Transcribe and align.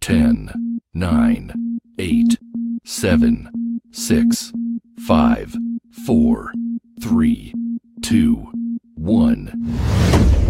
10, 0.00 0.80
9, 0.94 1.78
8, 1.98 2.38
7, 2.84 3.80
6, 3.92 4.52
5, 5.06 5.56
4, 6.06 6.52
3, 7.02 7.54
2, 8.00 8.46
1. 8.96 10.49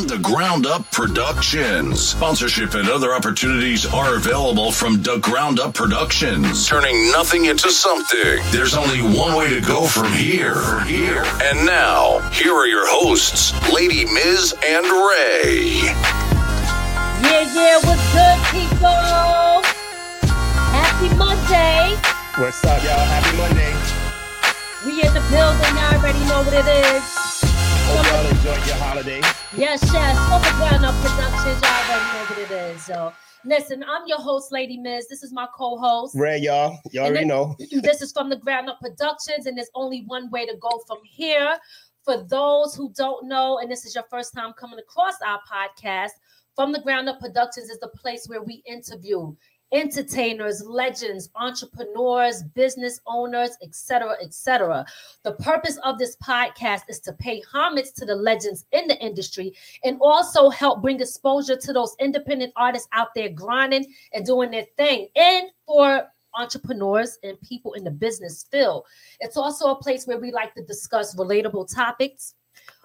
the 0.07 0.17
Ground 0.17 0.65
Up 0.65 0.89
Productions. 0.91 2.01
Sponsorship 2.01 2.73
and 2.73 2.89
other 2.89 3.13
opportunities 3.13 3.85
are 3.85 4.15
available 4.15 4.71
from 4.71 5.01
the 5.01 5.17
Ground 5.17 5.59
Up 5.59 5.73
Productions, 5.73 6.67
turning 6.67 7.11
nothing 7.11 7.45
into 7.45 7.69
something. 7.69 8.39
There's 8.51 8.75
only 8.75 9.01
one 9.01 9.35
way 9.35 9.49
to 9.49 9.61
go 9.61 9.85
from 9.87 10.11
here. 10.13 10.55
From 10.55 10.87
here. 10.87 11.23
And 11.43 11.65
now, 11.65 12.19
here 12.31 12.53
are 12.53 12.67
your 12.67 12.87
hosts, 12.87 13.53
Lady 13.71 14.05
Miz 14.05 14.53
and 14.65 14.85
Ray. 14.85 15.81
Yeah, 17.21 17.53
yeah, 17.53 17.77
what's 17.83 18.13
good, 18.13 18.39
people? 18.49 19.61
Happy 20.71 21.15
Monday. 21.15 21.95
What's 22.41 22.63
up, 22.65 22.83
y'all? 22.83 23.05
Happy 23.05 23.37
Monday. 23.37 23.73
We 24.85 25.01
in 25.03 25.13
the 25.13 25.21
building. 25.29 25.75
Y'all 25.75 25.99
already 25.99 26.19
know 26.25 26.43
what 26.43 26.53
it 26.53 26.67
is. 26.67 27.20
Hope 27.93 28.05
y'all 28.05 28.25
enjoyed 28.25 28.67
your 28.67 28.77
holiday. 28.77 29.19
Yes, 29.57 29.83
yes. 29.91 30.15
From 30.29 30.41
the 30.41 30.55
ground 30.57 30.85
up 30.85 30.95
productions. 31.03 31.61
Y'all 31.61 31.71
already 31.89 32.05
know 32.13 32.23
what 32.23 32.37
it 32.39 32.75
is. 32.75 32.85
So, 32.85 33.11
listen, 33.43 33.83
I'm 33.83 34.07
your 34.07 34.17
host, 34.17 34.53
Lady 34.53 34.77
Miz. 34.77 35.09
This 35.09 35.23
is 35.23 35.33
my 35.33 35.45
co-host. 35.53 36.15
Ray, 36.15 36.37
y'all. 36.37 36.79
Y'all 36.91 37.07
already 37.07 37.25
know. 37.25 37.57
this 37.83 38.01
is 38.01 38.13
from 38.13 38.29
the 38.29 38.37
ground 38.37 38.69
up 38.69 38.79
productions, 38.79 39.45
and 39.45 39.57
there's 39.57 39.69
only 39.75 40.05
one 40.07 40.29
way 40.29 40.45
to 40.45 40.55
go 40.61 40.81
from 40.87 40.99
here. 41.03 41.57
For 42.05 42.23
those 42.23 42.73
who 42.73 42.93
don't 42.95 43.27
know, 43.27 43.59
and 43.59 43.69
this 43.69 43.85
is 43.85 43.93
your 43.93 44.05
first 44.09 44.33
time 44.33 44.53
coming 44.53 44.79
across 44.79 45.15
our 45.27 45.41
podcast, 45.51 46.11
from 46.55 46.71
the 46.71 46.79
ground 46.79 47.09
up 47.09 47.19
productions 47.19 47.69
is 47.69 47.79
the 47.79 47.89
place 47.89 48.25
where 48.27 48.41
we 48.41 48.63
interview 48.65 49.35
entertainers, 49.71 50.63
legends, 50.65 51.29
entrepreneurs, 51.35 52.43
business 52.43 52.99
owners, 53.07 53.57
etc., 53.61 54.15
etc. 54.21 54.85
The 55.23 55.33
purpose 55.33 55.77
of 55.83 55.97
this 55.97 56.15
podcast 56.17 56.81
is 56.89 56.99
to 57.01 57.13
pay 57.13 57.41
homage 57.51 57.93
to 57.95 58.05
the 58.05 58.15
legends 58.15 58.65
in 58.71 58.87
the 58.87 58.99
industry 58.99 59.53
and 59.83 59.97
also 60.01 60.49
help 60.49 60.81
bring 60.81 60.99
exposure 60.99 61.57
to 61.57 61.73
those 61.73 61.95
independent 61.99 62.53
artists 62.55 62.87
out 62.91 63.09
there 63.15 63.29
grinding 63.29 63.85
and 64.13 64.25
doing 64.25 64.51
their 64.51 64.65
thing. 64.77 65.07
And 65.15 65.47
for 65.65 66.07
entrepreneurs 66.33 67.17
and 67.23 67.39
people 67.41 67.73
in 67.73 67.83
the 67.83 67.91
business 67.91 68.45
field. 68.51 68.85
It's 69.19 69.37
also 69.37 69.71
a 69.71 69.81
place 69.81 70.05
where 70.05 70.17
we 70.17 70.31
like 70.31 70.53
to 70.55 70.63
discuss 70.63 71.15
relatable 71.15 71.73
topics, 71.73 72.35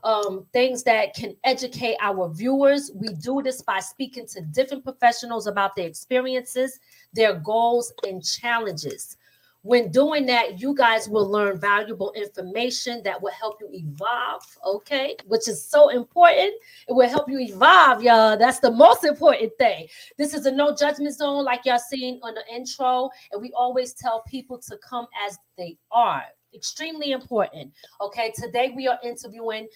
um, 0.06 0.46
things 0.52 0.84
that 0.84 1.14
can 1.14 1.36
educate 1.42 1.96
our 2.00 2.32
viewers. 2.32 2.92
We 2.94 3.08
do 3.08 3.42
this 3.42 3.60
by 3.60 3.80
speaking 3.80 4.26
to 4.28 4.40
different 4.40 4.84
professionals 4.84 5.48
about 5.48 5.74
their 5.74 5.88
experiences, 5.88 6.78
their 7.12 7.34
goals, 7.34 7.92
and 8.06 8.24
challenges. 8.24 9.16
When 9.62 9.90
doing 9.90 10.26
that, 10.26 10.60
you 10.60 10.76
guys 10.76 11.08
will 11.08 11.28
learn 11.28 11.58
valuable 11.58 12.12
information 12.12 13.02
that 13.02 13.20
will 13.20 13.32
help 13.32 13.56
you 13.60 13.68
evolve, 13.72 14.44
okay? 14.64 15.16
Which 15.26 15.48
is 15.48 15.68
so 15.68 15.88
important. 15.88 16.52
It 16.88 16.92
will 16.92 17.08
help 17.08 17.28
you 17.28 17.40
evolve, 17.40 18.00
y'all. 18.00 18.36
That's 18.36 18.60
the 18.60 18.70
most 18.70 19.02
important 19.02 19.50
thing. 19.58 19.88
This 20.18 20.34
is 20.34 20.46
a 20.46 20.52
no 20.52 20.72
judgment 20.72 21.16
zone, 21.16 21.44
like 21.44 21.62
y'all 21.64 21.80
seen 21.80 22.20
on 22.22 22.34
the 22.34 22.44
intro, 22.54 23.10
and 23.32 23.42
we 23.42 23.50
always 23.58 23.92
tell 23.92 24.22
people 24.22 24.58
to 24.68 24.78
come 24.88 25.08
as 25.26 25.36
they 25.58 25.76
are. 25.90 26.22
Extremely 26.54 27.10
important. 27.10 27.72
Okay, 28.00 28.32
today 28.34 28.72
we 28.74 28.86
are 28.86 28.98
interviewing 29.02 29.66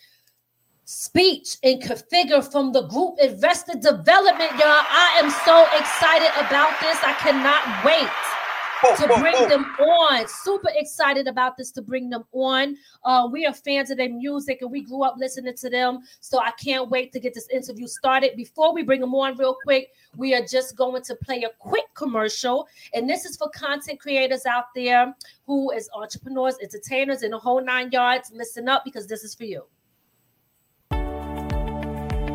speech 0.90 1.56
and 1.62 1.80
configure 1.80 2.42
from 2.50 2.72
the 2.72 2.82
group 2.88 3.14
Arrested 3.22 3.80
Development 3.80 4.50
y'all. 4.58 4.82
I 4.90 5.20
am 5.22 5.30
so 5.46 5.62
excited 5.78 6.32
about 6.44 6.80
this. 6.80 6.98
I 7.04 7.12
cannot 7.20 7.84
wait 7.84 8.10
to 8.98 9.20
bring 9.20 9.48
them 9.48 9.64
on. 9.78 10.26
Super 10.26 10.70
excited 10.74 11.28
about 11.28 11.56
this 11.56 11.70
to 11.72 11.82
bring 11.82 12.10
them 12.10 12.24
on. 12.32 12.76
Uh, 13.04 13.28
we 13.30 13.46
are 13.46 13.54
fans 13.54 13.92
of 13.92 13.98
their 13.98 14.08
music 14.08 14.62
and 14.62 14.70
we 14.72 14.80
grew 14.80 15.04
up 15.04 15.14
listening 15.16 15.54
to 15.54 15.70
them 15.70 16.00
so 16.18 16.40
i 16.40 16.50
can't 16.52 16.90
wait 16.90 17.12
to 17.12 17.20
get 17.20 17.34
this 17.34 17.48
interview 17.50 17.86
started. 17.86 18.32
Before 18.36 18.74
we 18.74 18.82
bring 18.82 19.00
them 19.00 19.14
on 19.14 19.36
real 19.36 19.56
quick 19.62 19.90
we 20.16 20.34
are 20.34 20.44
just 20.44 20.74
going 20.74 21.02
to 21.02 21.14
play 21.14 21.44
a 21.44 21.50
quick 21.60 21.86
commercial 21.94 22.66
and 22.94 23.08
this 23.08 23.24
is 23.24 23.36
for 23.36 23.48
content 23.50 24.00
creators 24.00 24.44
out 24.44 24.64
there 24.74 25.14
who 25.46 25.70
is 25.70 25.88
entrepreneurs 25.94 26.56
entertainers 26.60 27.22
and 27.22 27.32
the 27.32 27.38
whole 27.38 27.62
nine 27.62 27.90
yards. 27.92 28.32
Listen 28.34 28.68
up 28.68 28.84
because 28.84 29.06
this 29.06 29.22
is 29.22 29.36
for 29.36 29.44
you 29.44 29.62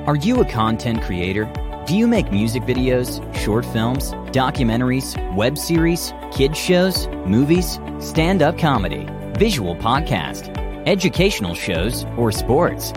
Are 0.07 0.15
you 0.15 0.39
a 0.39 0.45
content 0.45 1.01
creator? 1.01 1.51
Do 1.87 1.97
you 1.97 2.05
make 2.07 2.31
music 2.31 2.61
videos, 2.61 3.19
short 3.33 3.65
films, 3.65 4.11
documentaries, 4.31 5.15
web 5.33 5.57
series, 5.57 6.13
kids 6.31 6.59
shows, 6.59 7.07
movies, 7.25 7.79
stand-up 7.99 8.59
comedy, 8.59 9.07
visual 9.39 9.75
podcast, 9.75 10.55
educational 10.85 11.55
shows, 11.55 12.05
or 12.17 12.31
sports? 12.31 12.93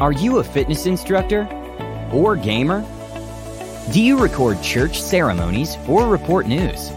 Are 0.00 0.12
you 0.12 0.38
a 0.38 0.44
fitness 0.44 0.86
instructor 0.86 1.46
or 2.14 2.34
gamer? 2.34 2.80
Do 3.92 4.02
you 4.02 4.18
record 4.18 4.62
church 4.62 4.98
ceremonies 5.02 5.76
or 5.86 6.08
report 6.08 6.46
news? 6.46 6.90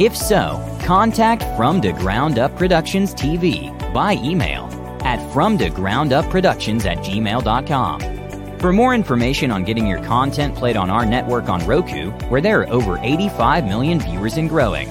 If 0.00 0.16
so, 0.16 0.58
contact 0.82 1.44
From 1.56 1.80
to 1.82 1.92
Ground 1.92 2.40
Up 2.40 2.56
Productions 2.56 3.14
TV 3.14 3.70
by 3.94 4.14
email 4.14 4.64
at 5.04 5.20
from 5.32 5.58
to 5.58 5.70
ground 5.70 6.12
up 6.12 6.28
productions 6.28 6.86
at 6.86 6.98
gmail.com. 6.98 8.19
For 8.60 8.74
more 8.74 8.94
information 8.94 9.50
on 9.50 9.64
getting 9.64 9.86
your 9.86 10.04
content 10.04 10.54
played 10.54 10.76
on 10.76 10.90
our 10.90 11.06
network 11.06 11.48
on 11.48 11.66
Roku, 11.66 12.10
where 12.28 12.42
there 12.42 12.60
are 12.60 12.68
over 12.68 12.98
85 13.00 13.64
million 13.64 13.98
viewers 13.98 14.36
and 14.36 14.50
growing. 14.50 14.90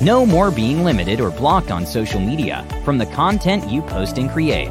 No 0.00 0.24
more 0.24 0.52
being 0.52 0.84
limited 0.84 1.20
or 1.20 1.32
blocked 1.32 1.72
on 1.72 1.86
social 1.86 2.20
media 2.20 2.64
from 2.84 2.98
the 2.98 3.06
content 3.06 3.68
you 3.68 3.82
post 3.82 4.16
and 4.16 4.30
create. 4.30 4.68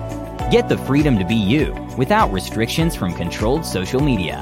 Get 0.51 0.69
the 0.69 0.77
freedom 0.77 1.19
to 1.19 1.25
be 1.25 1.35
you 1.35 1.73
without 1.97 2.31
restrictions 2.31 2.95
from 2.95 3.13
controlled 3.13 3.65
social 3.65 3.99
media. 3.99 4.37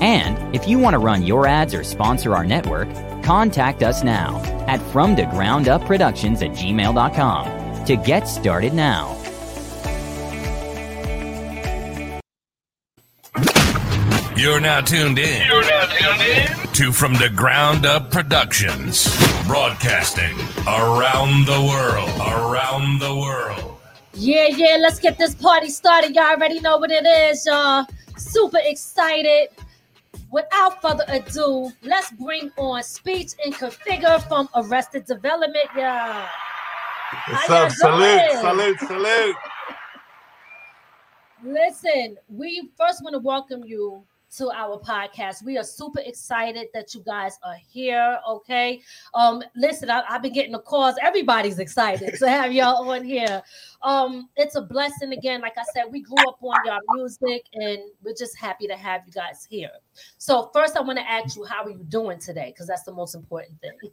And 0.00 0.56
if 0.56 0.66
you 0.66 0.78
want 0.78 0.94
to 0.94 0.98
run 0.98 1.22
your 1.22 1.46
ads 1.46 1.74
or 1.74 1.84
sponsor 1.84 2.34
our 2.34 2.46
network, 2.46 2.88
contact 3.22 3.82
us 3.82 4.02
now 4.02 4.38
at 4.68 4.80
from 4.90 5.16
to 5.16 5.26
ground 5.26 5.68
up 5.68 5.84
productions 5.84 6.40
at 6.40 6.52
gmail.com 6.52 7.84
to 7.84 7.96
get 7.96 8.26
started 8.26 8.72
now. 8.72 9.23
You're 14.44 14.60
now 14.60 14.82
tuned 14.82 15.18
in. 15.18 15.46
You're 15.46 15.62
now 15.62 15.86
tuned 15.86 16.20
in 16.20 16.72
to 16.74 16.92
From 16.92 17.14
the 17.14 17.30
Ground 17.30 17.86
Up 17.86 18.10
Productions, 18.10 19.08
broadcasting 19.46 20.36
around 20.66 21.46
the 21.46 21.64
world. 21.66 22.10
Around 22.20 23.00
the 23.00 23.14
world. 23.14 23.78
Yeah, 24.12 24.48
yeah, 24.48 24.76
let's 24.78 24.98
get 24.98 25.16
this 25.16 25.34
party 25.34 25.70
started. 25.70 26.14
Y'all 26.14 26.24
already 26.24 26.60
know 26.60 26.76
what 26.76 26.90
it 26.90 27.06
is, 27.06 27.46
y'all. 27.46 27.86
Super 28.18 28.58
excited. 28.62 29.48
Without 30.30 30.82
further 30.82 31.04
ado, 31.08 31.72
let's 31.82 32.10
bring 32.10 32.52
on 32.58 32.82
speech 32.82 33.30
and 33.42 33.54
configure 33.54 34.22
from 34.28 34.50
Arrested 34.54 35.06
Development, 35.06 35.70
y'all. 35.74 36.28
What's 37.30 37.46
How 37.46 37.56
up? 37.62 37.70
you 37.70 37.76
Salute, 37.76 38.32
salute, 38.42 38.78
salute. 38.80 39.36
Listen, 41.44 42.18
we 42.28 42.68
first 42.76 43.02
want 43.02 43.14
to 43.14 43.20
welcome 43.20 43.64
you 43.64 44.04
to 44.36 44.50
our 44.50 44.78
podcast. 44.80 45.44
We 45.44 45.58
are 45.58 45.64
super 45.64 46.00
excited 46.00 46.68
that 46.74 46.94
you 46.94 47.02
guys 47.02 47.38
are 47.42 47.56
here. 47.68 48.18
Okay. 48.28 48.80
Um, 49.14 49.42
listen, 49.56 49.90
I, 49.90 50.02
have 50.08 50.22
been 50.22 50.32
getting 50.32 50.52
the 50.52 50.60
calls. 50.60 50.96
Everybody's 51.02 51.58
excited 51.58 52.14
to 52.18 52.28
have 52.28 52.52
y'all 52.52 52.90
on 52.90 53.04
here. 53.04 53.42
Um, 53.82 54.28
it's 54.36 54.56
a 54.56 54.62
blessing 54.62 55.12
again. 55.12 55.40
Like 55.40 55.56
I 55.56 55.64
said, 55.74 55.84
we 55.90 56.00
grew 56.00 56.16
up 56.28 56.38
on 56.42 56.56
y'all 56.64 56.80
music 56.94 57.44
and 57.54 57.78
we're 58.02 58.14
just 58.14 58.36
happy 58.36 58.66
to 58.66 58.76
have 58.76 59.02
you 59.06 59.12
guys 59.12 59.46
here. 59.48 59.70
So, 60.18 60.50
first, 60.52 60.76
I 60.76 60.80
want 60.80 60.98
to 60.98 61.08
ask 61.08 61.36
you, 61.36 61.44
how 61.44 61.64
are 61.64 61.70
you 61.70 61.84
doing 61.88 62.18
today? 62.18 62.52
Because 62.52 62.66
that's 62.66 62.82
the 62.82 62.92
most 62.92 63.14
important 63.14 63.60
thing. 63.60 63.90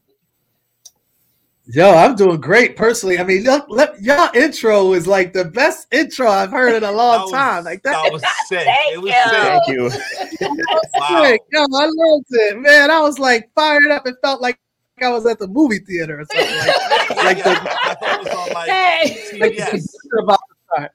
Yo, 1.68 1.90
I'm 1.92 2.16
doing 2.16 2.42
great 2.42 2.76
personally. 2.76 3.20
I 3.20 3.24
mean, 3.24 3.44
look, 3.44 3.66
look, 3.70 3.96
y'all 4.02 4.30
intro 4.36 4.94
is 4.94 5.06
like 5.08 5.32
the 5.32 5.46
best 5.46 5.88
intro 5.94 6.28
I've 6.28 6.52
heard 6.52 6.76
in 6.76 6.84
a 6.84 6.92
long 6.92 7.18
That 7.18 7.22
was- 7.24 7.32
time. 7.32 7.64
Like 7.64 7.84
that, 7.84 7.92
That 8.04 8.12
was 8.14 8.24
sick. 8.48 8.66
Thank 8.66 8.94
it 8.94 9.02
was 9.02 9.68
you. 9.68 9.90
sick. 9.90 10.00
Thank 10.40 10.50
you. 10.50 10.62
Wow. 11.00 11.24
sick. 11.24 11.42
Yo, 11.52 11.62
I 11.62 11.86
loved 11.86 12.26
it, 12.32 12.58
man. 12.60 12.92
I 12.92 13.00
was 13.00 13.20
like 13.20 13.50
fired 13.56 13.90
up. 13.92 14.06
It 14.08 14.16
felt 14.22 14.42
like 14.42 14.60
I 15.02 15.10
was 15.10 15.26
at 15.26 15.40
the 15.40 15.48
movie 15.48 15.80
theater 15.80 16.20
or 16.22 16.26
something. 16.26 16.58
Like, 16.58 17.10
like 17.24 17.38
Yeah, 17.38 17.44
the- 17.44 17.72
I 17.72 17.96
thought 17.96 18.14
it 18.14 18.24
was 18.24 18.34
on 18.36 18.54
like 18.54 18.70
Hey. 18.70 19.40
like 19.40 19.56
the 19.56 19.62
TBS. 19.62 19.72
picture 19.72 20.18
about 20.24 20.40
to 20.50 20.56
start. 20.66 20.92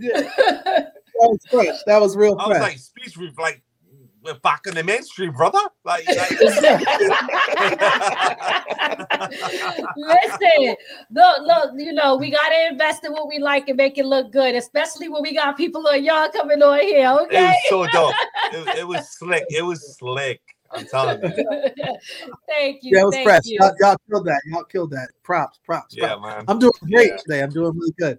Yeah, 0.00 0.20
that 0.20 0.92
was 1.18 1.38
fresh. 1.50 1.76
That 1.86 2.00
was 2.00 2.16
real 2.16 2.36
I 2.38 2.48
was 2.48 2.58
like, 2.58 2.78
speech 2.78 3.16
like 3.38 3.62
we're 4.28 4.38
back 4.40 4.66
in 4.66 4.74
the 4.74 4.84
mainstream, 4.84 5.32
brother. 5.32 5.58
Like, 5.84 6.06
like 6.16 6.30
Listen, 9.96 10.76
look, 11.10 11.40
look, 11.46 11.70
you 11.78 11.92
know, 11.92 12.16
we 12.16 12.30
gotta 12.30 12.68
invest 12.70 13.04
in 13.04 13.12
what 13.12 13.28
we 13.28 13.38
like 13.38 13.68
and 13.68 13.76
make 13.76 13.96
it 13.98 14.04
look 14.06 14.30
good, 14.32 14.54
especially 14.54 15.08
when 15.08 15.22
we 15.22 15.34
got 15.34 15.56
people 15.56 15.82
like 15.82 16.02
y'all 16.04 16.28
coming 16.30 16.62
on 16.62 16.80
here, 16.80 17.06
it 17.08 17.22
okay? 17.22 17.46
was 17.46 17.56
so 17.68 17.86
dope. 17.92 18.14
It, 18.52 18.58
was- 18.66 18.78
it 18.78 18.86
was 18.86 19.10
slick. 19.18 19.44
It 19.50 19.62
was 19.62 19.96
slick. 19.98 20.40
I'm 20.70 20.86
telling 20.86 21.20
you. 21.22 21.30
thank 22.48 22.82
you. 22.82 22.96
yeah, 22.96 23.00
it 23.02 23.04
was 23.04 23.14
thank 23.14 23.26
fresh. 23.28 23.42
you. 23.44 23.58
Y'all, 23.60 23.72
y'all 23.80 23.96
killed 24.10 24.26
that. 24.26 24.42
Y'all 24.46 24.64
killed 24.64 24.90
that. 24.90 25.08
Props, 25.22 25.58
props. 25.64 25.94
Yeah, 25.96 26.16
man. 26.18 26.44
I'm 26.48 26.58
doing 26.58 26.72
great 26.90 27.10
Yeah. 27.12 27.16
today. 27.16 27.42
I'm 27.42 27.50
doing 27.50 27.72
really 27.74 27.92
good. 27.98 28.18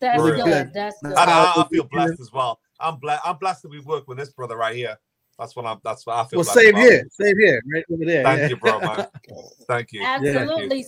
That's 0.00 0.22
Really 0.22 0.36
good. 0.42 0.44
good. 0.66 0.74
That's 0.74 0.96
good. 1.02 1.12
And 1.12 1.30
I, 1.30 1.44
I 1.44 1.52
Uh, 1.60 1.64
feel 1.68 1.84
blessed 1.84 2.20
as 2.20 2.32
well. 2.32 2.60
I'm 2.80 2.96
blessed. 2.96 3.22
I'm 3.24 3.36
blessed 3.38 3.62
that 3.62 3.70
we 3.70 3.80
work 3.80 4.06
with 4.08 4.18
this 4.18 4.30
brother 4.30 4.56
right 4.56 4.76
here. 4.76 4.98
That's 5.38 5.54
what 5.54 5.66
I'm. 5.66 5.78
That's 5.84 6.06
what 6.06 6.16
I 6.16 6.24
feel. 6.24 6.38
Well, 6.38 6.44
blessed 6.44 6.58
same 6.58 6.74
about. 6.74 6.80
here. 6.82 7.08
Same 7.10 7.38
here. 7.38 7.62
Right 7.72 7.84
over 7.92 8.04
there. 8.04 8.24
Thank 8.24 8.40
yeah. 8.40 8.48
you, 8.48 8.56
bro, 8.56 8.80
man. 8.80 9.06
Thank 9.68 9.92
you. 9.92 10.02
Absolutely. 10.02 10.86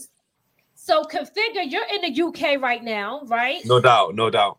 So 0.74 1.04
configure, 1.04 1.70
you're 1.70 1.84
in 1.94 2.14
the 2.14 2.22
UK 2.22 2.60
right 2.62 2.82
now, 2.82 3.20
right? 3.26 3.60
No 3.66 3.78
doubt. 3.80 4.14
No 4.14 4.30
doubt. 4.30 4.58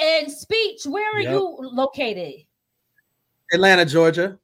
And 0.00 0.30
speech, 0.30 0.86
where 0.86 1.10
are 1.16 1.20
Yep. 1.20 1.32
you 1.32 1.56
located? 1.72 2.44
Atlanta, 3.52 3.84
Georgia. 3.84 4.38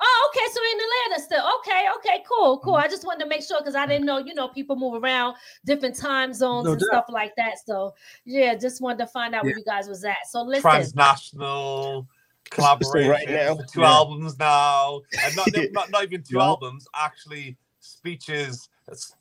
Oh, 0.00 0.30
okay. 0.30 0.44
So 0.52 0.60
in 0.60 0.78
Atlanta 0.80 1.24
still. 1.24 1.44
Okay, 1.60 1.86
okay, 1.98 2.24
cool, 2.28 2.58
cool. 2.58 2.74
Mm-hmm. 2.74 2.84
I 2.84 2.88
just 2.88 3.04
wanted 3.04 3.24
to 3.24 3.28
make 3.28 3.42
sure 3.42 3.58
because 3.60 3.74
I 3.74 3.86
didn't 3.86 4.06
know, 4.06 4.18
you 4.18 4.34
know, 4.34 4.48
people 4.48 4.76
move 4.76 5.02
around 5.02 5.36
different 5.64 5.96
time 5.96 6.32
zones 6.32 6.64
No 6.66 6.72
and 6.72 6.80
doubt. 6.80 6.86
stuff 6.88 7.04
like 7.08 7.34
that. 7.36 7.54
So 7.64 7.94
yeah, 8.24 8.54
just 8.54 8.80
wanted 8.80 8.98
to 8.98 9.06
find 9.06 9.34
out 9.34 9.44
where 9.44 9.56
you 9.56 9.64
guys 9.64 9.88
was 9.88 10.04
at. 10.04 10.26
So 10.28 10.42
listen, 10.42 10.62
Transnational 10.62 12.06
collaboration. 12.50 13.10
right 13.10 13.28
now. 13.28 13.56
Two 13.72 13.80
Yeah. 13.80 13.90
albums 13.90 14.38
now, 14.38 15.00
and 15.24 15.36
not, 15.36 15.48
not 15.72 15.90
not 15.90 16.02
even 16.04 16.22
two 16.22 16.36
Yeah. 16.38 16.44
albums. 16.44 16.86
Actually, 16.94 17.56
speeches, 17.80 18.68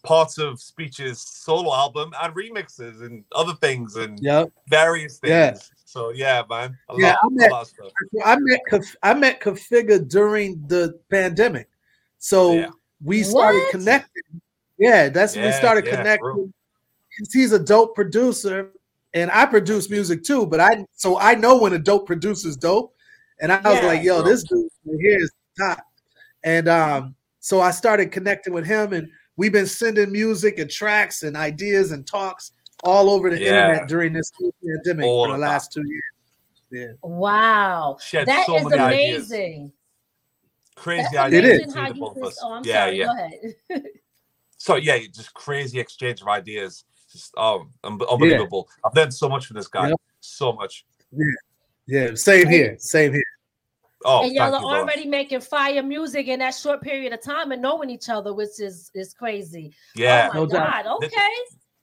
parts 0.04 0.38
of 0.38 0.60
speeches, 0.62 1.22
solo 1.22 1.74
album, 1.74 2.14
and 2.22 2.34
remixes 2.36 3.02
and 3.06 3.24
other 3.34 3.54
things 3.56 3.96
and 3.96 4.20
Yep. 4.22 4.50
various 4.70 5.20
things. 5.20 5.30
Yeah. 5.32 5.58
So 5.86 6.10
yeah, 6.12 6.44
man. 6.50 6.78
A 6.90 6.96
Yeah, 6.98 7.08
lot, 7.10 7.18
I 7.24 7.28
met- 7.32 7.50
a 7.50 7.54
lot 7.54 7.62
of 7.64 7.68
stuff. 7.68 7.92
I 8.26 8.38
met 8.40 8.60
Conf- 8.70 8.96
I 9.04 9.14
met 9.14 9.42
Configure 9.42 10.08
during 10.08 10.66
the 10.68 11.00
pandemic, 11.10 11.70
so 12.20 12.54
Yeah. 12.54 12.70
we 13.04 13.24
started 13.24 13.60
What? 13.60 13.72
connecting. 13.72 14.42
Yeah, 14.78 15.10
that's 15.10 15.36
when 15.36 15.46
we 15.46 15.52
started 15.54 15.86
yeah, 15.86 15.96
connecting. 15.98 16.54
He's 17.34 17.52
a 17.52 17.58
dope 17.60 17.96
producer, 17.96 18.72
and 19.14 19.32
I 19.32 19.46
produce 19.48 19.90
music 19.90 20.24
too. 20.24 20.46
But 20.46 20.60
I 20.60 20.86
so 20.94 21.18
I 21.18 21.34
know 21.36 21.58
when 21.58 21.74
a 21.74 21.80
dope 21.80 22.06
producer's 22.06 22.56
dope, 22.58 22.94
and 23.42 23.52
I 23.52 23.58
was 23.62 23.80
Yeah, 23.82 23.86
like, 23.88 24.04
"Yo, 24.04 24.22
bro. 24.22 24.30
this 24.32 24.44
dude 24.44 24.70
here 24.86 25.18
is 25.20 25.32
top." 25.60 25.80
And 26.44 26.68
um, 26.68 27.16
so 27.40 27.62
I 27.62 27.72
started 27.72 28.12
connecting 28.12 28.54
with 28.54 28.66
him, 28.66 28.94
and 28.94 29.10
we've 29.36 29.52
been 29.52 29.66
sending 29.68 30.12
music 30.12 30.60
and 30.60 30.70
tracks 30.70 31.24
and 31.24 31.36
ideas 31.38 31.92
and 31.92 32.06
talks 32.06 32.52
all 32.84 33.10
over 33.10 33.30
the 33.30 33.40
Yeah. 33.40 33.48
internet 33.70 33.88
during 33.90 34.14
this 34.14 34.32
pandemic 34.64 35.06
All 35.06 35.26
for 35.26 35.30
the 35.30 35.34
of 35.36 35.40
last 35.40 35.72
two 35.74 35.84
years. 35.88 36.04
Yeah. 36.70 36.88
wow, 37.08 37.98
She 38.02 38.18
had 38.18 38.28
that 38.28 38.46
so 38.46 38.58
is 38.58 38.66
many 38.66 38.82
ideas. 38.82 39.32
amazing. 39.32 39.72
Crazy 40.76 41.04
That's 41.12 41.18
ideas. 41.18 41.44
It 41.44 41.50
is. 41.50 41.66
between 41.74 41.88
the 41.88 41.94
both 42.00 42.18
of 42.18 42.24
just, 42.24 42.38
us. 42.38 42.44
oh, 42.44 42.54
I'm 42.54 42.64
yeah, 42.66 42.74
sorry, 42.86 42.98
yeah. 43.00 43.06
go 43.06 43.12
ahead. 43.14 43.84
So 44.60 44.76
yeah, 44.76 44.98
just 45.14 45.34
crazy 45.36 45.80
exchange 45.80 46.20
of 46.22 46.28
ideas. 46.28 46.84
Just 47.12 47.32
oh, 47.38 47.68
un- 47.84 48.00
unbelievable. 48.10 48.68
I've 48.84 48.94
learned 48.96 49.14
so 49.14 49.30
much 49.30 49.46
from 49.46 49.56
this 49.56 49.68
guy. 49.68 49.90
Yep. 49.90 49.98
So 50.20 50.52
much. 50.52 50.84
Yeah, 51.12 51.26
same 52.16 52.48
here, 52.50 52.76
same 52.80 53.14
here. 53.14 53.24
Oh, 54.06 54.24
and 54.24 54.34
y'all 54.34 54.54
are 54.54 54.60
you, 54.62 54.68
bro. 54.68 54.76
already 54.80 55.06
making 55.06 55.42
fire 55.42 55.82
music 55.82 56.28
in 56.28 56.40
that 56.40 56.52
short 56.54 56.82
period 56.82 57.14
of 57.14 57.22
time 57.22 57.52
and 57.52 57.62
knowing 57.62 57.90
each 57.90 58.10
other, 58.10 58.34
which 58.34 58.60
is 58.60 58.92
is 58.94 59.14
crazy. 59.14 59.74
Yeah. 59.96 60.30
Oh 60.32 60.34
my 60.34 60.40
No 60.42 60.46
doubt. 60.46 60.84
god. 60.86 60.98
This- 61.02 61.12
Okay. 61.14 61.34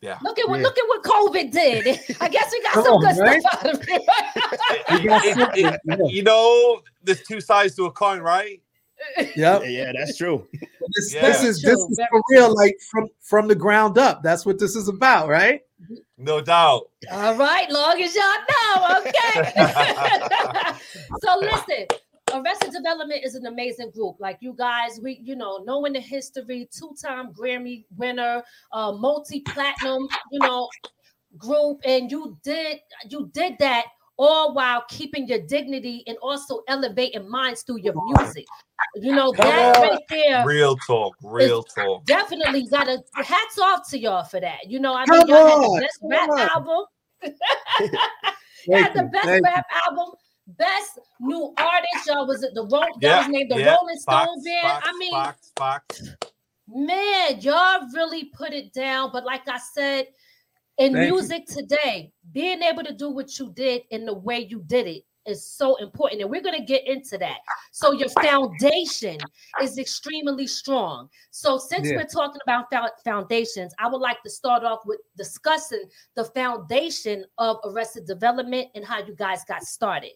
yeah. 0.00 0.18
Look 0.22 0.38
at 0.38 0.48
what 0.48 0.58
Yeah. 0.60 0.62
look 0.64 0.78
at 0.78 0.84
what 0.88 1.02
COVID 1.02 1.50
did. 1.50 1.86
I 2.20 2.28
guess 2.28 2.52
we 2.52 2.62
got 2.62 2.72
Come 2.74 2.84
some 2.84 2.94
on, 2.94 3.00
good 3.14 3.20
right? 3.20 3.40
stuff 3.40 3.64
out 3.66 3.74
of 3.74 3.80
it. 3.88 4.02
It- 4.88 5.58
it- 5.58 5.80
it- 5.86 6.12
you 6.12 6.22
know, 6.22 6.82
there's 7.02 7.22
two 7.22 7.40
sides 7.40 7.74
to 7.76 7.86
a 7.86 7.90
coin, 7.90 8.20
right? 8.20 8.60
Yep. 9.18 9.34
Yeah, 9.36 9.62
yeah, 9.64 9.92
that's 9.98 10.16
true. 10.16 10.46
This, 10.94 11.12
Yeah. 11.14 11.22
this 11.22 11.42
is 11.42 11.60
this 11.62 11.76
is 11.78 11.96
very 11.96 12.08
for 12.10 12.22
real, 12.30 12.54
like 12.54 12.76
from 12.90 13.08
from 13.20 13.48
the 13.48 13.54
ground 13.56 13.98
up. 13.98 14.22
That's 14.22 14.46
what 14.46 14.58
this 14.58 14.76
is 14.76 14.86
about, 14.88 15.28
right? 15.28 15.62
Mm-hmm. 15.82 15.94
No 16.16 16.40
doubt. 16.40 16.90
All 17.10 17.34
right, 17.36 17.68
long 17.70 18.00
as 18.00 18.14
y'all 18.14 18.24
know, 18.48 18.98
okay. 19.00 19.52
so 21.20 21.38
listen, 21.40 21.86
Arrested 22.32 22.72
Development 22.72 23.20
is 23.24 23.34
an 23.34 23.46
amazing 23.46 23.90
group. 23.90 24.16
Like 24.20 24.38
you 24.40 24.54
guys, 24.56 25.00
we 25.02 25.20
you 25.22 25.34
know 25.34 25.62
knowing 25.64 25.92
the 25.92 26.00
history, 26.00 26.68
two-time 26.76 27.32
Grammy 27.32 27.84
winner, 27.96 28.42
uh, 28.72 28.92
multi-platinum, 28.92 30.06
you 30.30 30.38
know, 30.38 30.68
group, 31.36 31.80
and 31.84 32.10
you 32.10 32.38
did 32.44 32.78
you 33.08 33.30
did 33.32 33.56
that 33.58 33.86
all 34.16 34.54
while 34.54 34.84
keeping 34.88 35.26
your 35.26 35.40
dignity 35.40 36.02
and 36.06 36.16
also 36.22 36.62
elevating 36.68 37.28
minds 37.28 37.62
through 37.62 37.80
your 37.80 37.94
music. 38.06 38.44
You 38.96 39.14
know 39.14 39.32
Come 39.32 39.46
that 39.48 39.76
on. 39.76 39.82
right 39.82 40.00
there 40.08 40.46
Real 40.46 40.76
talk. 40.86 41.16
Real 41.22 41.62
talk. 41.62 42.04
definitely 42.04 42.66
got 42.70 42.88
a 42.88 42.98
hats 43.14 43.58
off 43.58 43.88
to 43.90 43.98
y'all 43.98 44.24
for 44.24 44.40
that. 44.40 44.68
You 44.68 44.78
know, 44.80 44.94
I 44.94 45.04
Come 45.06 45.18
mean, 45.18 45.28
y'all 45.28 45.46
had 45.46 45.58
the 45.60 45.80
best 45.80 46.00
come 46.00 46.10
rap 46.10 46.28
on. 46.30 46.38
album. 46.50 46.84
y'all 48.66 48.82
had 48.82 48.94
the 48.94 49.02
best 49.04 49.24
thank 49.26 49.44
you. 49.46 49.52
rap 49.52 49.66
album, 49.86 50.14
best 50.58 50.98
new 51.20 51.52
artist. 51.58 52.06
Y'all 52.06 52.26
was 52.26 52.42
it 52.42 52.50
the 52.54 52.62
Ro- 52.62 52.80
y'all 52.80 52.90
Yeah, 53.00 53.18
was 53.20 53.28
named 53.28 53.50
the 53.50 53.58
yeah. 53.60 53.74
Rolling 53.74 53.96
Stone 53.96 54.26
Facts, 54.26 54.44
Band. 54.44 54.62
facts, 54.62 54.88
I 54.88 54.98
mean, 54.98 55.12
facts, 55.12 55.52
facts. 55.56 56.02
man, 56.68 57.40
y'all 57.40 57.86
really 57.94 58.24
put 58.36 58.52
it 58.52 58.72
down. 58.72 59.10
But 59.12 59.24
like 59.24 59.48
I 59.48 59.58
said, 59.58 60.06
in 60.78 60.92
Thank 60.92 61.06
you. 61.06 61.12
music 61.12 61.46
today, 61.46 62.10
being 62.32 62.62
able 62.62 62.82
to 62.82 62.92
do 62.94 63.10
what 63.10 63.38
you 63.38 63.52
did 63.52 63.82
in 63.90 64.04
the 64.04 64.14
way 64.14 64.40
you 64.50 64.62
did 64.66 64.86
it 64.86 65.04
is 65.26 65.46
so 65.46 65.76
important. 65.76 66.20
And 66.20 66.30
we're 66.30 66.42
going 66.42 66.58
to 66.58 66.64
get 66.64 66.86
into 66.86 67.16
that. 67.18 67.38
So 67.72 67.92
your 67.92 68.08
foundation 68.10 69.18
is 69.62 69.78
extremely 69.78 70.46
strong. 70.46 71.08
So 71.30 71.56
since 71.56 71.88
Yeah. 71.88 71.96
we're 71.96 72.04
talking 72.04 72.40
about 72.46 72.66
foundations, 73.02 73.72
I 73.78 73.88
would 73.88 74.00
like 74.02 74.22
to 74.24 74.30
start 74.30 74.64
off 74.64 74.80
with 74.84 75.00
discussing 75.16 75.84
the 76.14 76.24
foundation 76.24 77.24
of 77.38 77.58
Arrested 77.64 78.06
Development 78.06 78.68
and 78.74 78.84
how 78.84 78.98
you 78.98 79.14
guys 79.14 79.44
got 79.44 79.62
started. 79.62 80.12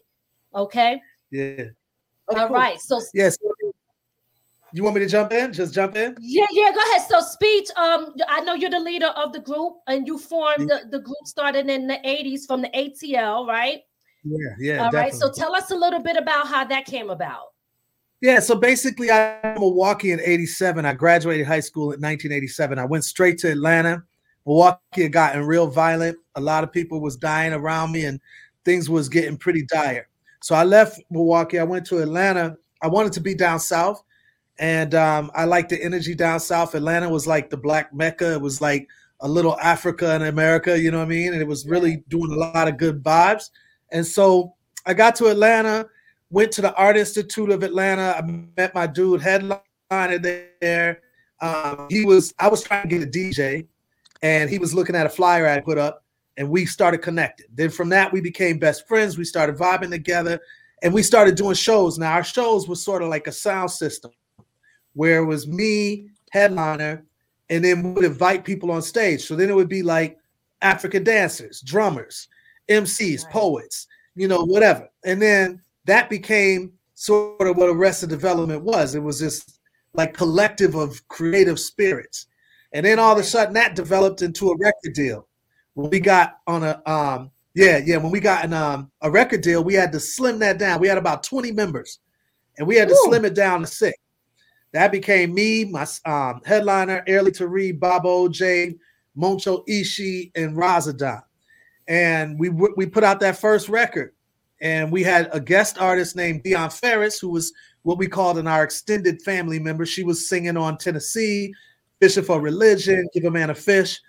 Okay. 0.53 1.01
Yeah. 1.31 1.65
All 2.27 2.49
right. 2.49 2.79
So 2.79 3.01
Yes. 3.13 3.37
You 4.73 4.83
want 4.83 4.95
me 4.95 5.01
to 5.01 5.07
jump 5.07 5.31
in? 5.31 5.51
Just 5.53 5.73
jump 5.73 5.95
in? 5.95 6.15
Yeah, 6.19 6.45
yeah, 6.51 6.71
go 6.71 6.79
ahead. 6.79 7.07
So 7.09 7.21
speech, 7.21 7.69
um, 7.75 8.13
I 8.27 8.41
know 8.41 8.53
you're 8.53 8.69
the 8.69 8.79
leader 8.79 9.07
of 9.07 9.33
the 9.33 9.39
group 9.39 9.77
and 9.87 10.07
you 10.07 10.17
formed 10.17 10.69
the, 10.69 10.81
the 10.89 10.99
group 10.99 11.25
started 11.25 11.69
in 11.69 11.87
the 11.87 11.99
80s 12.05 12.45
from 12.45 12.61
the 12.61 12.69
ATL, 12.69 13.47
right? 13.47 13.81
Yeah, 14.23 14.49
yeah. 14.59 14.85
All 14.85 14.91
right. 14.91 15.13
So 15.13 15.31
tell 15.31 15.55
us 15.55 15.71
a 15.71 15.75
little 15.75 16.01
bit 16.01 16.17
about 16.17 16.47
how 16.47 16.63
that 16.65 16.85
came 16.85 17.09
about. 17.09 17.47
Yeah, 18.21 18.41
so 18.41 18.53
basically, 18.53 19.09
I'm 19.09 19.53
Milwaukee 19.53 20.11
in 20.11 20.19
'87. 20.19 20.85
I 20.85 20.93
graduated 20.93 21.47
high 21.47 21.61
school 21.61 21.93
in 21.93 22.01
1987. 22.01 22.77
I 22.77 22.83
went 22.83 23.05
straight 23.05 23.37
to 23.39 23.51
Atlanta. 23.51 24.03
Milwaukee 24.45 25.03
had 25.03 25.13
gotten 25.13 25.45
real 25.45 25.67
violent. 25.67 26.17
A 26.35 26.41
lot 26.41 26.65
of 26.65 26.71
people 26.73 26.99
was 26.99 27.15
dying 27.15 27.53
around 27.53 27.93
me, 27.93 28.05
and 28.05 28.19
things 28.65 28.89
was 28.89 29.07
getting 29.07 29.37
pretty 29.37 29.63
dire. 29.63 30.09
So 30.41 30.53
I 30.53 30.65
left 30.65 30.99
Milwaukee. 31.09 31.59
I 31.59 31.63
went 31.63 31.85
to 31.87 31.99
Atlanta. 31.99 32.57
I 32.81 32.87
wanted 32.87 33.13
to 33.13 33.21
be 33.21 33.35
down 33.35 33.59
south, 33.59 34.03
and 34.59 34.93
um, 34.93 35.31
I 35.33 35.45
liked 35.45 35.69
the 35.69 35.81
energy 35.81 36.13
down 36.13 36.39
south. 36.39 36.75
Atlanta 36.75 37.09
was 37.09 37.25
like 37.25 37.49
the 37.49 37.57
black 37.57 37.93
mecca. 37.93 38.33
It 38.33 38.41
was 38.41 38.61
like 38.61 38.87
a 39.21 39.27
little 39.27 39.57
Africa 39.59 40.15
in 40.15 40.21
America. 40.23 40.79
You 40.79 40.91
know 40.91 40.99
what 40.99 41.05
I 41.05 41.09
mean? 41.09 41.33
And 41.33 41.41
it 41.41 41.47
was 41.47 41.65
really 41.65 42.03
doing 42.09 42.31
a 42.31 42.35
lot 42.35 42.67
of 42.67 42.77
good 42.77 43.03
vibes. 43.03 43.49
And 43.91 44.05
so 44.05 44.55
I 44.85 44.93
got 44.93 45.15
to 45.15 45.27
Atlanta 45.27 45.89
went 46.29 46.51
to 46.53 46.61
the 46.61 46.73
Art 46.75 46.97
Institute 46.97 47.49
of 47.49 47.63
Atlanta. 47.63 48.15
I 48.17 48.21
met 48.57 48.73
my 48.75 48.87
dude 48.87 49.21
headliner 49.21 49.61
there. 50.61 51.01
Um, 51.41 51.87
he 51.89 52.05
was 52.05 52.33
I 52.39 52.47
was 52.47 52.63
trying 52.63 52.87
to 52.87 52.87
get 52.87 53.07
a 53.07 53.09
DJ, 53.09 53.65
and 54.21 54.49
he 54.49 54.59
was 54.59 54.73
looking 54.73 54.95
at 54.95 55.05
a 55.05 55.09
flyer 55.09 55.47
I 55.47 55.59
put 55.59 55.77
up, 55.77 56.03
and 56.37 56.49
we 56.49 56.65
started 56.65 56.99
connecting. 56.99 57.47
Then 57.53 57.69
from 57.69 57.89
that 57.89 58.11
we 58.11 58.21
became 58.21 58.59
best 58.59 58.87
friends. 58.87 59.17
We 59.17 59.23
started 59.23 59.57
vibing 59.57 59.89
together, 59.89 60.39
and 60.83 60.93
we 60.93 61.03
started 61.03 61.35
doing 61.35 61.55
shows. 61.55 61.97
Now 61.97 62.13
our 62.13 62.23
shows 62.23 62.67
was 62.67 62.83
sort 62.83 63.01
of 63.01 63.09
like 63.09 63.27
a 63.27 63.31
sound 63.31 63.71
system, 63.71 64.11
where 64.99 65.19
it 65.19 65.25
was 65.25 65.47
me 65.47 66.09
headliner, 66.31 67.05
and 67.49 67.63
then 67.63 67.93
would 67.93 68.03
invite 68.03 68.43
people 68.43 68.69
on 68.69 68.81
stage. 68.81 69.21
So 69.23 69.33
then 69.33 69.49
it 69.49 69.55
would 69.55 69.69
be 69.69 69.81
like 69.81 70.17
African 70.61 71.05
dancers, 71.05 71.61
drummers, 71.61 72.27
MCs, 72.67 73.23
Right. 73.23 73.31
poets, 73.31 73.87
you 74.15 74.27
know, 74.27 74.43
whatever. 74.43 74.89
And 75.05 75.21
then 75.21 75.61
that 75.85 76.09
became 76.09 76.73
sort 76.95 77.47
of 77.47 77.55
what 77.55 77.69
Arrested 77.69 78.09
Development 78.09 78.61
was. 78.61 78.93
It 78.93 79.01
was 79.01 79.21
this 79.21 79.45
like 79.93 80.13
collective 80.13 80.75
of 80.75 81.07
creative 81.07 81.61
spirits. 81.61 82.27
And 82.73 82.85
then 82.85 82.99
all 82.99 83.13
of 83.13 83.19
a 83.19 83.23
sudden 83.23 83.53
that 83.53 83.77
developed 83.77 84.21
into 84.21 84.49
a 84.49 84.57
record 84.57 84.95
deal. 84.95 85.29
When 85.75 85.89
we 85.89 86.01
got 86.01 86.39
on 86.45 86.63
a 86.63 86.81
um 86.85 87.31
yeah, 87.55 87.77
yeah, 87.77 87.97
when 87.97 88.11
we 88.11 88.19
got 88.19 88.43
an, 88.43 88.51
um, 88.53 88.91
a 89.01 89.09
record 89.09 89.41
deal, 89.41 89.63
we 89.63 89.75
had 89.75 89.93
to 89.93 89.99
slim 89.99 90.39
that 90.39 90.59
down. 90.59 90.81
We 90.81 90.89
had 90.89 90.97
about 90.97 91.23
20 91.23 91.53
members 91.53 91.99
and 92.57 92.67
we 92.67 92.75
had 92.75 92.89
to 92.89 92.95
Ooh. 92.95 93.05
slim 93.05 93.23
it 93.23 93.33
down 93.33 93.61
to 93.61 93.67
six. 93.67 93.97
That 94.71 94.91
became 94.91 95.33
me, 95.33 95.65
my 95.65 95.87
um, 96.05 96.41
headliner, 96.45 97.03
Aerle 97.07 97.31
Taree, 97.31 97.77
Baba 97.77 98.07
Oje, 98.07 98.77
Montsho 99.17 99.67
Eshe, 99.67 100.31
and 100.35 100.55
Rasa 100.55 100.93
Don. 100.93 101.21
And 101.87 102.39
we 102.39 102.49
we 102.49 102.85
put 102.85 103.03
out 103.03 103.19
that 103.21 103.39
first 103.39 103.67
record, 103.67 104.13
and 104.61 104.91
we 104.91 105.01
had 105.01 105.29
a 105.33 105.39
guest 105.39 105.79
artist 105.79 106.15
named 106.15 106.43
Dionne 106.43 106.71
Farris, 106.71 107.19
who 107.19 107.29
was 107.29 107.51
what 107.81 107.97
we 107.97 108.07
called 108.07 108.37
in 108.37 108.47
our 108.47 108.63
extended 108.63 109.21
family 109.23 109.57
member. 109.57 109.85
She 109.85 110.03
was 110.03 110.29
singing 110.29 110.55
on 110.55 110.77
Tennessee, 110.77 111.51
Fishing 111.99 112.23
for 112.23 112.39
Religion, 112.39 113.07
Give 113.13 113.25
a 113.25 113.31
Man 113.31 113.49
a 113.49 113.55
Fish, 113.55 113.99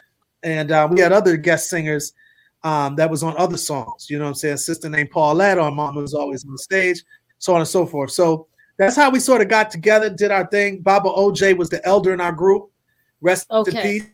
and 0.43 0.71
uh, 0.71 0.89
we 0.91 1.01
had 1.01 1.13
other 1.13 1.39
guest 1.39 1.71
singers 1.71 2.13
um, 2.63 2.97
that 2.97 3.11
was 3.11 3.23
on 3.23 3.35
other 3.39 3.57
songs. 3.57 4.11
You 4.11 4.19
know 4.19 4.25
what 4.25 4.31
I'm 4.31 4.35
saying? 4.35 4.55
A 4.55 4.59
sister 4.59 4.91
named 4.91 5.11
Paulette, 5.11 5.59
our 5.59 5.71
mom 5.71 5.95
was 5.95 6.13
always 6.13 6.45
on 6.45 6.53
the 6.53 6.59
stage, 6.59 7.03
so 7.39 7.55
on 7.55 7.61
and 7.61 7.69
so 7.69 7.87
forth. 7.87 8.11
So 8.11 8.47
that's 8.81 8.97
how 8.97 9.11
we 9.11 9.21
sort 9.21 9.43
of 9.43 9.49
got 9.49 9.71
together, 9.71 10.09
did 10.09 10.31
our 10.31 10.47
thing. 10.47 10.81
Baba 10.81 11.11
Oje 11.11 11.55
was 11.55 11.69
the 11.69 11.87
elder 11.87 12.15
in 12.15 12.21
our 12.21 12.33
group. 12.33 12.71
Rest 13.21 13.47
in 13.51 13.65
peace. 13.67 14.05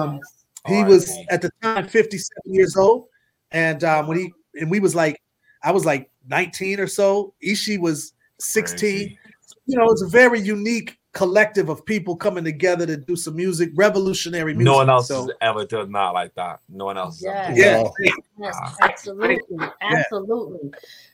Um, 0.00 0.18
he 0.66 0.76
Alright. 0.76 0.88
was 0.90 1.14
at 1.28 1.42
the 1.42 1.50
time 1.60 1.86
57 1.86 2.30
years 2.46 2.78
old, 2.78 3.08
and 3.50 3.84
um, 3.84 4.06
when 4.06 4.16
he 4.18 4.32
and 4.54 4.70
we 4.70 4.80
was 4.80 4.94
like, 4.94 5.20
I 5.62 5.70
was 5.70 5.84
like 5.84 6.10
19 6.28 6.80
or 6.80 6.86
so. 6.86 7.34
Eshe 7.44 7.78
was 7.78 8.14
16. 8.38 8.78
Crazy. 8.78 9.18
You 9.66 9.76
know, 9.76 9.90
it's 9.90 10.00
a 10.02 10.08
very 10.08 10.40
unique 10.40 10.98
collective 11.12 11.68
of 11.68 11.84
people 11.84 12.16
coming 12.16 12.44
together 12.44 12.86
to 12.86 12.96
do 12.96 13.16
some 13.16 13.36
music, 13.36 13.70
revolutionary 13.74 14.54
music. 14.54 14.64
No 14.64 14.76
one 14.76 14.88
else 14.88 15.08
So, 15.08 15.24
has 15.26 15.30
ever 15.42 15.66
done 15.66 15.92
that 15.92 16.08
like 16.14 16.34
that. 16.36 16.60
No 16.70 16.86
one 16.86 16.96
else. 16.96 17.22
has 17.22 17.26
ever 17.26 17.60
Yeah. 17.60 17.84
yeah, 18.00 18.10
Yes, 18.38 18.56
absolutely, 18.80 19.58
absolutely. 19.82 20.70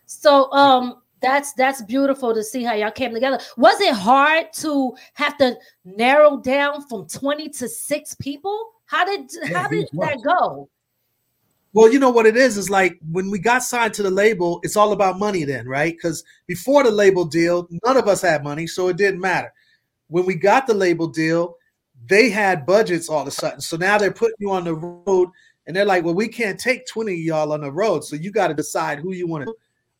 So, 0.06 0.52
um, 0.52 1.02
that's 1.20 1.52
that's 1.54 1.82
beautiful 1.82 2.34
to 2.34 2.42
see 2.42 2.62
how 2.62 2.74
y'all 2.74 2.90
came 2.90 3.12
together. 3.12 3.38
Was 3.56 3.80
it 3.80 3.94
hard 3.94 4.46
to 4.54 4.94
have 5.14 5.36
to 5.38 5.56
narrow 5.84 6.38
down 6.38 6.86
from 6.88 7.06
twenty 7.06 7.48
to 7.50 7.68
six 7.68 8.14
people? 8.14 8.70
How 8.86 9.04
did 9.04 9.30
Yeah, 9.32 9.58
how 9.58 9.68
did 9.68 9.88
that 9.92 10.18
go? 10.24 10.68
Well, 11.74 11.92
you 11.92 11.98
know 11.98 12.10
what 12.10 12.26
it 12.26 12.36
is 12.36 12.56
is 12.56 12.70
like 12.70 12.98
when 13.10 13.30
we 13.30 13.38
got 13.38 13.62
signed 13.62 13.94
to 13.94 14.02
the 14.02 14.10
label, 14.10 14.60
it's 14.62 14.76
all 14.76 14.92
about 14.92 15.18
money 15.18 15.44
then, 15.44 15.68
right? 15.68 15.94
Because 15.94 16.24
before 16.46 16.82
the 16.82 16.90
label 16.90 17.24
deal, 17.24 17.68
none 17.84 17.96
of 17.96 18.08
us 18.08 18.22
had 18.22 18.42
money, 18.42 18.66
so 18.66 18.88
it 18.88 18.96
didn't 18.96 19.20
matter. 19.20 19.52
When 20.08 20.24
we 20.24 20.34
got 20.34 20.66
the 20.66 20.74
label 20.74 21.06
deal, 21.06 21.56
they 22.08 22.30
had 22.30 22.64
budgets 22.64 23.08
all 23.08 23.22
of 23.22 23.28
a 23.28 23.30
sudden. 23.30 23.60
So 23.60 23.76
now 23.76 23.98
they're 23.98 24.10
putting 24.10 24.36
you 24.38 24.50
on 24.50 24.64
the 24.64 24.74
road 24.74 25.28
and 25.66 25.76
they're 25.76 25.84
like, 25.84 26.04
well, 26.04 26.14
we 26.14 26.28
can't 26.28 26.58
take 26.58 26.86
20 26.86 27.12
of 27.12 27.18
y'all 27.18 27.52
on 27.52 27.60
the 27.60 27.70
road. 27.70 28.02
So 28.02 28.16
you 28.16 28.30
got 28.30 28.48
to 28.48 28.54
decide 28.54 28.98
who 28.98 29.12
you 29.12 29.26
want 29.26 29.44
to. 29.44 29.54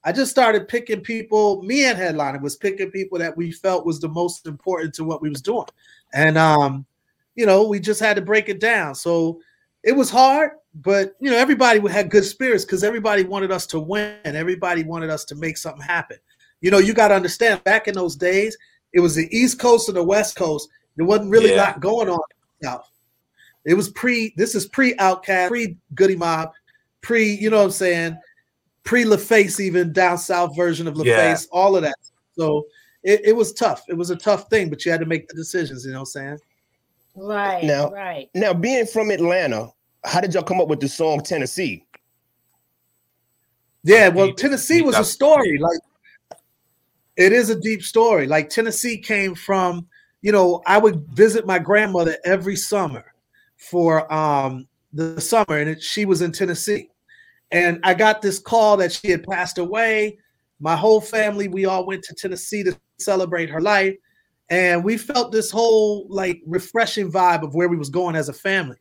I 0.04 0.12
just 0.12 0.30
started 0.30 0.68
picking 0.68 1.00
people, 1.00 1.62
me 1.62 1.84
and 1.84 1.98
Headliner 1.98 2.38
was 2.38 2.56
picking 2.56 2.90
people 2.90 3.18
that 3.18 3.36
we 3.36 3.50
felt 3.50 3.84
was 3.84 4.00
the 4.00 4.08
most 4.08 4.46
important 4.46 4.94
to 4.94 5.04
what 5.04 5.20
we 5.20 5.28
was 5.28 5.42
doing. 5.42 5.66
And 6.14 6.38
um, 6.38 6.86
you 7.34 7.46
know, 7.46 7.66
we 7.66 7.80
just 7.80 8.00
had 8.00 8.16
to 8.16 8.22
break 8.22 8.48
it 8.48 8.60
down. 8.60 8.94
So 8.94 9.40
it 9.82 9.92
was 9.92 10.10
hard, 10.10 10.52
but 10.74 11.14
you 11.20 11.30
know, 11.30 11.36
everybody 11.36 11.80
had 11.88 12.10
good 12.10 12.24
spirits 12.24 12.64
because 12.64 12.84
everybody 12.84 13.24
wanted 13.24 13.50
us 13.52 13.66
to 13.68 13.80
win. 13.80 14.16
And 14.24 14.36
everybody 14.36 14.84
wanted 14.84 15.10
us 15.10 15.24
to 15.26 15.34
make 15.34 15.56
something 15.56 15.82
happen. 15.82 16.18
You 16.60 16.70
know, 16.70 16.78
you 16.78 16.94
got 16.94 17.08
to 17.08 17.14
understand 17.14 17.62
back 17.64 17.86
in 17.86 17.94
those 17.94 18.16
days, 18.16 18.56
it 18.92 19.00
was 19.00 19.14
the 19.14 19.28
East 19.36 19.58
Coast 19.58 19.88
and 19.88 19.96
the 19.96 20.02
West 20.02 20.36
Coast. 20.36 20.68
There 20.96 21.06
wasn't 21.06 21.30
really 21.30 21.50
a 21.50 21.56
Yeah. 21.56 21.62
lot 21.64 21.80
going 21.80 22.08
on 22.08 22.18
South. 22.62 22.90
It 23.64 23.74
was 23.74 23.90
pre, 23.90 24.32
this 24.36 24.54
is 24.54 24.66
pre 24.66 24.94
OutKast, 24.94 25.48
pre 25.48 25.76
Goodie 25.94 26.16
Mob, 26.16 26.52
pre, 27.02 27.34
you 27.34 27.50
know 27.50 27.58
what 27.58 27.64
I'm 27.64 27.70
saying, 27.70 28.18
pre 28.84 29.04
LaFace, 29.04 29.60
even 29.60 29.92
down 29.92 30.18
south 30.18 30.56
version 30.56 30.86
of 30.86 30.94
LaFace, 30.94 31.04
Yeah. 31.04 31.36
all 31.52 31.76
of 31.76 31.82
that. 31.82 31.96
So 32.36 32.66
it, 33.02 33.20
it 33.24 33.32
was 33.36 33.52
tough. 33.52 33.82
It 33.88 33.94
was 33.94 34.10
a 34.10 34.16
tough 34.16 34.48
thing, 34.50 34.70
but 34.70 34.84
you 34.84 34.90
had 34.90 35.00
to 35.00 35.06
make 35.06 35.28
the 35.28 35.34
decisions, 35.34 35.84
you 35.84 35.92
know 35.92 35.98
what 35.98 36.00
I'm 36.00 36.06
saying? 36.06 36.38
Right, 37.16 37.64
Now- 37.64 37.90
right. 37.90 38.28
Now, 38.34 38.54
being 38.54 38.86
from 38.86 39.10
Atlanta, 39.10 39.70
how 40.04 40.20
did 40.20 40.34
y'all 40.34 40.42
come 40.42 40.60
up 40.60 40.68
with 40.68 40.80
the 40.80 40.88
song 40.88 41.20
Tennessee? 41.22 41.84
Yeah, 43.84 44.08
well, 44.08 44.26
Deep- 44.28 44.36
Tennessee 44.36 44.78
deep 44.78 44.86
was 44.86 44.96
a 44.98 45.04
story. 45.04 45.58
Like 45.58 45.78
it 47.16 47.32
is 47.32 47.50
a 47.50 47.58
deep 47.58 47.82
story. 47.82 48.26
Like 48.26 48.48
Tennessee 48.50 48.98
came 48.98 49.34
from, 49.34 49.86
you 50.22 50.32
know, 50.32 50.62
I 50.66 50.78
would 50.78 51.06
visit 51.08 51.46
my 51.46 51.58
grandmother 51.58 52.16
every 52.24 52.56
summer 52.56 53.12
for 53.56 54.12
um 54.12 54.66
the 54.92 55.20
summer, 55.20 55.58
and 55.58 55.70
it, 55.70 55.82
she 55.82 56.04
was 56.04 56.22
in 56.22 56.32
Tennessee. 56.32 56.88
And 57.50 57.80
I 57.82 57.94
got 57.94 58.20
this 58.20 58.38
call 58.38 58.76
that 58.78 58.92
she 58.92 59.10
had 59.10 59.24
passed 59.24 59.58
away. 59.58 60.18
My 60.60 60.76
whole 60.76 61.00
family, 61.00 61.48
we 61.48 61.64
all 61.64 61.86
went 61.86 62.02
to 62.04 62.14
Tennessee 62.14 62.62
to 62.64 62.78
celebrate 62.98 63.48
her 63.48 63.60
life. 63.60 63.96
And 64.50 64.84
we 64.84 64.96
felt 64.96 65.32
this 65.32 65.50
whole 65.50 66.06
like 66.08 66.40
refreshing 66.46 67.10
vibe 67.10 67.42
of 67.42 67.54
where 67.54 67.68
we 67.68 67.76
was 67.76 67.90
going 67.90 68.16
as 68.16 68.28
a 68.28 68.32
family. 68.32 68.78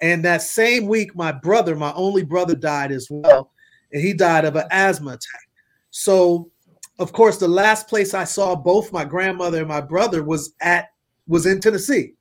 And 0.00 0.24
that 0.24 0.42
same 0.42 0.86
week, 0.86 1.16
my 1.16 1.32
brother, 1.32 1.74
my 1.74 1.92
only 1.94 2.24
brother, 2.24 2.54
died 2.54 2.92
as 2.92 3.08
well 3.10 3.50
and 3.92 4.02
he 4.02 4.12
died 4.12 4.44
of 4.44 4.56
an 4.56 4.66
asthma 4.70 5.12
attack. 5.12 5.48
So, 5.90 6.50
of 6.98 7.12
course, 7.12 7.38
the 7.38 7.48
last 7.48 7.88
place 7.88 8.14
I 8.14 8.24
saw 8.24 8.54
both 8.54 8.92
my 8.92 9.04
grandmother 9.04 9.58
and 9.58 9.68
my 9.68 9.80
brother 9.80 10.22
was 10.22 10.54
at 10.60 10.88
was 11.26 11.46
in 11.46 11.60
Tennessee. 11.60 12.14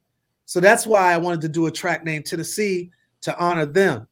So 0.46 0.60
that's 0.60 0.86
why 0.86 1.14
I 1.14 1.18
wanted 1.18 1.42
to 1.42 1.50
do 1.50 1.68
a 1.68 1.72
track 1.72 2.04
named 2.04 2.26
Tennessee 2.26 2.92
to 3.22 3.38
honor 3.38 3.66
them, 3.66 4.08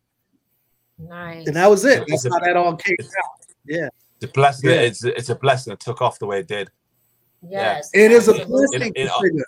Nice. 0.98 1.48
and 1.48 1.56
that 1.56 1.70
was 1.70 1.84
it. 1.86 2.04
That's 2.08 2.24
how 2.24 2.40
that 2.40 2.56
all 2.56 2.75
came 2.75 2.96
out. 3.02 3.46
Yeah, 3.66 3.90
It's 4.22 4.30
a 4.30 4.34
blessing. 4.34 4.70
Yeah. 4.70 4.75
It's 4.78 5.04
it's 5.04 5.30
a 5.30 5.36
blessing. 5.36 5.74
It 5.74 5.80
took 5.80 6.02
off 6.02 6.20
the 6.20 6.25
way 6.25 6.40
it 6.40 6.48
did. 6.48 6.70
yes. 7.48 7.90
it 7.94 8.12
is 8.12 8.28
a 8.28 8.34
blessing. 8.46 8.82
In- 8.82 8.94
in- 8.96 9.10
figure. 9.22 9.46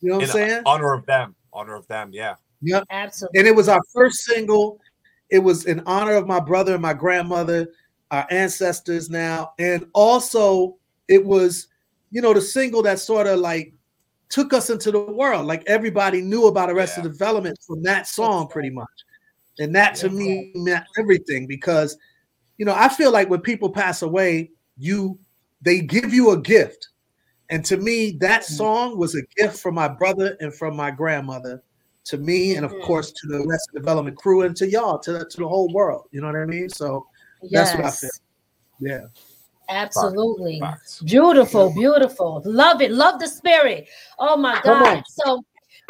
You 0.00 0.10
know 0.10 0.16
what 0.16 0.24
I'm 0.24 0.30
saying? 0.30 0.62
honor 0.66 0.92
of 0.92 1.06
them. 1.06 1.34
Honor 1.52 1.74
of 1.76 1.86
them. 1.88 2.10
Yeah. 2.12 2.34
Yep. 2.62 2.84
Absolutely. 2.90 3.38
and 3.38 3.48
it 3.48 3.54
was 3.56 3.68
our 3.68 3.80
first 3.92 4.18
single. 4.24 4.80
It 5.30 5.38
was 5.38 5.64
in 5.66 5.80
honor 5.86 6.12
of 6.14 6.26
my 6.26 6.40
brother 6.40 6.74
and 6.74 6.82
my 6.82 6.92
grandmother, 6.94 7.68
our 8.10 8.26
ancestors 8.30 9.08
now, 9.08 9.52
and 9.58 9.86
also 9.94 10.76
it 11.08 11.24
was, 11.24 11.68
you 12.10 12.20
know, 12.20 12.34
the 12.34 12.40
single 12.40 12.82
that 12.82 12.98
sort 12.98 13.26
of 13.26 13.38
like 13.38 13.72
took 14.28 14.52
us 14.52 14.68
into 14.70 14.90
the 14.90 15.00
world. 15.00 15.46
Like 15.46 15.62
everybody 15.66 16.20
knew 16.20 16.46
about 16.46 16.70
Arrested 16.70 17.04
Yeah. 17.04 17.10
Development 17.10 17.58
from 17.66 17.82
that 17.84 18.06
song, 18.06 18.48
pretty 18.48 18.70
much, 18.70 18.86
and 19.58 19.74
that 19.74 19.94
to 19.96 20.08
me 20.10 20.52
meant 20.54 20.84
everything 20.98 21.46
because, 21.46 21.96
you 22.58 22.64
know, 22.64 22.74
I 22.74 22.88
feel 22.88 23.12
like 23.12 23.28
when 23.30 23.40
people 23.40 23.70
pass 23.70 24.02
away, 24.02 24.50
you 24.76 25.18
they 25.62 25.80
give 25.80 26.12
you 26.12 26.30
a 26.30 26.40
gift, 26.40 26.88
and 27.50 27.64
to 27.64 27.76
me, 27.76 28.16
that 28.20 28.44
song 28.44 28.98
was 28.98 29.14
a 29.14 29.22
gift 29.36 29.58
from 29.58 29.74
my 29.74 29.88
brother 29.88 30.36
and 30.40 30.52
from 30.54 30.76
my 30.76 30.90
grandmother 30.90 31.62
to 32.04 32.18
me, 32.18 32.56
and 32.56 32.64
of 32.66 32.72
Mhm. 32.72 32.82
course 32.82 33.12
to 33.12 33.26
the 33.26 33.46
rest 33.46 33.68
of 33.68 33.74
the 33.74 33.80
development 33.80 34.16
crew 34.16 34.42
and 34.42 34.54
to 34.56 34.68
y'all, 34.68 34.98
to 34.98 35.12
the, 35.12 35.24
to 35.24 35.36
the 35.38 35.48
whole 35.48 35.72
world. 35.72 36.06
You 36.10 36.20
know 36.20 36.26
what 36.26 36.36
I 36.36 36.44
mean? 36.44 36.68
So 36.68 37.06
that's 37.50 37.74
what 37.74 37.84
I 37.86 37.90
feel. 37.90 38.10
yeah, 38.80 39.06
Absolutely. 39.68 40.60
Facts. 40.60 41.00
Beautiful, 41.02 41.72
beautiful. 41.72 42.42
Love 42.44 42.82
it. 42.82 42.90
Love 42.90 43.20
the 43.20 43.28
spirit. 43.28 43.88
Oh 44.18 44.36
my 44.36 44.60
Come 44.60 44.82
God. 44.82 44.96
on. 44.98 45.04
So 45.08 45.42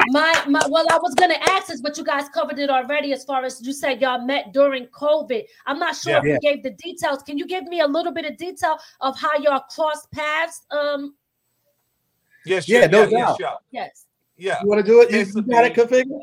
my 0.07 0.43
my 0.47 0.61
well, 0.69 0.85
I 0.91 0.97
was 0.97 1.13
gonna 1.15 1.37
ask 1.41 1.67
this, 1.67 1.81
but 1.81 1.97
you 1.97 2.03
guys 2.03 2.29
covered 2.29 2.59
it 2.59 2.69
already 2.69 3.13
as 3.13 3.23
far 3.23 3.43
as 3.45 3.61
you 3.65 3.73
said 3.73 4.01
y'all 4.01 4.25
met 4.25 4.53
during 4.53 4.87
COVID. 4.87 5.43
I'm 5.65 5.79
not 5.79 5.95
sure 5.95 6.13
Yeah. 6.13 6.19
if 6.19 6.25
you 6.25 6.39
gave 6.39 6.63
the 6.63 6.71
details. 6.71 7.23
Can 7.23 7.37
you 7.37 7.45
give 7.47 7.63
me 7.65 7.81
a 7.81 7.87
little 7.87 8.11
bit 8.11 8.25
of 8.25 8.37
detail 8.37 8.77
of 9.01 9.17
how 9.17 9.35
y'all 9.37 9.61
crossed 9.69 10.11
paths? 10.11 10.65
Um, 10.71 11.15
Yeah. 12.45 12.61
Yeah, 12.65 12.87
no 12.87 13.03
yeah, 13.03 13.17
doubt. 13.19 13.37
sure. 13.39 13.57
yes. 13.71 14.05
Yeah. 14.37 14.57
you 14.61 14.67
want 14.69 14.85
to 14.85 14.91
do 14.91 15.01
it? 15.01 15.11
You, 15.11 15.17
Yes, 15.19 15.33
you 15.35 15.41
got 15.43 15.65
it, 15.65 15.73
configure. 15.73 16.19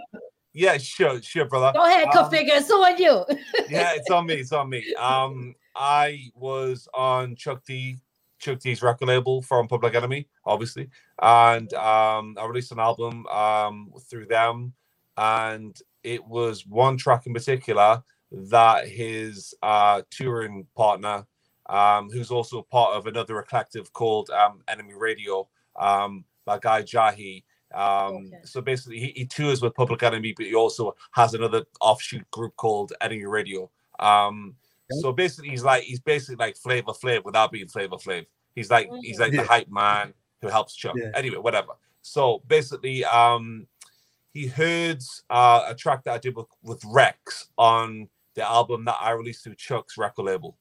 Yeah. 0.52 0.76
Sure. 0.78 1.20
Sure, 1.22 1.46
brother. 1.46 1.72
Go 1.76 1.84
ahead, 1.86 2.08
Um, 2.08 2.12
configure. 2.30 2.58
It's 2.58 2.70
on 2.70 2.98
you. 2.98 3.24
yeah, 3.70 3.92
it's 3.94 4.10
on 4.10 4.26
me. 4.26 4.34
It's 4.40 4.52
on 4.52 4.68
me. 4.68 4.94
Um, 4.94 5.54
I 5.74 6.30
was 6.34 6.86
on 6.94 7.34
Chuck 7.36 7.64
D, 7.64 7.96
Chuck 8.42 8.58
D's 8.58 8.82
record 8.82 9.08
label 9.08 9.40
from 9.42 9.68
Public 9.68 9.94
Enemy, 9.94 10.26
obviously, 10.44 10.88
and 11.22 11.72
um, 11.74 12.36
I 12.40 12.44
released 12.46 12.72
an 12.72 12.80
album 12.80 13.26
um 13.28 13.92
through 14.10 14.26
them, 14.26 14.74
and 15.16 15.74
it 16.02 16.22
was 16.26 16.66
one 16.66 16.96
track 16.98 17.26
in 17.26 17.32
particular 17.32 18.02
that 18.32 18.88
his 18.88 19.54
uh 19.62 20.02
touring 20.10 20.66
partner, 20.76 21.24
um, 21.70 22.10
who's 22.10 22.30
also 22.32 22.62
part 22.62 22.96
of 22.96 23.06
another 23.06 23.40
collective 23.42 23.92
called 23.92 24.28
um 24.30 24.60
Enemy 24.68 24.94
Radio, 24.98 25.48
um, 25.78 26.24
that 26.46 26.60
guy 26.62 26.82
Jahi, 26.82 27.44
Um, 27.74 28.26
Okay. 28.26 28.40
so 28.44 28.60
basically, 28.60 28.98
he, 28.98 29.12
he 29.16 29.26
tours 29.26 29.62
with 29.62 29.74
Public 29.74 30.02
Enemy, 30.02 30.34
but 30.36 30.46
he 30.46 30.54
also 30.54 30.94
has 31.12 31.34
another 31.34 31.64
offshoot 31.80 32.28
group 32.30 32.54
called 32.56 32.92
Enemy 33.00 33.24
Radio. 33.26 33.70
Um, 34.00 34.56
so 35.00 35.12
basically, 35.12 35.50
he's 35.50 35.64
like 35.64 35.82
he's 35.84 36.00
basically 36.00 36.36
like 36.36 36.56
Flavor 36.56 36.92
Flav 36.92 37.24
without 37.24 37.52
being 37.52 37.68
Flavor 37.68 37.96
Flav. 37.96 38.26
He's 38.54 38.70
like 38.70 38.88
he's 39.02 39.18
like 39.18 39.32
Yeah. 39.32 39.42
the 39.42 39.48
hype 39.48 39.68
man 39.70 40.14
who 40.40 40.48
helps 40.48 40.74
Chuck. 40.74 40.94
Yeah. 40.96 41.10
Anyway, 41.14 41.38
whatever. 41.38 41.72
So 42.02 42.42
basically, 42.46 43.04
um, 43.04 43.66
he 44.32 44.46
heard 44.46 45.02
uh, 45.30 45.64
a 45.68 45.74
track 45.74 46.04
that 46.04 46.14
I 46.14 46.18
did 46.18 46.34
with, 46.36 46.46
with 46.62 46.82
Rex 46.84 47.48
on 47.58 48.08
the 48.34 48.48
album 48.48 48.84
that 48.86 48.96
I 49.00 49.10
released 49.10 49.44
through 49.44 49.54
Chuck's 49.56 49.96
record 49.98 50.24
label, 50.24 50.56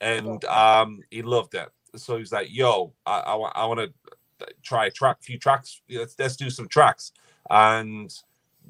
and 0.00 0.44
um, 0.46 1.00
he 1.10 1.22
loved 1.22 1.54
it. 1.54 1.68
So 1.96 2.18
he's 2.18 2.32
like, 2.32 2.48
"Yo, 2.50 2.92
I, 3.06 3.20
I 3.20 3.34
want 3.34 3.56
I 3.56 3.66
want 3.66 3.80
to 3.80 4.46
try 4.62 4.86
a 4.86 4.90
track, 4.90 5.18
few 5.22 5.38
tracks. 5.38 5.82
Let's 5.90 6.16
let's 6.18 6.36
do 6.36 6.50
some 6.50 6.68
tracks." 6.68 7.12
And 7.50 8.12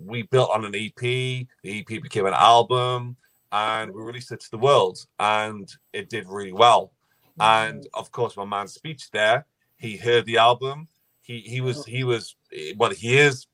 we 0.04 0.22
built 0.22 0.50
on 0.50 0.64
an 0.64 0.74
EP. 0.74 0.96
The 0.96 1.46
EP 1.66 1.86
became 2.02 2.26
an 2.26 2.34
album, 2.34 3.16
and 3.52 3.92
we 3.92 4.02
released 4.02 4.33
it 4.33 4.40
to 4.40 4.50
the 4.50 4.59
world, 4.59 4.99
and 5.19 5.71
it 5.92 6.09
did 6.09 6.26
really 6.28 6.52
well. 6.52 6.92
And 7.38 7.87
of 7.95 8.12
course, 8.12 8.37
my 8.37 8.45
man 8.45 8.69
Speech 8.69 9.11
there, 9.12 9.47
he 9.76 9.97
heard 9.97 10.26
the 10.26 10.37
album. 10.37 10.88
He 11.23 11.40
he 11.40 11.61
was 11.61 11.78
oh. 11.78 11.83
he 11.87 12.04
was 12.04 12.37
eh, 12.52 12.75
well, 12.76 12.90
he 12.90 13.19
is 13.19 13.47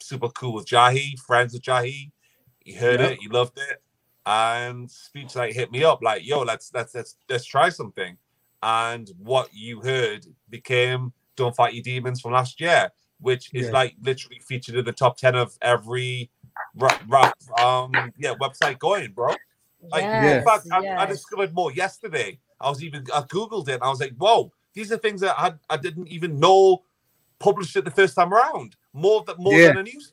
super 0.00 0.28
cool 0.28 0.54
with 0.54 0.66
Jahi, 0.66 1.18
friends 1.18 1.52
with 1.52 1.62
Jahi. 1.62 2.12
He 2.60 2.72
heard 2.72 3.00
Yep. 3.00 3.12
it, 3.12 3.18
he 3.18 3.28
loved 3.28 3.58
it, 3.58 3.82
and 4.26 4.90
Speech 4.90 5.34
like 5.34 5.54
hit 5.54 5.72
me 5.72 5.82
up 5.82 6.02
like, 6.02 6.24
"Yo, 6.24 6.42
let's 6.42 6.70
let's 6.72 6.94
let's 6.94 7.16
let's 7.28 7.44
try 7.44 7.68
something." 7.68 8.16
And 8.62 9.10
what 9.18 9.52
you 9.52 9.80
heard 9.80 10.24
became 10.48 11.12
"Don't 11.34 11.56
Fight 11.56 11.74
Your 11.74 11.82
Demons" 11.82 12.20
from 12.20 12.32
last 12.32 12.60
year, 12.60 12.90
which 13.18 13.50
is 13.52 13.66
Yeah. 13.66 13.72
like 13.72 13.96
literally 14.00 14.38
featured 14.38 14.76
in 14.76 14.84
the 14.84 14.92
top 14.92 15.16
ten 15.16 15.34
of 15.34 15.56
every 15.62 16.30
rap, 16.76 17.02
rap 17.08 17.34
um 17.58 18.12
yeah 18.18 18.34
website 18.34 18.78
going, 18.78 19.12
bro. 19.12 19.34
Like 19.90 20.04
Yeah. 20.04 20.38
in 20.38 20.44
fact, 20.44 20.66
I, 20.72 21.02
I 21.02 21.06
discovered 21.06 21.52
more 21.54 21.72
yesterday. 21.72 22.38
I 22.60 22.68
was 22.68 22.82
even 22.82 23.04
I 23.12 23.20
googled 23.22 23.68
it. 23.68 23.74
And 23.74 23.82
I 23.82 23.88
was 23.88 24.00
like, 24.00 24.14
whoa, 24.16 24.52
these 24.74 24.92
are 24.92 24.98
things 24.98 25.20
that 25.20 25.34
I, 25.38 25.52
I 25.68 25.76
didn't 25.76 26.08
even 26.08 26.38
know 26.38 26.82
published 27.38 27.76
it 27.76 27.84
the 27.84 27.90
first 27.90 28.14
time 28.14 28.32
around. 28.32 28.76
More 28.92 29.24
than 29.24 29.36
more 29.38 29.58
Yeah. 29.58 29.68
than 29.68 29.78
a 29.78 29.82
news. 29.82 30.12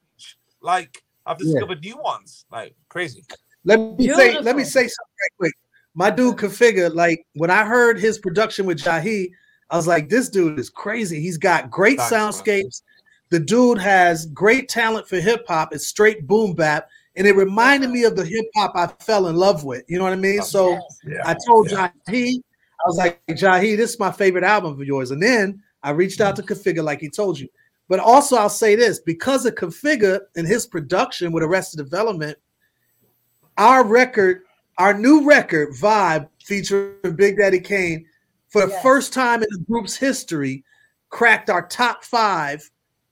Like 0.61 1.03
I've 1.25 1.39
Yeah. 1.39 1.53
discovered 1.53 1.81
new 1.81 1.97
ones. 1.97 2.45
Like 2.51 2.75
crazy. 2.89 3.23
Let 3.65 3.79
me 3.99 4.07
say, 4.07 4.39
let 4.39 4.55
me 4.55 4.63
say 4.63 4.81
something 4.81 5.15
right 5.21 5.31
quick. 5.37 5.53
My 5.93 6.09
dude 6.09 6.37
Configure, 6.37 6.93
like 6.93 7.25
when 7.33 7.51
I 7.51 7.65
heard 7.65 7.99
his 7.99 8.17
production 8.17 8.65
with 8.65 8.79
Jahi, 8.79 9.31
I 9.69 9.75
was 9.75 9.85
like, 9.85 10.09
this 10.09 10.29
dude 10.29 10.57
is 10.57 10.69
crazy. 10.69 11.19
He's 11.19 11.37
got 11.37 11.69
great 11.69 11.99
Thanks, 11.99 12.11
man. 12.47 12.63
The 13.29 13.39
dude 13.39 13.77
has 13.79 14.25
great 14.27 14.69
talent 14.69 15.07
for 15.07 15.17
hip 15.17 15.45
hop. 15.47 15.73
It's 15.73 15.87
straight 15.87 16.27
boom 16.27 16.53
bap. 16.53 16.89
And 17.15 17.27
it 17.27 17.35
reminded 17.35 17.89
me 17.89 18.03
of 18.03 18.15
the 18.15 18.25
hip 18.25 18.45
hop 18.55 18.71
I 18.75 18.87
fell 19.03 19.27
in 19.27 19.35
love 19.35 19.63
with. 19.63 19.83
You 19.87 19.97
know 19.97 20.03
what 20.03 20.13
I 20.13 20.17
mean? 20.17 20.41
So 20.41 20.73
oh, 20.73 20.87
Yeah. 21.05 21.21
I 21.25 21.35
told 21.45 21.67
Jahi, 21.67 22.35
I 22.37 22.87
was 22.87 22.97
like, 22.97 23.21
Jahi, 23.27 23.75
this 23.77 23.91
is 23.91 23.99
my 23.99 24.11
favorite 24.11 24.43
album 24.43 24.73
of 24.73 24.87
yours. 24.87 25.11
And 25.11 25.21
then 25.21 25.61
I 25.83 25.91
reached 25.91 26.21
out 26.21 26.35
to 26.37 26.43
Configure, 26.43 26.83
like 26.83 27.01
he 27.01 27.09
told 27.09 27.39
you. 27.39 27.47
But 27.87 27.99
also, 27.99 28.35
I'll 28.35 28.49
say 28.49 28.75
this 28.75 28.99
because 28.99 29.45
of 29.45 29.55
Configure 29.55 30.21
and 30.35 30.47
his 30.47 30.65
production 30.65 31.31
with 31.31 31.43
Arrested 31.43 31.77
Development, 31.77 32.37
our 33.57 33.83
record, 33.83 34.43
our 34.77 34.93
new 34.93 35.27
record, 35.27 35.73
Vibe, 35.73 36.29
featuring 36.45 37.15
Big 37.15 37.37
Daddy 37.37 37.59
Kane, 37.59 38.05
for 38.47 38.61
the 38.65 38.71
Yes. 38.71 38.81
first 38.83 39.13
time 39.13 39.43
in 39.43 39.49
the 39.51 39.63
group's 39.67 39.95
history, 39.95 40.63
cracked 41.09 41.49
our 41.49 41.67
top 41.67 42.03
five 42.03 42.69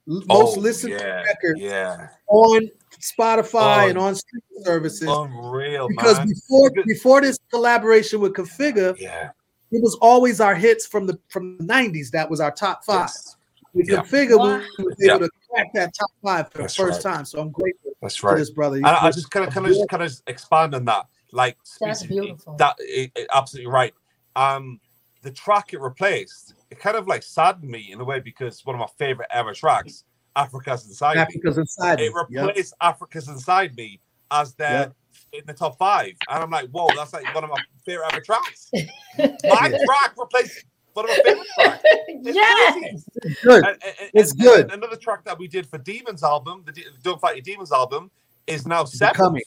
most 0.08 0.56
Oh, 0.56 0.60
listened 0.60 0.98
to 0.98 1.04
yeah, 1.04 1.22
records 1.22 1.60
Yeah. 1.60 2.08
on 2.28 2.68
Spotify 2.98 3.84
Oh, 3.84 3.88
and 3.90 3.98
on 3.98 4.14
streaming 4.14 4.64
services. 4.64 5.08
Unreal, 5.08 5.88
because 5.88 6.18
man. 6.18 6.28
before 6.28 6.70
before 6.86 7.20
this 7.20 7.38
collaboration 7.50 8.20
with 8.20 8.32
Configure, 8.32 8.96
yeah. 8.98 9.30
it 9.70 9.82
was 9.82 9.96
always 10.00 10.40
our 10.40 10.54
hits 10.54 10.86
from 10.86 11.06
the 11.06 11.18
from 11.28 11.58
the 11.58 11.64
90s. 11.64 12.10
That 12.10 12.28
was 12.28 12.40
our 12.40 12.50
top 12.50 12.84
five. 12.84 13.02
Yes. 13.10 13.36
With 13.74 13.88
Yeah. 13.88 14.00
Configure, 14.02 14.38
Wow. 14.38 14.62
we 14.78 14.84
was 14.84 14.96
Yeah. 14.98 15.14
able 15.16 15.26
to 15.26 15.30
crack 15.52 15.72
that 15.74 15.92
top 15.94 16.10
five 16.22 16.50
for 16.50 16.58
That's 16.62 16.74
the 16.76 16.82
first 16.84 17.04
right. 17.04 17.14
time. 17.16 17.24
So 17.26 17.40
I'm 17.40 17.50
grateful 17.50 17.92
That's 18.00 18.16
for 18.16 18.30
right. 18.30 18.38
this 18.38 18.50
brother. 18.50 18.76
And 18.76 18.86
I, 18.86 19.06
I 19.06 19.10
just 19.10 19.30
kind 19.30 19.46
of 19.46 19.52
kind 19.52 19.66
of 19.66 19.72
just 19.74 19.88
kind 19.90 20.02
of 20.02 20.12
expand 20.26 20.74
on 20.74 20.86
that. 20.86 21.06
Like 21.32 21.58
That's 21.80 22.04
beautiful. 22.06 22.56
That 22.56 22.76
it, 22.78 23.12
it- 23.14 23.28
absolutely 23.34 23.70
right. 23.70 23.92
Um, 24.34 24.80
the 25.22 25.30
track 25.30 25.74
it 25.74 25.80
replaced, 25.80 26.54
it 26.70 26.78
kind 26.78 26.96
of 26.96 27.06
like 27.06 27.22
saddened 27.22 27.70
me 27.70 27.90
in 27.92 28.00
a 28.00 28.04
way 28.04 28.20
because 28.20 28.64
one 28.64 28.74
of 28.76 28.80
my 28.80 28.86
favorite 28.98 29.28
ever 29.30 29.54
tracks, 29.54 30.04
Africa's 30.36 30.86
Inside 30.86 31.16
Me. 31.16 31.20
Africa's 31.22 31.58
inside. 31.58 32.00
It 32.00 32.12
me. 32.14 32.22
Yep. 32.30 32.46
replaced 32.48 32.74
Africa's 32.80 33.28
Inside 33.28 33.76
Me 33.76 34.00
as 34.30 34.54
their 34.54 34.92
in 35.32 35.40
the 35.46 35.52
top 35.54 35.76
five, 35.78 36.12
and 36.28 36.42
I'm 36.42 36.50
like, 36.50 36.68
whoa, 36.70 36.88
that's 36.94 37.12
like 37.12 37.34
one 37.34 37.44
of 37.44 37.50
my 37.50 37.56
favorite 37.84 38.06
ever 38.12 38.20
tracks. 38.20 38.70
My 39.18 39.28
Yeah. 39.68 39.78
track 39.84 40.14
replaced 40.16 40.64
one 40.92 41.04
of 41.06 41.10
my 41.10 41.22
favorite 41.24 41.46
tracks. 41.58 41.82
It's 41.84 42.36
yes. 42.36 42.72
crazy. 43.22 43.36
Good. 43.42 43.64
And- 43.64 43.66
and- 43.66 43.82
and- 44.00 44.10
It's 44.14 44.30
and- 44.32 44.40
good. 44.40 44.60
and 44.64 44.72
another 44.72 44.96
track 44.96 45.24
that 45.24 45.38
we 45.38 45.48
did 45.48 45.66
for 45.66 45.78
Demons 45.78 46.22
album, 46.22 46.62
the 46.66 46.72
De- 46.72 46.84
Don't 47.02 47.20
Fight 47.20 47.36
Your 47.36 47.42
Demons 47.42 47.72
album, 47.72 48.10
is 48.46 48.66
now 48.66 48.84
seventh. 48.84 49.16
Becoming. 49.16 49.42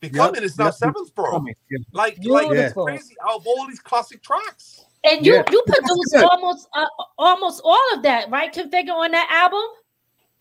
Becoming 0.00 0.34
Yep, 0.36 0.42
is 0.44 0.58
now 0.58 0.66
yep, 0.66 0.74
seventh, 0.74 1.14
bro. 1.14 1.30
Coming. 1.30 1.54
Yeah. 1.70 1.78
Like, 1.92 2.18
like 2.24 2.50
it's 2.50 2.74
crazy 2.74 3.14
out 3.26 3.36
of 3.40 3.46
all 3.46 3.66
these 3.66 3.80
classic 3.80 4.22
tracks. 4.22 4.84
And 5.08 5.24
you 5.24 5.34
Yeah. 5.34 5.44
you 5.50 5.62
produced 5.66 6.16
almost 6.30 6.68
uh, 6.74 6.86
almost 7.18 7.60
all 7.64 7.94
of 7.94 8.02
that, 8.02 8.30
right? 8.30 8.52
Configure 8.52 8.92
on 8.94 9.12
that 9.12 9.28
album. 9.30 9.62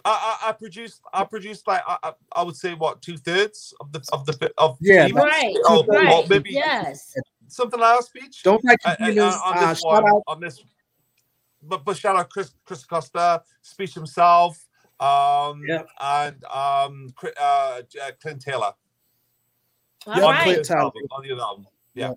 I, 0.07 0.37
I, 0.43 0.49
I 0.49 0.51
produced, 0.51 1.01
I 1.13 1.23
produced 1.23 1.67
like 1.67 1.81
I, 1.87 1.97
I, 2.03 2.13
I 2.35 2.43
would 2.43 2.55
say 2.55 2.73
what 2.75 3.01
two 3.01 3.17
thirds 3.17 3.73
of 3.79 3.91
the 3.91 4.07
of 4.13 4.25
the 4.25 4.51
of 4.57 4.77
Yeah, 4.79 5.07
Demons? 5.07 5.23
Right, 5.25 5.53
or, 5.69 5.77
or 5.77 5.85
right. 5.87 6.29
maybe 6.29 6.51
yes. 6.51 7.15
something 7.47 7.79
like 7.79 7.97
that 7.97 8.05
speech. 8.05 8.43
Don't 8.43 8.63
like 8.63 8.79
Uh, 8.85 8.95
your 8.99 9.25
on 9.25 9.57
Uh, 9.57 9.69
this 9.69 9.79
shout 9.81 10.03
one, 10.03 10.07
out. 10.07 10.23
on 10.27 10.39
this, 10.39 10.63
but 11.63 11.83
but 11.83 11.97
shout 11.97 12.15
out 12.15 12.29
Chris 12.29 12.53
Chris 12.65 12.83
Costa, 12.85 13.41
speech 13.61 13.93
himself, 13.95 14.67
um, 14.99 15.63
Yep. 15.67 15.87
and 15.99 16.43
um, 16.45 17.09
Cri- 17.15 17.33
uh, 17.39 17.81
uh, 18.03 18.11
Clint 18.21 18.41
Taylor. 18.41 18.73
All 20.07 20.15
Yeah, 20.17 20.23
on, 20.23 20.33
right. 20.35 20.37
the 20.37 20.43
Clint 20.53 20.65
Taylor. 20.67 20.79
album, 20.81 21.01
on 21.11 21.23
the 21.23 21.31
other 21.33 21.41
album. 21.41 21.67
Yeah. 21.95 22.11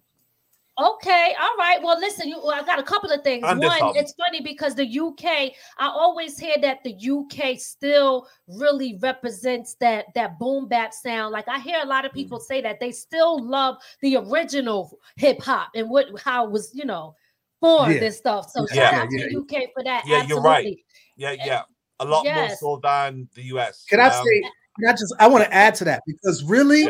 Okay, 0.81 1.35
all 1.41 1.57
right. 1.59 1.79
Well, 1.83 1.99
listen, 1.99 2.29
you, 2.29 2.37
well, 2.38 2.53
I 2.53 2.62
got 2.62 2.79
a 2.79 2.85
couple 2.85 3.11
of 3.11 3.23
things. 3.25 3.45
And 3.49 3.61
this 3.61 3.69
One, 3.81 3.97
it's 3.97 4.14
funny 4.14 4.41
because 4.41 4.77
the 4.77 4.87
UK, 4.87 5.53
I 5.79 5.88
always 5.88 6.38
hear 6.38 6.55
that 6.62 6.85
the 6.85 6.95
UK 6.95 7.59
still 7.59 8.29
really 8.47 8.97
represents 9.03 9.75
that 9.81 10.07
that 10.14 10.38
boom 10.38 10.69
bap 10.69 10.95
sound. 10.95 11.33
Like 11.33 11.49
I 11.49 11.59
hear 11.59 11.81
a 11.83 11.87
lot 11.87 12.05
of 12.05 12.12
Mm-hmm. 12.12 12.21
people 12.21 12.38
say 12.38 12.61
that 12.61 12.79
they 12.79 12.93
still 12.93 13.43
love 13.45 13.77
the 14.03 14.17
original 14.19 14.99
hip 15.17 15.43
hop 15.43 15.71
and 15.75 15.91
what 15.91 16.07
how 16.23 16.45
it 16.47 16.53
was, 16.53 16.71
you 16.73 16.85
know, 16.85 17.17
formed 17.61 17.97
Yeah. 17.97 18.05
and 18.05 18.14
stuff. 18.14 18.49
So 18.51 18.64
Yeah, 18.73 18.91
shout 18.91 18.95
out 18.95 19.09
yeah, 19.11 19.25
to 19.25 19.31
the 19.31 19.57
UK 19.57 19.71
for 19.75 19.83
that. 19.83 20.05
Yeah, 20.07 20.23
you're 20.29 20.41
right. 20.41 20.59
Absolutely. 20.59 20.85
Yeah, 21.17 21.33
yeah. 21.45 21.62
A 21.99 22.05
lot 22.05 22.25
Yes. 22.25 22.62
more 22.62 22.77
so 22.77 22.81
than 22.85 23.29
the 23.35 23.43
US. 23.55 23.85
Can 23.91 23.99
I 23.99 24.07
Um, 24.11 24.25
say? 24.25 24.43
Can 24.79 24.88
I 24.88 24.93
just? 24.93 25.14
I 25.19 25.27
want 25.27 25.43
to 25.43 25.53
add 25.53 25.75
to 25.77 25.85
that 25.87 26.05
because 26.07 26.45
really, 26.45 26.85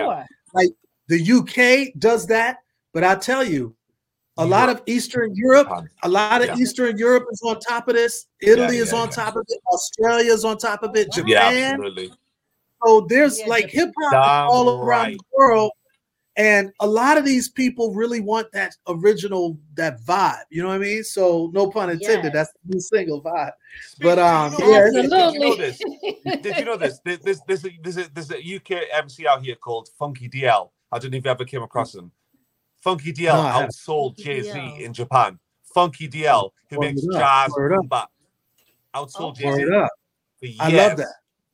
like 0.52 0.68
the 1.08 1.18
UK 1.18 1.98
does 1.98 2.26
that. 2.26 2.58
But 2.92 3.04
I 3.04 3.14
tell 3.14 3.44
you, 3.44 3.74
a 4.38 4.46
lot 4.46 4.68
of 4.68 4.82
Eastern 4.86 5.34
Europe, 5.34 5.68
a 6.02 6.08
lot 6.08 6.40
of 6.42 6.48
Yeah. 6.48 6.56
Eastern 6.56 6.96
Europe 6.96 7.26
is 7.30 7.42
on 7.44 7.58
top 7.60 7.88
of 7.88 7.94
this. 7.94 8.26
Italy 8.40 8.76
Yeah, 8.76 8.82
is 8.84 8.92
on 8.92 9.08
yeah. 9.08 9.14
top 9.14 9.36
of 9.36 9.44
it. 9.48 9.60
Australia 9.72 10.32
is 10.32 10.44
on 10.44 10.56
top 10.58 10.82
of 10.82 10.96
it. 10.96 11.08
Yeah, 11.16 11.24
Yeah, 11.26 11.50
Japan. 11.50 11.72
absolutely. 11.74 12.12
So 12.86 13.00
there's 13.08 13.40
Yeah, 13.40 13.46
like 13.48 13.68
hip 13.68 13.90
hop 14.00 14.50
all 14.50 14.80
around 14.80 14.86
right. 15.06 15.16
the 15.18 15.24
world. 15.36 15.72
And 16.36 16.70
a 16.78 16.86
lot 16.86 17.18
of 17.18 17.24
these 17.24 17.48
people 17.48 17.92
really 17.92 18.20
want 18.20 18.46
that 18.52 18.72
original, 18.86 19.58
that 19.74 20.00
vibe. 20.02 20.44
You 20.50 20.62
know 20.62 20.68
what 20.68 20.76
I 20.76 20.78
mean? 20.78 21.02
So 21.02 21.50
no 21.52 21.68
pun 21.68 21.90
intended. 21.90 22.32
Yes. 22.32 22.32
That's 22.32 22.52
the 22.64 22.74
new 22.74 22.80
single 22.80 23.20
vibe. 23.20 23.50
Speak- 23.90 24.04
But, 24.04 24.18
um, 24.20 24.54
you 24.56 24.70
yeah, 24.70 24.84
this? 24.84 24.92
Did 24.94 25.02
you 25.34 25.40
know 25.40 25.56
this? 25.56 25.78
Did 26.42 26.56
you 26.58 26.64
know 26.64 26.76
this? 26.76 27.00
There- 27.04 27.16
There's 27.16 27.40
there's 27.48 27.64
a, 27.64 27.70
there's 27.82 27.96
a, 27.96 28.08
there's 28.14 28.30
a 28.30 28.38
UK 28.56 28.82
MC 28.92 29.26
out 29.26 29.42
here 29.44 29.56
called 29.56 29.88
Funky 29.98 30.28
DL. 30.28 30.70
I 30.92 31.00
don't 31.00 31.10
know 31.10 31.18
if 31.18 31.24
you 31.24 31.30
ever 31.32 31.44
came 31.44 31.64
across 31.64 31.92
him. 31.96 32.12
Funky 32.88 33.12
DL 33.12 33.34
No, 33.34 33.66
outsold 33.66 34.16
Jay 34.16 34.42
Z 34.42 34.82
in 34.84 34.92
Japan. 34.94 35.38
Funky 35.74 36.08
DL, 36.08 36.50
who 36.70 36.78
Word 36.78 36.94
makes 36.94 37.02
jazz 37.12 37.50
word 37.56 37.72
up. 37.74 37.80
boom 37.80 37.88
bap, 37.88 38.10
outsold 38.94 39.36
Jay 39.36 39.52
Z 39.52 39.64
Word 39.66 39.74
up. 39.74 39.90
I 40.60 40.70
love 40.70 40.96
that. 40.96 41.06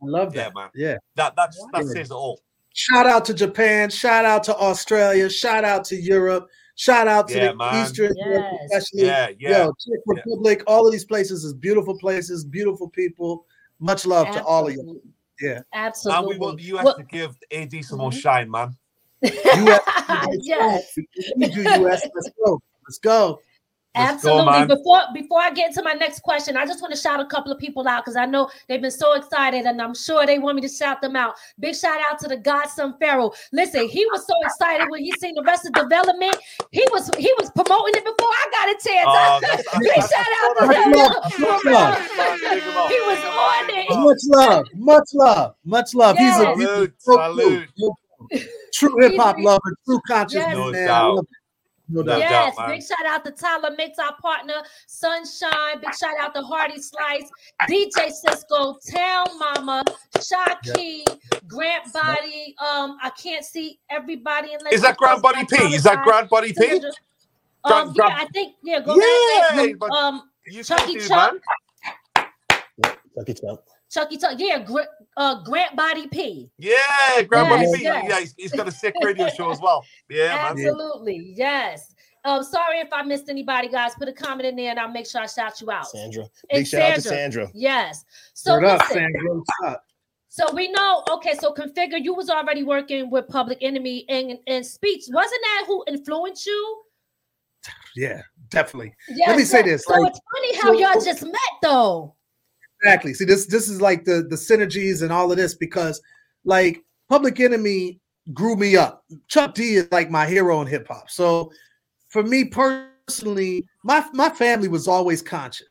I 0.03 0.07
love 0.07 0.35
Yeah, 0.35 0.45
that. 0.45 0.55
man. 0.55 0.69
Yeah. 0.75 0.97
That 1.17 1.35
that's, 1.37 1.57
that 1.73 1.85
Yeah. 1.85 1.91
says 1.93 2.11
it 2.11 2.15
all. 2.15 2.41
Shout 2.73 3.07
out 3.07 3.25
to 3.27 3.35
Japan. 3.35 3.91
Shout 3.91 4.25
out 4.25 4.45
to 4.45 4.57
Australia. 4.57 5.29
Shout 5.29 5.65
out 5.65 5.85
to 5.87 5.97
Europe. 5.97 6.49
Shout 6.77 7.07
out 7.09 7.29
to 7.29 7.37
Yeah, 7.37 7.49
the 7.53 7.57
man. 7.57 7.85
Eastern 7.85 8.13
Europe, 8.17 8.47
especially. 8.67 9.07
Yeah, 9.07 9.29
yeah. 9.39 9.65
Yo, 9.65 9.73
Czech 9.79 10.01
Republic. 10.07 10.63
All 10.67 10.87
of 10.87 10.93
these 10.93 11.05
places 11.05 11.45
is 11.45 11.55
beautiful 11.55 11.97
places, 11.99 12.45
beautiful 12.45 12.89
people. 12.91 13.47
Much 13.81 14.07
love 14.07 14.31
to 14.33 14.43
all 14.45 14.67
of 14.69 14.75
you. 14.75 15.01
Yeah. 15.41 15.61
Absolutely. 15.73 16.19
And 16.19 16.29
we 16.29 16.39
want 16.47 16.59
the 16.59 16.65
US 16.77 16.85
Well- 16.85 16.97
to 16.97 17.03
give 17.05 17.37
AD 17.53 17.83
some 17.83 17.99
more 17.99 18.11
Mhm. 18.11 18.21
shine, 18.21 18.51
man. 18.51 18.77
US, 19.45 20.37
yes. 20.43 20.93
We 20.97 21.07
need 21.37 21.55
you, 21.55 21.63
US. 21.63 22.03
Let's 22.15 22.31
go. 22.45 22.61
Let's 22.87 22.99
go. 22.99 23.41
Let's 23.97 24.25
go, 24.25 24.41
Absolutely. 24.41 24.51
man. 24.51 24.67
before 24.67 25.01
before 25.15 25.41
I 25.41 25.53
get 25.53 25.73
to 25.75 25.83
my 25.85 25.93
next 25.93 26.19
question, 26.25 26.57
I 26.57 26.67
just 26.67 26.83
want 26.83 26.93
to 26.93 26.99
shout 27.01 27.21
a 27.21 27.27
couple 27.27 27.53
of 27.53 27.61
people 27.61 27.87
out 27.87 28.03
because 28.05 28.17
I 28.17 28.27
know 28.27 28.51
they've 28.67 28.83
been 28.83 28.91
so 28.91 29.13
excited, 29.13 29.67
and 29.67 29.81
I'm 29.81 29.95
sure 29.95 30.27
they 30.27 30.41
want 30.41 30.57
me 30.57 30.63
to 30.63 30.69
shout 30.69 31.01
them 31.01 31.15
out. 31.15 31.35
Big 31.61 31.77
shout 31.77 32.01
out 32.01 32.19
to 32.19 32.27
the 32.29 32.37
Godson 32.37 32.95
Pharaoh. 32.99 33.31
Listen, 33.53 33.87
he 33.89 34.05
was 34.07 34.27
so 34.27 34.35
excited 34.45 34.89
when 34.91 35.01
he 35.05 35.13
seen 35.21 35.37
the 35.37 35.45
rest 35.45 35.65
of 35.67 35.75
development. 35.75 36.35
He 36.73 36.85
was 36.91 37.09
he 37.17 37.33
was 37.39 37.53
promoting 37.53 37.95
it 37.95 38.05
before 38.05 38.29
I 38.29 38.47
got 38.51 38.69
a 38.69 38.77
chance. 38.85 39.07
Oh, 39.09 39.39
that's- 39.43 39.79
Big 39.79 39.89
that's- 39.89 40.11
shout 40.11 40.27
out 40.43 40.55
to 40.59 40.67
Much 40.67 40.77
him. 40.77 40.93
love, 40.93 41.39
much 41.39 41.65
love. 41.65 42.91
He 42.91 43.01
was 43.07 43.25
on 43.31 43.71
it. 43.71 43.87
Much 44.01 44.23
love, 44.27 44.67
much 44.75 45.09
love, 45.15 45.55
much 45.65 45.95
love. 45.95 46.19
He's 46.19 46.37
a, 46.41 46.55
he's 46.57 46.65
a 46.65 46.67
Salute, 46.67 46.95
true, 47.05 47.15
salute. 47.15 47.69
True, 48.33 48.41
true 48.91 48.97
hip 49.01 49.17
hop 49.17 49.37
lover, 49.39 49.77
true 49.85 50.01
conscious 50.07 50.35
Yes. 50.37 50.55
No 50.55 50.71
man. 50.71 50.87
doubt. 50.87 51.05
I 51.05 51.07
love 51.09 51.25
it. 51.25 51.29
No 51.87 52.01
No 52.01 52.07
doubt. 52.07 52.19
doubt. 52.21 52.31
Yes, 52.31 52.57
man. 52.59 52.71
big 52.71 52.83
shout 52.83 53.07
out 53.07 53.25
to 53.27 53.31
Tyler 53.31 53.75
Mix, 53.77 53.99
our 53.99 54.17
partner, 54.17 54.55
Sunshine. 54.87 55.81
Big 55.83 55.95
shout 55.95 56.15
out 56.19 56.35
to 56.35 56.41
Hardy 56.43 56.81
Slice, 56.81 57.29
DJ 57.69 58.11
Cisco, 58.11 58.79
Town 58.91 59.27
Mama, 59.39 59.85
Shaki, 60.17 61.05
Grant 61.47 61.93
Body. 61.93 62.55
Um, 62.59 62.97
I 63.03 63.11
can't 63.23 63.45
see 63.45 63.79
everybody 63.91 64.55
unless 64.55 64.73
Is 64.73 64.81
that 64.83 64.97
Grant 64.97 65.21
Body 65.23 65.45
P? 65.45 65.57
Is 65.75 65.83
that 65.83 66.03
Grant 66.05 66.31
Body 66.31 66.55
P? 66.55 66.67
Sandra. 66.67 66.91
Grand- 67.65 67.89
Um, 67.89 67.95
yeah, 67.97 68.05
Grand- 68.07 68.13
I 68.21 68.27
think 68.33 68.55
yeah. 68.63 68.81
Go 68.81 68.95
Yay, 69.57 69.75
back. 69.75 69.91
Um, 69.91 70.31
You 70.47 70.65
Chucky 70.65 70.93
can 70.95 71.03
do, 71.03 71.09
Chuck. 71.09 71.33
man. 71.35 71.41
Chuck. 73.35 73.65
Chucky 73.95 74.17
Chuck. 74.17 74.35
Yeah, 74.39 74.59
Gr- 74.59 74.81
uh, 75.17 75.43
Grant 75.45 75.77
Body 75.77 76.09
P. 76.09 76.51
Yeah, 76.59 76.75
Grand 77.29 77.49
Body 77.49 77.63
Yes, 77.63 77.77
P. 77.77 77.83
yes. 77.85 78.05
Yeah, 78.09 78.21
he's, 78.21 78.35
he's 78.37 78.53
got 78.53 78.67
a 78.67 78.73
sick 78.73 78.95
radio 79.03 79.29
show 79.29 79.51
as 79.51 79.61
well. 79.61 79.85
Yeah, 80.11 80.35
man. 80.35 80.47
Absolutely, 80.67 81.33
yes. 81.37 81.95
Um, 82.25 82.43
sorry 82.43 82.79
if 82.79 82.89
I 82.93 83.03
missed 83.03 83.29
anybody, 83.29 83.69
guys. 83.69 83.95
Put 83.95 84.09
a 84.09 84.13
comment 84.13 84.47
in 84.47 84.57
there, 84.57 84.71
and 84.71 84.81
I'll 84.81 84.91
make 84.91 85.07
sure 85.07 85.21
I 85.21 85.27
shout 85.27 85.61
you 85.61 85.71
out. 85.71 85.89
Sandra. 85.89 86.23
And 86.51 86.61
Big 86.61 86.67
shout 86.67 86.83
out 86.83 86.95
to 86.97 87.01
Sandra. 87.03 87.45
Sandra. 87.45 87.51
Yes. 87.55 88.05
So 88.33 88.55
Word 88.55 88.65
up, 88.65 88.81
listen, 88.81 88.95
Sandra. 88.97 89.35
What's 89.35 89.51
up? 89.65 89.85
So 90.29 90.53
we 90.53 90.73
know, 90.73 91.05
okay, 91.13 91.35
so 91.39 91.53
configure, 91.55 92.03
you 92.03 92.13
was 92.13 92.29
already 92.29 92.65
working 92.65 93.09
with 93.09 93.29
Public 93.29 93.59
Enemy 93.61 94.05
and, 94.09 94.37
and 94.49 94.67
speech. 94.67 95.05
Wasn't 95.09 95.41
that 95.43 95.65
who 95.69 95.85
influenced 95.87 96.45
you? 96.45 96.83
Yeah, 97.95 98.21
definitely. 98.49 98.95
Yes, 99.11 99.37
me 99.37 99.45
say 99.45 99.63
this, 99.63 99.85
So 99.85 99.95
like- 99.95 100.11
it's 100.11 100.21
funny 100.35 100.57
how 100.57 100.73
y'all 100.73 101.01
just 101.01 101.23
met 101.23 101.33
though. 101.63 102.17
Exactly. 102.85 103.15
See, 103.15 103.25
this 103.25 103.47
this 103.47 103.69
is 103.69 103.81
like 103.81 104.05
the 104.05 104.27
the 104.29 104.37
synergies 104.37 105.03
and 105.03 105.11
all 105.11 105.31
of 105.31 105.39
this 105.39 105.55
because 105.55 106.01
like 106.45 106.83
Public 107.09 107.41
Enemy 107.41 107.99
grew 108.35 108.57
me 108.57 108.77
up. 108.77 109.05
Chuck 109.29 109.55
D 109.55 109.77
is 109.77 109.89
like 109.91 110.11
my 110.11 110.27
hero 110.27 110.61
in 110.61 110.67
hip 110.67 110.87
hop. 110.89 111.09
So 111.11 111.51
for 112.11 112.23
me 112.23 112.45
personally, 112.45 113.65
my 113.85 114.05
my 114.13 114.29
family 114.29 114.69
was 114.69 114.87
always 114.87 115.23
conscious. 115.23 115.69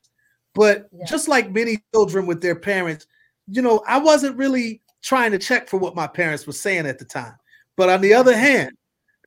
But 0.56 0.88
Yeah. 0.92 1.06
just 1.06 1.28
like 1.28 1.52
many 1.52 1.84
children 1.94 2.26
with 2.26 2.42
their 2.42 2.56
parents, 2.56 3.06
you 3.48 3.62
know, 3.62 3.84
I 3.88 4.00
wasn't 4.00 4.38
really 4.38 4.82
trying 5.04 5.32
to 5.32 5.40
check 5.40 5.68
for 5.70 5.78
what 5.78 5.96
my 5.96 6.08
parents 6.08 6.48
were 6.48 6.54
saying 6.54 6.88
at 6.88 6.98
the 6.98 7.06
time. 7.06 7.36
But 7.78 7.90
on 7.90 8.02
the 8.02 8.14
other 8.14 8.36
hand, 8.36 8.72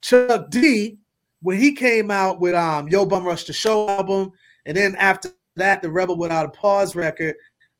Chuck 0.02 0.50
D, 0.50 0.98
when 1.42 1.58
he 1.58 1.72
came 1.72 2.10
out 2.10 2.40
with 2.40 2.54
um 2.56 2.88
Yo 2.88 3.06
Bum 3.06 3.24
Rush 3.24 3.44
the 3.44 3.52
Show 3.52 3.88
album, 3.88 4.32
and 4.66 4.76
then 4.76 4.96
after 4.96 5.30
that, 5.54 5.82
the 5.82 5.90
Rebel 5.90 6.16
Without 6.16 6.46
a 6.46 6.50
Pause 6.50 6.96
record, 6.96 7.34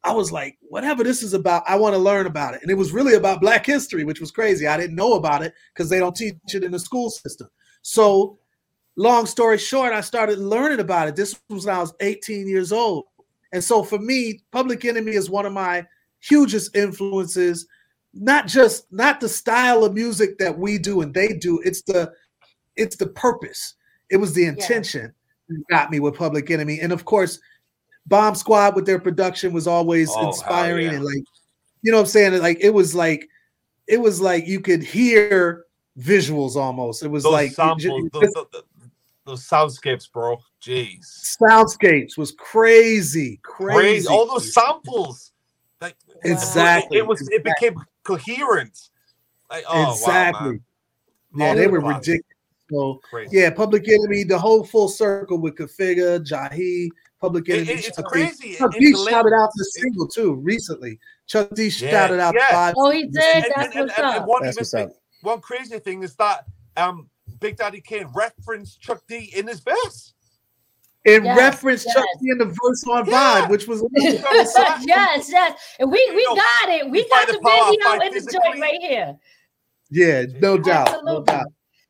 I 0.07 0.12
was 0.12 0.31
like, 0.31 0.57
whatever 0.61 1.03
this 1.03 1.25
is 1.25 1.35
about, 1.35 1.64
I 1.66 1.75
want 1.75 1.95
to 1.95 1.99
learn 1.99 2.27
about 2.27 2.55
it. 2.55 2.62
And 2.62 2.71
it 2.71 2.77
was 2.77 2.92
really 2.92 3.14
about 3.14 3.40
Black 3.40 3.66
history, 3.66 4.05
which 4.05 4.21
was 4.21 4.31
crazy. 4.31 4.64
I 4.69 4.77
didn't 4.77 4.95
know 4.95 5.14
about 5.14 5.42
it 5.42 5.53
because 5.75 5.90
they 5.90 5.99
don't 5.99 6.14
teach 6.14 6.37
it 6.55 6.62
in 6.62 6.71
the 6.71 6.79
school 6.79 7.11
system. 7.11 7.49
So, 7.83 8.38
long 8.95 9.27
story 9.27 9.59
short, 9.59 9.92
I 9.92 10.01
started 10.01 10.38
learning 10.38 10.79
about 10.79 11.09
it. 11.09 11.16
This 11.16 11.35
was 11.49 11.66
when 11.66 11.75
I 11.75 11.81
was 11.81 11.92
18 11.99 12.47
years 12.47 12.71
old. 12.71 13.07
And 13.53 13.62
so, 13.62 13.83
for 13.83 13.99
me, 13.99 14.42
Public 14.53 14.85
Enemy 14.85 15.11
is 15.11 15.29
one 15.29 15.45
of 15.45 15.53
my 15.53 15.85
hugest 16.21 16.77
influences. 16.77 17.66
Not 18.14 18.47
just 18.47 18.87
not 18.92 19.19
the 19.19 19.29
style 19.29 19.85
of 19.85 19.92
music 19.92 20.38
that 20.38 20.57
we 20.57 20.79
do 20.79 21.01
and 21.01 21.12
they 21.12 21.33
do. 21.33 21.61
It's 21.64 21.83
the 21.83 22.12
it's 22.77 22.95
the 22.95 23.09
purpose. 23.09 23.75
It 24.09 24.19
was 24.19 24.35
the 24.35 24.47
intention 24.47 25.12
that 25.49 25.62
got 25.69 25.90
me 25.90 25.99
with 25.99 26.14
Public 26.14 26.49
Enemy, 26.49 26.79
and 26.81 26.92
of 26.92 27.05
course, 27.05 27.40
Bomb 28.07 28.35
Squad 28.35 28.75
with 28.77 28.87
their 28.87 28.99
production 28.99 29.53
was 29.53 29.66
always 29.66 30.11
Oh, 30.14 30.29
inspiring 30.29 30.87
yeah. 30.87 30.92
and 30.95 31.05
like, 31.05 31.23
you 31.83 31.90
know 31.90 31.99
what 31.99 32.03
I'm 32.05 32.07
saying? 32.09 32.40
Like 32.40 32.59
it 32.61 32.71
was 32.71 32.95
like, 32.95 33.29
it 33.87 34.01
was 34.01 34.21
like 34.21 34.47
you 34.47 34.61
could 34.61 34.83
hear 34.83 35.64
visuals 35.99 36.57
almost. 36.57 37.03
It 37.03 37.09
was 37.09 37.25
Those 37.25 37.33
like 37.33 37.53
samples, 37.53 37.83
ju- 37.83 38.11
those, 38.12 38.33
those, 38.33 38.47
those 39.25 39.49
soundscapes, 39.49 40.11
bro. 40.11 40.38
Jeez. 40.62 41.37
soundscapes 41.42 42.16
was 42.16 42.33
crazy, 42.33 43.38
crazy. 43.42 43.77
Crazy. 43.79 44.09
All 44.09 44.27
those 44.27 44.53
samples. 44.53 45.33
Like 45.81 45.97
Exactly, 46.25 46.99
It 46.99 47.07
was 47.07 47.29
it 47.31 47.45
became 47.45 47.75
coherent. 48.03 48.88
Like, 49.51 49.64
oh 49.69 49.92
exactly. 49.92 50.53
wow, 50.53 51.47
yeah, 51.47 51.55
they 51.55 51.66
were 51.66 51.81
ridiculous. 51.81 52.23
So 52.71 53.01
Crazy. 53.09 53.37
yeah, 53.37 53.51
Public 53.51 53.88
Enemy, 53.88 54.25
the 54.25 54.38
whole 54.38 54.64
full 54.64 54.88
circle 54.88 55.38
with 55.38 55.55
Configure, 55.55 56.19
Jahi, 56.19 56.88
Public 57.20 57.48
It- 57.48 57.52
Enemy. 57.55 57.72
it- 57.72 57.87
it's 57.87 57.96
Chuck 57.96 58.12
D. 58.12 58.20
crazy. 58.26 58.55
Chuck 58.57 58.74
It- 58.76 58.81
D 58.81 58.87
it's 58.90 59.09
shouted 59.09 59.33
out 59.33 59.50
the 59.57 59.64
single 59.64 60.07
too 60.09 60.35
recently. 60.35 60.98
Chuck 61.26 61.48
D 61.55 61.64
Yeah, 61.64 61.70
shouted 61.70 62.20
out 62.20 62.35
yeah. 62.35 62.46
five. 62.50 62.74
Oh, 62.76 62.90
he 62.90 63.05
did. 63.05 63.12
That's 63.14 63.46
and- 63.57 63.74
and- 63.74 63.74
what's 63.88 63.98
and 63.98 64.07
up. 64.07 64.26
one, 64.26 64.42
That's 64.42 64.57
what's 64.59 64.74
even- 64.74 64.87
up. 64.88 64.96
one 65.22 65.40
crazy 65.40 65.79
thing 65.79 66.02
is 66.02 66.14
that 66.16 66.44
um 66.76 67.09
Big 67.40 67.57
Daddy 67.57 67.81
Kane 67.81 68.09
referenced 68.14 68.81
Chuck 68.81 69.02
D 69.09 69.33
in 69.35 69.46
his 69.46 69.61
verse. 69.61 70.12
in 71.05 71.24
Yes, 71.24 71.38
reference 71.38 71.85
yes. 71.87 71.94
Chuck 71.94 72.05
D 72.20 72.31
in 72.31 72.38
the 72.38 72.44
verse 72.46 72.85
on 72.88 73.07
Yeah. 73.07 73.42
Vibe, 73.46 73.50
which 73.50 73.66
was 73.68 73.85
yes, 73.94 75.29
yes. 75.31 75.55
And 75.79 75.90
we 75.90 76.05
we 76.11 76.20
You 76.22 76.35
know, 76.35 76.35
got 76.35 76.68
it. 76.68 76.90
We 76.90 77.09
got 77.09 77.26
the 77.29 77.33
the 77.35 77.38
video 77.38 77.85
find 77.90 78.02
in 78.02 78.12
the 78.24 78.31
joint 78.33 78.61
right 78.61 78.81
here. 78.81 79.16
yeah, 79.90 80.24
no 80.40 80.59
doubt, 80.59 80.88
no 81.05 81.18
Absolutely. 81.20 81.24
doubt. 81.26 81.46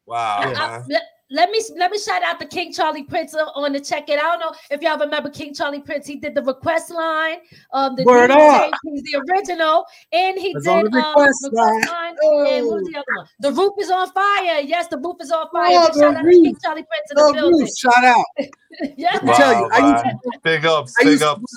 Wow, 0.06 0.36
I- 0.38 0.44
I- 0.54 0.78
man. 0.86 1.00
Let, 1.30 1.48
let 1.48 1.50
me 1.50 1.60
let 1.76 1.90
me 1.90 1.98
shout 1.98 2.22
out 2.22 2.38
to 2.40 2.46
King 2.46 2.72
Charlie 2.72 3.02
Prince 3.02 3.34
on 3.34 3.72
the 3.72 3.80
check 3.80 4.08
it. 4.08 4.18
I 4.18 4.22
don't 4.22 4.40
know 4.40 4.52
if 4.70 4.80
y'all 4.82 4.98
remember 4.98 5.30
King 5.30 5.54
Charlie 5.54 5.80
Prince. 5.80 6.06
He 6.06 6.16
did 6.16 6.34
the 6.34 6.42
request 6.42 6.90
line, 6.90 7.38
um, 7.72 7.96
the 7.96 8.04
Word 8.04 8.30
DJ, 8.30 8.68
up. 8.68 8.74
he's 8.84 9.02
the 9.02 9.22
original, 9.30 9.84
and 10.12 10.38
he 10.38 10.48
It's 10.50 10.64
did 10.64 10.70
um, 10.72 10.84
the 10.90 10.96
request 10.98 11.38
request 11.44 11.52
line. 11.52 11.80
line. 11.86 12.16
And 12.56 12.66
what 12.66 12.74
was 12.76 12.82
Oh. 12.86 12.90
the 12.92 12.98
other 12.98 13.04
one? 13.16 13.26
The 13.40 13.52
roof 13.52 13.72
is 13.80 13.90
on 13.90 14.10
fire. 14.12 14.60
Yes, 14.60 14.88
the 14.88 14.98
roof 14.98 15.16
is 15.20 15.30
on 15.32 15.46
fire. 15.52 15.70
Oh, 15.72 15.86
Big 15.86 15.94
the 15.94 16.00
shout 16.00 16.14
out 16.16 16.20
to 16.22 16.26
roof. 16.26 16.44
King 16.44 16.56
Charlie 16.64 16.84
Prince 16.84 17.10
in 17.10 17.16
the 17.16 17.22
No, 17.22 17.32
building. 17.32 17.58
Bruce, 17.60 17.78
shout 17.78 18.04
out. 18.04 18.24
yeah. 18.96 19.10
Let 19.14 19.24
me 19.24 19.32
tell 19.34 19.54
you, 19.54 19.62
Wow, 19.62 19.68
I 19.72 19.92
used 19.92 20.04
man. 20.04 20.14
big 20.42 20.66
ups, 20.66 20.94
I 20.98 21.02
big 21.04 21.10
used 21.12 21.22
to- 21.22 21.30
ups. 21.30 21.54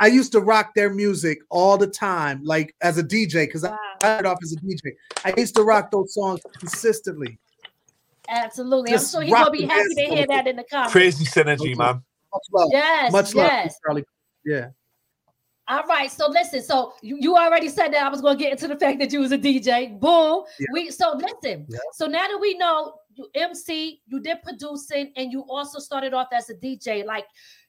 I 0.00 0.06
used 0.06 0.30
to 0.32 0.40
rock 0.40 0.74
their 0.76 0.90
music 0.94 1.38
all 1.50 1.76
the 1.76 1.88
time, 1.88 2.40
like 2.44 2.72
as 2.82 2.98
a 2.98 3.02
DJ, 3.02 3.46
because 3.46 3.64
Wow. 3.64 3.76
I 3.94 3.96
started 3.98 4.28
off 4.28 4.38
as 4.44 4.52
a 4.52 4.56
DJ. 4.64 4.92
I 5.24 5.34
used 5.36 5.56
to 5.56 5.64
rock 5.64 5.90
those 5.90 6.14
songs 6.14 6.40
consistently. 6.60 7.38
Absolutely. 8.28 8.90
Just 8.90 9.14
I'm 9.14 9.20
sure 9.20 9.24
he's 9.26 9.34
gonna 9.34 9.50
be 9.50 9.64
happy 9.64 9.94
to 9.94 10.14
hear 10.14 10.26
that 10.26 10.46
in 10.46 10.56
the 10.56 10.64
comments. 10.64 10.92
Crazy 10.92 11.24
synergy, 11.24 11.76
man. 11.76 12.02
Much 12.32 12.42
love. 12.52 12.68
Yes, 12.72 13.12
Much 13.12 13.34
love. 13.34 13.50
yes. 13.50 13.78
Yeah. 14.44 14.68
All 15.70 15.82
right, 15.82 16.10
so 16.10 16.28
listen, 16.30 16.62
so 16.62 16.94
you, 17.02 17.18
you 17.20 17.36
already 17.36 17.68
said 17.68 17.92
that 17.92 18.02
I 18.02 18.08
was 18.08 18.22
going 18.22 18.38
to 18.38 18.42
get 18.42 18.52
into 18.52 18.68
the 18.68 18.76
fact 18.76 18.98
that 19.00 19.12
you 19.12 19.20
was 19.20 19.32
a 19.32 19.38
DJ. 19.38 20.00
Boom. 20.00 20.44
Yeah. 20.58 20.66
We 20.72 20.90
so 20.90 21.14
listen. 21.14 21.66
Yeah. 21.68 21.78
So 21.92 22.06
now 22.06 22.26
that 22.26 22.38
we 22.40 22.56
know 22.56 22.94
you 23.14 23.28
MC, 23.34 24.00
you 24.06 24.20
did 24.20 24.38
producing, 24.42 25.12
and 25.16 25.30
you 25.30 25.44
also 25.48 25.78
started 25.78 26.14
off 26.14 26.28
as 26.32 26.48
a 26.48 26.54
DJ. 26.54 27.04
Like 27.04 27.26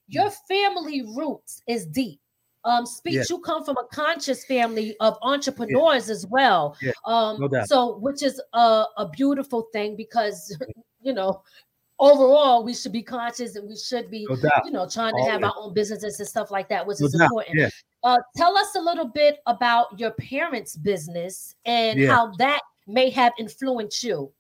your 0.08 0.30
family 0.48 1.02
roots 1.02 1.62
is 1.68 1.86
deep. 1.86 2.22
Um, 2.66 2.86
speech, 2.86 3.14
Yeah. 3.16 3.24
you 3.30 3.40
come 3.40 3.64
from 3.64 3.78
a 3.78 3.86
conscious 3.94 4.44
family 4.46 4.96
of 5.00 5.18
entrepreneurs 5.22 6.10
as 6.10 6.26
well. 6.28 6.76
Yeah, 6.82 6.92
Um, 7.06 7.38
no 7.40 7.64
so 7.66 7.98
which 8.00 8.22
is 8.22 8.42
a, 8.54 8.86
a 8.98 9.10
beautiful 9.12 9.68
thing 9.72 9.96
because 9.96 10.56
you 11.02 11.14
know, 11.14 11.42
overall 12.00 12.64
we 12.64 12.74
should 12.74 12.92
be 12.92 13.02
conscious 13.04 13.56
and 13.56 13.68
we 13.68 13.78
should 13.78 14.10
be 14.12 14.26
No 14.30 14.38
you 14.66 14.72
know, 14.72 14.88
trying 14.90 15.14
to 15.16 15.30
have 15.32 15.44
our 15.44 15.54
own 15.58 15.74
businesses 15.74 16.20
and 16.20 16.28
stuff 16.28 16.52
like 16.52 16.68
that, 16.70 16.86
which 16.86 17.00
No 17.00 17.06
is 17.08 17.14
doubt. 17.14 17.24
important. 17.24 17.74
Uh, 18.04 18.18
tell 18.36 18.58
us 18.58 18.76
a 18.76 18.82
little 18.82 19.08
bit 19.08 19.40
about 19.46 19.98
your 20.00 20.12
parents' 20.12 20.76
business 20.76 21.56
and 21.66 22.00
how 22.06 22.32
that 22.38 22.62
may 22.88 23.10
have 23.10 23.34
influenced 23.40 24.04
you. 24.04 24.32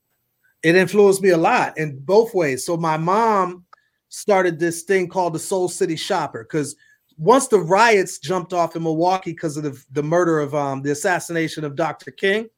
it 0.64 0.76
influenced 0.76 1.22
me 1.22 1.30
a 1.30 1.38
lot 1.38 1.78
in 1.78 1.98
both 2.00 2.34
ways. 2.34 2.66
So 2.66 2.76
my 2.76 2.98
mom 2.98 3.64
started 4.10 4.60
this 4.60 4.84
thing 4.84 5.08
called 5.08 5.34
the 5.34 5.40
Soul 5.40 5.70
City 5.70 5.96
Shopper 5.96 6.44
because 6.44 6.76
once 7.20 7.48
the 7.50 7.60
riots 7.60 8.18
jumped 8.18 8.54
off 8.54 8.76
in 8.78 8.84
Milwaukee 8.84 9.32
because 9.34 9.58
of 9.58 9.64
the, 9.64 9.84
the 9.92 10.02
murder 10.04 10.40
of 10.40 10.56
um 10.56 10.82
the 10.82 10.92
assassination 10.92 11.64
of 11.66 11.76
Dr. 11.76 12.12
King, 12.12 12.50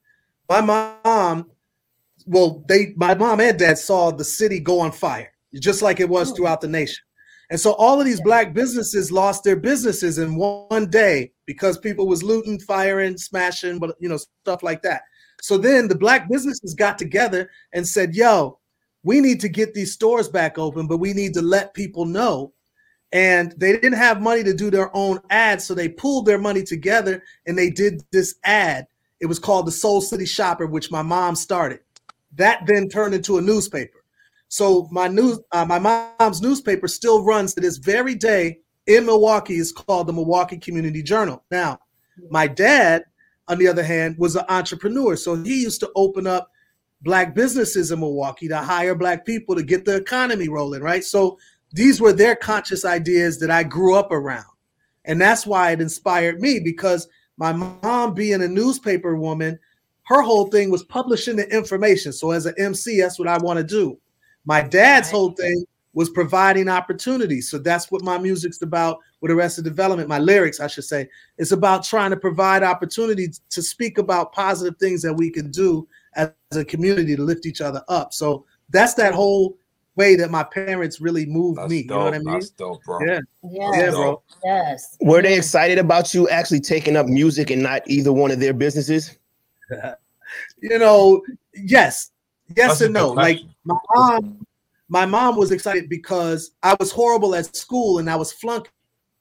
my 0.48 0.62
mom, 0.62 1.50
well, 2.28 2.64
they 2.68 2.94
my 2.96 3.16
mom 3.16 3.42
and 3.42 3.58
dad 3.58 3.78
saw 3.78 4.12
the 4.12 4.24
city 4.24 4.60
go 4.60 4.80
on 4.80 4.92
fire, 4.92 5.32
just 5.56 5.82
like 5.82 6.00
it 6.00 6.08
was 6.08 6.32
Mm. 6.32 6.36
throughout 6.36 6.62
the 6.62 6.68
nation. 6.68 7.04
And 7.50 7.60
so 7.60 7.74
all 7.74 8.00
of 8.00 8.06
these 8.06 8.22
black 8.22 8.54
businesses 8.54 9.12
lost 9.12 9.44
their 9.44 9.58
businesses 9.58 10.20
in 10.20 10.36
one 10.36 10.90
day 10.90 11.34
because 11.46 11.78
people 11.78 12.08
was 12.08 12.24
looting, 12.24 12.58
firing, 12.60 13.18
smashing, 13.18 13.78
but 13.78 13.96
you 14.00 14.08
know, 14.08 14.18
stuff 14.18 14.64
like 14.64 14.82
that. 14.84 15.02
So 15.42 15.58
then 15.58 15.88
the 15.90 15.96
black 15.98 16.30
businesses 16.30 16.74
got 16.76 16.98
together 16.98 17.50
and 17.74 17.86
said, 17.86 18.16
yo, 18.16 18.60
we 19.04 19.20
need 19.20 19.42
to 19.42 19.50
get 19.50 19.74
these 19.74 19.92
stores 19.92 20.30
back 20.30 20.58
open, 20.60 20.88
but 20.88 21.00
we 21.00 21.12
need 21.14 21.34
to 21.34 21.42
let 21.42 21.74
people 21.74 22.06
know. 22.06 22.54
And 23.14 23.54
they 23.58 23.74
didn't 23.74 23.94
have 23.94 24.22
money 24.22 24.44
to 24.44 24.54
do 24.54 24.72
their 24.72 24.96
own 24.96 25.20
ads, 25.30 25.66
so 25.66 25.74
they 25.74 25.90
pulled 25.90 26.26
their 26.26 26.38
money 26.38 26.64
together 26.64 27.24
and 27.46 27.58
they 27.58 27.70
did 27.70 28.04
this 28.12 28.36
ad. 28.44 28.88
It 29.20 29.26
was 29.26 29.40
called 29.40 29.68
the 29.68 29.72
Soul 29.72 30.02
City 30.02 30.26
Shopper, 30.26 30.66
which 30.66 30.92
my 30.92 31.02
mom 31.02 31.36
started. 31.36 31.80
That 32.36 32.66
then 32.66 32.88
turned 32.88 33.14
into 33.14 33.38
a 33.38 33.42
newspaper. 33.42 34.04
So 34.48 34.88
my 34.92 35.08
news, 35.08 35.40
uh, 35.52 35.66
my 35.66 35.80
mom's 35.80 36.42
newspaper 36.42 36.88
still 36.88 37.24
runs 37.24 37.54
to 37.54 37.62
this 37.62 37.78
very 37.78 38.16
day 38.16 38.60
in 38.88 39.06
Milwaukee. 39.06 39.56
is 39.56 39.72
called 39.72 40.08
the 40.08 40.14
Milwaukee 40.14 40.58
Community 40.58 41.04
Journal. 41.04 41.44
Now, 41.52 41.80
my 42.30 42.48
dad, 42.48 43.04
on 43.48 43.58
the 43.58 43.68
other 43.68 43.84
hand, 43.84 44.16
was 44.18 44.36
an 44.36 44.46
entrepreneur, 44.50 45.16
so 45.16 45.36
he 45.36 45.62
used 45.62 45.80
to 45.82 45.92
open 45.96 46.28
up 46.28 46.50
black 47.02 47.34
businesses 47.34 47.92
in 47.92 48.00
Milwaukee 48.00 48.48
to 48.48 48.58
hire 48.58 48.96
black 48.96 49.26
people 49.26 49.56
to 49.56 49.64
get 49.64 49.86
the 49.86 49.96
economy 49.96 50.50
rolling, 50.50 50.82
right? 50.82 51.04
So 51.04 51.40
these 51.74 52.02
were 52.02 52.14
their 52.14 52.36
conscious 52.36 52.86
ideas 52.86 53.40
that 53.40 53.52
I 53.52 53.64
grew 53.64 53.96
up 53.96 54.12
around. 54.12 54.46
And 55.06 55.20
that's 55.20 55.46
why 55.46 55.72
it 55.72 55.82
inspired 55.82 56.42
me 56.42 56.60
because 56.60 57.08
my 57.38 57.52
mom 57.54 58.14
being 58.14 58.44
a 58.44 58.48
newspaper 58.48 59.16
woman, 59.16 59.58
her 60.04 60.22
whole 60.22 60.48
thing 60.48 60.70
was 60.70 60.84
publishing 60.84 61.36
the 61.36 61.48
information. 61.56 62.14
So 62.14 62.32
as 62.32 62.46
an 62.46 62.54
MC, 62.58 63.00
that's 63.00 63.18
what 63.18 63.28
I 63.28 63.38
want 63.38 63.58
to 63.58 63.64
do. 63.64 63.98
My 64.46 64.62
dad's 64.62 65.10
whole 65.10 65.32
thing 65.32 65.66
was 65.94 66.10
providing 66.10 66.70
opportunities. 66.70 67.50
So 67.50 67.58
that's 67.58 67.92
what 67.92 68.04
my 68.04 68.18
music's 68.18 68.62
about 68.62 69.00
with 69.20 69.32
Arrested 69.32 69.64
Development, 69.64 70.08
my 70.08 70.20
lyrics, 70.20 70.60
I 70.60 70.68
should 70.68 70.86
say. 70.86 71.10
It's 71.38 71.52
about 71.52 71.84
trying 71.84 72.12
to 72.12 72.18
provide 72.18 72.64
opportunities 72.64 73.42
to 73.50 73.62
speak 73.62 73.98
about 73.98 74.34
positive 74.34 74.78
things 74.78 75.02
that 75.02 75.14
we 75.14 75.30
can 75.30 75.52
do 75.52 75.88
as 76.16 76.32
a 76.54 76.64
community 76.64 77.16
to 77.16 77.22
lift 77.22 77.46
each 77.46 77.62
other 77.62 77.84
up. 77.88 78.14
So 78.14 78.46
that's 78.70 78.94
that 78.96 79.14
whole 79.14 79.58
way 80.02 80.16
that 80.16 80.32
my 80.32 80.44
parents 80.44 81.00
really 81.00 81.28
moved 81.28 81.60
That's 81.60 81.70
me. 81.70 81.84
dope. 81.84 81.90
You 81.92 81.98
know 81.98 82.04
what 82.06 82.14
I 82.16 82.20
mean? 82.20 82.34
That's 82.34 82.50
dope, 82.50 82.84
bro. 82.84 83.00
Yeah. 83.06 83.20
Yes. 83.44 83.74
Yeah, 83.78 83.90
bro. 83.92 84.24
Yes. 84.44 84.98
Were 85.02 85.22
they 85.22 85.38
excited 85.38 85.78
about 85.78 86.14
you 86.14 86.28
actually 86.30 86.60
taking 86.60 86.96
up 86.96 87.06
music 87.06 87.52
and 87.52 87.62
not 87.62 87.84
either 87.86 88.12
one 88.12 88.32
of 88.32 88.40
their 88.40 88.54
businesses? 88.54 89.18
you 90.62 90.80
know, 90.80 91.22
yes, 91.54 92.12
yes 92.56 92.68
That's 92.68 92.82
and 92.82 92.94
no. 92.94 93.10
good 93.10 93.18
Like 93.18 93.40
my 93.64 93.76
mom, 93.94 94.46
my 94.90 95.06
mom 95.06 95.36
was 95.36 95.52
excited 95.52 95.88
because 95.88 96.52
I 96.64 96.76
was 96.80 96.92
horrible 96.92 97.36
at 97.36 97.56
school 97.56 98.00
and 98.00 98.10
I 98.10 98.16
was 98.16 98.32
flunking 98.34 98.72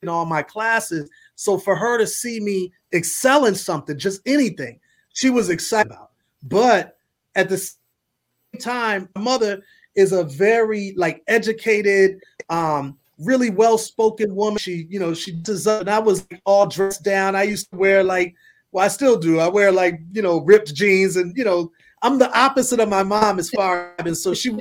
in 0.02 0.08
all 0.08 0.24
my 0.24 0.42
classes. 0.42 1.10
So 1.34 1.58
for 1.58 1.76
her 1.76 1.98
to 1.98 2.06
see 2.06 2.40
me 2.40 2.72
excel 2.92 3.44
in 3.44 3.54
something, 3.54 3.98
just 3.98 4.22
anything, 4.26 4.80
she 5.12 5.28
was 5.28 5.50
excited 5.50 5.92
about. 5.92 6.12
But 6.42 6.96
at 7.34 7.50
the 7.50 7.58
same 7.58 8.60
time, 8.60 9.08
my 9.14 9.20
mother 9.20 9.62
is 9.94 10.12
a 10.12 10.24
very 10.24 10.94
like 10.96 11.22
educated, 11.26 12.20
um, 12.48 12.96
really 13.18 13.50
well-spoken 13.50 14.34
woman. 14.34 14.58
She, 14.58 14.86
you 14.88 14.98
know, 14.98 15.12
she 15.14 15.32
does 15.32 15.66
and 15.66 15.90
I 15.90 15.98
was 15.98 16.26
all 16.44 16.66
dressed 16.66 17.04
down. 17.04 17.36
I 17.36 17.42
used 17.42 17.70
to 17.70 17.76
wear 17.76 18.02
like, 18.02 18.34
well, 18.72 18.84
I 18.84 18.88
still 18.88 19.18
do. 19.18 19.40
I 19.40 19.48
wear 19.48 19.72
like, 19.72 20.00
you 20.12 20.22
know, 20.22 20.40
ripped 20.40 20.74
jeans 20.74 21.16
and 21.16 21.36
you 21.36 21.44
know, 21.44 21.70
I'm 22.02 22.18
the 22.18 22.32
opposite 22.38 22.80
of 22.80 22.88
my 22.88 23.02
mom 23.02 23.38
as 23.38 23.50
far 23.50 23.94
as 23.98 24.06
and 24.06 24.16
so 24.16 24.32
she 24.32 24.56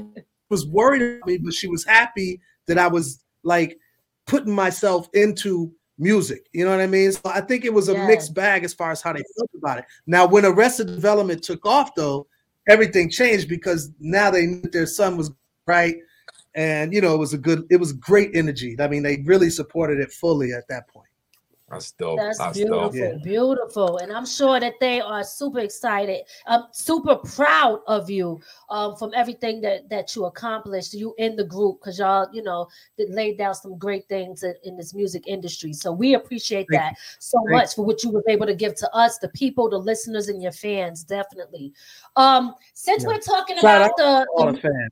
was 0.50 0.66
worried 0.66 1.02
about 1.02 1.28
me, 1.28 1.38
but 1.38 1.54
she 1.54 1.68
was 1.68 1.86
happy 1.86 2.42
that 2.68 2.78
I 2.78 2.88
was 2.88 3.24
like 3.44 3.78
putting 4.26 4.54
myself 4.54 5.08
into 5.14 5.72
music. 5.98 6.48
You 6.54 6.66
know 6.66 6.72
what 6.72 6.82
I 6.82 6.88
mean? 6.88 7.12
So 7.12 7.22
I 7.26 7.42
think 7.42 7.66
it 7.66 7.74
was 7.74 7.90
a 7.90 7.94
Yes. 7.94 8.08
mixed 8.08 8.34
bag 8.34 8.64
as 8.64 8.74
far 8.74 8.92
as 8.92 9.02
how 9.02 9.14
they 9.14 9.24
felt 9.38 9.50
about 9.56 9.80
it. 9.80 9.86
Now, 10.08 10.26
when 10.26 10.46
Arrested 10.46 10.88
Development 10.88 11.42
took 11.42 11.66
off, 11.66 11.94
though, 11.96 12.28
everything 12.70 13.10
changed 13.10 13.50
because 13.50 13.92
now 14.00 14.32
they 14.32 14.46
knew 14.46 14.62
their 14.62 14.86
son 14.86 15.18
was 15.18 15.32
right, 15.68 15.98
and 16.56 16.94
you 16.94 17.02
know 17.02 17.14
it 17.14 17.18
was 17.18 17.34
a 17.34 17.38
good, 17.38 17.66
it 17.70 17.78
was 17.78 17.92
great 17.94 18.32
energy. 18.34 18.76
I 18.80 18.88
mean, 18.88 19.04
they 19.04 19.18
really 19.26 19.50
supported 19.50 20.00
it 20.00 20.12
fully 20.12 20.54
at 20.54 20.68
that 20.70 20.88
point. 20.88 21.09
That's 21.70 21.92
dope. 21.92 22.18
That's, 22.18 22.38
That's, 22.40 22.58
beautiful, 22.58 22.82
dope. 22.90 22.96
Yeah. 22.96 23.14
beautiful, 23.24 23.98
and 23.98 24.12
I'm 24.12 24.26
sure 24.26 24.60
that 24.60 24.74
they 24.80 25.02
are 25.02 25.24
super 25.24 25.60
excited, 25.60 26.22
I'm 26.48 26.64
super 26.72 27.16
proud 27.16 27.82
of 27.88 28.10
you, 28.10 28.42
um, 28.70 28.96
from 28.96 29.12
everything 29.16 29.62
that 29.62 29.88
that 29.90 30.16
you 30.16 30.26
accomplished. 30.26 30.94
You 30.94 31.14
in 31.18 31.36
the 31.36 31.44
group 31.44 31.80
because 31.80 32.00
y'all, 32.00 32.28
you 32.34 32.42
know, 32.42 32.68
that 32.98 33.12
laid 33.12 33.38
down 33.38 33.54
some 33.54 33.78
great 33.78 34.08
things 34.08 34.44
in, 34.44 34.56
in 34.64 34.78
this 34.78 34.94
music 34.94 35.24
industry. 35.28 35.74
So 35.74 35.92
we 35.92 36.16
appreciate 36.16 36.68
Thank 36.72 36.82
that 36.82 36.96
so 37.20 37.38
Thank 37.46 37.58
much 37.58 37.76
for 37.76 37.86
what 37.86 38.04
you 38.04 38.10
were 38.12 38.24
able 38.28 38.48
to 38.48 38.56
give 38.56 38.76
to 38.76 38.96
us, 38.96 39.20
the 39.20 39.30
people, 39.30 39.70
the 39.70 39.78
listeners, 39.78 40.28
and 40.28 40.42
your 40.42 40.52
fans. 40.52 41.04
Definitely. 41.04 41.74
Um, 42.16 42.56
since 42.74 43.04
Yeah. 43.04 43.10
we're 43.10 43.20
talking 43.20 43.58
Shout 43.58 43.82
about 43.82 43.98
the, 43.98 44.28
the 44.38 44.52
the 44.54 44.58
fans. 44.60 44.92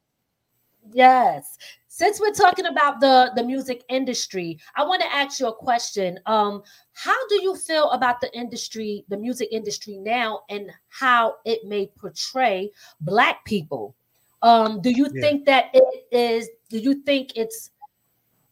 Yes. 0.94 1.58
Since 1.98 2.20
we're 2.22 2.30
talking 2.30 2.68
about 2.68 3.00
the 3.00 3.32
the 3.36 3.44
music 3.44 3.84
industry, 3.90 4.60
I 4.76 4.84
want 4.86 5.02
to 5.02 5.12
ask 5.12 5.40
you 5.40 5.48
a 5.48 5.56
question. 5.56 6.20
Um, 6.28 6.62
how 6.94 7.18
do 7.28 7.42
you 7.42 7.56
feel 7.56 7.90
about 7.90 8.22
the 8.22 8.32
industry, 8.38 9.04
the 9.10 9.18
music 9.18 9.50
industry 9.52 9.98
now, 9.98 10.42
and 10.48 10.70
how 10.90 11.38
it 11.44 11.66
may 11.66 11.88
portray 11.98 12.70
Black 13.02 13.44
people? 13.46 13.96
Um, 14.44 14.80
do 14.80 14.92
you 14.92 15.08
Yeah. 15.12 15.22
think 15.22 15.46
that 15.46 15.72
it 15.74 16.06
is? 16.12 16.48
Do 16.70 16.78
you 16.78 17.02
think 17.02 17.36
it's 17.36 17.72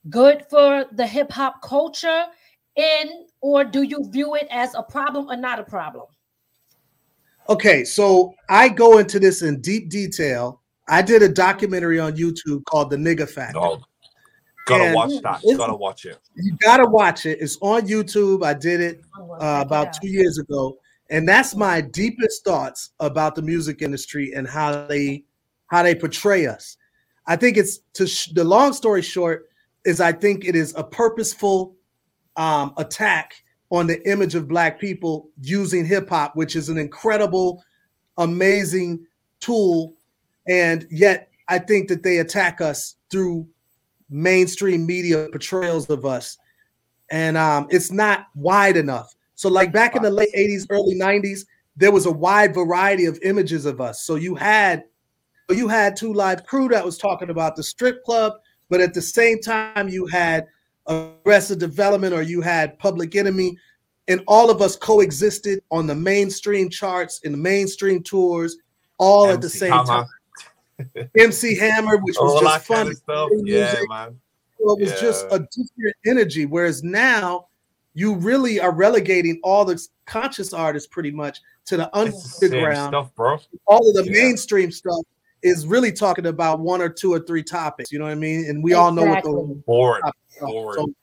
good 0.10 0.48
for 0.50 0.86
the 0.94 1.06
hip 1.06 1.32
hop 1.32 1.62
culture, 1.62 2.26
in 2.76 3.28
or 3.42 3.64
do 3.64 3.84
you 3.84 4.10
view 4.10 4.34
it 4.34 4.48
as 4.50 4.74
a 4.74 4.82
problem 4.82 5.30
or 5.30 5.38
not 5.38 5.60
a 5.60 5.64
problem? 5.64 6.08
Okay, 7.48 7.86
so 7.86 8.34
I 8.50 8.70
go 8.70 8.98
into 8.98 9.20
this 9.20 9.44
in 9.44 9.62
deep 9.62 9.92
detail. 9.92 10.64
I 10.88 11.02
did 11.02 11.24
a 11.24 11.30
documentary 11.30 12.00
on 12.00 12.16
YouTube 12.16 12.64
called 12.66 12.90
The 12.90 12.98
Nigga 12.98 13.28
Factor. 13.30 13.60
Oh, 13.60 13.82
gotta 14.66 14.86
And 14.86 14.96
watch 14.96 15.12
that. 15.22 15.42
Gotta 15.58 15.76
watch 15.76 16.06
it. 16.06 16.20
You 16.36 16.56
gotta 16.62 16.86
watch 16.86 17.26
it. 17.26 17.40
It's 17.42 17.58
on 17.62 17.88
YouTube. 17.88 18.44
I 18.46 18.54
did 18.54 18.82
it 18.82 19.02
uh, 19.20 19.64
about 19.66 19.88
out. 19.88 19.94
two 20.02 20.08
years 20.08 20.38
ago, 20.38 20.78
and 21.10 21.28
that's 21.28 21.56
my 21.56 21.82
deepest 21.82 22.44
thoughts 22.44 22.92
about 23.00 23.36
the 23.36 23.42
music 23.42 23.82
industry 23.82 24.34
and 24.36 24.48
how 24.48 24.86
they 24.86 25.24
how 25.68 25.84
they 25.84 25.96
portray 25.96 26.46
us. 26.46 26.78
I 27.28 27.36
think 27.36 27.58
it's 27.58 27.80
to 27.94 28.06
sh- 28.06 28.32
the 28.34 28.44
long 28.44 28.74
story 28.74 29.02
short 29.02 29.50
is 29.86 30.00
I 30.00 30.12
think 30.12 30.46
it 30.46 30.56
is 30.56 30.74
a 30.76 30.84
purposeful 30.84 31.76
um, 32.36 32.74
attack 32.78 33.34
on 33.72 33.88
the 33.88 34.08
image 34.10 34.36
of 34.36 34.48
black 34.48 34.80
people 34.80 35.30
using 35.42 35.86
hip 35.86 36.10
hop, 36.10 36.36
which 36.36 36.56
is 36.56 36.70
an 36.70 36.78
incredible, 36.78 37.64
amazing 38.18 39.06
tool, 39.40 39.95
and 40.48 40.88
yet 40.90 41.30
I 41.48 41.60
think 41.60 41.88
that 41.90 42.04
they 42.04 42.20
attack 42.20 42.62
us 42.62 42.96
through 43.10 43.48
mainstream 44.10 44.86
media 44.86 45.28
portrayals 45.32 45.90
of 45.90 46.06
us 46.06 46.38
and 47.12 47.38
um, 47.38 47.68
it's 47.70 47.92
not 47.92 48.28
wide 48.36 48.78
enough. 48.78 49.14
So, 49.36 49.50
like 49.50 49.72
back 49.72 49.96
in 49.96 50.02
the 50.02 50.10
late 50.10 50.34
80s, 50.36 50.66
early 50.70 50.96
90s, 50.96 51.46
there 51.76 51.92
was 51.92 52.06
a 52.06 52.12
wide 52.12 52.54
variety 52.54 53.06
of 53.06 53.20
images 53.22 53.66
of 53.66 53.82
us. 53.82 54.04
So 54.04 54.16
you 54.16 54.36
had 54.36 54.86
you 55.50 55.68
had 55.68 55.96
Two 55.96 56.14
Live 56.14 56.46
Crew 56.46 56.68
that 56.70 56.84
was 56.84 56.98
talking 56.98 57.30
about 57.30 57.56
the 57.56 57.64
strip 57.64 58.04
club, 58.04 58.34
but 58.70 58.82
at 58.82 58.94
the 58.94 59.02
same 59.02 59.40
time 59.42 59.90
you 59.90 60.08
had 60.08 60.48
Arrested 60.88 61.60
Development 61.60 62.14
or 62.14 62.22
you 62.22 62.42
had 62.42 62.80
Public 62.80 63.16
Enemy, 63.16 63.58
and 64.08 64.24
all 64.28 64.50
of 64.50 64.62
us 64.62 64.76
coexisted 64.76 65.62
on 65.70 65.86
the 65.86 65.96
mainstream 65.96 66.70
charts 66.70 67.20
in 67.20 67.32
the 67.32 67.38
mainstream 67.38 68.02
tours, 68.02 68.58
all 68.98 69.28
at 69.28 69.42
the 69.42 69.50
same 69.50 69.72
Hammer, 69.72 69.86
time. 69.86 70.06
MC 71.18 71.56
Hammer, 71.58 71.98
which 71.98 72.16
was 72.20 72.34
All 72.34 72.42
that 72.42 72.58
just 72.58 72.68
kind 72.68 72.98
fun. 73.06 73.18
of 73.18 73.32
music. 73.44 73.80
Yeah, 73.80 73.86
man. 73.90 74.20
Well, 74.60 74.76
it 74.78 74.82
was 74.84 75.00
just 75.00 75.26
a 75.28 75.40
different 75.40 75.96
energy. 76.06 76.46
Whereas 76.46 76.84
now, 76.84 77.48
you 77.94 78.16
really 78.16 78.60
are 78.60 78.72
relegating 78.74 79.40
all 79.44 79.64
the 79.66 79.82
conscious 80.06 80.54
artists 80.54 80.88
pretty 80.88 81.12
much 81.12 81.40
to 81.66 81.78
the 81.78 81.90
It's 81.96 82.40
the 82.40 82.48
underground. 82.48 82.92
stuff, 82.92 83.16
bro. 83.16 83.38
All 83.68 83.88
of 83.90 83.96
the 83.96 84.06
Yeah. 84.06 84.24
mainstream 84.24 84.72
stuff 84.72 85.02
is 85.44 85.66
really 85.68 85.92
talking 85.92 86.26
about 86.26 86.60
one 86.60 86.82
or 86.82 86.90
two 86.90 87.14
or 87.14 87.20
three 87.20 87.44
topics. 87.44 87.92
You 87.92 88.00
know 88.00 88.06
what 88.06 88.12
I 88.12 88.16
mean? 88.16 88.46
And 88.50 88.64
we 88.64 88.74
all 88.74 88.92
know 88.92 89.06
what 89.06 89.24
the 89.24 89.62
Boring. 89.66 90.02
so, 90.40 90.46
Boring. 90.48 90.96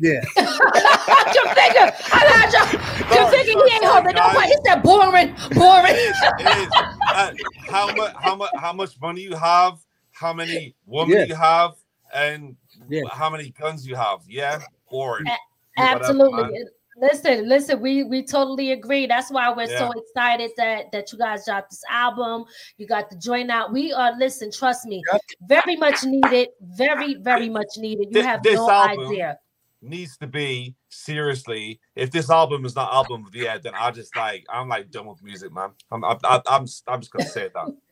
Yeah. 0.00 0.20
Your 0.36 1.54
finger, 1.54 1.92
I 2.12 2.22
lied, 2.30 2.52
y'all. 2.52 2.72
Your 3.16 3.30
Sorry, 3.30 3.44
finger, 3.44 3.64
he 3.66 3.74
ain't 3.74 3.82
sorry, 3.82 3.86
holding 3.86 4.14
no 4.14 4.20
guys. 4.22 4.34
point. 4.34 4.46
He 4.46 4.56
said 4.66 4.82
boring, 4.82 5.34
boring. 5.54 5.92
It 5.94 5.98
is. 5.98 6.16
It 6.40 6.58
is. 6.58 6.72
Uh, 7.14 7.32
how 7.70 7.94
much? 7.94 8.12
How 8.16 8.34
much? 8.36 8.50
How 8.56 8.72
much 8.72 9.00
money 9.00 9.20
you 9.22 9.34
have? 9.36 9.78
How 10.12 10.32
many 10.32 10.74
women 10.86 11.16
Yeah. 11.18 11.24
you 11.24 11.34
have? 11.34 11.72
And 12.14 12.56
Yeah. 12.88 13.02
how 13.12 13.28
many 13.30 13.50
guns 13.50 13.86
you 13.86 13.94
have? 13.96 14.20
Yeah, 14.28 14.60
boring. 14.90 15.26
A- 15.28 15.80
Absolutely. 15.80 16.42
man. 16.42 16.64
Listen, 17.00 17.48
listen, 17.48 17.80
we 17.80 18.02
we 18.02 18.24
totally 18.24 18.72
agree. 18.72 19.06
That's 19.06 19.30
why 19.30 19.52
we're 19.54 19.68
so 19.68 19.92
excited 19.92 20.50
that 20.56 20.90
that 20.90 21.12
you 21.12 21.18
guys 21.18 21.44
dropped 21.44 21.70
this 21.70 21.82
album. 21.88 22.44
You 22.76 22.88
got 22.88 23.08
the 23.08 23.16
joint 23.16 23.50
out. 23.52 23.72
We 23.72 23.92
are 23.92 24.18
listen, 24.18 24.50
trust 24.50 24.84
me, 24.86 25.00
Yep. 25.12 25.20
very 25.46 25.76
much 25.76 26.02
needed, 26.04 26.48
very, 26.60 27.14
very 27.20 27.48
much 27.48 27.68
needed. 27.76 28.08
You 28.10 28.22
Thi- 28.22 28.26
have 28.26 28.42
this 28.42 28.56
no 28.56 28.68
album- 28.68 29.06
idea. 29.06 29.38
Needs 29.80 30.16
to 30.18 30.26
be 30.26 30.74
seriously. 30.88 31.78
If 31.94 32.10
this 32.10 32.30
album 32.30 32.64
is 32.64 32.74
not 32.74 32.92
album 32.92 33.24
of 33.26 33.32
the 33.32 33.38
year, 33.40 33.60
then 33.62 33.74
I 33.74 33.92
just 33.92 34.16
like 34.16 34.44
I'm 34.50 34.68
like 34.68 34.90
done 34.90 35.06
with 35.06 35.22
music, 35.22 35.52
man. 35.52 35.70
I'm 35.92 36.04
I'm 36.04 36.18
I'm, 36.24 36.40
I'm, 36.48 36.66
just, 36.66 36.82
I'm 36.88 37.00
just 37.00 37.12
gonna 37.12 37.26
say 37.26 37.48
that. 37.54 37.74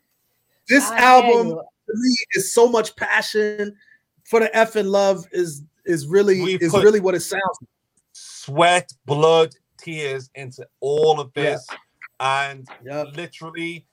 This 0.68 0.90
I 0.90 0.98
album 0.98 1.50
to 1.50 1.92
me 1.94 2.16
is 2.32 2.52
so 2.52 2.66
much 2.68 2.96
passion 2.96 3.76
for 4.24 4.40
the 4.40 4.54
F 4.56 4.74
and 4.74 4.90
love 4.90 5.24
is 5.30 5.62
is 5.84 6.08
really 6.08 6.42
We 6.42 6.54
is 6.56 6.72
really 6.72 6.98
what 6.98 7.14
it 7.14 7.20
sounds. 7.20 7.42
like. 7.60 7.68
Sweat, 8.12 8.92
blood, 9.04 9.54
tears 9.78 10.28
into 10.34 10.66
all 10.80 11.20
of 11.20 11.32
this, 11.34 11.64
and 12.18 12.66
Yep. 12.84 13.08
literally, 13.14 13.86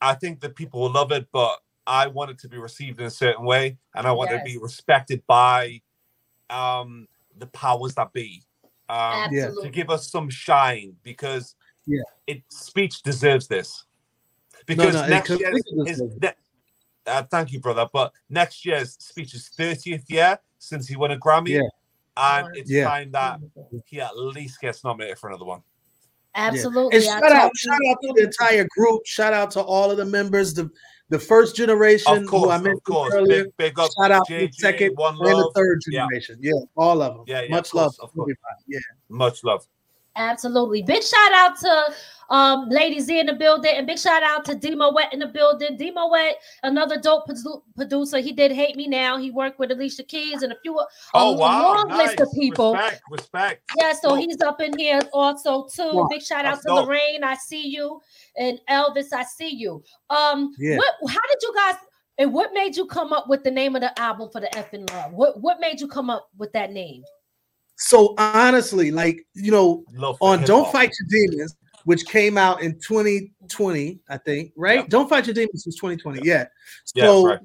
I 0.00 0.14
think 0.14 0.40
that 0.40 0.54
people 0.56 0.80
will 0.80 0.92
love 0.92 1.12
it, 1.12 1.28
but 1.32 1.58
I 1.86 2.06
want 2.06 2.30
it 2.30 2.38
to 2.40 2.48
be 2.48 2.56
received 2.56 3.00
in 3.00 3.06
a 3.06 3.10
certain 3.10 3.44
way, 3.44 3.76
and 3.94 4.06
I 4.06 4.12
want 4.12 4.30
it 4.30 4.38
to 4.38 4.44
be 4.44 4.56
respected 4.56 5.22
by 5.26 5.82
um, 6.50 7.06
the 7.38 7.46
powers 7.48 7.94
that 7.94 8.12
be. 8.12 8.42
Um, 8.88 9.28
Yeah. 9.32 9.50
To 9.62 9.68
give 9.70 9.90
us 9.90 10.10
some 10.10 10.30
shine 10.30 10.96
because 11.02 11.54
Yeah. 11.86 12.02
it 12.26 12.42
speech 12.50 13.02
deserves 13.02 13.46
this 13.46 13.84
because 14.66 14.94
no, 14.94 15.04
it 15.04 15.10
next 15.10 15.30
year 15.30 15.52
is 15.54 15.62
deserves 15.64 16.16
ne- 16.22 16.34
uh, 17.06 17.22
thank 17.24 17.52
you 17.52 17.60
brother 17.60 17.86
but 17.92 18.12
next 18.28 18.64
year's 18.66 18.92
speech 18.98 19.34
is 19.34 19.50
30th 19.58 20.04
year 20.08 20.38
since 20.58 20.86
he 20.86 20.96
won 20.96 21.10
a 21.10 21.16
grammy 21.18 21.48
Yeah. 21.50 21.62
and 22.16 22.56
it's 22.56 22.70
Yeah. 22.70 22.84
time 22.88 23.10
that 23.12 23.40
he 23.86 24.00
at 24.00 24.16
least 24.16 24.60
gets 24.60 24.84
nominated 24.84 25.18
for 25.18 25.28
another 25.28 25.44
one 25.46 25.62
Absolutely. 26.34 26.96
And 26.96 27.04
shout 27.04 27.22
out, 27.32 27.50
shout 27.56 27.78
out 27.90 27.96
to 28.02 28.12
the 28.14 28.22
entire 28.24 28.66
group. 28.76 29.02
Shout 29.06 29.32
out 29.32 29.50
to 29.52 29.60
all 29.62 29.90
of 29.90 29.96
the 29.96 30.04
members, 30.04 30.54
the 30.54 30.70
the 31.10 31.18
first 31.18 31.56
generation 31.56 32.12
of 32.12 32.18
who 32.24 32.28
course 32.28 32.50
I 32.50 32.56
of 32.56 32.62
mentioned 32.64 32.84
course 32.84 33.14
earlier. 33.14 33.44
big, 33.44 33.56
big 33.56 33.78
up 33.78 33.90
Shout 33.98 34.10
out 34.12 34.26
to 34.28 34.38
the 34.38 34.52
second 34.52 34.92
one 34.96 35.14
and 35.14 35.24
the 35.26 35.52
third 35.54 35.80
generation. 35.90 36.36
Yeah, 36.40 36.52
all 36.76 37.00
of 37.00 37.14
them. 37.14 37.24
Yeah, 37.26 37.42
yeah, 37.42 37.48
Much 37.50 37.68
of 37.70 37.74
love. 37.74 37.96
course, 37.96 38.10
of 38.10 38.12
course. 38.14 38.34
Yeah. 38.66 38.78
much 39.08 39.42
love 39.42 39.66
Absolutely. 40.18 40.82
Big 40.82 41.02
shout 41.02 41.32
out 41.32 41.58
to 41.60 41.94
um 42.30 42.68
Lady 42.68 43.00
Z 43.00 43.18
in 43.18 43.24
the 43.24 43.32
building 43.32 43.72
and 43.74 43.86
big 43.86 43.98
shout 43.98 44.22
out 44.22 44.44
to 44.44 44.54
Demo 44.54 44.92
Wet 44.92 45.12
in 45.14 45.18
the 45.20 45.26
building. 45.28 45.78
Demo 45.78 46.10
Wet, 46.10 46.36
another 46.62 47.00
dope 47.00 47.26
produ- 47.26 47.62
producer. 47.74 48.18
He 48.18 48.32
did 48.32 48.52
Hate 48.52 48.76
Me 48.76 48.86
Now. 48.86 49.16
He 49.16 49.30
worked 49.30 49.58
with 49.58 49.70
Alicia 49.70 50.02
Keys 50.04 50.42
and 50.42 50.52
a 50.52 50.56
few 50.60 50.78
a, 50.78 50.86
oh 51.14 51.32
wow 51.32 51.74
long 51.74 51.88
list 51.96 52.20
of 52.20 52.28
people. 52.34 52.74
respect 52.74 53.02
respect 53.10 53.70
Yeah, 53.78 53.92
so 53.94 54.10
Dope. 54.10 54.18
he's 54.18 54.40
up 54.42 54.60
in 54.60 54.76
here 54.78 55.00
also 55.14 55.66
too. 55.74 55.90
Wow, 55.94 56.08
Big 56.10 56.20
shout 56.20 56.44
out 56.44 56.56
that's 56.56 56.62
to 56.64 56.68
dope. 56.68 56.86
Lorraine. 56.88 57.24
I 57.24 57.34
see 57.36 57.66
you, 57.68 57.98
and 58.36 58.60
Elvis. 58.68 59.12
I 59.14 59.24
see 59.24 59.48
you. 59.54 59.82
Um, 60.10 60.52
Yeah. 60.58 60.76
what? 60.76 60.94
How 61.10 61.20
did 61.30 61.38
you 61.40 61.54
guys? 61.54 61.76
And 62.18 62.32
what 62.34 62.52
made 62.52 62.76
you 62.76 62.84
come 62.84 63.12
up 63.12 63.28
with 63.28 63.44
the 63.44 63.50
name 63.50 63.76
of 63.76 63.80
the 63.80 63.96
album 63.98 64.28
for 64.32 64.40
the 64.40 64.48
effing 64.48 64.90
love? 64.90 65.12
What 65.12 65.40
What 65.40 65.60
made 65.60 65.80
you 65.80 65.86
come 65.88 66.10
up 66.10 66.28
with 66.36 66.52
that 66.52 66.72
name? 66.72 67.04
So 67.78 68.14
honestly, 68.18 68.90
like 68.90 69.24
you 69.34 69.50
know, 69.50 69.84
on 70.20 70.42
Don't 70.42 70.64
hip-hop. 70.64 70.72
Fight 70.72 70.92
Your 71.00 71.26
Demons, 71.28 71.56
which 71.84 72.04
came 72.06 72.36
out 72.36 72.60
in 72.62 72.78
2020, 72.80 74.00
I 74.08 74.18
think, 74.18 74.52
right? 74.56 74.80
Yeah. 74.80 74.86
Don't 74.88 75.08
Fight 75.08 75.26
Your 75.26 75.34
Demons 75.34 75.64
was 75.64 75.76
2020. 75.76 76.20
Yeah. 76.26 76.46
Yeah, 76.94 77.04
So 77.04 77.26
right. 77.26 77.40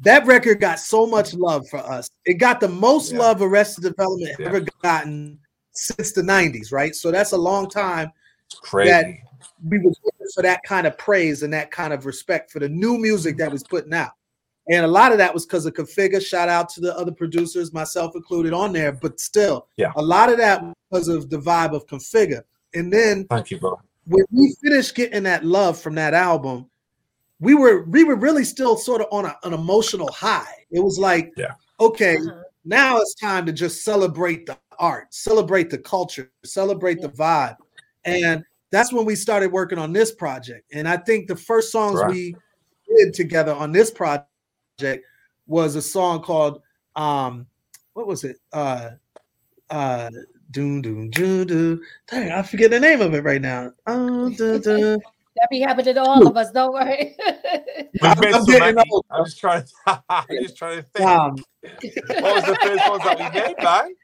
that 0.00 0.24
record 0.26 0.60
got 0.60 0.78
so 0.78 1.06
much 1.06 1.34
love 1.34 1.68
for 1.68 1.78
us. 1.78 2.08
It 2.24 2.34
got 2.34 2.60
the 2.60 2.68
most 2.68 3.12
Yeah. 3.12 3.18
love 3.18 3.42
Arrested 3.42 3.82
Development 3.82 4.36
Yeah. 4.38 4.46
ever 4.46 4.64
gotten 4.82 5.38
since 5.72 6.12
the 6.12 6.22
90s, 6.22 6.70
right? 6.70 6.94
So 6.94 7.10
that's 7.10 7.32
a 7.32 7.38
long 7.38 7.68
time 7.68 8.12
It's 8.46 8.58
crazy 8.60 9.22
we 9.68 9.78
was 9.78 9.98
for 10.34 10.42
that 10.42 10.62
kind 10.64 10.86
of 10.86 10.96
praise 10.98 11.42
and 11.42 11.52
that 11.52 11.70
kind 11.70 11.92
of 11.92 12.06
respect 12.06 12.50
for 12.50 12.58
the 12.58 12.68
new 12.68 12.98
music 12.98 13.36
that 13.38 13.50
was 13.50 13.62
putting 13.62 13.92
out. 13.92 14.12
And 14.72 14.84
a 14.84 14.88
lot 14.88 15.12
of 15.12 15.18
that 15.18 15.32
was 15.34 15.44
because 15.44 15.66
of 15.66 15.74
Configa. 15.74 16.24
Shout 16.24 16.48
out 16.48 16.68
to 16.70 16.80
the 16.80 16.96
other 16.96 17.12
producers, 17.12 17.72
myself 17.72 18.16
included, 18.16 18.52
on 18.52 18.72
there. 18.72 18.92
But 18.92 19.20
still, 19.20 19.68
Yeah. 19.76 19.92
a 19.96 20.02
lot 20.02 20.30
of 20.30 20.38
that 20.38 20.62
was 20.62 20.74
because 20.90 21.08
of 21.08 21.30
the 21.30 21.38
vibe 21.38 21.74
of 21.74 21.86
Configa. 21.86 22.42
And 22.74 22.90
then 22.92 23.26
thank 23.28 23.50
you 23.50 23.58
bro 23.58 23.78
when 24.06 24.24
we 24.32 24.56
finished 24.62 24.94
getting 24.94 25.22
that 25.24 25.44
love 25.44 25.78
from 25.80 25.94
that 25.94 26.14
album, 26.14 26.68
we 27.40 27.54
were 27.54 27.82
we 27.84 28.04
were 28.04 28.16
really 28.16 28.44
still 28.44 28.76
sort 28.76 29.00
of 29.00 29.06
on 29.12 29.26
a, 29.26 29.36
an 29.44 29.52
emotional 29.52 30.10
high. 30.10 30.54
It 30.70 30.80
was 30.80 30.98
like, 30.98 31.32
Yeah. 31.36 31.52
okay, 31.80 32.16
Uh-huh. 32.16 32.42
now 32.64 32.98
it's 32.98 33.14
time 33.14 33.46
to 33.46 33.52
just 33.52 33.84
celebrate 33.84 34.46
the 34.46 34.58
art, 34.78 35.12
celebrate 35.14 35.70
the 35.70 35.78
culture, 35.78 36.30
celebrate 36.44 37.00
the 37.00 37.10
vibe. 37.10 37.56
And 38.04 38.42
that's 38.70 38.92
when 38.92 39.04
we 39.04 39.14
started 39.16 39.52
working 39.52 39.78
on 39.78 39.92
this 39.92 40.12
project. 40.12 40.64
And 40.72 40.88
I 40.88 40.96
think 40.96 41.28
the 41.28 41.36
first 41.36 41.70
songs 41.70 42.00
Right. 42.00 42.10
we 42.10 42.36
did 42.96 43.14
together 43.14 43.52
on 43.52 43.70
this 43.70 43.90
project 43.90 44.28
was 45.46 45.76
a 45.76 45.82
song 45.82 46.22
called 46.22 46.62
um 46.96 47.46
what 47.94 48.06
was 48.06 48.24
it? 48.24 48.36
Uh 48.52 48.90
uh 49.70 50.10
doom 50.50 50.82
doom 50.82 51.10
doom 51.10 51.46
doom. 51.46 51.80
Dang, 52.10 52.30
I 52.32 52.42
forget 52.42 52.70
the 52.70 52.80
name 52.80 53.00
of 53.00 53.14
it 53.14 53.24
right 53.24 53.40
now. 53.40 53.72
Uh, 53.86 54.28
dun, 54.30 54.60
dun. 54.60 54.98
That 55.36 55.48
be 55.50 55.60
happening 55.60 55.94
to 55.94 56.02
all 56.02 56.26
of 56.26 56.36
us. 56.36 56.50
Don't 56.52 56.72
worry. 56.74 57.16
I'm- 58.02 58.34
I'm 58.34 58.44
getting 58.44 58.76
old, 58.90 59.04
I'm 59.10 59.24
just 59.24 59.38
trying 59.38 59.64
to. 59.64 60.02
I'm 60.08 60.26
just 60.42 60.56
trying 60.56 60.82
to 60.82 60.88
think. 60.90 61.08
Um, 61.08 61.42
what 62.20 62.34
was 62.34 62.44
the 62.44 62.56
first 62.62 62.88
ones 62.88 63.02
that 63.04 63.18
we 63.18 63.40
made, 63.40 63.54
man? 63.62 63.94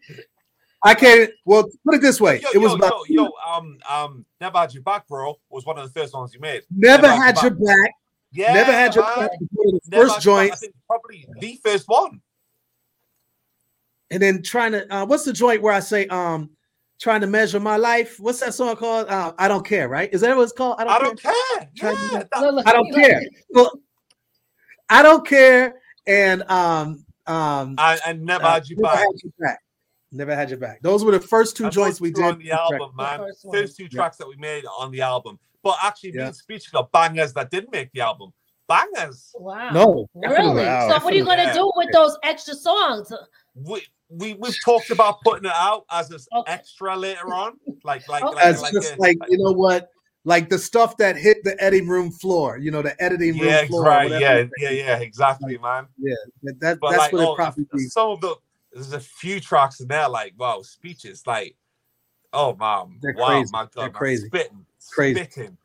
I 0.82 0.94
can't. 0.94 1.30
Well, 1.44 1.64
put 1.84 1.96
it 1.96 2.02
this 2.02 2.20
way: 2.20 2.40
Yo, 2.40 2.48
it 2.54 2.58
was 2.58 2.72
about 2.74 2.92
yo, 3.08 3.24
yo, 3.24 3.32
um, 3.52 3.78
um, 3.90 4.24
never 4.40 4.58
had 4.58 4.72
your 4.72 4.82
back, 4.82 5.06
bro. 5.08 5.38
Was 5.50 5.66
one 5.66 5.78
of 5.78 5.92
the 5.92 6.00
first 6.00 6.14
ones 6.14 6.32
you 6.32 6.40
made. 6.40 6.62
never 6.70 7.08
had 7.08 7.16
your 7.16 7.26
never 7.26 7.40
had 7.40 7.42
your 7.42 7.50
man. 7.66 7.82
back. 7.82 7.94
Was 8.34 8.46
one 8.46 8.48
of 8.48 8.54
the 8.54 8.58
Never 8.60 8.72
Had 8.72 8.94
Your 8.94 9.04
Back, 9.04 9.30
I 10.16 10.18
joints, 10.20 10.60
think 10.60 10.74
probably 10.86 11.26
the 11.40 11.60
first 11.64 11.88
one. 11.88 12.20
and 14.10 14.22
then 14.22 14.42
trying 14.42 14.72
to. 14.72 14.94
Uh, 14.94 15.04
what's 15.06 15.24
the 15.24 15.32
joint 15.32 15.62
where 15.62 15.72
I 15.72 15.80
say, 15.80 16.06
um, 16.08 16.50
trying 17.00 17.20
to 17.20 17.26
measure 17.26 17.60
my 17.60 17.76
life? 17.76 18.18
What's 18.20 18.40
that 18.40 18.54
song 18.54 18.74
called? 18.76 19.08
Uh, 19.08 19.32
I 19.38 19.48
don't 19.48 19.66
care. 19.66 19.88
Right? 19.88 20.12
Is 20.12 20.20
that 20.22 20.36
what 20.36 20.42
it's 20.42 20.52
called? 20.52 20.76
I 20.78 20.84
don't. 20.84 20.94
I 20.94 20.98
care. 20.98 21.32
don't 21.56 21.60
care. 21.60 21.68
Try 21.76 21.94
to- 21.94 22.14
Yeah, 22.14 22.22
that- 22.32 22.40
Look, 22.42 22.54
look, 22.54 22.66
I 22.66 22.72
don't 22.72 22.90
like- 22.92 23.02
care. 23.04 23.22
Well, 23.50 23.80
I 24.88 25.02
don't 25.02 25.26
care. 25.26 25.74
And 26.06 26.42
um, 26.50 27.04
um, 27.26 27.74
and, 27.78 28.00
and 28.06 28.22
never 28.24 28.44
uh, 28.44 28.54
had 28.54 28.68
your 28.68 28.80
never 28.80 28.94
back. 28.94 29.04
had 29.04 29.22
your 29.22 29.32
back. 29.38 29.58
Never 30.10 30.34
had 30.34 30.48
your 30.48 30.58
back. 30.58 30.80
Those 30.80 31.04
were 31.04 31.12
the 31.12 31.20
first 31.20 31.54
two 31.54 31.64
And 31.64 31.72
joints 31.72 32.00
we 32.00 32.10
did 32.10 32.24
on 32.24 32.38
the 32.38 32.50
album, 32.52 32.92
The 32.96 33.02
man. 33.02 33.18
first. 33.18 33.46
First 33.52 33.76
two 33.76 33.82
Yeah. 33.84 33.88
tracks 33.90 34.16
that 34.16 34.26
we 34.26 34.36
made 34.36 34.64
on 34.78 34.90
the 34.90 35.02
album. 35.02 35.38
But 35.62 35.76
actually, 35.82 36.12
me 36.12 36.18
Yeah. 36.18 36.26
and 36.26 36.36
Speech 36.36 36.70
got 36.72 36.90
bangers 36.92 37.32
that 37.34 37.50
didn't 37.50 37.72
make 37.72 37.90
the 37.92 38.00
album. 38.00 38.32
Bangers. 38.68 39.32
Wow. 39.34 39.70
No, 39.70 40.06
Really? 40.14 40.64
Wow. 40.64 40.88
So 40.90 41.04
what 41.04 41.12
are 41.12 41.16
you 41.16 41.24
gonna 41.24 41.44
Yeah. 41.44 41.54
do 41.54 41.72
with 41.74 41.88
those 41.92 42.16
extra 42.22 42.54
songs? 42.54 43.12
We 43.54 43.84
we 44.10 44.34
we've 44.34 44.56
talked 44.64 44.90
about 44.90 45.20
putting 45.22 45.46
it 45.46 45.54
out 45.54 45.84
as 45.90 46.10
an 46.10 46.18
Okay. 46.34 46.52
extra 46.52 46.96
later 46.96 47.32
on, 47.34 47.58
like 47.84 48.06
like 48.08 48.22
Okay. 48.22 48.34
like, 48.34 48.44
That's 48.44 48.62
like 48.62 48.72
just 48.72 48.94
a- 48.94 49.00
like 49.00 49.16
you 49.28 49.38
know 49.38 49.52
what, 49.52 49.90
like 50.24 50.48
the 50.50 50.58
stuff 50.58 50.96
that 50.98 51.16
hit 51.16 51.38
the 51.44 51.60
editing 51.62 51.88
room 51.88 52.10
floor. 52.12 52.58
You 52.58 52.70
know, 52.70 52.82
the 52.82 53.00
editing 53.02 53.38
room 53.38 53.48
yeah, 53.48 53.66
floor. 53.66 53.84
right, 53.84 54.10
whatever 54.10 54.20
yeah, 54.58 54.70
yeah, 54.70 54.70
yeah, 54.70 54.98
exactly, 54.98 55.56
man. 55.58 55.88
That, 56.42 56.60
that- 56.60 56.78
that's 56.82 56.98
like, 56.98 57.12
what 57.12 57.22
oh, 57.26 57.32
it 57.32 57.36
probably 57.36 57.66
be. 57.72 57.80
some 57.86 58.10
of 58.10 58.20
the 58.20 58.36
there's 58.72 58.92
a 58.92 59.00
few 59.00 59.40
tracks 59.40 59.80
in 59.80 59.88
there, 59.88 60.08
like 60.10 60.34
wow, 60.38 60.60
speeches, 60.62 61.26
like 61.26 61.56
oh 62.34 62.54
man, 62.56 62.98
wow, 63.16 63.28
crazy. 63.28 63.50
my 63.52 63.62
god, 63.62 63.70
They're 63.74 63.84
man, 63.84 63.92
crazy. 63.92 64.26
spitting, 64.26 64.66
Crazy. 64.92 65.24
spitting. 65.24 65.56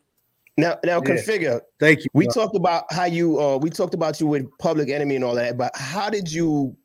Now, 0.57 0.77
now, 0.83 1.01
Yeah. 1.01 1.15
configa. 1.15 1.61
Thank 1.79 2.03
you. 2.03 2.09
We 2.13 2.25
bro. 2.25 2.33
talked 2.33 2.55
about 2.55 2.85
how 2.91 3.05
you. 3.05 3.39
Uh, 3.41 3.57
we 3.57 3.69
talked 3.69 3.93
about 3.95 4.19
you 4.19 4.27
with 4.27 4.45
Public 4.59 4.89
Enemy 4.89 5.15
and 5.15 5.23
all 5.23 5.35
that. 5.35 5.57
But 5.57 5.71
how 5.75 6.09
did 6.09 6.31
you 6.31 6.75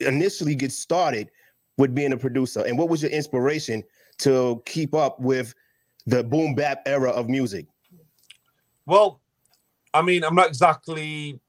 initially 0.00 0.54
get 0.54 0.70
started 0.70 1.30
with 1.78 1.94
being 1.94 2.12
a 2.12 2.16
producer, 2.16 2.60
and 2.64 2.78
what 2.78 2.88
was 2.88 3.02
your 3.02 3.10
inspiration 3.10 3.82
to 4.18 4.62
keep 4.66 4.94
up 4.94 5.18
with 5.20 5.52
the 6.06 6.22
boom 6.22 6.54
bap 6.54 6.82
era 6.86 7.10
of 7.10 7.28
music? 7.28 7.66
Well, 8.86 9.20
I 9.92 10.02
mean, 10.02 10.22
I'm 10.22 10.34
not 10.36 10.48
exactly 10.48 11.40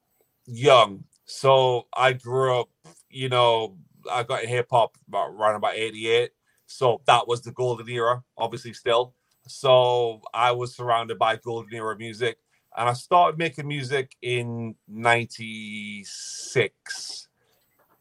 young, 0.46 1.04
so 1.24 1.86
I 1.94 2.14
grew 2.14 2.58
up. 2.60 2.68
You 3.10 3.28
know, 3.28 3.76
I 4.10 4.22
got 4.24 4.44
hip 4.44 4.66
hop 4.70 4.96
about 5.06 5.28
around 5.30 5.54
about 5.54 5.76
'88, 5.76 6.30
so 6.66 7.00
that 7.06 7.28
was 7.28 7.42
the 7.42 7.52
golden 7.52 7.88
era, 7.88 8.24
obviously 8.36 8.72
still. 8.72 9.14
So 9.48 10.20
I 10.34 10.52
was 10.52 10.76
surrounded 10.76 11.18
by 11.18 11.36
golden 11.36 11.74
era 11.74 11.96
music, 11.96 12.38
and 12.76 12.88
I 12.88 12.92
started 12.92 13.38
making 13.38 13.66
music 13.66 14.14
in 14.22 14.74
'96, 14.86 17.28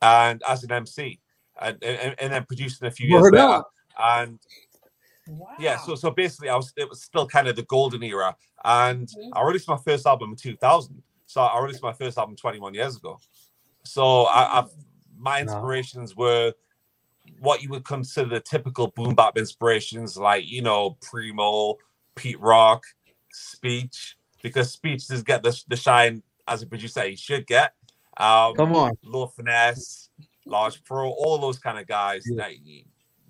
and 0.02 0.41
as 0.48 0.64
an 0.64 0.72
MC, 0.72 1.20
and 1.62 1.84
and, 1.84 2.16
and 2.20 2.34
then 2.34 2.45
producing 2.45 2.88
a 2.88 2.91
few 2.91 3.08
years 3.08 3.32
later, 3.32 3.48
up. 3.48 3.72
and 4.00 4.39
yeah 5.60 5.76
so 5.78 5.95
so 5.95 6.12
basically 6.12 6.50
i 6.50 6.56
was 6.56 6.72
it 6.78 6.88
was 6.88 7.02
still 7.04 7.28
kind 7.28 7.48
of 7.48 7.56
the 7.56 7.64
golden 7.64 8.04
era 8.04 8.36
and 8.64 9.10
Mhm. 9.10 9.30
i 9.34 9.43
released 9.43 9.68
my 9.68 9.78
first 9.78 10.06
album 10.06 10.30
in 10.30 10.36
2000 10.36 11.02
so 11.26 11.41
i 11.41 11.60
released 11.60 11.84
my 11.84 11.91
first 11.91 12.18
album 12.18 12.36
21 12.36 12.74
years 12.74 12.95
ago 12.95 13.20
so 13.84 14.26
i 14.28 14.60
I've, 14.60 14.70
my 15.18 15.38
Wow. 15.39 15.41
inspirations 15.41 16.16
were 16.16 16.54
what 17.40 17.64
you 17.64 17.70
would 17.70 17.86
consider 17.86 18.30
the 18.30 18.40
typical 18.40 18.88
boom 18.96 19.16
bap 19.16 19.38
inspirations 19.38 20.18
like 20.18 20.46
you 20.48 20.62
know 20.62 20.98
primo 21.02 21.76
pete 22.16 22.40
rock 22.40 22.84
speech 23.32 24.18
because 24.44 24.72
speech 24.72 25.08
does 25.08 25.24
get 25.24 25.44
the, 25.44 25.64
the 25.68 25.76
shine 25.76 26.24
as 26.48 26.62
a 26.64 26.68
producer 26.68 27.04
he 27.04 27.16
should 27.16 27.48
get 27.48 27.74
um 28.18 28.56
Come 28.58 28.76
on. 28.76 28.98
Lord 29.04 29.32
Finesse, 29.36 30.10
Large 30.46 30.84
Pro, 30.84 31.10
all 31.10 31.38
those 31.38 31.60
kind 31.60 31.80
of 31.80 31.88
guys 31.88 32.24
Yeah. 32.26 32.38
that, 32.38 32.52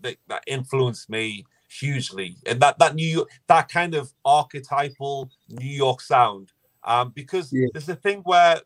that 0.01 0.17
that 0.27 0.43
influenced 0.47 1.09
me 1.09 1.45
hugely, 1.69 2.37
and 2.45 2.59
that 2.61 2.79
that 2.79 2.95
New 2.95 3.07
York, 3.07 3.29
that 3.47 3.69
kind 3.69 3.95
of 3.95 4.13
archetypal 4.25 5.29
New 5.49 5.67
York 5.69 6.01
sound. 6.01 6.51
Um, 6.83 7.11
because 7.15 7.51
Yeah. 7.51 7.67
there's 7.73 7.89
a 7.89 7.95
thing 7.95 8.21
where 8.23 8.61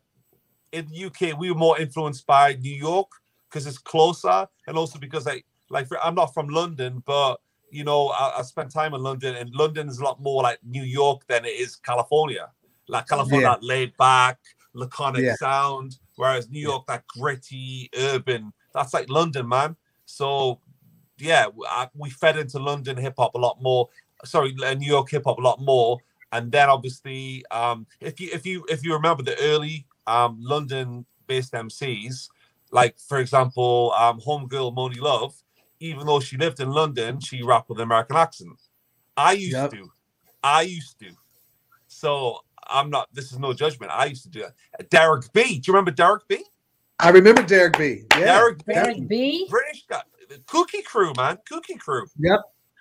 in 0.72 0.88
the 0.88 1.04
UK 1.06 1.38
we 1.38 1.50
were 1.50 1.58
more 1.58 1.78
influenced 1.80 2.26
by 2.26 2.54
New 2.54 2.74
York 2.74 3.10
because 3.52 3.66
it's 3.66 3.78
closer, 3.78 4.46
and 4.66 4.76
also 4.76 4.98
because 4.98 5.26
like 5.26 5.44
like 5.68 5.86
for, 5.86 5.98
I'm 6.02 6.14
not 6.14 6.32
from 6.34 6.48
London, 6.48 7.02
but 7.06 7.40
you 7.70 7.84
know 7.84 8.08
I, 8.08 8.38
I 8.38 8.42
spent 8.42 8.72
time 8.72 8.94
in 8.94 9.02
London, 9.02 9.36
and 9.36 9.54
London 9.54 9.88
is 9.88 9.98
a 9.98 10.04
lot 10.04 10.20
more 10.20 10.42
like 10.42 10.58
New 10.64 10.82
York 10.82 11.26
than 11.26 11.44
it 11.44 11.50
is 11.60 11.76
California. 11.76 12.50
Like 12.88 13.08
California, 13.08 13.46
Yeah. 13.46 13.54
that 13.54 13.62
laid 13.62 13.96
back, 13.96 14.38
laconic 14.74 15.22
Yeah. 15.22 15.36
sound, 15.36 15.98
whereas 16.16 16.50
New 16.50 16.60
York, 16.60 16.86
that 16.86 17.06
gritty, 17.06 17.90
urban. 17.96 18.52
That's 18.74 18.94
like 18.94 19.08
London, 19.08 19.48
man. 19.48 19.76
So 20.04 20.58
yeah, 21.18 21.46
I, 21.68 21.88
we 21.94 22.10
fed 22.10 22.36
into 22.36 22.58
London 22.58 22.96
hip 22.96 23.14
hop 23.18 23.34
a 23.34 23.38
lot 23.38 23.62
more. 23.62 23.88
Sorry, 24.24 24.54
uh, 24.64 24.74
New 24.74 24.86
York 24.86 25.10
hip 25.10 25.24
hop 25.24 25.38
a 25.38 25.42
lot 25.42 25.60
more. 25.60 25.98
And 26.32 26.50
then 26.50 26.70
obviously, 26.70 27.44
um, 27.50 27.86
if 28.00 28.18
you 28.18 28.30
if 28.32 28.46
you 28.46 28.64
if 28.68 28.84
you 28.84 28.94
remember 28.94 29.22
the 29.22 29.38
early 29.38 29.86
um, 30.06 30.38
London-based 30.40 31.52
MCs, 31.52 32.28
like 32.72 32.96
for 32.98 33.18
example, 33.18 33.92
um, 33.98 34.20
homegirl 34.20 34.74
Monie 34.74 35.00
Love, 35.00 35.34
even 35.80 36.06
though 36.06 36.20
she 36.20 36.36
lived 36.36 36.60
in 36.60 36.70
London, 36.70 37.20
she 37.20 37.42
rapped 37.42 37.68
with 37.68 37.78
an 37.78 37.84
American 37.84 38.16
accent. 38.16 38.60
I 39.16 39.32
used 39.32 39.52
Yep. 39.52 39.70
to, 39.72 39.92
I 40.42 40.62
used 40.62 40.98
to. 41.00 41.12
So 41.88 42.38
I'm 42.68 42.90
not. 42.90 43.08
This 43.12 43.32
is 43.32 43.38
no 43.38 43.52
judgment. 43.52 43.92
I 43.94 44.06
used 44.06 44.24
to 44.24 44.30
do 44.30 44.40
that. 44.42 44.90
Derek 44.90 45.32
B. 45.32 45.58
Do 45.58 45.70
you 45.70 45.74
remember 45.74 45.90
Derek 45.90 46.26
B? 46.28 46.42
I 46.98 47.10
remember 47.10 47.42
Derek 47.42 47.76
B. 47.76 48.04
Yeah, 48.16 48.26
Derek 48.26 48.64
B. 48.64 48.74
Derek 48.74 49.08
B. 49.08 49.46
British 49.50 49.84
guy, 49.88 50.02
Cookie 50.46 50.82
Crew, 50.82 51.12
man, 51.16 51.38
Cookie 51.48 51.76
Crew. 51.76 52.06
Yep. 52.18 52.40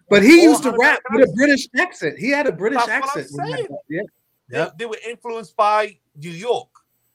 But 0.09 0.23
he 0.23 0.39
All 0.39 0.43
used 0.43 0.63
to 0.63 0.69
rap 0.71 0.77
American 0.79 1.03
with 1.21 1.29
a 1.29 1.33
British 1.33 1.67
accent. 1.77 2.19
He 2.19 2.29
had 2.29 2.47
a 2.47 2.51
British 2.51 2.77
That's 2.85 2.89
what 2.89 3.03
I'm 3.03 3.23
accent. 3.23 3.31
when 3.31 3.45
saying. 3.51 3.67
Yeah, 3.89 4.01
They, 4.49 4.57
Yep. 4.57 4.77
they 4.77 4.85
were 4.85 4.97
influenced 5.07 5.55
by 5.55 5.97
New 6.15 6.31
York. 6.31 6.69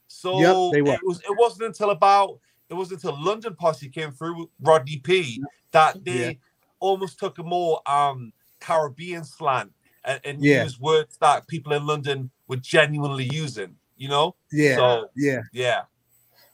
So 0.08 0.40
Yep, 0.40 0.56
they 0.72 0.82
were. 0.82 0.94
it 0.94 1.00
was 1.04 1.20
it 1.20 1.36
wasn't 1.38 1.66
until 1.68 1.90
about 1.90 2.40
it 2.68 2.74
wasn't 2.74 3.02
until 3.04 3.22
London 3.22 3.54
Posse 3.54 3.88
came 3.88 4.12
through 4.12 4.38
with 4.40 4.48
Rodney 4.60 4.98
P 4.98 5.42
that 5.72 6.04
they 6.04 6.26
Yeah. 6.26 6.32
almost 6.80 7.18
took 7.18 7.38
a 7.38 7.42
more 7.42 7.80
um 7.90 8.32
Caribbean 8.60 9.24
slant 9.24 9.72
and, 10.04 10.20
and 10.24 10.44
Yeah. 10.44 10.64
used 10.64 10.80
words 10.80 11.16
that 11.18 11.46
people 11.48 11.72
in 11.72 11.86
London 11.86 12.30
were 12.48 12.56
genuinely 12.56 13.28
using, 13.32 13.76
you 13.96 14.08
know? 14.08 14.34
yeah, 14.52 14.76
So 14.76 15.10
yeah. 15.16 15.40
yeah. 15.52 15.82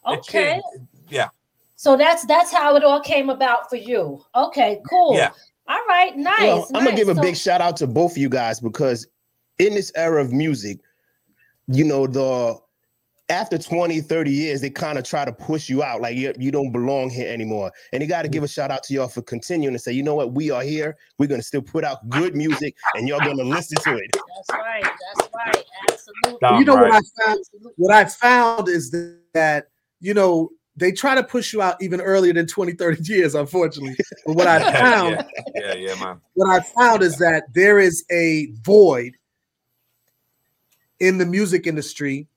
Okay. 0.06 0.60
Yeah. 1.08 1.28
So 1.76 1.96
that's 1.96 2.24
that's 2.26 2.52
how 2.52 2.76
it 2.76 2.84
all 2.84 3.00
came 3.00 3.30
about 3.30 3.68
for 3.68 3.76
you. 3.76 4.24
Okay, 4.34 4.80
cool. 4.88 5.16
Yeah. 5.16 5.30
All 5.68 5.80
right, 5.88 6.16
nice. 6.16 6.38
Well, 6.40 6.68
I'm 6.74 6.84
gonna 6.84 6.96
give 6.96 7.08
a 7.08 7.14
So- 7.14 7.22
big 7.22 7.36
shout 7.36 7.60
out 7.60 7.76
to 7.78 7.86
both 7.86 8.12
of 8.12 8.18
you 8.18 8.28
guys 8.28 8.60
because 8.60 9.06
in 9.58 9.74
this 9.74 9.92
era 9.94 10.20
of 10.20 10.32
music, 10.32 10.78
you 11.68 11.84
know, 11.84 12.06
the 12.06 12.58
after 13.33 13.57
20, 13.57 14.03
30 14.03 14.30
years, 14.30 14.61
they 14.61 14.68
kind 14.68 14.99
of 14.99 15.05
try 15.05 15.24
to 15.24 15.33
push 15.33 15.70
you 15.70 15.83
out 15.83 16.03
like 16.03 16.16
you, 16.16 16.35
you 16.39 16.51
don't 16.51 16.70
belong 16.70 17.09
here 17.09 17.33
anymore. 17.33 17.72
And 17.93 18.03
you 18.03 18.09
got 18.09 18.22
to 18.22 18.28
give 18.28 18.43
a 18.43 18.49
shout 18.49 18.70
out 18.70 18.83
to 18.85 18.95
y'all 18.95 19.09
for 19.09 19.22
continuing 19.22 19.72
to 19.72 19.78
say, 19.78 19.91
you 19.91 20.03
know 20.03 20.14
what, 20.14 20.35
we 20.35 20.51
are 20.51 20.62
here. 20.62 20.99
We're 21.18 21.28
gonna 21.28 21.43
still 21.43 21.62
put 21.62 21.83
out 21.83 22.07
good 22.11 22.37
music, 22.37 22.74
and 22.95 23.09
y'all 23.09 23.20
gonna 23.20 23.43
listen 23.43 23.78
to 23.85 23.97
it. 23.97 24.11
That's 24.12 24.61
right. 24.61 24.83
That's 24.83 25.30
right. 25.35 25.64
Absolutely. 25.91 26.39
Damn 26.43 26.59
you 26.59 26.64
know 26.66 26.76
right. 26.76 26.91
what 26.91 27.05
I 27.05 27.24
found? 27.24 27.41
What 27.76 27.95
I 27.95 28.05
found 28.05 28.68
is 28.68 28.95
that 29.33 29.68
you 30.01 30.12
know 30.12 30.51
they 30.76 30.93
try 30.93 31.14
to 31.14 31.24
push 31.24 31.55
you 31.55 31.62
out 31.62 31.76
even 31.80 32.01
earlier 32.03 32.35
than 32.35 32.47
20, 32.47 32.72
30 32.72 33.03
years, 33.11 33.35
unfortunately. 33.35 33.97
But 34.26 34.37
what 34.37 34.47
I 34.47 34.72
found, 34.78 35.24
yeah, 35.55 35.74
yeah, 35.74 35.74
yeah, 35.74 36.05
man. 36.05 36.20
what 36.35 36.51
I 36.51 36.61
found 36.61 37.03
is 37.03 37.16
that 37.18 37.45
there 37.55 37.78
is 37.78 38.05
a 38.11 38.53
void 38.62 39.16
in 41.01 41.16
the 41.16 41.26
music 41.26 41.66
industry 41.66 42.28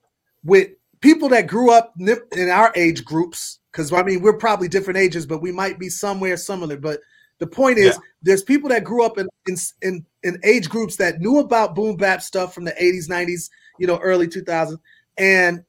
with 0.46 0.70
people 1.06 1.30
that 1.30 1.45
grew 1.45 1.72
up 1.72 1.93
in 1.99 2.49
our 2.49 2.74
age 2.76 3.06
groups. 3.06 3.60
Because 3.72 3.93
I 3.93 4.01
mean, 4.03 4.22
we're 4.22 4.38
probably 4.38 4.68
different 4.68 4.97
ages, 4.97 5.26
but 5.26 5.41
we 5.41 5.51
might 5.51 5.78
be 5.78 5.89
somewhere 5.89 6.36
similar. 6.36 6.78
But 6.78 6.99
the 7.39 7.47
point 7.47 7.78
is, 7.78 7.95
Yeah. 7.95 8.01
there's 8.24 8.43
people 8.43 8.70
that 8.70 8.84
grew 8.84 9.03
up 9.03 9.18
in, 9.18 9.28
in 9.47 9.56
in 9.82 10.06
in 10.24 10.39
age 10.43 10.68
groups 10.70 10.95
that 10.97 11.20
knew 11.20 11.39
about 11.39 11.76
boom 11.76 11.95
bap 11.95 12.22
stuff 12.22 12.53
from 12.56 12.64
the 12.66 12.72
80s, 12.72 13.08
90s, 13.08 13.49
you 13.80 13.86
know, 13.86 13.99
early 13.99 14.28
2000s, 14.28 14.78
and 15.18 15.64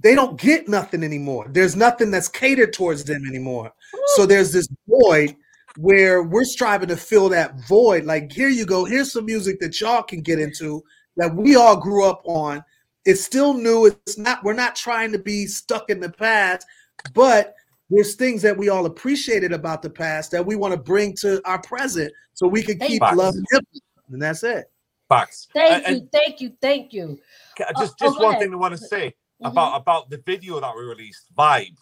they 0.00 0.14
don't 0.14 0.38
get 0.38 0.68
nothing 0.68 1.02
anymore. 1.02 1.46
There's 1.50 1.76
nothing 1.76 2.10
that's 2.10 2.28
catered 2.28 2.72
towards 2.72 3.04
them 3.04 3.24
anymore. 3.26 3.72
So 4.16 4.26
there's 4.26 4.52
this 4.52 4.68
void 4.86 5.36
where 5.78 6.22
we're 6.22 6.44
striving 6.44 6.88
to 6.88 6.96
fill 6.96 7.28
that 7.30 7.54
void. 7.68 8.04
Like, 8.04 8.30
here 8.32 8.48
you 8.48 8.66
go. 8.66 8.84
Here's 8.84 9.12
some 9.12 9.24
music 9.24 9.60
that 9.60 9.80
y'all 9.80 10.02
can 10.02 10.20
get 10.20 10.38
into 10.38 10.82
that 11.16 11.34
we 11.34 11.56
all 11.56 11.76
grew 11.76 12.04
up 12.04 12.22
on. 12.26 12.62
It's 13.04 13.22
still 13.24 13.54
new. 13.54 13.86
It's 13.86 14.16
not, 14.18 14.42
we're 14.44 14.54
not 14.54 14.74
trying 14.76 15.12
to 15.12 15.18
be 15.18 15.46
stuck 15.46 15.90
in 15.90 16.00
the 16.00 16.10
past, 16.10 16.66
but 17.12 17.54
there's 17.90 18.14
things 18.14 18.40
that 18.42 18.56
we 18.56 18.68
all 18.70 18.86
appreciated 18.86 19.52
about 19.52 19.82
the 19.82 19.90
past 19.90 20.30
that 20.30 20.44
we 20.44 20.56
want 20.56 20.72
to 20.72 20.80
bring 20.80 21.14
to 21.16 21.40
our 21.46 21.60
present 21.60 22.12
so 22.32 22.46
we 22.48 22.62
can 22.62 22.78
Thank 22.78 22.92
keep 22.92 23.02
you. 23.02 23.16
loving 23.16 23.44
hip 23.52 23.62
hop. 23.74 23.82
And 24.10 24.22
that's 24.22 24.42
it. 24.42 24.70
Facts. 25.08 25.48
Thank 25.54 25.86
And- 25.86 25.96
you. 26.02 26.08
Thank 26.12 26.40
you. 26.40 26.52
Thank 26.62 26.92
you. 26.94 27.18
Oh, 27.60 27.64
just 27.78 27.94
oh, 28.00 28.06
just 28.06 28.18
go 28.18 28.24
one 28.24 28.34
ahead. 28.34 28.42
thing 28.44 28.52
I 28.54 28.56
want 28.56 28.72
to 28.76 28.78
say 28.86 29.14
Mhm. 29.42 29.50
about 29.50 29.80
about 29.80 30.08
the 30.10 30.18
video 30.24 30.60
that 30.60 30.74
we 30.74 30.82
released, 30.82 31.26
Vibe. 31.36 31.76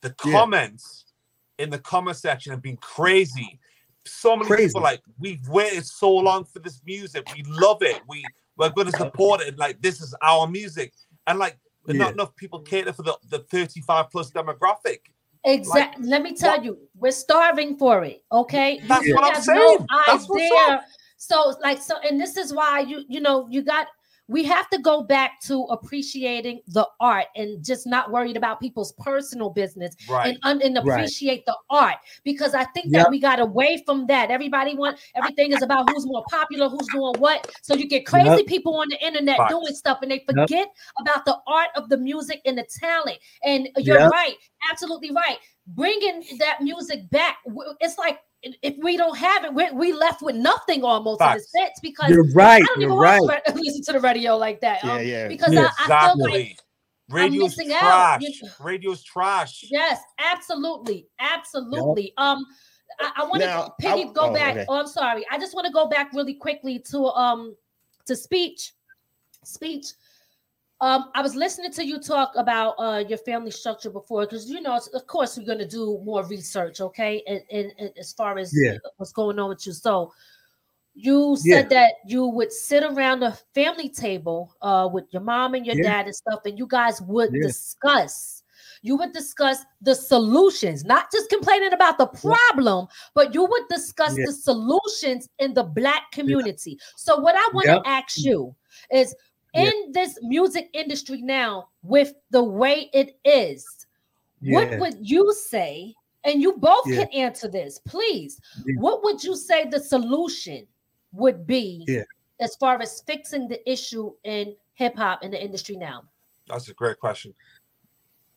The 0.00 0.14
Yeah. 0.24 0.32
comments 0.32 1.04
in 1.58 1.70
the 1.70 1.78
comment 1.78 2.16
section 2.16 2.50
have 2.50 2.60
been 2.62 2.76
crazy. 2.78 3.60
So 4.06 4.36
many 4.36 4.48
Crazy. 4.48 4.68
people 4.68 4.82
like 4.82 5.00
we've 5.18 5.46
waited 5.48 5.86
so 5.86 6.12
long 6.12 6.44
for 6.44 6.58
this 6.58 6.80
music. 6.84 7.26
We 7.34 7.42
love 7.44 7.82
it. 7.82 8.02
We 8.08 8.24
we're 8.56 8.70
going 8.70 8.90
to 8.90 8.96
support 8.96 9.40
it. 9.40 9.58
Like 9.58 9.80
this 9.82 10.00
is 10.00 10.14
our 10.22 10.46
music, 10.48 10.92
and 11.26 11.38
like 11.38 11.58
Yeah. 11.86 11.94
not 11.94 12.12
enough 12.12 12.34
people 12.36 12.60
cater 12.60 12.92
for 12.92 13.02
the 13.02 13.16
the 13.30 13.40
35 13.50 14.10
plus 14.10 14.30
demographic. 14.30 15.00
Exactly. 15.44 16.06
Let 16.08 16.22
me 16.22 16.34
tell 16.34 16.56
what- 16.56 16.64
you, 16.64 16.78
we're 16.96 17.12
starving 17.12 17.76
for 17.76 18.02
it. 18.04 18.24
Okay. 18.32 18.80
That's 18.88 19.04
You 19.06 19.14
what 19.14 19.36
I'm 19.36 19.42
saying. 19.42 19.78
No 19.80 19.86
That's 20.06 20.26
what's 20.28 20.42
idea. 20.42 20.84
So, 21.18 21.54
like, 21.62 21.80
so, 21.82 21.96
and 22.06 22.18
this 22.20 22.36
is 22.36 22.52
why 22.54 22.80
you, 22.80 23.04
you 23.08 23.20
know, 23.20 23.46
you 23.50 23.62
got. 23.62 23.86
We 24.28 24.42
have 24.44 24.70
to 24.70 24.78
go 24.78 25.02
back 25.02 25.40
to 25.42 25.64
appreciating 25.64 26.60
the 26.68 26.88
art 26.98 27.26
and 27.36 27.62
just 27.64 27.86
not 27.86 28.10
worried 28.10 28.36
about 28.38 28.58
people's 28.58 28.92
personal 28.98 29.50
business 29.50 29.94
Right. 30.08 30.38
and, 30.44 30.62
and 30.62 30.76
Right. 30.76 30.94
appreciate 30.98 31.44
the 31.44 31.56
art 31.68 31.96
because 32.24 32.54
I 32.54 32.64
think 32.64 32.86
Yep. 32.88 33.02
that 33.04 33.10
we 33.10 33.20
got 33.20 33.38
away 33.38 33.82
from 33.84 34.06
that. 34.06 34.30
Everybody 34.30 34.74
want 34.74 34.98
everything 35.14 35.52
is 35.52 35.60
about 35.62 35.86
who's 35.90 36.06
more 36.06 36.24
popular, 36.30 36.68
who's 36.70 36.88
doing 36.88 37.18
what. 37.20 37.50
So 37.62 37.74
you 37.74 37.86
get 37.86 38.06
crazy 38.06 38.28
Yep. 38.28 38.46
people 38.46 38.76
on 38.76 38.88
the 38.88 39.04
internet 39.04 39.36
Facts. 39.36 39.52
doing 39.52 39.74
stuff 39.74 39.98
and 40.00 40.10
they 40.10 40.20
forget 40.26 40.68
about 41.00 41.26
the 41.26 41.38
art 41.46 41.68
of 41.76 41.90
the 41.90 41.98
music 41.98 42.40
and 42.46 42.56
the 42.56 42.66
talent. 42.80 43.18
And 43.42 43.68
you're 43.76 43.98
Yep. 43.98 44.10
right, 44.10 44.36
absolutely 44.70 45.10
right. 45.10 45.38
Bringing 45.66 46.24
that 46.38 46.62
music 46.62 47.10
back, 47.10 47.38
it's 47.80 47.98
like 47.98 48.20
if 48.62 48.74
we 48.82 48.96
don't 48.96 49.16
have 49.16 49.44
it, 49.44 49.54
we're, 49.54 49.74
we 49.74 49.92
left 49.92 50.22
with 50.22 50.36
nothing 50.36 50.84
almost 50.84 51.20
in 51.20 51.28
a 51.28 51.40
sense 51.40 51.78
because 51.82 52.10
You're 52.10 52.30
right. 52.32 52.62
I 52.62 52.66
don't 52.66 52.78
even 52.82 52.90
You're 52.92 53.00
right. 53.00 53.20
watch 53.20 53.40
re- 53.54 53.62
listen 53.62 53.82
to 53.84 53.92
the 53.92 54.00
radio 54.00 54.36
like 54.36 54.60
that. 54.60 54.84
Yeah, 54.84 54.92
um, 54.92 55.06
yeah. 55.06 55.28
Because 55.28 55.52
Yeah, 55.52 55.68
I, 55.78 55.92
I 55.92 56.12
feel 56.14 56.22
like 56.30 56.34
Exactly. 56.34 56.58
Radio's 57.08 57.56
missing 57.58 57.72
out. 57.74 57.80
trash. 57.80 58.22
You- 58.22 58.48
Radio's 58.60 59.02
trash. 59.02 59.64
Yes, 59.70 60.00
absolutely, 60.18 61.08
absolutely. 61.18 62.12
Um, 62.16 62.44
I, 63.00 63.12
I 63.16 63.24
want 63.24 63.42
to 63.42 63.72
piggy 63.80 64.04
go 64.04 64.30
oh, 64.30 64.32
back. 64.32 64.56
okay. 64.56 64.66
Oh, 64.68 64.78
I'm 64.80 64.86
sorry. 64.86 65.26
I 65.30 65.38
just 65.38 65.54
want 65.54 65.66
to 65.66 65.72
go 65.72 65.86
back 65.86 66.12
really 66.12 66.34
quickly 66.34 66.78
to 66.90 67.06
um 67.06 67.54
to 68.06 68.16
speech, 68.16 68.72
speech. 69.44 69.86
Um, 70.84 71.10
I 71.14 71.22
was 71.22 71.34
listening 71.34 71.72
to 71.72 71.86
you 71.86 71.98
talk 71.98 72.32
about 72.36 72.74
uh 72.78 73.02
your 73.08 73.16
family 73.16 73.50
structure 73.50 73.88
before 73.88 74.26
because 74.26 74.50
you 74.50 74.60
know, 74.60 74.78
of 74.92 75.06
course, 75.06 75.38
we're 75.38 75.46
gonna 75.46 75.66
do 75.66 75.98
more 76.04 76.26
research, 76.26 76.82
okay, 76.82 77.22
and, 77.26 77.40
and, 77.50 77.72
and 77.78 77.90
as 77.98 78.12
far 78.12 78.36
as 78.36 78.52
Yeah. 78.54 78.76
what's 78.98 79.10
going 79.10 79.38
on 79.38 79.48
with 79.48 79.66
you. 79.66 79.72
So, 79.72 80.12
you 80.94 81.36
said 81.38 81.70
that 81.70 81.94
you 82.06 82.26
would 82.26 82.52
sit 82.52 82.82
around 82.82 83.22
a 83.22 83.32
family 83.54 83.88
table 83.88 84.54
uh 84.60 84.86
with 84.92 85.06
your 85.10 85.22
mom 85.22 85.54
and 85.54 85.64
your 85.64 85.76
Yeah. 85.76 85.84
dad 85.84 86.04
and 86.04 86.14
stuff, 86.14 86.40
and 86.44 86.58
you 86.58 86.66
guys 86.66 87.00
would 87.00 87.32
Yeah. 87.32 87.46
discuss. 87.46 88.42
You 88.82 88.96
would 88.96 89.12
discuss 89.12 89.64
the 89.80 89.94
solutions, 89.94 90.84
not 90.84 91.10
just 91.10 91.30
complaining 91.30 91.72
about 91.72 91.96
the 91.96 92.08
problem, 92.08 92.88
but 93.14 93.32
you 93.32 93.46
would 93.46 93.68
discuss 93.70 94.18
Yeah. 94.18 94.26
the 94.26 94.32
solutions 94.32 95.30
in 95.38 95.54
the 95.54 95.62
black 95.62 96.12
community. 96.12 96.78
So, 96.96 97.16
what 97.20 97.36
I 97.36 97.48
want 97.54 97.68
to 97.70 97.88
ask 97.88 98.22
you 98.22 98.54
is 98.92 99.14
Yeah. 99.54 99.70
in 99.70 99.92
this 99.92 100.18
music 100.22 100.68
industry 100.72 101.22
now, 101.22 101.68
with 101.82 102.14
the 102.30 102.42
way 102.42 102.90
it 102.92 103.18
is, 103.24 103.64
what 104.40 104.78
would 104.78 104.96
you 105.00 105.32
say? 105.32 105.94
And 106.24 106.40
you 106.42 106.54
both 106.54 106.86
Yeah. 106.86 107.04
can 107.04 107.08
answer 107.12 107.48
this, 107.48 107.78
please. 107.78 108.40
Yeah. 108.66 108.74
What 108.78 109.04
would 109.04 109.22
you 109.22 109.36
say 109.36 109.66
the 109.66 109.80
solution 109.80 110.66
would 111.12 111.46
be 111.46 111.84
Yeah. 111.86 112.02
as 112.40 112.56
far 112.56 112.80
as 112.80 113.02
fixing 113.02 113.46
the 113.46 113.60
issue 113.70 114.12
in 114.24 114.56
hip 114.74 114.96
hop 114.96 115.22
in 115.22 115.30
the 115.30 115.42
industry 115.42 115.76
now? 115.76 116.02
That's 116.48 116.68
a 116.68 116.74
great 116.74 116.98
question. 116.98 117.34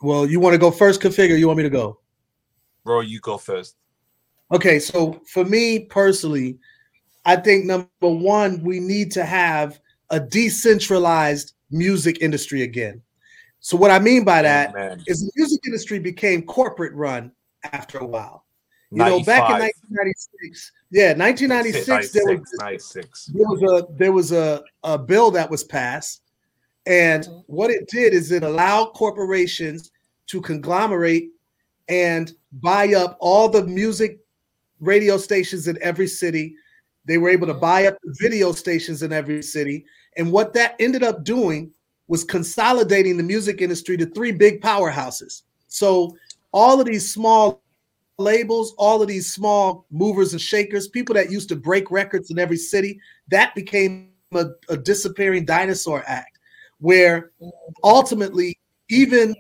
Well, 0.01 0.25
you 0.27 0.39
want 0.39 0.53
to 0.53 0.59
go 0.59 0.69
first, 0.69 1.01
configa? 1.01 1.37
You 1.39 1.47
want 1.47 1.57
me 1.57 1.63
to 1.63 1.69
go? 1.69 1.99
Bro, 2.83 3.01
you 3.01 3.19
go 3.19 3.37
first. 3.37 3.75
Okay, 4.51 4.79
so 4.79 5.19
for 5.25 5.43
me 5.43 5.79
personally, 5.79 6.59
I 7.25 7.35
think 7.35 7.65
number 7.65 7.89
one, 8.01 8.63
we 8.63 8.79
need 8.79 9.11
to 9.13 9.25
have 9.25 9.81
a 10.09 10.19
decentralized 10.19 11.53
music 11.69 12.21
industry 12.21 12.63
again. 12.63 13.01
So 13.59 13.75
what 13.75 13.91
I 13.91 13.99
mean 13.99 14.23
by 14.23 14.41
that 14.43 14.69
Amen. 14.69 15.03
is 15.07 15.25
the 15.25 15.31
music 15.35 15.59
industry 15.65 15.99
became 15.99 16.43
corporate 16.43 16.93
run 16.93 17.31
after 17.63 17.97
a 17.97 18.05
while. 18.05 18.45
You 18.91 18.99
know, 18.99 19.21
back 19.23 19.49
in 19.49 19.57
95. 19.57 19.71
1996, 19.89 20.71
yeah, 20.91 21.13
1996, 21.13 22.11
there 22.13 22.23
was 22.25 22.53
96, 22.61 23.29
96. 23.29 23.31
there 23.33 23.47
was 23.47 23.61
a 23.63 23.93
there 23.97 24.11
was 24.13 24.31
a, 24.31 24.63
a 24.83 24.97
bill 24.97 25.29
that 25.31 25.49
was 25.49 25.65
passed, 25.65 26.21
and 26.85 27.27
what 27.47 27.69
it 27.69 27.89
did 27.89 28.13
is 28.13 28.31
it 28.31 28.43
allowed 28.43 28.93
corporations 28.93 29.91
to 30.27 30.39
conglomerate 30.39 31.31
and 31.89 32.31
buy 32.61 32.93
up 32.93 33.17
all 33.19 33.49
the 33.49 33.65
music 33.65 34.19
radio 34.79 35.17
stations 35.17 35.67
in 35.67 35.77
every 35.81 36.07
city. 36.07 36.55
They 37.07 37.17
were 37.17 37.29
able 37.29 37.47
to 37.47 37.53
buy 37.53 37.87
up 37.87 37.97
the 38.03 38.15
video 38.19 38.51
stations 38.51 39.01
in 39.01 39.13
every 39.13 39.41
city, 39.41 39.85
and 40.17 40.31
what 40.31 40.53
that 40.53 40.75
ended 40.79 41.03
up 41.03 41.23
doing 41.23 41.71
was 42.07 42.23
consolidating 42.23 43.17
the 43.17 43.23
music 43.23 43.61
industry 43.61 43.97
to 43.97 44.05
three 44.05 44.31
big 44.31 44.61
powerhouses. 44.61 45.43
So 45.67 46.15
all 46.51 46.79
of 46.79 46.87
these 46.87 47.11
small 47.11 47.61
labels, 48.17 48.73
all 48.77 49.01
of 49.01 49.07
these 49.07 49.31
small 49.31 49.85
movers 49.91 50.33
and 50.33 50.41
shakers, 50.41 50.87
people 50.87 51.13
that 51.15 51.31
used 51.31 51.49
to 51.49 51.55
break 51.55 51.91
records 51.91 52.31
in 52.31 52.39
every 52.39 52.57
city, 52.57 52.99
that 53.29 53.53
became 53.55 54.11
a, 54.33 54.47
a 54.69 54.77
disappearing 54.77 55.45
dinosaur 55.45 56.03
act 56.07 56.39
where 56.79 57.31
ultimately 57.83 58.57
even 58.89 59.35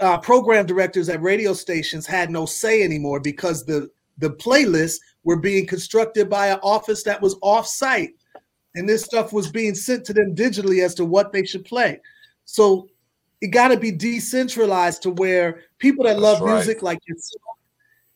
uh, 0.00 0.18
program 0.18 0.66
directors 0.66 1.08
at 1.08 1.22
radio 1.22 1.52
stations 1.52 2.06
had 2.06 2.30
no 2.30 2.46
say 2.46 2.82
anymore 2.82 3.20
because 3.20 3.64
the 3.64 3.90
the 4.18 4.30
playlists 4.30 4.98
were 5.24 5.36
being 5.38 5.66
constructed 5.66 6.28
by 6.28 6.48
an 6.48 6.58
office 6.62 7.02
that 7.02 7.20
was 7.20 7.36
off-site 7.42 8.14
and 8.74 8.88
this 8.88 9.02
stuff 9.04 9.32
was 9.32 9.50
being 9.50 9.74
sent 9.74 10.04
to 10.04 10.12
them 10.12 10.34
digitally 10.34 10.84
as 10.84 10.94
to 10.94 11.04
what 11.04 11.32
they 11.32 11.44
should 11.44 11.64
play 11.64 12.00
so 12.44 12.88
it 13.40 13.48
got 13.48 13.68
to 13.68 13.76
be 13.76 13.90
decentralized 13.90 15.02
to 15.02 15.10
where 15.10 15.62
people 15.78 16.04
that 16.04 16.12
That's 16.12 16.22
love 16.22 16.40
right. 16.40 16.54
music 16.54 16.82
like 16.82 16.98
yourself, 17.06 17.42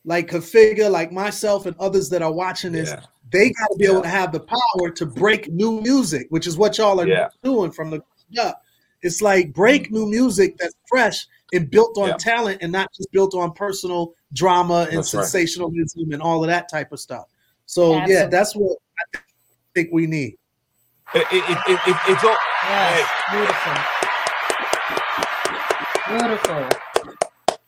like 0.04 0.28
Configa, 0.28 0.90
like 0.90 1.12
myself 1.12 1.66
and 1.66 1.76
others 1.78 2.08
that 2.10 2.22
are 2.22 2.32
watching 2.32 2.72
this, 2.72 2.88
Yeah. 2.88 3.02
they 3.30 3.50
got 3.50 3.68
to 3.72 3.76
be 3.76 3.84
Yeah. 3.84 3.92
able 3.92 4.02
to 4.02 4.08
have 4.08 4.32
the 4.32 4.40
power 4.40 4.90
to 4.90 5.06
break 5.06 5.52
new 5.52 5.80
music, 5.80 6.26
which 6.30 6.46
is 6.46 6.56
what 6.56 6.78
y'all 6.78 7.00
are 7.00 7.06
Yeah. 7.06 7.28
doing 7.44 7.70
from 7.70 7.90
the 7.90 8.02
up. 8.38 8.62
It's 9.02 9.20
like 9.20 9.52
break 9.52 9.88
mm. 9.88 9.92
new 9.92 10.06
music 10.06 10.56
that's 10.58 10.74
fresh 10.86 11.26
and 11.52 11.70
built 11.70 11.96
on 11.98 12.08
Yeah. 12.08 12.16
talent 12.18 12.58
and 12.62 12.70
not 12.72 12.92
just 12.94 13.10
built 13.12 13.34
on 13.34 13.52
personal 13.52 14.14
drama 14.32 14.86
and 14.90 14.98
That's 14.98 15.14
right. 15.14 15.24
sensationalism 15.24 16.12
and 16.12 16.22
all 16.22 16.42
of 16.44 16.48
that 16.48 16.68
type 16.70 16.92
of 16.92 17.00
stuff. 17.00 17.26
So 17.66 18.04
yeah, 18.06 18.26
that's 18.26 18.54
what 18.54 18.78
I 19.14 19.18
think 19.74 19.90
we 19.92 20.06
need. 20.06 20.36
It, 21.14 21.26
it, 21.32 21.44
it, 21.50 21.58
it, 21.68 21.80
it- 21.88 21.96
it's 22.08 22.24
all. 22.24 22.36
Yes, 22.64 23.08
Hey, 23.28 23.36
beautiful. 23.38 23.74
Beautiful. 26.08 26.68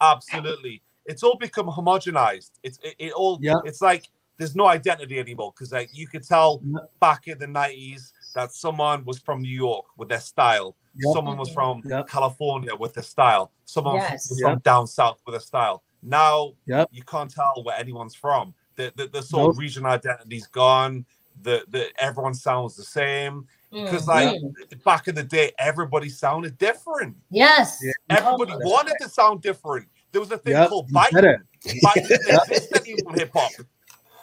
absolutely. 0.00 0.82
It's 1.06 1.22
all 1.22 1.36
become 1.36 1.66
homogenized. 1.66 2.50
It's 2.62 2.78
it, 2.82 2.94
it 2.98 3.12
all. 3.12 3.38
Yeah. 3.40 3.54
It's 3.64 3.80
like 3.80 4.08
there's 4.38 4.54
no 4.56 4.66
identity 4.66 5.18
anymore 5.18 5.52
because 5.54 5.72
like 5.72 5.90
you 5.92 6.06
could 6.06 6.26
tell 6.26 6.60
Yeah. 6.64 6.78
back 7.00 7.28
in 7.28 7.38
the 7.38 7.46
'90s 7.46 8.12
that 8.34 8.52
someone 8.52 9.04
was 9.04 9.18
from 9.18 9.42
New 9.42 9.48
York 9.54 9.86
with 9.96 10.08
their 10.08 10.20
style. 10.20 10.76
Yeah. 10.95 11.12
Someone 11.12 11.38
was 11.38 11.49
from 11.51 11.82
Yep. 11.86 12.09
California 12.09 12.74
with 12.74 12.95
their 12.95 13.03
style. 13.03 13.51
Someone 13.64 13.97
Yes. 13.97 14.28
was 14.28 14.40
Yep. 14.40 14.51
from 14.51 14.59
down 14.61 14.86
south 14.86 15.20
with 15.26 15.34
a 15.36 15.40
style. 15.40 15.82
Now 16.03 16.53
Yep. 16.66 16.88
you 16.93 17.03
can't 17.05 17.30
tell 17.30 17.62
where 17.62 17.76
anyone's 17.78 18.14
from. 18.14 18.55
The 18.76 18.93
the, 18.97 19.07
the 19.09 19.22
sort 19.22 19.51
of 19.51 19.57
Nope. 19.57 19.61
regional 19.61 19.90
identity's 19.93 20.47
gone. 20.49 21.05
The 21.43 21.64
the 21.68 21.88
everyone 21.99 22.34
sounds 22.34 22.76
the 22.76 22.84
same 22.84 23.47
because 23.70 24.05
Mhm. 24.05 24.09
like 24.09 24.84
back 24.84 25.09
in 25.09 25.14
the 25.14 25.22
day 25.22 25.53
everybody 25.59 26.09
sounded 26.11 26.59
different. 26.59 27.16
yes. 27.30 27.78
Yeah. 27.82 27.93
Everybody 28.18 28.53
Oh, 28.53 28.68
wanted 28.70 28.97
to 29.01 29.09
sound 29.09 29.40
different. 29.40 29.88
There 30.12 30.20
was 30.20 30.30
a 30.30 30.36
thing 30.38 30.53
Yep, 30.53 30.68
called 30.68 30.88
you 30.88 30.95
biting. 30.95 31.36
Biting 31.82 32.05
didn't 32.07 32.28
exist 32.53 32.72
anymore 32.76 33.12
in 33.14 33.18
hip 33.18 33.30
hop. 33.32 33.51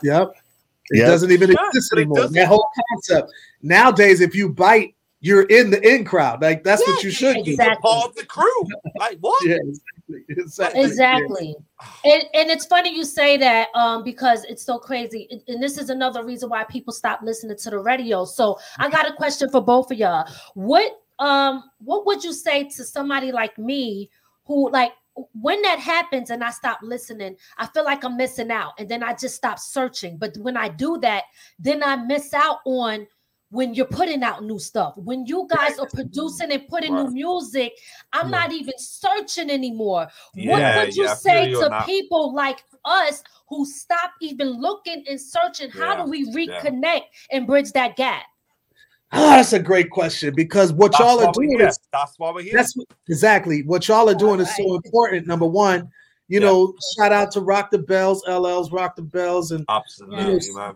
Yep. 0.03 0.33
It 0.91 0.97
Yep. 0.99 1.07
doesn't 1.07 1.31
even 1.31 1.51
Yeah, 1.51 1.67
exist 1.67 1.93
anymore. 1.93 2.27
That 2.27 2.47
whole 2.47 2.67
concept. 2.91 3.31
Nowadays, 3.61 4.21
if 4.21 4.35
you 4.35 4.49
bite, 4.49 4.95
you're 5.21 5.43
in 5.43 5.69
the 5.69 5.81
in 5.87 6.05
crowd. 6.05 6.41
Like 6.41 6.63
that's 6.63 6.81
what 6.87 7.03
you 7.03 7.11
should 7.11 7.35
do. 7.35 7.41
You're 7.41 7.53
Exactly. 7.53 7.81
part 7.81 8.09
of 8.09 8.15
the 8.15 8.25
crew. 8.25 8.63
Like 8.97 9.17
what? 9.19 9.45
Yeah, 9.45 9.57
exactly. 9.63 10.23
Exactly. 10.29 10.81
Exactly. 10.83 11.55
And, 12.05 12.23
and 12.33 12.49
it's 12.49 12.65
funny 12.65 12.95
you 12.95 13.03
say 13.05 13.37
that 13.37 13.67
um, 13.75 14.03
because 14.03 14.43
it's 14.45 14.63
so 14.63 14.79
crazy. 14.79 15.27
And- 15.29 15.41
And 15.47 15.63
this 15.63 15.77
is 15.77 15.89
another 15.89 16.23
reason 16.25 16.49
why 16.49 16.63
people 16.63 16.93
stop 16.93 17.21
listening 17.21 17.57
to 17.57 17.69
the 17.69 17.79
radio. 17.79 18.25
So 18.25 18.57
I 18.77 18.89
got 18.89 19.09
a 19.09 19.13
question 19.13 19.49
for 19.49 19.61
both 19.61 19.91
of 19.91 19.97
y'all. 19.97 20.25
What 20.55 21.01
um 21.19 21.63
what 21.79 22.05
would 22.05 22.23
you 22.23 22.31
say 22.31 22.63
to 22.63 22.83
somebody 22.85 23.31
like 23.33 23.57
me 23.57 24.09
who 24.45 24.71
like 24.71 24.93
when 25.33 25.61
that 25.63 25.79
happens 25.79 26.29
and 26.29 26.41
I 26.41 26.49
stop 26.51 26.79
listening, 26.81 27.35
I 27.57 27.65
feel 27.67 27.83
like 27.83 28.05
I'm 28.05 28.15
missing 28.15 28.51
out 28.51 28.71
and 28.79 28.87
then 28.87 29.03
I 29.03 29.13
just 29.13 29.35
stop 29.35 29.59
searching. 29.59 30.17
But 30.17 30.37
when 30.37 30.55
I 30.55 30.69
do 30.69 30.97
that, 30.99 31.23
then 31.59 31.83
I 31.83 31.97
miss 31.97 32.33
out 32.33 32.59
on 32.65 33.05
when 33.51 33.73
you're 33.73 33.85
putting 33.85 34.23
out 34.23 34.43
new 34.43 34.59
stuff. 34.59 34.93
When 34.97 35.25
you 35.25 35.47
guys 35.49 35.79
are 35.79 35.87
producing 35.87 36.51
and 36.51 36.67
putting 36.67 36.95
new 36.95 37.09
music, 37.09 37.73
I'm 38.13 38.29
Yeah. 38.29 38.37
not 38.39 38.51
even 38.51 38.73
searching 38.77 39.49
anymore. 39.49 40.07
Yeah, 40.35 40.75
what 40.75 40.85
would 40.87 40.95
you 40.95 41.05
yeah, 41.05 41.13
say 41.15 41.49
you 41.49 41.61
to 41.63 41.69
that. 41.69 41.85
people 41.85 42.33
like 42.33 42.63
us 42.85 43.23
who 43.47 43.65
stop 43.65 44.11
even 44.21 44.49
looking 44.49 45.03
and 45.09 45.19
searching? 45.19 45.71
How 45.71 46.03
do 46.03 46.09
we 46.09 46.25
yeah. 46.25 46.61
reconnect 46.61 47.05
and 47.31 47.47
bridge 47.47 47.71
that 47.71 47.95
gap? 47.95 48.23
Ah, 49.11 49.17
that's 49.37 49.53
a 49.53 49.59
great 49.59 49.89
question 49.89 50.33
because 50.35 50.71
what 50.71 50.91
That's 50.91 50.99
y'all 50.99 51.27
are 51.27 51.33
doing 51.33 51.57
here. 51.57 51.67
is 51.67 51.79
That's 51.91 52.19
why 52.19 52.31
we're 52.31 52.43
here. 52.43 52.53
that's 52.55 52.75
what, 52.75 52.87
exactly 53.07 53.63
what 53.63 53.87
y'all 53.87 54.09
are 54.09 54.15
doing 54.15 54.39
is 54.39 54.55
so 54.55 54.75
important. 54.75 55.25
Number 55.25 55.47
one, 55.47 55.89
you 56.27 56.39
Yeah. 56.39 56.45
know, 56.45 56.75
shout 56.95 57.11
out 57.11 57.31
to 57.31 57.41
Rock 57.41 57.71
the 57.71 57.79
Bells, 57.79 58.23
LL's 58.27 58.71
Rock 58.71 58.95
the 58.95 59.01
Bells, 59.01 59.51
and 59.51 59.65
Absolutely, 59.67 60.35
Yes. 60.35 60.49
man. 60.53 60.75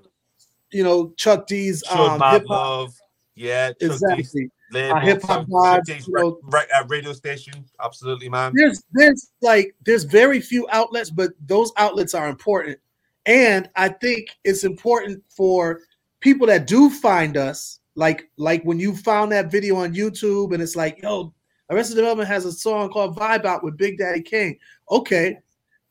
You 0.74 0.84
know 0.84 1.14
Chuck 1.18 1.48
D's 1.48 1.84
um, 1.90 2.20
hip 2.32 2.46
hop. 2.48 2.90
Yeah, 3.36 3.70
Chuck 3.70 3.78
Exactly. 3.82 4.50
Uh, 4.74 5.00
hip-hop 5.02 5.42
Chuck- 5.42 5.48
Chuck 5.48 5.86
vibes, 5.88 6.08
you 6.08 6.14
know. 6.14 6.40
ra- 6.46 6.62
uh, 6.76 6.84
radio 6.88 7.14
station. 7.14 7.64
Absolutely, 7.84 8.28
man. 8.28 8.52
there's 8.56 8.84
there's 8.92 9.32
like 9.42 9.76
there's 9.86 10.04
very 10.04 10.40
few 10.40 10.68
outlets 10.72 11.12
but 11.12 11.32
those 11.46 11.72
outlets 11.78 12.14
are 12.16 12.28
important 12.28 12.80
and 13.26 13.70
i 13.76 13.88
think 13.88 14.30
it's 14.44 14.64
important 14.64 15.24
for 15.30 15.80
people 16.20 16.46
that 16.48 16.68
do 16.68 16.90
find 16.90 17.38
us 17.38 17.80
like 17.96 18.30
like 18.38 18.62
when 18.64 18.80
you 18.80 18.96
found 18.96 19.32
that 19.32 19.52
video 19.52 19.76
on 19.78 19.94
youtube 19.94 20.54
and 20.54 20.62
it's 20.62 20.76
like 20.76 21.02
yo 21.02 21.34
arrested 21.70 21.96
development 21.96 22.28
has 22.28 22.46
a 22.46 22.52
song 22.52 22.90
called 22.90 23.16
vibe 23.16 23.46
out 23.46 23.64
with 23.64 23.78
big 23.78 23.98
daddy 23.98 24.22
kane 24.22 24.58
okay 24.92 25.38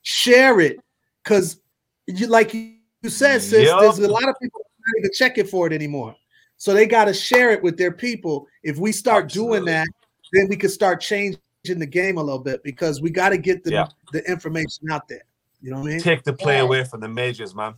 share 0.03 0.61
it 0.61 0.77
because 1.23 1.61
you 2.07 2.27
like 2.27 2.53
you 2.53 2.75
said 3.09 3.41
sis 3.41 3.65
Yup. 3.65 3.81
there's 3.81 3.99
a 3.99 4.09
lot 4.09 4.29
of 4.29 4.35
people 4.43 4.61
not 4.87 4.99
even 4.99 5.11
checking 5.13 5.47
for 5.47 5.67
it 5.67 5.73
anymore 5.73 6.15
so 6.57 6.73
they 6.73 6.87
got 6.87 7.07
to 7.07 7.15
share 7.15 7.51
it 7.51 7.63
with 7.63 7.77
their 7.77 7.93
people 7.93 8.47
if 8.63 8.77
we 8.79 8.93
start 8.93 9.29
doing 9.29 9.65
that 9.65 9.87
then 10.33 10.49
we 10.49 10.57
could 10.57 10.71
start 10.71 11.01
changing 11.01 11.39
the 11.65 11.87
game 11.87 12.17
a 12.19 12.23
little 12.23 12.39
bit 12.39 12.63
because 12.65 13.01
we 13.01 13.11
got 13.11 13.29
to 13.31 13.39
get 13.39 13.63
the, 13.63 13.71
Yeah. 13.71 13.87
the 14.13 14.29
information 14.31 14.91
out 14.91 15.07
there. 15.07 15.23
You 15.61 15.71
know 15.71 15.79
what 15.81 15.89
I 15.89 15.91
mean? 15.91 16.01
Take 16.01 16.25
the 16.25 16.33
play 16.33 16.57
Yeah. 16.57 16.63
away 16.63 16.85
from 16.85 17.01
the 17.01 17.09
majors, 17.09 17.55
man. 17.55 17.75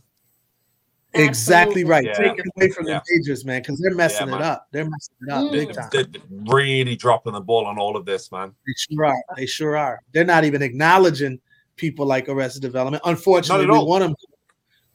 Exactly 1.13 1.81
Absolutely. 1.81 1.83
right. 1.83 2.05
Yeah. 2.05 2.13
Take 2.13 2.39
it 2.39 2.45
away 2.55 2.69
from 2.71 2.87
Yeah. 2.87 2.99
the 3.05 3.17
majors, 3.17 3.45
man, 3.45 3.61
because 3.61 3.79
they're 3.79 3.93
messing 3.93 4.29
Yeah, 4.29 4.35
it 4.37 4.41
up. 4.41 4.67
They're 4.71 4.89
messing 4.89 5.15
it 5.21 5.31
up 5.31 5.43
Mm. 5.43 5.51
big 5.51 5.73
time. 5.73 5.89
They're 5.91 6.05
really 6.47 6.95
dropping 6.95 7.33
the 7.33 7.41
ball 7.41 7.65
on 7.65 7.77
all 7.77 7.95
of 7.95 8.05
this, 8.05 8.31
man. 8.31 8.53
They 8.65 8.73
sure 8.95 9.05
are. 9.05 9.23
They 9.37 9.45
sure 9.45 9.77
are. 9.77 10.01
They're 10.13 10.25
not 10.25 10.45
even 10.45 10.61
acknowledging 10.61 11.39
people 11.75 12.05
like 12.05 12.27
Arrested 12.27 12.61
Development. 12.61 13.03
Unfortunately, 13.05 13.65
we 13.65 13.71
want 13.83 14.01
them, 14.03 14.15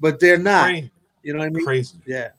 but 0.01 0.19
they're 0.21 0.39
not. 0.39 0.65
Crazy. 0.71 0.91
You 1.23 1.33
know 1.35 1.41
what 1.41 1.47
I 1.47 1.51
mean? 1.51 1.65
Crazy. 1.65 1.99
Yeah. 2.07 2.31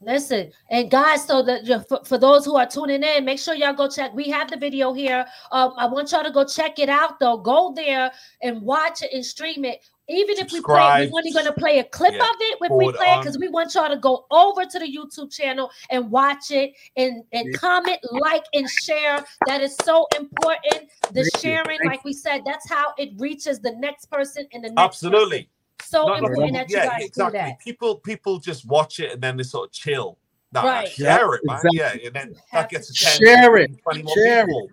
Listen, 0.00 0.52
and 0.68 0.90
guys, 0.90 1.24
so 1.24 1.42
that 1.42 1.64
you- 1.64 1.80
for, 1.88 2.04
for 2.04 2.18
those 2.18 2.44
who 2.44 2.56
are 2.56 2.66
tuning 2.66 3.02
in, 3.02 3.24
make 3.24 3.38
sure 3.38 3.54
y'all 3.54 3.72
go 3.72 3.88
check. 3.88 4.12
We 4.12 4.24
have 4.24 4.50
the 4.50 4.58
video 4.58 4.92
here. 4.92 5.24
Um, 5.50 5.72
I 5.78 5.86
want 5.86 6.12
y'all 6.12 6.22
to 6.24 6.30
go 6.30 6.44
check 6.44 6.78
it 6.78 6.90
out, 6.90 7.18
though. 7.20 7.38
Go 7.38 7.72
there 7.74 8.12
and 8.42 8.60
watch 8.60 9.02
it 9.02 9.10
and 9.14 9.24
stream 9.24 9.64
it. 9.64 9.80
Even 10.06 10.36
if 10.36 10.52
we 10.52 10.60
play, 10.60 10.74
Subscribe. 10.74 11.10
we're 11.10 11.18
only 11.20 11.32
going 11.32 11.46
to 11.46 11.52
play 11.54 11.78
a 11.78 11.84
clip 11.84 12.12
Yeah. 12.12 12.18
of 12.22 12.36
it 12.38 12.58
if 12.60 12.70
we 12.70 12.92
play 12.92 13.06
it 13.14 13.20
because 13.20 13.38
we 13.38 13.48
want 13.48 13.74
y'all 13.74 13.88
to 13.88 13.96
go 13.96 14.26
over 14.30 14.66
to 14.66 14.78
the 14.78 14.84
YouTube 14.84 15.32
channel 15.32 15.70
and 15.88 16.10
watch 16.10 16.50
it 16.50 16.74
and 16.98 17.24
and 17.32 17.48
Yeah. 17.50 17.56
comment, 17.56 18.00
like, 18.10 18.44
and 18.52 18.68
share. 18.68 19.24
That 19.46 19.62
is 19.62 19.74
so 19.84 20.06
important. 20.14 20.90
The 21.12 21.22
Thank 21.32 21.38
sharing, 21.38 21.78
like 21.86 22.04
we 22.04 22.12
said, 22.12 22.42
that's 22.44 22.68
how 22.68 22.92
it 22.98 23.12
reaches 23.16 23.60
the 23.60 23.72
next 23.76 24.10
person 24.10 24.46
and 24.52 24.62
the 24.62 24.68
next 24.72 25.00
person. 25.00 25.46
Absolutely. 25.84 26.08
So 26.08 26.14
No, 26.14 26.20
no, 26.20 26.26
important 26.26 26.52
no, 26.52 26.58
that 26.58 26.70
you 26.70 26.76
yeah, 26.76 26.86
guys 26.86 27.04
exactly. 27.04 27.38
do 27.40 27.46
that. 27.46 27.58
People 27.60 27.96
people 27.96 28.38
just 28.38 28.66
watch 28.66 29.00
it 29.00 29.12
and 29.12 29.22
then 29.22 29.36
they 29.36 29.42
sort 29.42 29.68
of 29.68 29.72
chill. 29.72 30.18
No, 30.52 30.62
Right. 30.62 30.88
share 30.88 31.06
Yeah, 31.06 31.34
it, 31.34 31.40
man. 31.44 31.56
exactly. 31.56 31.78
Yeah, 31.78 32.06
and 32.06 32.14
then 32.14 32.34
that 32.52 32.68
gets 32.70 32.86
to 32.92 33.04
10, 33.04 33.18
share 33.18 33.56
it. 33.56 33.82
20 33.82 34.02
more 34.02 34.14
Share 34.14 34.46
it. 34.48 34.70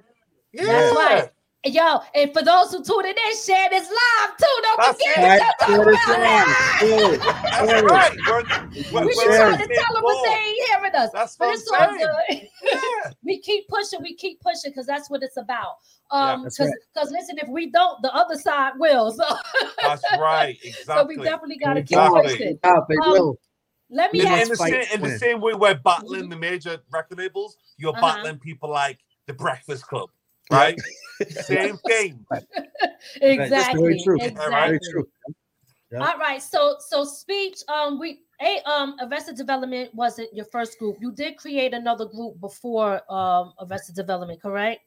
Yeah, 0.54 0.66
That's 0.66 0.96
right. 0.96 1.30
Yo, 1.64 2.00
and 2.16 2.34
for 2.34 2.42
those 2.42 2.72
who 2.72 2.84
tuned 2.84 3.06
in, 3.06 3.16
share 3.46 3.70
this 3.70 3.88
live 3.88 4.38
too. 4.38 4.46
Don't 4.64 4.78
That's 4.80 4.98
forget 4.98 5.18
right. 5.18 5.42
to 5.60 5.66
Share 5.68 5.86
this 5.86 6.04
about 6.06 6.20
live. 6.20 6.56
it. 6.82 7.22
That's 7.22 7.84
right. 7.84 8.18
We're, 8.28 8.44
we're, 8.92 9.06
We 9.06 9.06
we're 9.06 9.12
just 9.14 9.22
sharing. 9.22 9.38
trying 9.58 9.68
to 9.68 9.76
tell 9.76 9.94
them 9.94 10.04
what 10.04 10.24
they 10.24 10.38
ain't 10.50 10.68
hearing 10.70 10.96
us. 10.96 11.10
That's 11.14 11.36
But 11.38 11.50
it's 11.50 11.72
I'm 11.72 11.90
all 11.90 11.98
good. 12.00 12.50
Yeah. 12.64 13.12
we 13.24 13.40
keep 13.42 13.68
pushing, 13.68 14.02
we 14.02 14.16
keep 14.16 14.42
pushing 14.42 14.72
because 14.72 14.88
that's 14.88 15.12
what 15.12 15.22
it's 15.22 15.38
about. 15.38 15.76
Um, 16.10 16.44
that's 16.44 16.58
because 16.58 16.76
because 16.96 17.12
listen, 17.12 17.38
if 17.38 17.48
we 17.48 17.70
don't, 17.70 18.02
the 18.02 18.12
other 18.12 18.38
side 18.38 18.74
will. 18.80 19.12
So, 19.12 19.24
That's 19.84 20.04
right. 20.20 20.58
Exactly. 20.64 20.84
so 20.84 21.06
we 21.06 21.24
definitely 21.24 21.58
gotta 21.60 21.84
keep 21.84 22.00
pushing. 22.00 22.58
Out, 22.64 22.88
they 22.90 22.96
Um. 22.96 23.36
Let 23.94 24.14
me 24.14 24.20
in, 24.20 24.26
Midnight 24.26 24.42
in 24.44 24.48
the 24.48 24.54
ask 24.54 24.58
fight 24.58 24.72
same, 24.90 24.96
in 24.96 25.02
the 25.02 25.18
same 25.20 25.42
way 25.42 25.54
we're 25.54 25.76
battling 25.76 26.30
the 26.30 26.36
major 26.38 26.80
record 26.92 27.18
labels, 27.20 27.58
you're 27.78 27.92
Uh-huh. 27.92 28.02
battling 28.16 28.40
people 28.40 28.70
like 28.70 28.98
the 29.28 29.34
Breakfast 29.34 29.86
Club, 29.86 30.10
right? 30.50 30.80
same 31.30 31.78
thing. 31.88 32.26
exactly. 33.22 33.82
very 33.82 34.02
true. 34.04 34.18
Exactly. 34.22 34.52
Very 34.52 34.80
true. 34.92 35.08
Yeah. 35.92 36.00
All 36.00 36.18
right. 36.18 36.42
So 36.42 36.78
so 36.80 37.04
speech. 37.04 37.60
Um, 37.68 38.00
we 38.00 38.22
a 38.42 38.62
um 38.70 38.96
Arrested 39.02 39.36
Development 39.36 39.94
wasn't 39.94 40.34
your 40.34 40.46
first 40.46 40.80
group. 40.80 40.98
You 41.00 41.12
did 41.12 41.38
create 41.38 41.74
another 41.74 42.06
group 42.06 42.40
before 42.40 43.02
um 43.12 43.54
Arrested 43.60 43.96
Development, 43.96 44.42
correct? 44.42 44.82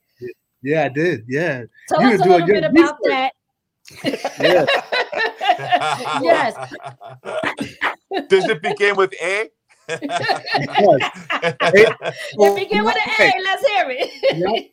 Yeah, 0.63 0.85
I 0.85 0.89
did. 0.89 1.25
Yeah. 1.29 1.65
Tell 1.89 2.01
You 2.01 2.15
us 2.15 2.21
a 2.21 2.25
little 2.25 2.37
it. 2.39 2.47
bit 2.47 2.63
You're 2.63 2.71
about 2.71 2.99
that. 3.05 3.33
Yeah. 4.41 4.65
yes. 6.23 6.55
Does 8.29 8.49
it 8.49 8.63
begin 8.63 8.97
with 8.97 9.13
A? 9.23 9.51
If 9.89 10.01
we 12.57 12.67
get 12.67 12.85
with 12.85 12.97
an 12.97 13.11
A, 13.21 13.33
let's 13.43 13.67
hear 13.69 13.87
it. 13.91 14.71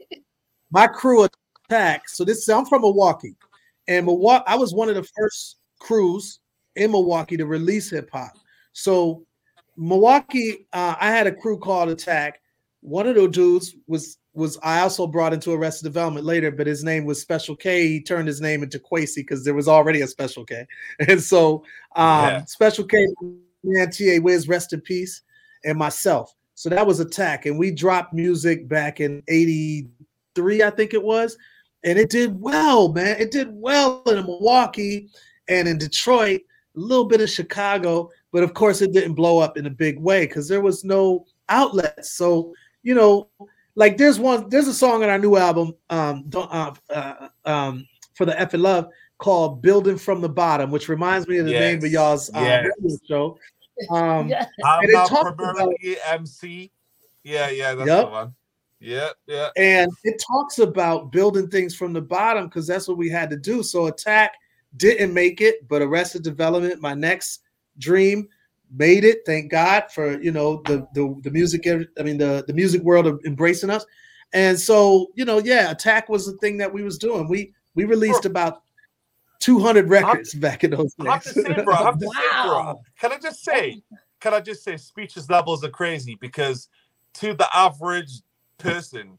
my 0.72 0.88
crew 0.88 1.28
attack. 1.72 2.10
So 2.10 2.24
this 2.24 2.48
I'm 2.48 2.66
from 2.66 2.82
Milwaukee, 2.82 3.36
and 3.88 4.06
Milwaukee. 4.06 4.44
I 4.48 4.56
was 4.56 4.74
one 4.74 4.90
of 4.90 4.96
the 4.96 5.08
first 5.18 5.58
crews 5.80 6.40
in 6.76 6.92
Milwaukee 6.92 7.38
to 7.38 7.46
release 7.46 7.90
hip 7.90 8.10
hop. 8.12 8.34
So 8.74 9.26
Milwaukee, 9.78 10.68
uh, 10.74 10.96
I 11.00 11.12
had 11.12 11.28
a 11.28 11.32
crew 11.32 11.58
called 11.58 11.90
Attack. 11.90 12.42
One 12.82 13.08
of 13.08 13.16
those 13.16 13.32
dudes 13.32 13.76
was 13.88 14.18
was 14.34 14.58
I 14.64 14.80
also 14.80 15.08
brought 15.08 15.34
into 15.34 15.52
Arrested 15.52 15.84
Development 15.84 16.26
later, 16.26 16.52
but 16.52 16.66
his 16.68 16.84
name 16.84 17.06
was 17.06 17.22
Special 17.22 17.56
K. 17.56 17.88
He 17.88 18.02
turned 18.02 18.28
his 18.28 18.40
name 18.40 18.64
into 18.64 18.80
Quasi 18.80 19.22
because 19.22 19.44
there 19.44 19.54
was 19.54 19.68
already 19.68 20.02
a 20.02 20.08
Special 20.08 20.46
K, 20.46 20.66
and 21.08 21.22
so 21.22 21.64
um, 21.96 22.28
Yeah. 22.28 22.46
Special 22.46 22.86
K, 22.86 23.08
man, 23.64 23.92
T.A. 23.92 24.20
Wiz, 24.20 24.48
rest 24.48 24.74
in 24.74 24.82
peace, 24.82 25.22
and 25.66 25.78
myself. 25.78 26.34
So 26.56 26.70
that 26.70 26.86
was 26.86 27.00
Attack, 27.00 27.46
and 27.46 27.58
we 27.58 27.72
dropped 27.72 28.14
music 28.14 28.68
back 28.68 29.00
in 29.00 29.22
'83, 29.28 30.64
I 30.64 30.70
think 30.70 30.94
it 30.94 31.04
was, 31.04 31.38
and 31.84 31.98
it 31.98 32.10
did 32.10 32.40
well, 32.40 32.92
man. 32.94 33.18
It 33.20 33.32
did 33.32 33.50
well 33.52 34.04
in 34.08 34.26
Milwaukee 34.26 35.10
and 35.48 35.68
in 35.68 35.78
Detroit, 35.78 36.42
a 36.76 36.80
little 36.80 37.06
bit 37.06 37.22
of 37.22 37.30
Chicago, 37.30 38.10
but 38.32 38.44
of 38.44 38.54
course 38.54 38.82
it 38.82 38.94
didn't 38.94 39.14
blow 39.16 39.40
up 39.40 39.58
in 39.58 39.66
a 39.66 39.70
big 39.72 40.00
way 40.00 40.26
because 40.26 40.48
there 40.48 40.62
was 40.62 40.84
no 40.84 41.26
outlets. 41.50 42.12
So 42.12 42.54
you 42.84 42.96
know, 42.96 43.30
like 43.76 43.98
there's 43.98 44.20
one, 44.20 44.50
there's 44.50 44.68
a 44.68 44.74
song 44.74 45.04
on 45.04 45.10
our 45.10 45.20
new 45.20 45.36
album, 45.38 45.74
um, 45.90 46.26
don't, 46.30 46.52
uh, 46.52 46.74
uh, 46.90 47.28
um, 47.46 47.88
for 48.16 48.26
the 48.26 48.40
F 48.40 48.54
and 48.54 48.64
Love 48.64 48.88
called 49.18 49.62
"Building 49.62 49.98
from 49.98 50.22
the 50.22 50.30
Bottom," 50.30 50.72
which 50.72 50.90
reminds 50.90 51.28
me 51.28 51.38
of 51.38 51.46
the 51.46 51.52
name 51.52 51.78
of 51.78 51.84
Yes, 51.84 51.92
y'all's 51.94 52.30
um, 52.34 52.44
yes. 52.44 52.66
radio 52.80 52.98
show. 53.08 53.38
Um, 53.90 54.28
Yeah. 54.28 54.46
I'm 54.64 54.82
And 54.82 54.90
it 54.90 54.94
not 54.94 55.10
talks 55.10 55.32
primarily 55.36 55.98
MC. 56.06 56.72
Yeah, 57.24 57.50
yeah, 57.50 57.74
that's 57.74 57.88
Yup. 57.88 58.06
the 58.06 58.12
one. 58.12 58.36
Yeah, 58.82 59.10
yeah. 59.28 59.50
and 59.58 59.92
it 60.04 60.22
talks 60.28 60.58
about 60.58 61.12
building 61.12 61.48
things 61.48 61.76
from 61.76 61.94
the 61.94 62.02
bottom 62.02 62.48
because 62.48 62.66
that's 62.66 62.88
what 62.88 62.98
we 62.98 63.10
had 63.10 63.30
to 63.30 63.38
do. 63.38 63.62
So 63.62 63.86
attack 63.86 64.34
didn't 64.78 65.14
make 65.14 65.40
it, 65.40 65.68
but 65.68 65.84
Arrested 65.84 66.24
Development, 66.24 66.82
my 66.82 66.96
next 66.96 67.42
dream, 67.78 68.28
made 68.76 69.04
it. 69.04 69.20
Thank 69.26 69.52
God 69.52 69.92
for 69.92 70.20
you 70.20 70.32
know 70.32 70.64
the 70.66 70.88
the, 70.96 71.16
the 71.22 71.30
music. 71.30 71.68
I 71.68 72.04
mean 72.04 72.18
the 72.18 72.44
the 72.48 72.54
music 72.54 72.82
world 72.82 73.06
of 73.06 73.22
embracing 73.24 73.70
us. 73.70 73.86
And 74.34 74.60
so 74.60 75.12
you 75.14 75.26
know, 75.26 75.38
yeah, 75.38 75.70
attack 75.70 76.10
was 76.10 76.26
the 76.26 76.38
thing 76.38 76.58
that 76.58 76.74
we 76.74 76.82
was 76.82 76.98
doing. 76.98 77.28
We 77.30 77.54
we 77.76 77.86
released 77.86 78.26
about 78.26 78.64
200 79.42 79.90
records 79.90 80.34
back 80.34 80.64
in 80.64 80.72
those 80.72 80.96
I 81.00 81.12
have 81.12 81.24
to 81.24 81.34
days. 81.34 81.46
say, 81.46 81.64
bro. 81.64 81.74
I 81.76 81.84
have 81.84 82.00
to 82.00 82.06
say, 82.08 82.14
bro. 82.14 82.54
Wow. 82.54 82.82
Can 83.00 83.12
I 83.12 83.18
just 83.18 83.44
say? 83.44 83.84
Can 84.20 84.34
I 84.34 84.40
just 84.40 84.64
say? 84.64 84.78
Speeches 84.78 85.30
levels 85.30 85.64
are 85.64 85.70
crazy 85.70 86.16
because 86.20 86.68
to 87.16 87.34
the 87.34 87.48
average 87.56 88.22
person, 88.62 89.18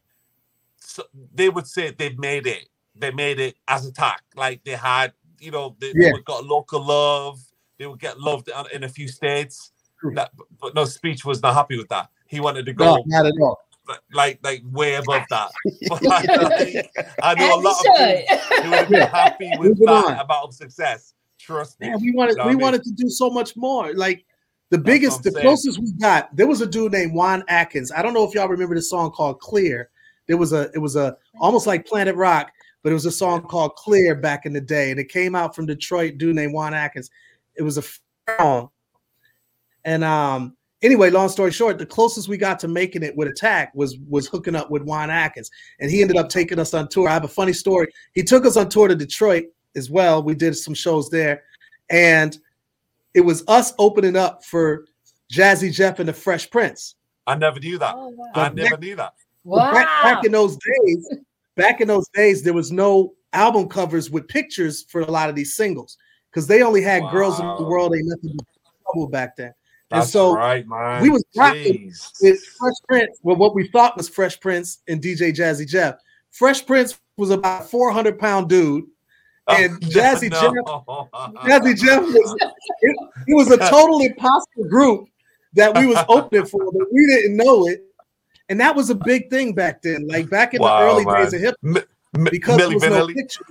so 0.77 1.03
they 1.33 1.49
would 1.49 1.67
say 1.67 1.91
they 1.91 2.09
made 2.17 2.47
it. 2.47 2.69
They 2.95 3.11
made 3.11 3.39
it 3.39 3.55
as 3.67 3.85
attack. 3.85 4.21
Like 4.35 4.63
they 4.63 4.71
had, 4.75 5.13
you 5.39 5.51
know, 5.51 5.75
they, 5.79 5.91
Yeah. 5.95 6.11
they 6.15 6.21
got 6.25 6.45
local 6.45 6.83
love. 6.83 7.41
They 7.79 7.87
would 7.87 7.99
get 7.99 8.19
loved 8.19 8.49
in 8.73 8.83
a 8.83 8.89
few 8.89 9.07
states. 9.07 9.71
That- 10.15 10.31
but 10.59 10.75
no, 10.75 10.85
speech 10.85 11.25
was 11.25 11.41
not 11.41 11.53
happy 11.55 11.77
with 11.77 11.89
that. 11.89 12.09
He 12.27 12.39
wanted 12.39 12.65
to 12.67 12.73
no, 12.73 12.97
go 12.97 13.03
not 13.07 13.25
at 13.25 13.33
all. 13.41 13.59
like 14.13 14.39
like 14.43 14.61
way 14.71 14.95
above 14.95 15.23
that. 15.29 15.51
Like, 16.01 16.89
I 17.21 17.33
know 17.35 17.55
a 17.55 17.61
lot 17.61 17.75
you 17.83 17.91
of 17.91 17.97
people 17.97 18.63
who 18.63 18.69
would 18.69 18.79
have 18.79 18.89
been 18.89 19.07
happy 19.07 19.51
with 19.57 19.69
Moving 19.69 19.85
that 19.85 20.05
on. 20.05 20.19
about 20.19 20.53
success. 20.53 21.13
Trust 21.37 21.79
me. 21.79 21.87
Yeah, 21.87 21.97
we 21.97 22.11
wanted 22.11 22.37
know 22.37 22.45
we 22.45 22.51
I 22.51 22.53
mean? 22.53 22.61
wanted 22.61 22.83
to 22.83 22.91
do 22.91 23.09
so 23.09 23.29
much 23.29 23.55
more. 23.57 23.93
Like 23.93 24.25
the 24.73 24.79
That's 24.79 24.85
biggest, 24.87 25.23
the 25.23 25.31
saying. 25.31 25.45
closest 25.45 25.77
we 25.77 25.91
got, 25.93 26.35
there 26.35 26.47
was 26.47 26.61
a 26.61 26.65
dude 26.65 26.93
named 26.93 27.13
Juan 27.13 27.43
Atkins. 27.47 27.91
I 27.91 28.01
don't 28.01 28.15
know 28.15 28.27
if 28.27 28.33
y'all 28.33 28.47
remember 28.47 28.73
this 28.73 28.89
song 28.89 29.11
called 29.11 29.39
Clear. 29.39 29.91
There 30.25 30.35
was 30.35 30.51
a, 30.51 30.71
it 30.73 30.79
was 30.79 30.95
a 30.95 31.15
almost 31.39 31.67
like 31.67 31.85
Planet 31.85 32.15
Rock, 32.15 32.51
but 32.81 32.89
it 32.89 32.95
was 32.95 33.05
a 33.05 33.11
song 33.11 33.43
called 33.43 33.75
Clear 33.75 34.15
back 34.15 34.47
in 34.47 34.53
the 34.53 34.59
day, 34.59 34.89
and 34.89 34.99
it 34.99 35.09
came 35.09 35.35
out 35.35 35.55
from 35.55 35.67
Detroit. 35.67 36.17
Dude 36.17 36.35
named 36.35 36.53
Juan 36.53 36.73
Atkins. 36.73 37.11
It 37.55 37.61
was 37.61 37.77
a 37.77 37.83
song, 38.39 38.69
and 39.85 40.03
um. 40.03 40.57
Anyway, 40.81 41.09
long 41.09 41.29
story 41.29 41.49
short, 41.49 41.77
the 41.77 41.85
closest 41.85 42.27
we 42.27 42.35
got 42.35 42.59
to 42.59 42.67
making 42.67 43.03
it 43.03 43.15
with 43.15 43.29
Attack 43.29 43.71
was 43.73 43.97
was 44.09 44.27
hooking 44.27 44.55
up 44.55 44.69
with 44.71 44.81
Juan 44.81 45.09
Atkins, 45.09 45.49
and 45.79 45.89
he 45.89 46.01
ended 46.01 46.17
up 46.17 46.27
taking 46.27 46.59
us 46.59 46.73
on 46.73 46.89
tour. 46.89 47.07
I 47.07 47.13
have 47.13 47.23
a 47.23 47.27
funny 47.29 47.53
story. 47.53 47.87
He 48.13 48.23
took 48.23 48.43
us 48.45 48.57
on 48.57 48.67
tour 48.69 48.89
to 48.89 48.95
Detroit 48.95 49.45
as 49.77 49.89
well. 49.89 50.21
We 50.23 50.35
did 50.35 50.57
some 50.57 50.73
shows 50.73 51.09
there, 51.09 51.43
and 51.89 52.37
it 53.13 53.21
was 53.21 53.43
us 53.47 53.73
opening 53.79 54.15
up 54.15 54.43
for 54.43 54.85
Jazzy 55.31 55.71
Jeff 55.71 55.99
and 55.99 56.09
the 56.09 56.13
Fresh 56.13 56.49
Prince. 56.51 56.95
I 57.25 57.35
never 57.35 57.59
knew 57.59 57.77
that. 57.77 57.95
Oh, 57.97 58.09
wow. 58.09 58.31
I 58.35 58.49
never 58.49 58.77
knew 58.77 58.95
that. 58.95 59.13
But 59.45 59.71
Back, 59.71 59.87
Wow. 60.03 60.13
back 60.15 60.25
in 60.25 60.31
those 60.31 60.57
days, 60.57 61.09
back 61.55 61.81
in 61.81 61.87
those 61.87 62.07
days, 62.09 62.43
there 62.43 62.53
was 62.53 62.71
no 62.71 63.13
album 63.33 63.67
covers 63.67 64.09
with 64.09 64.27
pictures 64.27 64.85
for 64.89 65.01
a 65.01 65.11
lot 65.11 65.29
of 65.29 65.35
these 65.35 65.55
singles 65.55 65.97
because 66.29 66.47
they 66.47 66.61
only 66.63 66.81
had 66.81 67.03
"Girls 67.11 67.39
in 67.39 67.45
the 67.45 67.63
World 67.63 67.93
Ain't 67.95 68.07
Nothing 68.07 68.37
But 68.37 68.45
Trouble" 68.85 69.07
back 69.07 69.35
then. 69.35 69.53
And 69.91 70.01
That's 70.01 70.11
so 70.11 70.33
right, 70.35 70.67
man. 70.67 71.01
we 71.01 71.09
was 71.09 71.23
rocking 71.35 71.89
Jeez. 71.91 72.11
With 72.21 72.43
Fresh 72.57 72.75
Prince, 72.87 73.19
well, 73.21 73.35
what 73.35 73.53
we 73.53 73.67
thought 73.67 73.95
was 73.97 74.09
Fresh 74.09 74.39
Prince 74.39 74.79
and 74.87 75.01
DJ 75.01 75.31
Jazzy 75.35 75.67
Jeff. 75.67 75.95
Fresh 76.31 76.65
Prince 76.65 76.99
was 77.17 77.29
about 77.29 77.61
a 77.61 77.65
400 77.65 78.17
pound 78.17 78.49
dude, 78.49 78.85
and 79.47 79.79
Jazzy 79.81 80.29
Jeff 80.31 80.53
Jazzy 81.45 81.75
Jeff 81.77 82.01
was 82.01 82.35
it, 82.81 82.97
it 83.27 83.35
was 83.35 83.51
a 83.51 83.57
total 83.57 83.99
imposter 84.01 84.63
group 84.69 85.07
that 85.53 85.77
we 85.77 85.85
was 85.85 86.03
opening 86.09 86.45
for, 86.45 86.63
but 86.71 86.87
we 86.91 87.05
didn't 87.07 87.37
know 87.37 87.67
it. 87.67 87.83
And 88.49 88.59
that 88.59 88.75
was 88.75 88.89
a 88.89 88.95
big 88.95 89.29
thing 89.29 89.53
back 89.53 89.81
then. 89.81 90.07
Like 90.07 90.29
back 90.29 90.53
in 90.53 90.61
Wow, 90.61 90.79
the 90.79 90.85
early 90.91 91.05
man. 91.05 91.23
days 91.23 91.33
of 91.33 91.41
hip 91.41 91.55
M- 91.63 91.77
M- 92.15 92.25
because 92.29 92.59
Milli 92.59 92.59
there 92.59 92.69
was 92.73 92.83
no 92.83 93.07
Vanilli. 93.07 93.13
picture. 93.15 93.43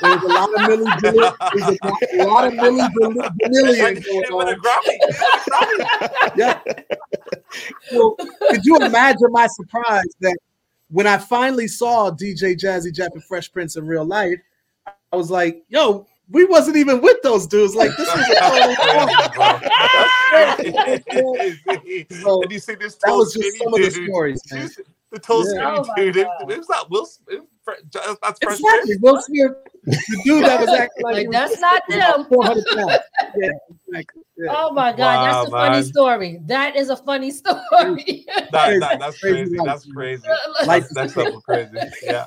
There 0.00 0.10
was 0.10 0.22
a 0.22 0.28
lot 0.28 0.48
of 0.54 0.60
Milli 0.60 0.90
Vanilli, 1.00 1.34
there 1.52 1.66
was 1.66 1.78
a 2.14 2.24
lot, 2.24 2.44
of 2.46 2.52
Milli 2.54 2.88
Van- 3.00 3.34
Vanillion 3.42 3.94
With 4.16 4.28
going 4.28 4.48
a 4.48 4.52
on. 4.52 4.60
Grammy. 4.60 6.36
Yeah. 6.36 6.60
So, 7.90 8.16
could 8.50 8.64
you 8.64 8.76
imagine 8.78 9.30
my 9.30 9.46
surprise 9.48 10.04
that 10.20 10.36
when 10.90 11.06
I 11.06 11.18
finally 11.18 11.66
saw 11.68 12.10
DJ 12.10 12.54
Jazzy 12.56 12.92
Jeff 12.94 13.10
and 13.12 13.24
Fresh 13.24 13.52
Prince 13.52 13.76
in 13.76 13.86
real 13.86 14.04
life, 14.04 14.38
I 15.16 15.18
was 15.18 15.30
like, 15.30 15.64
yo, 15.70 16.06
we 16.28 16.44
wasn't 16.44 16.76
even 16.76 17.00
with 17.00 17.22
those 17.22 17.46
dudes. 17.46 17.74
Like 17.74 17.90
this 17.96 18.06
was 18.14 18.28
a 18.28 18.34
total 18.42 18.74
That's. 21.16 22.20
So, 22.20 22.42
and 22.42 22.52
you 22.52 22.58
see 22.58 22.74
this 22.74 22.96
that 22.96 23.12
was 23.12 23.32
just 23.32 23.46
skinny 23.46 23.58
some 23.64 23.72
of 23.72 23.80
the 23.80 23.90
dude. 23.90 24.08
stories, 24.10 24.42
man. 24.52 24.68
The 25.12 25.18
tall, 25.18 25.38
Yeah. 25.38 25.50
skinny 25.52 25.64
Oh 25.64 25.84
my 25.86 25.94
dude. 25.96 26.16
It, 26.18 26.26
God. 26.26 26.50
it 26.50 26.58
was 26.58 26.66
that 26.66 26.90
Will 26.90 27.06
Smith. 27.06 27.40
That's 28.22 28.38
Fresh 28.42 28.58
Exactly. 28.60 28.96
Will 29.00 29.22
Smith, 29.22 29.52
the 29.84 30.20
dude 30.24 30.44
that 30.44 30.60
was 30.60 30.68
acting 30.78 31.02
like, 31.04 31.14
Like, 31.14 31.20
he 31.22 31.28
was 31.28 31.34
that's 31.34 31.60
not 31.60 31.82
them. 31.88 32.26
Yeah, 33.36 33.50
exactly. 33.88 34.22
Yeah. 34.36 34.54
Oh 34.54 34.70
my 34.72 34.90
God, 34.92 34.98
Wow, 34.98 35.24
that's 35.24 35.48
a 35.48 35.50
funny 35.50 35.82
story. 35.82 36.40
That 36.44 36.76
is 36.76 36.90
a 36.90 36.96
funny 36.96 37.30
story. 37.30 38.26
That, 38.52 38.80
that, 38.80 38.98
that's 39.00 39.18
Crazy 39.18 39.56
crazy. 39.56 39.56
That's 39.64 39.86
crazy. 39.92 40.22
Life 40.66 40.86
That's 40.90 41.14
next 41.14 41.16
level 41.16 41.40
crazy. 41.40 41.70
Yeah. 42.02 42.24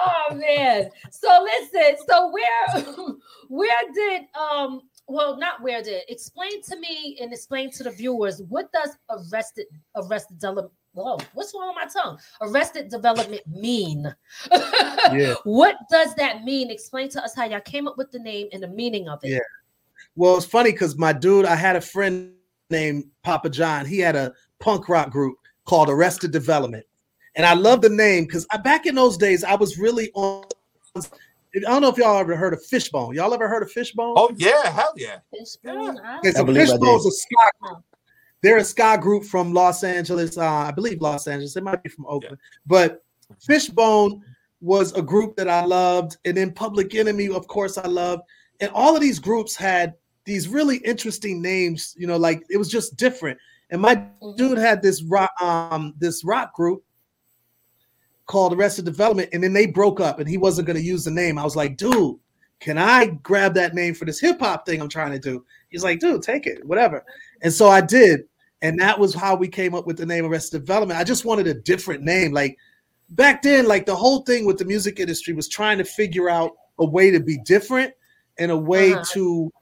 Oh 0.00 0.34
man. 0.34 0.90
So 1.10 1.28
listen, 1.42 2.04
so 2.08 2.30
where 2.30 2.84
where 3.48 3.92
did 3.94 4.22
um 4.38 4.82
well 5.08 5.36
not 5.36 5.62
where 5.62 5.82
did 5.82 6.02
explain 6.08 6.62
to 6.62 6.78
me 6.78 7.18
and 7.20 7.32
explain 7.32 7.70
to 7.72 7.82
the 7.82 7.90
viewers 7.90 8.42
what 8.48 8.70
does 8.72 8.96
arrested 9.10 9.66
arrested 9.96 10.38
Dele- 10.38 10.70
Whoa, 10.92 11.18
what's 11.34 11.54
wrong 11.54 11.68
with 11.68 11.76
my 11.76 12.02
tongue? 12.02 12.18
Arrested 12.40 12.88
development 12.88 13.42
mean? 13.46 14.14
Yeah. 15.12 15.34
What 15.44 15.76
does 15.90 16.14
that 16.16 16.44
mean? 16.44 16.70
Explain 16.70 17.08
to 17.10 17.24
us 17.24 17.34
how 17.34 17.44
y'all 17.44 17.60
came 17.60 17.88
up 17.88 17.96
with 17.96 18.12
the 18.12 18.18
name 18.18 18.48
and 18.52 18.62
the 18.62 18.68
meaning 18.68 19.08
of 19.08 19.18
it. 19.24 19.30
Yeah. 19.30 19.38
Well, 20.14 20.36
it's 20.36 20.46
funny 20.46 20.70
because 20.70 20.96
my 20.96 21.12
dude, 21.12 21.46
I 21.46 21.56
had 21.56 21.74
a 21.74 21.80
friend 21.80 22.34
named 22.68 23.06
Papa 23.24 23.50
John. 23.50 23.86
He 23.86 23.98
had 23.98 24.14
a 24.14 24.32
punk 24.60 24.88
rock 24.88 25.10
group 25.10 25.36
called 25.64 25.88
Arrested 25.88 26.30
Development. 26.30 26.84
And 27.36 27.46
I 27.46 27.54
love 27.54 27.80
the 27.80 27.88
name 27.88 28.24
because 28.24 28.46
back 28.64 28.86
in 28.86 28.94
those 28.94 29.16
days, 29.16 29.44
I 29.44 29.54
was 29.54 29.78
really 29.78 30.10
on. 30.14 30.44
I 30.96 31.58
don't 31.60 31.82
know 31.82 31.88
if 31.88 31.96
y'all 31.96 32.18
ever 32.18 32.36
heard 32.36 32.52
of 32.52 32.64
Fishbone. 32.66 33.14
Y'all 33.14 33.34
ever 33.34 33.48
heard 33.48 33.62
of 33.62 33.70
Fishbone? 33.72 34.14
Oh 34.16 34.30
yeah, 34.36 34.70
hell 34.70 34.92
yeah. 34.96 35.18
Fishbone, 35.36 35.98
I- 35.98 36.18
Okay, 36.18 36.32
so 36.32 36.42
I 36.42 36.44
believe 36.44 36.62
I 36.62 36.72
Fishbone's 36.72 37.06
a 37.06 37.10
ska 37.10 37.50
group. 37.60 37.78
They're 38.42 38.56
a 38.58 38.64
ska 38.64 38.98
group 39.00 39.24
from 39.24 39.52
Los 39.52 39.84
Angeles. 39.84 40.38
Uh, 40.38 40.44
I 40.44 40.70
believe 40.70 41.00
Los 41.00 41.26
Angeles. 41.26 41.56
It 41.56 41.62
might 41.64 41.82
be 41.82 41.90
from 41.90 42.06
Oakland. 42.06 42.38
But 42.66 43.04
Fishbone 43.40 44.22
was 44.60 44.92
a 44.94 45.02
group 45.02 45.36
that 45.36 45.48
I 45.48 45.64
loved. 45.64 46.16
And 46.24 46.36
then 46.36 46.52
Public 46.52 46.94
Enemy, 46.94 47.28
of 47.30 47.46
course, 47.48 47.78
I 47.78 47.86
loved. 47.86 48.22
And 48.60 48.70
all 48.72 48.94
of 48.94 49.00
these 49.00 49.18
groups 49.18 49.56
had 49.56 49.94
these 50.24 50.48
really 50.48 50.78
interesting 50.78 51.42
names, 51.42 51.94
you 51.98 52.06
know, 52.06 52.16
like 52.16 52.42
it 52.50 52.56
was 52.56 52.68
just 52.70 52.96
different. 52.96 53.38
And 53.70 53.80
my 53.80 53.96
Mhm. 54.22 54.36
dude 54.36 54.58
had 54.58 54.82
this 54.82 55.02
rock, 55.02 55.30
um, 55.40 55.94
this 55.98 56.24
rock 56.24 56.54
group 56.54 56.82
called 58.30 58.52
Arrested 58.54 58.84
Development, 58.84 59.28
and 59.32 59.42
then 59.42 59.52
they 59.52 59.66
broke 59.66 59.98
up, 59.98 60.20
and 60.20 60.28
he 60.28 60.38
wasn't 60.38 60.66
going 60.66 60.78
to 60.78 60.90
use 60.92 61.04
the 61.04 61.10
name. 61.10 61.36
I 61.36 61.44
was 61.44 61.56
like, 61.56 61.76
dude, 61.76 62.16
can 62.60 62.78
I 62.78 63.06
grab 63.22 63.54
that 63.54 63.74
name 63.74 63.92
for 63.94 64.04
this 64.04 64.20
hip 64.20 64.38
hop 64.38 64.64
thing 64.64 64.80
I'm 64.80 64.88
trying 64.88 65.10
to 65.12 65.18
do? 65.18 65.44
He's 65.70 65.82
like, 65.82 65.98
dude, 65.98 66.22
take 66.22 66.46
it, 66.46 66.64
whatever. 66.64 67.04
And 67.42 67.52
so 67.52 67.68
I 67.68 67.80
did, 67.80 68.20
and 68.62 68.78
that 68.78 68.98
was 68.98 69.14
how 69.14 69.34
we 69.34 69.48
came 69.48 69.74
up 69.74 69.86
with 69.86 69.96
the 69.96 70.06
name 70.06 70.24
Arrested 70.24 70.60
Development. 70.60 71.00
I 71.00 71.04
just 71.04 71.24
wanted 71.24 71.48
a 71.48 71.54
different 71.54 72.02
name, 72.04 72.32
like 72.32 72.56
back 73.10 73.42
then, 73.42 73.66
like 73.66 73.84
the 73.84 73.96
whole 73.96 74.22
thing 74.22 74.46
with 74.46 74.58
the 74.58 74.64
music 74.64 75.00
industry 75.00 75.34
was 75.34 75.48
trying 75.48 75.78
to 75.78 75.84
figure 75.84 76.30
out 76.30 76.52
a 76.78 76.84
way 76.84 77.10
to 77.10 77.18
be 77.18 77.38
different 77.38 77.92
and 78.38 78.52
a 78.52 78.56
way 78.56 78.92
Uh-huh. 78.92 79.04
to 79.12 79.52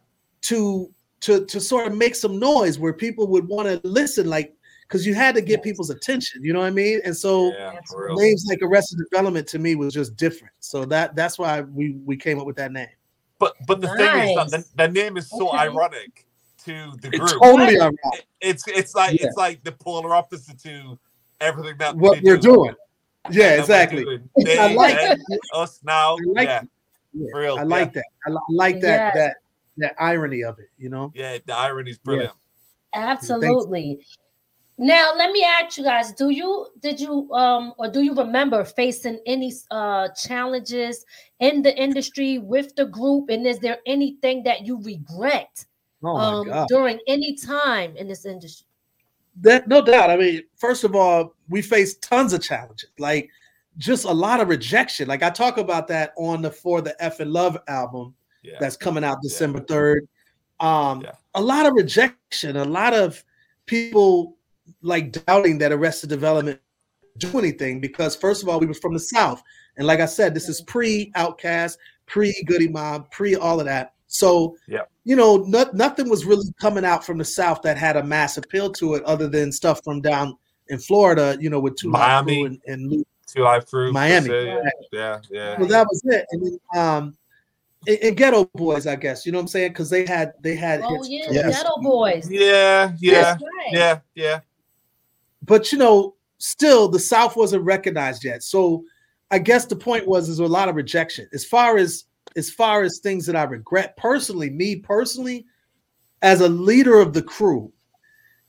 to 0.43 0.91
to 1.21 1.47
to 1.47 1.59
sort 1.61 1.87
of 1.87 1.97
make 1.97 2.15
some 2.15 2.39
noise 2.39 2.79
where 2.79 2.93
people 2.93 3.27
would 3.29 3.49
want 3.49 3.67
to 3.67 3.81
listen, 3.89 4.29
like 4.29 4.55
because 4.89 5.07
you 5.07 5.15
had 5.15 5.35
to 5.35 5.43
get 5.43 5.63
people's 5.63 5.91
attention. 5.91 6.43
You 6.43 6.53
know 6.55 6.61
what 6.61 6.67
I 6.67 6.71
mean? 6.71 7.01
And 7.05 7.15
so 7.17 7.53
Yeah, 7.53 7.79
for 7.91 8.07
real. 8.07 8.17
names 8.17 8.47
like 8.49 8.61
Arrested 8.63 8.99
Development 9.11 9.47
to 9.49 9.59
me 9.59 9.75
was 9.77 9.93
just 9.93 10.17
different. 10.17 10.55
So 10.61 10.85
that 10.87 11.15
that's 11.15 11.39
why 11.39 11.61
we 11.61 11.93
we 12.07 12.17
came 12.17 12.41
up 12.41 12.47
with 12.47 12.57
that 12.57 12.73
name. 12.73 12.89
But 13.39 13.55
but 13.67 13.81
the 13.81 13.89
thing 13.89 14.31
is 14.31 14.37
that 14.37 14.51
the, 14.51 14.65
the 14.87 14.89
name 14.89 15.17
is 15.17 15.29
so 15.29 15.49
Okay. 15.51 15.59
ironic 15.59 16.27
to 16.65 16.93
the 17.03 17.11
group. 17.11 17.23
It's 17.23 17.33
group. 17.33 17.43
totally 17.43 17.79
ironic 17.81 17.99
It- 18.15 18.25
it's 18.41 18.67
it's 18.69 18.95
like 18.95 19.21
Yeah. 19.21 19.27
it's 19.27 19.37
like 19.37 19.63
the 19.63 19.73
polar 19.73 20.15
opposite 20.15 20.59
to 20.61 20.99
everything 21.41 21.77
that 21.79 21.95
what 21.97 22.17
they 22.17 22.31
we're 22.31 22.37
do. 22.37 22.55
doing. 22.55 22.75
Yeah, 23.31 23.49
that 23.49 23.55
we're 23.57 23.61
exactly. 23.61 24.05
doing. 24.05 24.29
I 24.59 24.73
like 24.75 24.97
them, 24.97 25.19
us 25.55 25.81
now. 25.85 26.15
I 26.15 26.19
like 26.27 26.49
yeah. 26.49 26.63
Yeah, 27.13 27.27
for 27.33 27.41
real. 27.41 27.59
I 27.59 27.63
like 27.63 27.93
that. 27.93 28.05
I 28.27 28.31
like 28.49 28.81
that 28.81 29.15
Yes. 29.15 29.15
that 29.17 29.37
that 29.79 29.95
irony 30.03 30.43
of 30.45 30.59
it. 30.59 30.71
You 30.79 30.89
know. 30.89 31.13
yeah. 31.15 31.35
yeah, 31.35 31.39
the 31.47 31.55
irony 31.55 31.91
is 31.91 31.99
brilliant. 31.99 32.33
Absolutely. 32.95 34.01
Now 34.79 35.13
let 35.17 35.33
me 35.33 35.45
ask 35.45 35.77
you 35.77 35.83
guys: 35.83 36.13
Do 36.13 36.31
you 36.31 36.69
did 36.81 37.01
you 37.01 37.31
um 37.33 37.75
or 37.79 37.89
do 37.89 38.01
you 38.03 38.15
remember 38.15 38.65
facing 38.65 39.19
any 39.27 39.53
uh 39.73 40.09
challenges 40.11 41.05
in 41.41 41.63
the 41.63 41.77
industry 41.77 42.39
with 42.39 42.75
the 42.77 42.87
group? 42.87 43.29
And 43.29 43.45
is 43.47 43.59
there 43.59 43.79
anything 43.87 44.45
that 44.45 44.65
you 44.65 44.81
regret 44.83 45.67
Oh 46.05 46.17
um 46.17 46.47
god. 46.47 46.69
during 46.69 47.01
any 47.09 47.35
time 47.35 47.97
in 47.97 48.07
this 48.07 48.25
industry? 48.25 48.67
That 49.41 49.67
no 49.67 49.83
doubt. 49.85 50.11
I 50.11 50.17
mean, 50.17 50.43
first 50.57 50.85
of 50.85 50.95
all, 50.95 51.35
we 51.49 51.61
faced 51.61 52.01
tons 52.03 52.33
of 52.33 52.41
challenges, 52.41 52.91
like 53.01 53.31
just 53.79 54.05
a 54.05 54.13
lot 54.13 54.41
of 54.41 54.49
rejection. 54.49 55.09
Like 55.09 55.25
I 55.25 55.31
talk 55.31 55.59
about 55.59 55.89
that 55.89 56.13
on 56.17 56.41
the 56.41 56.51
For 56.53 56.81
the 56.81 56.95
F 57.03 57.19
and 57.19 57.33
Love 57.33 57.59
album 57.67 58.15
Yeah, 58.43 58.59
that's 58.61 58.77
coming 58.77 59.03
out 59.03 59.19
December 59.23 59.61
3rd. 59.61 60.07
Um, 60.61 61.01
Yeah. 61.03 61.13
a 61.35 61.43
lot 61.43 61.67
of 61.67 61.73
rejection, 61.75 62.57
a 62.57 62.65
lot 62.65 62.95
of 62.95 63.25
people 63.67 64.38
like 64.83 65.13
doubting 65.27 65.59
that 65.59 65.73
Arrested 65.73 66.11
Development 66.11 66.59
do 67.19 67.37
anything 67.39 67.81
because 67.81 68.15
first 68.15 68.43
of 68.43 68.49
all, 68.49 68.61
we 68.61 68.67
were 68.67 68.75
from 68.75 68.95
the 68.95 69.01
South. 69.01 69.43
And 69.77 69.87
like 69.87 70.01
I 70.01 70.07
said, 70.07 70.35
this 70.35 70.49
is 70.49 70.61
pre 70.63 71.11
OutKast, 71.17 71.77
pre 72.07 72.33
Goodie 72.47 72.69
Mob, 72.69 73.11
pre 73.11 73.35
all 73.35 73.59
of 73.61 73.67
that. 73.67 73.95
So 74.07 74.57
Yeah. 74.69 74.83
you 75.05 75.17
know, 75.17 75.39
no, 75.47 75.69
nothing 75.73 76.09
was 76.09 76.25
really 76.25 76.47
coming 76.61 76.85
out 76.85 77.05
from 77.05 77.19
the 77.19 77.25
South 77.25 77.61
that 77.63 77.77
had 77.77 77.97
a 77.97 78.03
mass 78.03 78.37
appeal 78.37 78.71
to 78.75 78.95
it, 78.95 79.03
other 79.05 79.29
than 79.29 79.53
stuff 79.53 79.81
from 79.85 80.01
down 80.01 80.37
in 80.69 80.79
Florida, 80.79 81.37
you 81.41 81.51
know, 81.51 81.61
with 81.61 81.77
two 81.77 81.91
Miami. 81.91 82.45
And, 82.45 82.61
and 82.67 83.05
two 83.27 83.43
live 83.43 83.69
through 83.69 83.93
Miami. 83.93 84.31
Yeah, 84.31 84.63
yeah, 84.93 85.19
yeah. 85.31 85.59
well, 85.59 85.69
that 85.69 85.87
was 85.87 86.03
it. 86.07 86.25
And 86.31 86.43
then, 86.45 86.59
um, 86.83 87.17
and, 87.87 87.99
and 88.03 88.17
Geto 88.17 88.51
Boys, 88.55 88.87
I 88.87 88.97
guess. 88.97 89.25
You 89.27 89.33
know 89.33 89.39
what 89.39 89.43
I'm 89.43 89.49
saying? 89.49 89.73
Because 89.73 89.91
they 89.91 90.07
had 90.07 90.33
they 90.41 90.57
had 90.57 90.81
Oh 90.83 90.97
hits. 90.97 91.09
yeah, 91.09 91.27
Yes. 91.31 91.63
Geto 91.63 91.83
Boys. 91.83 92.31
Yeah, 92.31 92.93
yeah, 92.99 93.33
right. 93.33 93.73
yeah, 93.73 93.99
yeah. 94.15 94.41
But 95.43 95.73
you 95.73 95.79
know, 95.79 96.15
still 96.39 96.89
the 96.89 96.99
South 96.99 97.37
wasn't 97.37 97.65
recognized 97.65 98.25
yet. 98.25 98.43
So 98.43 98.85
I 99.31 99.39
guess 99.39 99.67
the 99.67 99.77
point 99.77 100.07
was 100.07 100.27
there's 100.27 100.39
a 100.39 100.47
lot 100.47 100.69
of 100.69 100.77
rejection. 100.77 101.29
As 101.33 101.45
far 101.45 101.77
as 101.77 102.05
as 102.37 102.51
far 102.51 102.83
as 102.83 102.99
things 102.99 103.27
that 103.27 103.37
I 103.37 103.45
regret 103.45 103.97
personally, 103.97 104.51
me 104.51 104.77
personally, 104.77 105.47
as 106.23 106.41
a 106.41 106.49
leader 106.49 107.01
of 107.01 107.13
the 107.13 107.23
crew, 107.23 107.73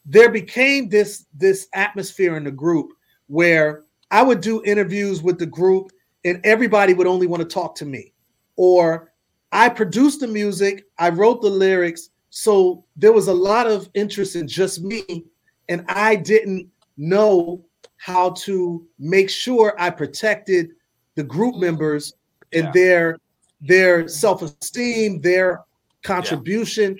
there 0.05 0.29
became 0.29 0.89
this 0.89 1.25
this 1.33 1.67
atmosphere 1.73 2.37
in 2.37 2.43
the 2.43 2.51
group 2.51 2.91
where 3.27 3.83
I 4.11 4.23
would 4.23 4.41
do 4.41 4.63
interviews 4.63 5.21
with 5.21 5.37
the 5.37 5.45
group 5.45 5.91
and 6.25 6.41
everybody 6.43 6.93
would 6.93 7.07
only 7.07 7.27
want 7.27 7.41
to 7.41 7.47
talk 7.47 7.75
to 7.75 7.85
me. 7.85 8.13
Or 8.55 9.13
I 9.51 9.69
produced 9.69 10.19
the 10.19 10.27
music, 10.27 10.85
I 10.97 11.09
wrote 11.09 11.41
the 11.41 11.49
lyrics, 11.49 12.09
so 12.29 12.83
there 12.95 13.13
was 13.13 13.27
a 13.27 13.33
lot 13.33 13.67
of 13.67 13.89
interest 13.93 14.35
in 14.35 14.47
just 14.47 14.81
me 14.81 15.25
and 15.69 15.85
I 15.87 16.15
didn't 16.15 16.69
know 16.99 17.63
how 17.97 18.29
to 18.31 18.85
make 18.99 19.29
sure 19.29 19.73
I 19.79 19.89
protected 19.89 20.71
the 21.15 21.23
group 21.23 21.55
mm. 21.55 21.61
members 21.61 22.13
and 22.53 22.65
Yeah. 22.65 22.71
their 22.73 23.17
their 23.61 24.07
self-esteem, 24.07 25.19
their 25.19 25.61
contribution. 26.03 26.97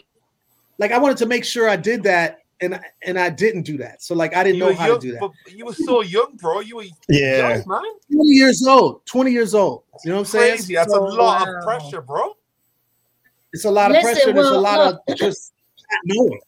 Like 0.77 0.91
I 0.91 0.97
wanted 0.97 1.15
to 1.17 1.25
make 1.25 1.45
sure 1.45 1.69
I 1.69 1.77
did 1.77 2.03
that 2.03 2.39
and 2.61 2.75
I- 2.75 2.83
and 3.03 3.17
I 3.17 3.29
didn't 3.29 3.61
do 3.63 3.77
that. 3.77 4.01
So 4.03 4.13
like 4.13 4.35
I 4.35 4.43
didn't 4.43 4.57
You 4.57 4.65
know 4.65 4.73
how 4.73 4.87
young, 4.87 4.99
to 4.99 5.07
do 5.07 5.11
that. 5.13 5.21
but 5.21 5.31
you 5.53 5.65
were 5.65 5.73
so 5.73 6.01
young, 6.01 6.35
bro. 6.35 6.59
You 6.59 6.77
were 6.77 6.83
Yeah. 7.07 7.55
young, 7.55 7.63
man. 7.67 7.81
20 8.11 8.29
years 8.29 8.67
old, 8.67 9.05
20 9.05 9.31
years 9.31 9.53
old. 9.55 9.83
You 10.03 10.09
know 10.11 10.15
what 10.17 10.19
I'm 10.21 10.25
saying? 10.25 10.55
Crazy. 10.57 10.75
That's 10.75 10.91
So, 10.91 10.99
a 10.99 11.07
lot 11.07 11.47
Wow. 11.47 11.55
of 11.57 11.63
pressure, 11.63 12.01
bro. 12.01 12.35
It's 13.53 13.65
a 13.65 13.71
lot 13.71 13.91
of 13.91 13.95
Listen, 13.95 14.13
pressure. 14.13 14.33
There's 14.33 14.47
a 14.47 14.59
lot 14.59 14.79
look. 14.85 15.01
of 15.07 15.15
just 15.17 15.53
not 15.91 16.01
knowing. 16.05 16.39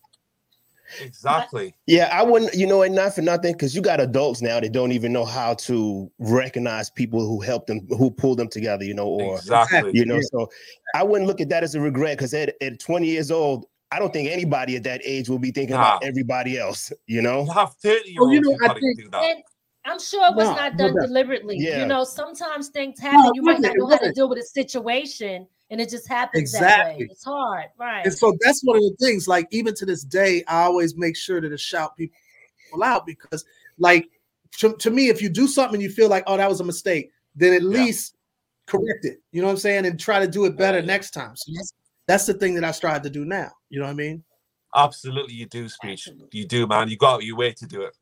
Exactly. 1.00 1.74
Yeah, 1.86 2.10
I 2.12 2.24
wouldn't, 2.24 2.54
you 2.54 2.68
know, 2.68 2.82
and 2.82 2.94
not 2.96 3.16
for 3.16 3.22
nothing, 3.22 3.54
because 3.54 3.76
you 3.76 3.82
got 3.82 4.00
adults 4.00 4.42
now 4.42 4.60
that 4.60 4.72
don't 4.72 4.92
even 4.92 5.14
know 5.14 5.26
how 5.26 5.54
to 5.56 6.12
recognize 6.20 6.90
people 6.90 7.22
who 7.22 7.40
helped 7.40 7.68
them, 7.68 7.88
who 7.98 8.12
pulled 8.12 8.40
them 8.40 8.48
together, 8.50 8.84
you 8.84 8.94
know, 8.94 9.08
or 9.08 9.36
Exactly. 9.38 9.92
you 9.94 10.06
know. 10.06 10.16
Yeah. 10.16 10.22
So 10.32 10.50
I 10.96 11.04
wouldn't 11.04 11.28
look 11.28 11.42
at 11.42 11.50
that 11.50 11.64
as 11.64 11.76
a 11.76 11.80
regret 11.82 12.18
because 12.18 12.34
at, 12.34 12.56
at 12.62 12.80
20 12.80 13.08
years 13.08 13.32
old, 13.32 13.66
I 13.92 14.00
don't 14.00 14.14
think 14.14 14.30
anybody 14.30 14.76
at 14.78 14.84
that 14.84 15.02
age 15.04 15.28
will 15.30 15.40
be 15.40 15.52
thinking 15.52 15.76
about 15.76 16.04
everybody 16.04 16.58
else, 16.58 16.94
you 17.08 17.22
know. 17.22 17.44
You 17.44 17.52
have 17.52 17.74
30 17.76 18.10
year 18.10 18.22
Well, 18.22 18.30
olds 18.30 18.34
you 18.36 18.42
know, 18.42 18.58
who 18.58 18.66
I 18.66 18.74
think, 18.80 19.00
and 19.14 19.44
I'm 19.84 20.00
sure 20.00 20.26
it 20.28 20.36
was 20.36 20.48
No, 20.48 20.56
not 20.56 20.78
done 20.78 20.96
doubt. 20.96 21.08
deliberately. 21.08 21.58
Yeah. 21.58 21.80
You 21.82 21.88
know, 21.88 22.04
sometimes 22.04 22.70
things 22.70 23.00
happen. 23.00 23.32
you 23.34 23.42
might 23.42 23.60
not 23.60 23.76
know 23.76 23.88
how 23.88 23.98
to 23.98 24.12
deal 24.14 24.30
with 24.30 24.38
a 24.40 24.44
situation, 24.44 25.48
and 25.72 25.82
it 25.82 25.90
just 25.90 26.08
happens 26.08 26.52
that 26.52 26.62
Exactly. 26.62 27.06
way. 27.06 27.10
It's 27.12 27.24
hard, 27.24 27.66
right? 27.80 28.06
And 28.06 28.14
so 28.14 28.38
that's 28.42 28.62
one 28.64 28.78
of 28.78 28.84
the 28.84 28.96
things. 29.00 29.28
Like 29.28 29.48
even 29.52 29.74
to 29.76 29.86
this 29.86 30.04
day, 30.04 30.44
I 30.48 30.64
always 30.64 30.96
make 30.96 31.16
sure 31.16 31.42
to 31.42 31.50
just 31.50 31.66
shout 31.66 31.98
people 31.98 32.16
out 32.84 33.06
because, 33.06 33.46
like, 33.80 34.08
to, 34.60 34.76
to 34.76 34.92
me, 34.92 35.08
if 35.08 35.22
you 35.22 35.30
do 35.30 35.48
something 35.48 35.76
and 35.76 35.84
you 35.84 35.90
feel 35.90 36.10
like, 36.10 36.26
oh, 36.28 36.38
that 36.38 36.50
was 36.50 36.60
a 36.60 36.64
mistake, 36.64 37.12
then 37.36 37.54
at 37.54 37.62
Yeah. 37.62 37.70
least 37.70 38.16
correct 38.68 39.06
it. 39.06 39.22
You 39.32 39.42
know 39.42 39.48
what 39.48 39.54
I'm 39.54 39.58
saying, 39.60 39.86
and 39.86 40.00
try 40.00 40.20
to 40.20 40.28
do 40.28 40.46
it 40.46 40.58
better 40.58 40.80
Yeah. 40.80 40.86
next 40.86 41.12
time. 41.12 41.36
So 41.36 41.52
that's 41.56 41.74
that's 42.08 42.26
the 42.26 42.34
thing 42.34 42.54
that 42.56 42.64
I 42.66 42.72
strive 42.72 43.02
to 43.04 43.10
do 43.10 43.24
now. 43.24 43.52
You 43.70 43.80
know 43.80 43.86
what 43.86 43.92
I 43.92 43.96
mean? 43.96 44.24
Absolutely, 44.76 45.34
you 45.36 45.46
do, 45.46 45.70
speech. 45.70 46.08
Absolutely. 46.08 46.40
You 46.40 46.46
do, 46.46 46.68
man. 46.68 46.90
You 46.90 46.98
got 46.98 47.24
your 47.24 47.38
way 47.38 47.54
to 47.54 47.66
do 47.66 47.82
it. 47.84 47.96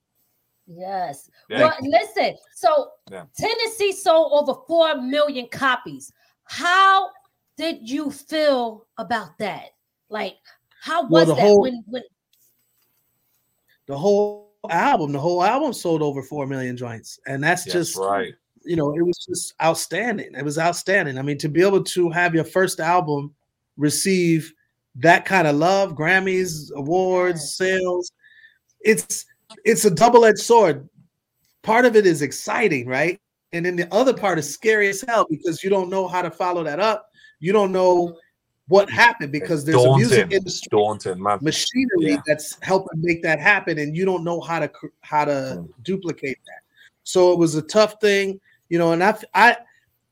Yes. 0.65 1.29
Yeah. 1.49 1.59
Well, 1.59 1.75
listen. 1.81 2.35
So 2.55 2.91
Yeah. 3.11 3.25
Tennessee 3.37 3.91
sold 3.91 4.31
over 4.33 4.59
four 4.67 4.99
million 5.01 5.47
copies. 5.47 6.11
How 6.45 7.09
did 7.59 7.89
you 7.89 8.09
feel 8.09 8.87
about 8.97 9.37
that? 9.37 9.71
Like, 10.07 10.37
how 10.81 11.05
was 11.07 11.27
the 11.27 11.35
that 11.35 11.41
whole- 11.41 11.61
when 11.61 11.83
when 11.87 12.03
The 13.87 13.97
whole 13.97 14.53
album, 14.69 15.11
the 15.11 15.19
whole 15.19 15.43
album 15.43 15.73
sold 15.73 16.01
over 16.01 16.21
four 16.23 16.47
million 16.47 16.77
joints, 16.77 17.19
and 17.27 17.43
that's 17.43 17.65
Yes, 17.65 17.73
just 17.73 17.97
right. 17.97 18.33
you 18.63 18.75
know, 18.77 18.93
it 18.95 19.01
was 19.01 19.17
just 19.27 19.55
outstanding. 19.61 20.33
It 20.35 20.45
was 20.45 20.57
outstanding. 20.57 21.17
I 21.17 21.21
mean, 21.21 21.37
to 21.39 21.49
be 21.49 21.61
able 21.61 21.83
to 21.83 22.09
have 22.11 22.33
your 22.33 22.43
first 22.45 22.79
album 22.79 23.33
receive 23.77 24.53
that 24.95 25.25
kind 25.25 25.45
of 25.47 25.55
love, 25.57 25.95
Grammys, 25.95 26.71
awards, 26.75 27.55
sales, 27.55 28.11
it's 28.81 29.25
it's 29.65 29.83
a 29.85 29.91
double-edged 29.91 30.39
sword. 30.39 30.87
part 31.61 31.83
of 31.85 31.95
it 31.97 32.05
is 32.05 32.21
exciting, 32.21 32.87
right? 32.87 33.19
And 33.51 33.65
then 33.65 33.75
the 33.75 33.93
other 33.93 34.13
part 34.13 34.39
is 34.39 34.51
scary 34.53 34.87
as 34.89 35.01
hell 35.01 35.25
because 35.29 35.61
you 35.63 35.69
don't 35.69 35.89
know 35.89 36.07
how 36.07 36.21
to 36.21 36.31
follow 36.31 36.63
that 36.63 36.79
up. 36.79 37.08
You 37.39 37.53
don't 37.53 37.71
know 37.71 38.17
what 38.67 38.89
happened 38.89 39.31
because 39.31 39.65
there's 39.65 39.83
a 39.83 39.95
music 39.97 40.31
industry 40.31 40.67
daunting, 40.69 41.21
man. 41.21 41.39
machinery 41.41 42.11
Yeah. 42.11 42.21
that's 42.27 42.57
helping 42.61 43.01
make 43.01 43.23
that 43.23 43.39
happen, 43.39 43.79
and 43.79 43.95
you 43.95 44.05
don't 44.05 44.23
know 44.23 44.39
how 44.41 44.59
to 44.59 44.71
how 45.01 45.25
to 45.25 45.31
Mm. 45.31 45.69
duplicate 45.83 46.37
that. 46.45 46.61
So 47.03 47.31
it 47.33 47.39
was 47.39 47.55
a 47.55 47.61
tough 47.63 47.99
thing, 47.99 48.39
you 48.69 48.77
know. 48.77 48.91
And 48.91 49.03
I 49.03 49.17
I 49.33 49.57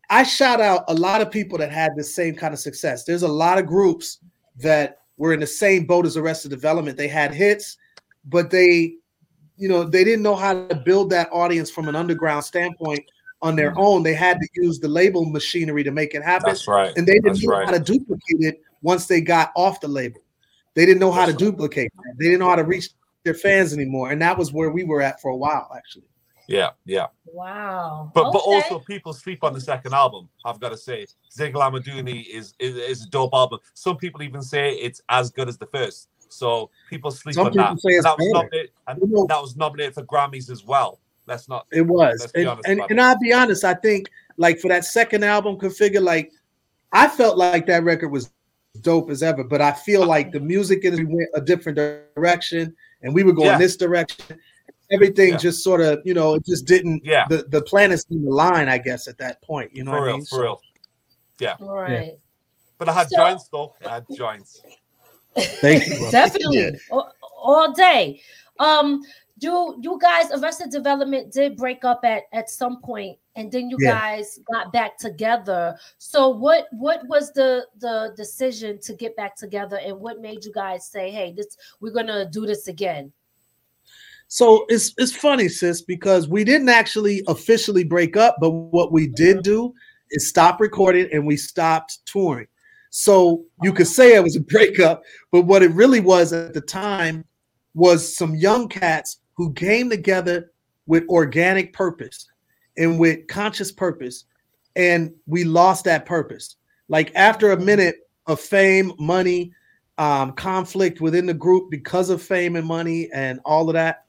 I 0.10 0.24
shout 0.24 0.60
out 0.62 0.86
a 0.88 0.94
lot 0.94 1.22
of 1.22 1.30
people 1.30 1.58
that 1.60 1.72
had 1.72 1.92
the 1.96 2.04
same 2.04 2.34
kind 2.34 2.54
of 2.54 2.60
success. 2.60 3.04
There's 3.04 3.24
a 3.24 3.28
lot 3.28 3.58
of 3.60 3.68
groups 3.68 4.20
that 4.58 5.02
were 5.18 5.34
in 5.34 5.40
the 5.40 5.48
same 5.48 5.86
boat 5.86 6.06
as 6.06 6.18
Arrested 6.18 6.50
Development. 6.50 6.98
They 6.98 7.08
had 7.10 7.34
hits, 7.34 7.78
but 8.26 8.50
they, 8.50 8.96
you 9.58 9.68
know, 9.68 9.84
they 9.84 10.04
didn't 10.04 10.24
know 10.24 10.36
how 10.36 10.54
to 10.68 10.76
build 10.76 11.10
that 11.12 11.28
audience 11.32 11.70
from 11.70 11.88
an 11.90 11.96
underground 11.96 12.44
standpoint 12.46 13.04
on 13.42 13.56
their 13.56 13.72
Mm. 13.72 13.78
own. 13.78 14.04
They 14.04 14.14
had 14.14 14.40
to 14.40 14.48
use 14.56 14.80
the 14.80 14.88
label 14.88 15.26
machinery 15.26 15.84
to 15.84 15.92
make 15.92 16.16
it 16.16 16.24
happen 16.24 16.48
That's 16.48 16.68
right. 16.68 16.92
and 16.98 17.08
they 17.08 17.14
didn't 17.14 17.34
That's 17.34 17.44
know 17.44 17.52
right. 17.52 17.66
how 17.66 17.72
to 17.72 17.80
duplicate 17.80 18.42
it 18.42 18.62
once 18.82 19.06
they 19.08 19.22
got 19.22 19.52
off 19.56 19.80
the 19.82 19.88
label. 19.88 20.22
They 20.74 20.86
didn't 20.86 21.00
know 21.00 21.12
how 21.12 21.26
to 21.26 21.32
right. 21.32 21.40
duplicate 21.40 21.92
that. 21.96 22.16
They 22.20 22.26
didn't 22.26 22.40
know 22.40 22.50
how 22.50 22.56
to 22.56 22.64
reach 22.64 22.90
their 23.24 23.34
fans 23.34 23.74
anymore, 23.74 24.12
and 24.12 24.22
that 24.22 24.38
was 24.38 24.54
where 24.54 24.70
we 24.70 24.84
were 24.84 25.02
at 25.02 25.22
for 25.22 25.30
a 25.32 25.36
while, 25.36 25.72
actually. 25.76 26.04
Yeah, 26.48 26.70
yeah. 26.86 27.08
Wow. 27.26 28.10
But 28.14 28.32
but 28.32 28.40
also 28.40 28.80
people 28.80 29.12
sleep 29.12 29.44
on 29.44 29.54
the 29.54 29.60
second 29.60 29.94
album. 29.94 30.30
I've 30.46 30.60
got 30.62 30.70
to 30.70 30.78
say, 30.78 31.06
Zingalamaduni 31.38 32.26
is, 32.34 32.54
is 32.60 32.76
is 32.76 33.04
a 33.06 33.10
dope 33.10 33.34
album. 33.34 33.60
Some 33.74 33.98
people 33.98 34.22
even 34.24 34.42
say 34.42 34.72
it's 34.76 35.02
as 35.10 35.30
good 35.30 35.50
as 35.50 35.58
the 35.58 35.66
first. 35.66 36.08
So 36.30 36.70
people 36.90 37.12
sleep 37.12 37.36
Some 37.36 37.48
on 37.48 37.52
people 37.52 37.66
that. 37.76 37.82
say 37.82 37.90
it's 37.96 38.06
that 38.06 38.18
was 38.18 38.30
nominated, 38.32 38.72
and 38.88 39.02
that 39.30 39.42
was 39.42 39.56
nominated 39.58 39.94
for 39.94 40.04
Grammys 40.04 40.50
as 40.50 40.64
well. 40.64 41.00
Let's 41.28 41.50
not. 41.50 41.68
It 41.72 41.82
was, 41.82 42.32
and, 42.36 42.48
and, 42.66 42.82
and. 42.90 43.02
I'll 43.02 43.20
be 43.20 43.34
honest. 43.34 43.64
I 43.66 43.74
think 43.74 44.10
like 44.38 44.60
for 44.60 44.70
that 44.70 44.86
second 44.86 45.24
album, 45.24 45.58
configa 45.58 46.02
like 46.02 46.32
I 46.94 47.08
felt 47.10 47.38
like 47.38 47.66
that 47.68 47.84
record 47.84 48.10
was 48.10 48.32
dope 48.82 49.10
as 49.10 49.22
ever, 49.24 49.44
but 49.44 49.62
I 49.62 49.72
feel 49.74 50.06
like 50.06 50.32
the 50.32 50.40
music 50.40 50.86
industry 50.86 51.06
went 51.06 51.30
a 51.34 51.42
different 51.42 51.78
direction, 52.16 52.74
and 53.02 53.14
we 53.14 53.24
were 53.24 53.34
going 53.34 53.48
Yeah. 53.50 53.58
this 53.58 53.76
direction. 53.76 54.40
Everything 54.90 55.32
Yeah. 55.32 55.38
just 55.38 55.64
sort 55.66 55.82
of, 55.82 56.00
you 56.06 56.14
know, 56.14 56.36
it 56.36 56.46
just 56.46 56.66
didn't. 56.66 57.04
Yeah. 57.04 57.26
The 57.30 57.44
the 57.50 57.62
planets 57.62 58.06
didn't 58.06 58.28
align, 58.28 58.70
I 58.70 58.78
guess, 58.78 59.10
at 59.10 59.18
that 59.18 59.42
point. 59.42 59.76
You 59.76 59.84
know 59.84 59.92
for 59.92 59.98
what 60.00 60.04
I 60.04 60.08
real, 60.08 60.18
mean? 60.18 60.26
for 60.28 60.42
real. 60.44 60.62
Yeah. 61.40 61.56
Right. 61.60 62.18
But 62.78 62.88
I 62.90 62.94
had 62.94 63.10
So- 63.10 63.18
joints 63.18 63.50
though. 63.50 63.76
I 63.86 63.90
had 63.96 64.06
joints. 64.16 64.62
Thank 65.36 65.88
you. 65.88 65.98
bro. 65.98 66.12
Definitely. 66.12 66.80
All, 66.90 67.12
all 67.38 67.74
day. 67.74 68.22
Um, 68.60 69.04
you 69.40 69.78
you 69.82 70.00
guys 70.02 70.32
Arrested 70.32 70.72
Development 70.72 71.32
did 71.32 71.56
break 71.56 71.84
up 71.84 72.02
at 72.04 72.24
at 72.34 72.50
some 72.50 72.82
point, 72.82 73.18
and 73.36 73.52
then 73.52 73.70
you 73.70 73.78
Yeah. 73.80 73.92
guys 73.92 74.40
got 74.52 74.74
back 74.74 74.98
together. 74.98 75.78
So 75.98 76.30
what 76.30 76.68
what 76.72 77.08
was 77.08 77.32
the 77.34 77.68
the 77.80 78.14
decision 78.16 78.80
to 78.82 78.94
get 78.94 79.16
back 79.16 79.36
together, 79.36 79.78
and 79.78 80.00
what 80.00 80.22
made 80.22 80.44
you 80.44 80.52
guys 80.52 80.88
say, 80.88 81.12
"Hey, 81.12 81.34
this 81.36 81.58
we're 81.80 81.92
gonna 81.92 82.30
do 82.30 82.46
this 82.46 82.68
again"? 82.68 83.12
So 84.28 84.66
it's 84.70 84.94
it's 84.98 85.16
funny, 85.16 85.50
sis, 85.50 85.82
because 85.82 86.28
we 86.28 86.44
didn't 86.44 86.70
actually 86.70 87.24
officially 87.28 87.84
break 87.84 88.18
up, 88.18 88.38
but 88.42 88.52
what 88.52 88.92
we 88.92 89.08
did 89.08 89.38
mm-hmm. 89.38 89.54
do 89.54 89.74
is 90.12 90.28
stop 90.28 90.60
recording 90.60 91.10
and 91.14 91.26
we 91.26 91.38
stopped 91.38 92.00
touring. 92.06 92.48
So 92.90 93.46
you 93.62 93.74
could 93.74 93.88
say 93.88 94.16
it 94.16 94.24
was 94.24 94.36
a 94.36 94.42
breakup, 94.54 95.04
but 95.32 95.44
what 95.44 95.62
it 95.62 95.72
really 95.72 96.00
was 96.00 96.34
at 96.34 96.54
the 96.54 96.62
time 96.62 97.26
was 97.74 98.16
some 98.16 98.34
young 98.34 98.68
cats 98.68 99.20
who 99.38 99.54
came 99.54 99.90
together 99.90 100.52
with 100.88 101.08
organic 101.10 101.72
purpose 101.72 102.28
and 102.76 103.00
with 103.00 103.28
conscious 103.28 103.72
purpose, 103.72 104.26
and 104.76 105.14
we 105.28 105.44
lost 105.44 105.86
that 105.86 106.06
purpose. 106.06 106.56
Like 106.90 107.12
after 107.16 107.52
a 107.52 107.60
minute 107.60 108.10
of 108.26 108.40
fame, 108.40 108.92
money, 109.00 109.54
um, 109.98 110.34
conflict 110.34 111.02
within 111.02 111.26
the 111.26 111.34
group 111.34 111.72
because 111.72 112.10
of 112.10 112.22
fame 112.22 112.56
and 112.56 112.68
money 112.68 113.10
and 113.14 113.40
all 113.46 113.70
of 113.70 113.74
that, 113.74 114.06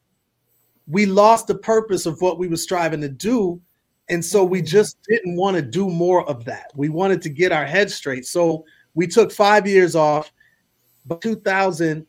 we 0.86 1.06
lost 1.06 1.46
the 1.46 1.58
purpose 1.58 2.06
of 2.06 2.20
what 2.20 2.38
we 2.38 2.48
were 2.48 2.56
striving 2.56 3.00
to 3.02 3.08
do. 3.08 3.60
And 4.10 4.24
so 4.24 4.44
we 4.44 4.62
just 4.62 4.96
didn't 5.08 5.36
want 5.36 5.56
to 5.56 5.62
do 5.62 5.90
more 5.90 6.28
of 6.28 6.44
that. 6.46 6.70
We 6.74 6.88
wanted 6.88 7.20
to 7.22 7.28
get 7.28 7.52
our 7.52 7.66
heads 7.66 7.94
straight. 7.94 8.24
So 8.26 8.64
we 8.94 9.06
took 9.06 9.30
five 9.30 9.66
years 9.66 9.94
off. 9.94 10.32
But 11.04 11.20
2000, 11.20 12.06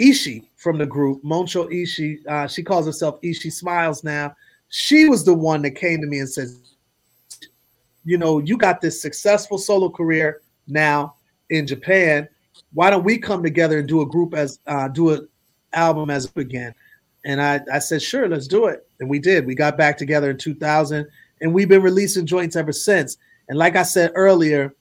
Eshe 0.00 0.44
from 0.64 0.78
the 0.78 0.86
group, 0.86 1.22
Montsho 1.22 1.70
Eshe, 1.70 2.26
uh, 2.26 2.48
she 2.48 2.62
calls 2.62 2.86
herself 2.86 3.20
Eshe 3.20 3.52
Smiles 3.52 4.02
now. 4.02 4.34
She 4.70 5.10
was 5.10 5.22
the 5.22 5.34
one 5.34 5.60
that 5.62 5.72
came 5.72 6.00
to 6.00 6.06
me 6.06 6.20
and 6.20 6.28
said, 6.28 6.48
You 8.04 8.16
know, 8.16 8.38
you 8.38 8.56
got 8.56 8.80
this 8.80 9.00
successful 9.00 9.58
solo 9.58 9.90
career 9.90 10.40
now 10.66 11.16
in 11.50 11.66
Japan. 11.66 12.26
Why 12.72 12.88
don't 12.88 13.04
we 13.04 13.18
come 13.18 13.42
together 13.42 13.78
and 13.78 13.86
do 13.86 14.00
a 14.00 14.06
group 14.06 14.34
as 14.34 14.58
uh, 14.66 14.88
do 14.88 15.10
an 15.10 15.28
album 15.74 16.08
as 16.08 16.32
again? 16.34 16.74
And 17.26 17.42
I, 17.42 17.60
I 17.72 17.78
said, 17.78 18.02
sure, 18.02 18.26
let's 18.28 18.48
do 18.48 18.66
it. 18.66 18.86
And 19.00 19.08
we 19.08 19.18
did. 19.18 19.46
We 19.46 19.54
got 19.54 19.76
back 19.76 19.98
together 19.98 20.30
in 20.30 20.38
2000 20.38 21.06
and 21.40 21.54
we've 21.54 21.68
been 21.68 21.82
releasing 21.82 22.26
joints 22.26 22.56
ever 22.56 22.72
since. 22.72 23.18
And 23.48 23.58
like 23.58 23.76
I 23.76 23.82
said 23.82 24.12
earlier, 24.14 24.74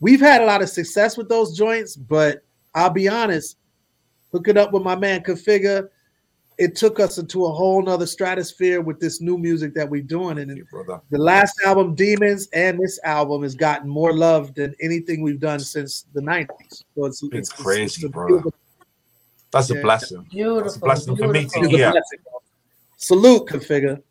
we've 0.00 0.20
had 0.20 0.40
a 0.40 0.46
lot 0.46 0.62
of 0.62 0.70
success 0.70 1.16
with 1.16 1.28
those 1.28 1.56
joints, 1.56 1.96
but 1.96 2.44
I'll 2.74 2.90
be 2.90 3.08
honest, 3.08 3.56
hooking 4.32 4.56
up 4.56 4.72
with 4.72 4.82
my 4.82 4.96
man 4.96 5.22
Configa, 5.22 5.88
it 6.58 6.74
took 6.74 6.98
us 6.98 7.18
into 7.18 7.46
a 7.46 7.52
whole 7.52 7.80
nother 7.82 8.06
stratosphere 8.06 8.80
with 8.80 8.98
this 8.98 9.20
new 9.20 9.38
music 9.38 9.74
that 9.74 9.88
we're 9.88 10.02
doing. 10.02 10.38
And 10.38 10.56
you, 10.56 10.64
brother. 10.64 11.00
the 11.10 11.18
last 11.18 11.54
album, 11.64 11.94
Demons, 11.94 12.48
and 12.52 12.80
this 12.80 12.98
album 13.04 13.42
has 13.44 13.54
gotten 13.54 13.88
more 13.88 14.12
love 14.12 14.54
than 14.54 14.74
anything 14.80 15.22
we've 15.22 15.38
done 15.38 15.60
since 15.60 16.06
the 16.14 16.20
90s. 16.20 16.82
So 16.96 17.04
it's, 17.06 17.22
It's 17.32 17.48
crazy, 17.48 18.06
a 18.06 18.08
brother. 18.10 18.42
That's 19.52 19.70
a 19.70 19.74
Yeah. 19.76 19.82
blessing. 19.82 20.26
Beautiful. 20.30 20.62
That's 20.62 20.76
a 20.76 20.80
blessing 20.80 21.16
for 21.16 21.28
me 21.28 21.46
to 21.46 21.68
hear. 21.68 21.94
Salute, 22.96 23.46
Configa. 23.46 24.02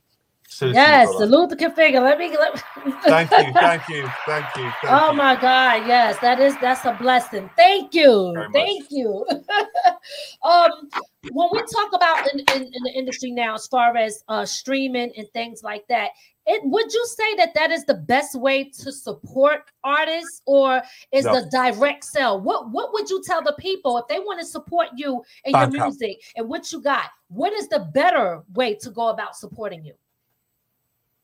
Seriously, 0.49 0.81
Yes, 0.81 1.09
the 1.17 1.25
configa. 1.57 2.01
Let 2.01 2.17
me. 2.17 2.29
Let 2.29 2.63
Thank 3.03 3.29
you, 3.31 3.53
thank 3.53 3.89
you, 3.89 4.09
thank 4.25 4.45
you. 4.55 4.71
Thank 4.81 4.85
Oh 4.85 5.11
you. 5.11 5.17
my 5.17 5.35
God! 5.35 5.85
Yes, 5.85 6.17
that 6.19 6.39
is 6.39 6.55
that's 6.61 6.85
a 6.85 6.93
blessing. 6.93 7.49
Thank 7.57 7.93
you, 7.93 8.31
Very 8.33 8.47
much. 8.47 8.53
thank 8.53 8.85
you. 8.89 9.25
um, 10.43 10.89
when 11.33 11.49
we 11.51 11.59
talk 11.59 11.91
about 11.93 12.31
in, 12.33 12.39
in, 12.55 12.63
in 12.63 12.83
the 12.83 12.91
industry 12.95 13.29
now, 13.29 13.55
as 13.55 13.67
far 13.67 13.97
as 13.97 14.23
uh, 14.29 14.45
streaming 14.45 15.11
and 15.17 15.27
things 15.33 15.63
like 15.63 15.85
that, 15.89 16.11
it 16.45 16.61
would 16.63 16.93
you 16.93 17.05
say 17.07 17.35
that 17.35 17.53
that 17.55 17.71
is 17.71 17.83
the 17.83 17.95
best 17.95 18.39
way 18.39 18.63
to 18.63 18.91
support 18.93 19.63
artists, 19.83 20.41
or 20.45 20.81
is 21.11 21.25
No. 21.25 21.41
the 21.41 21.49
direct 21.51 22.05
sell? 22.05 22.39
What 22.39 22.71
What 22.71 22.93
would 22.93 23.09
you 23.09 23.21
tell 23.21 23.41
the 23.43 23.55
people 23.59 23.97
if 23.97 24.07
they 24.07 24.19
want 24.19 24.39
to 24.39 24.45
support 24.45 24.87
you 24.95 25.21
and 25.43 25.53
your 25.53 25.67
Bandcamp. 25.67 25.87
music 25.89 26.21
and 26.37 26.47
what 26.47 26.71
you 26.71 26.81
got? 26.81 27.09
What 27.27 27.51
is 27.51 27.67
the 27.67 27.79
better 27.93 28.43
way 28.53 28.75
to 28.75 28.89
go 28.91 29.09
about 29.09 29.35
supporting 29.35 29.83
you? 29.83 29.93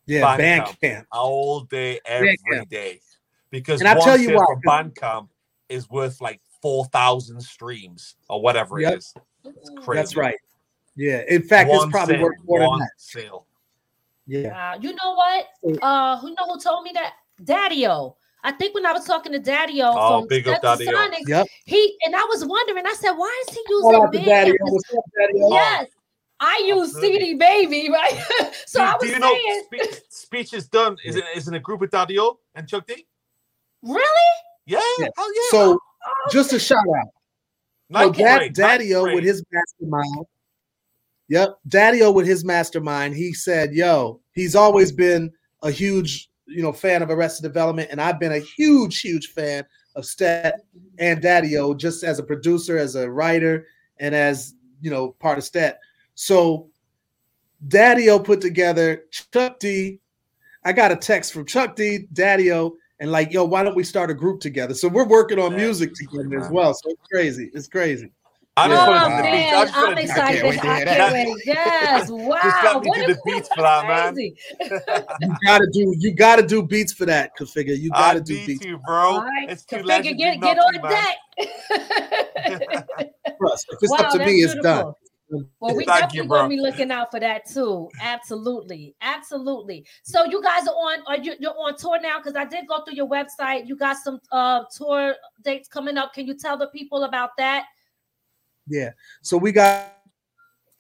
Yeah, 0.06 0.38
Bandcamp. 0.38 0.80
Bandcamp. 0.82 1.06
all 1.12 1.62
day, 1.62 1.99
every 2.06 2.38
Bandcamp. 2.51 2.70
day. 2.70 2.99
Because 3.51 3.82
And 3.82 3.88
I'll 3.88 3.97
one 3.97 4.06
tell 4.08 4.18
you 4.18 4.30
sale 4.30 4.38
why, 4.38 4.45
from 4.45 4.62
Bandcamp 4.91 5.30
is 5.70 5.89
worth 5.89 6.20
like 6.22 6.41
four 6.62 6.86
thousand 6.86 7.41
streams 7.41 8.16
or 8.30 8.41
whatever 8.41 8.80
Yep. 8.80 8.93
it 8.93 8.97
is. 8.99 9.14
It's 9.45 9.70
crazy. 9.82 9.99
That's 9.99 10.16
right. 10.16 10.36
Yeah. 10.95 11.22
In 11.30 11.43
fact, 11.43 11.70
One 11.70 11.84
it's 11.88 11.91
probably 11.91 12.16
sale, 12.16 12.24
worth 12.24 12.38
more 12.45 12.60
than 12.60 12.80
that. 12.80 12.89
sale. 12.97 13.45
Yeah. 14.28 14.72
Uh, 14.74 14.80
you 14.80 14.91
know 14.95 15.14
what? 15.16 15.47
Uh, 15.82 16.18
who 16.20 16.30
know 16.30 16.45
who 16.54 16.60
told 16.60 16.84
me 16.84 16.91
that? 16.93 17.14
Daddy-O. 17.43 18.16
I 18.45 18.51
think 18.51 18.74
when 18.76 18.86
I 18.86 18.91
was 18.93 19.06
talking 19.06 19.32
to 19.32 19.39
Daddy-O 19.39 19.93
Oh, 19.95 20.20
from 20.20 20.28
big 20.28 20.47
up 20.47 20.62
Daddy-O. 20.62 20.91
Stetsasonic, 20.91 21.28
Yep. 21.28 21.47
he 21.66 21.97
and 22.06 22.16
I 22.16 22.24
was 22.26 22.45
wondering. 22.45 22.86
I 22.86 22.93
said, 22.93 23.12
why 23.14 23.43
is 23.47 23.56
he 23.56 23.62
using 23.70 23.95
out 23.95 24.12
to 24.12 24.18
big? 24.20 24.26
Daddy. 24.26 24.51
Because- 24.51 24.72
What's 24.72 24.93
up, 24.97 25.04
Daddy? 25.18 25.34
Yes, 25.49 25.88
I 26.44 26.62
use 26.68 26.89
Absolutely. 26.89 27.20
CD 27.20 27.34
Baby, 27.36 27.89
right? 27.94 28.54
so 28.66 28.80
do, 28.80 28.86
I 28.86 28.94
was 28.94 29.02
do 29.02 29.08
you 29.08 29.20
know 29.20 29.34
saying, 29.72 29.91
Spe- 29.94 30.02
speech 30.10 30.54
is 30.54 30.68
done 30.68 30.98
is 31.06 31.16
in, 31.16 31.24
is 31.36 31.48
in 31.48 31.54
a 31.54 31.60
group 31.60 31.80
with 31.80 31.91
Daddy 31.91 32.20
O 32.20 32.38
and 32.56 32.68
Chuck 32.68 32.86
D? 32.86 33.06
really? 33.82 34.04
Yeah, 34.66 34.80
Yeah. 35.00 35.08
hell 35.16 35.34
yeah. 35.36 35.41
So 35.52 35.80
oh, 36.06 36.30
just 36.32 36.54
a 36.54 36.60
shout 36.60 36.78
out. 36.80 37.08
So 37.91 38.08
Nike 38.10 38.24
Dad, 38.24 38.54
Daddy 38.54 38.94
O 38.96 39.04
with 39.04 39.24
his 39.24 39.44
mastermind. 39.52 40.26
Yep. 41.30 41.58
Daddy 41.68 42.02
O 42.04 42.12
with 42.12 42.26
his 42.28 42.44
mastermind, 42.44 43.16
he 43.16 43.34
said, 43.34 43.74
yo, 43.74 44.20
he's 44.34 44.56
always 44.56 44.91
been 44.91 45.32
a 45.62 45.72
huge, 45.72 46.30
you 46.48 46.62
know, 46.62 46.72
fan 46.74 47.02
of 47.02 47.10
Arrested 47.10 47.44
Development. 47.44 47.88
And 47.91 48.02
I've 48.02 48.20
been 48.20 48.34
a 48.34 48.39
huge, 48.39 49.00
huge 49.00 49.28
fan 49.28 49.66
of 49.96 50.06
Stat 50.06 50.62
and 50.98 51.22
Daddy 51.22 51.58
O, 51.58 51.74
just 51.74 52.04
as 52.04 52.20
a 52.20 52.24
producer, 52.24 52.78
as 52.78 52.96
a 52.96 53.10
writer, 53.10 53.68
and 54.00 54.14
as 54.14 54.56
you 54.82 54.89
know, 54.91 55.12
part 55.20 55.38
of 55.38 55.44
Stet. 55.44 55.80
So 56.16 56.70
Daddy 57.68 58.09
O 58.09 58.20
put 58.20 58.41
together 58.41 59.05
Chuck 59.11 59.59
D. 59.59 59.99
I 60.66 60.72
got 60.72 60.91
a 60.91 60.95
text 60.95 61.34
from 61.34 61.45
Chuck 61.45 61.76
D, 61.76 62.07
Daddy 62.14 62.51
O, 62.53 62.76
and 62.99 63.11
like, 63.11 63.34
yo, 63.34 63.43
why 63.43 63.64
don't 63.64 63.76
we 63.76 63.84
start 63.84 64.09
a 64.09 64.14
group 64.14 64.39
together? 64.39 64.74
So 64.74 64.88
we're 64.88 65.07
working 65.07 65.39
on 65.39 65.51
Yeah, 65.51 65.57
music 65.57 65.93
together 65.93 66.39
as 66.39 66.49
well. 66.49 66.74
So 66.74 66.89
it's 66.91 67.01
crazy. 67.11 67.51
It's 67.53 67.68
crazy. 67.68 68.11
I 68.55 68.68
just 68.68 68.88
oh, 68.88 68.91
wow. 68.91 69.18
the 69.18 69.24
beats. 69.24 69.53
I 69.53 69.64
just 69.66 69.76
I'm 69.76 69.84
want 69.84 69.95
to 69.97 70.03
excited. 70.03 70.43
wait 70.43 70.59
I 70.64 70.84
can't 70.84 71.14
wait. 71.14 71.43
Yes, 71.43 72.09
wow. 72.11 72.39
let 72.64 72.84
me 72.84 72.89
what 72.89 72.97
do 72.97 73.03
a 73.05 73.07
the 73.07 73.20
beats 73.26 73.49
for 73.49 73.61
that, 73.61 73.88
man. 73.88 74.16
You 75.22 75.36
gotta 75.43 75.68
do 75.74 75.95
you 75.97 76.14
gotta 76.14 76.45
do 76.45 76.61
beats 76.61 76.93
for 76.93 77.07
that, 77.07 77.36
configa. 77.36 77.76
You 77.78 77.89
gotta 77.89 78.22
do 78.22 78.36
need 78.36 78.45
beats 78.45 78.64
to, 78.66 78.78
bro. 78.78 78.95
All 78.95 79.22
right, 79.24 79.49
It's 79.49 79.66
too 79.66 79.78
configa, 79.78 80.16
get, 80.16 80.39
not 80.39 80.55
get 80.55 80.59
on 80.59 80.82
man. 80.84 80.91
deck. 80.91 82.88
for 83.39 83.51
us. 83.51 83.66
If 83.72 83.80
it's 83.82 83.91
wow, 83.91 83.97
up 83.97 84.11
to 84.11 84.20
that's 84.20 84.30
me, 84.30 84.43
it's 84.43 84.53
done. 84.55 84.93
Beautiful. 85.34 85.52
Well, 85.60 85.76
we 85.76 85.86
Thank 85.86 86.02
definitely 86.02 86.28
gonna 86.28 86.50
be 86.50 86.60
looking 86.60 86.92
out 86.92 87.12
for 87.12 87.20
that 87.20 87.46
too. 87.48 87.90
Absolutely, 88.02 88.96
absolutely. 89.02 89.86
So 90.04 90.26
you 90.26 90.42
guys 90.42 90.68
are 90.68 90.74
on, 90.74 91.00
are 91.08 91.18
you 91.18 91.34
you're 91.40 91.58
on 91.58 91.76
tour 91.78 92.00
now? 92.02 92.18
Because 92.18 92.36
I 92.36 92.46
did 92.46 92.68
go 92.68 92.84
through 92.84 92.96
your 92.96 93.08
website. 93.08 93.68
You 93.68 93.76
got 93.76 93.98
some 93.98 94.20
uh 94.32 94.64
tour 94.76 95.16
dates 95.44 95.68
coming 95.68 95.98
up. 95.98 96.14
Can 96.14 96.28
you 96.28 96.36
tell 96.36 96.58
the 96.58 96.68
people 96.68 97.04
about 97.04 97.32
that? 97.38 97.66
Yeah. 98.68 98.92
So 99.22 99.38
we 99.38 99.52
got 99.52 99.98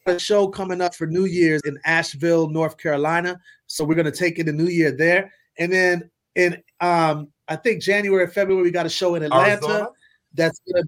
a 0.05 0.19
show 0.19 0.47
coming 0.47 0.81
up 0.81 0.95
for 0.95 1.07
New 1.07 1.25
Year's 1.25 1.61
in 1.65 1.77
Asheville, 1.85 2.49
North 2.49 2.77
Carolina. 2.77 3.39
So 3.67 3.83
we're 3.83 3.95
gonna 3.95 4.11
take 4.11 4.39
it 4.39 4.45
to 4.45 4.53
New 4.53 4.67
Year 4.67 4.91
there. 4.91 5.31
And 5.57 5.71
then 5.71 6.09
in 6.35 6.61
um, 6.79 7.29
I 7.47 7.55
think 7.55 7.81
January, 7.81 8.27
February, 8.27 8.63
we 8.63 8.71
got 8.71 8.85
a 8.85 8.89
show 8.89 9.15
in 9.15 9.23
Atlanta 9.23 9.51
Arizona? 9.51 9.89
that's 10.33 10.59
gonna 10.71 10.85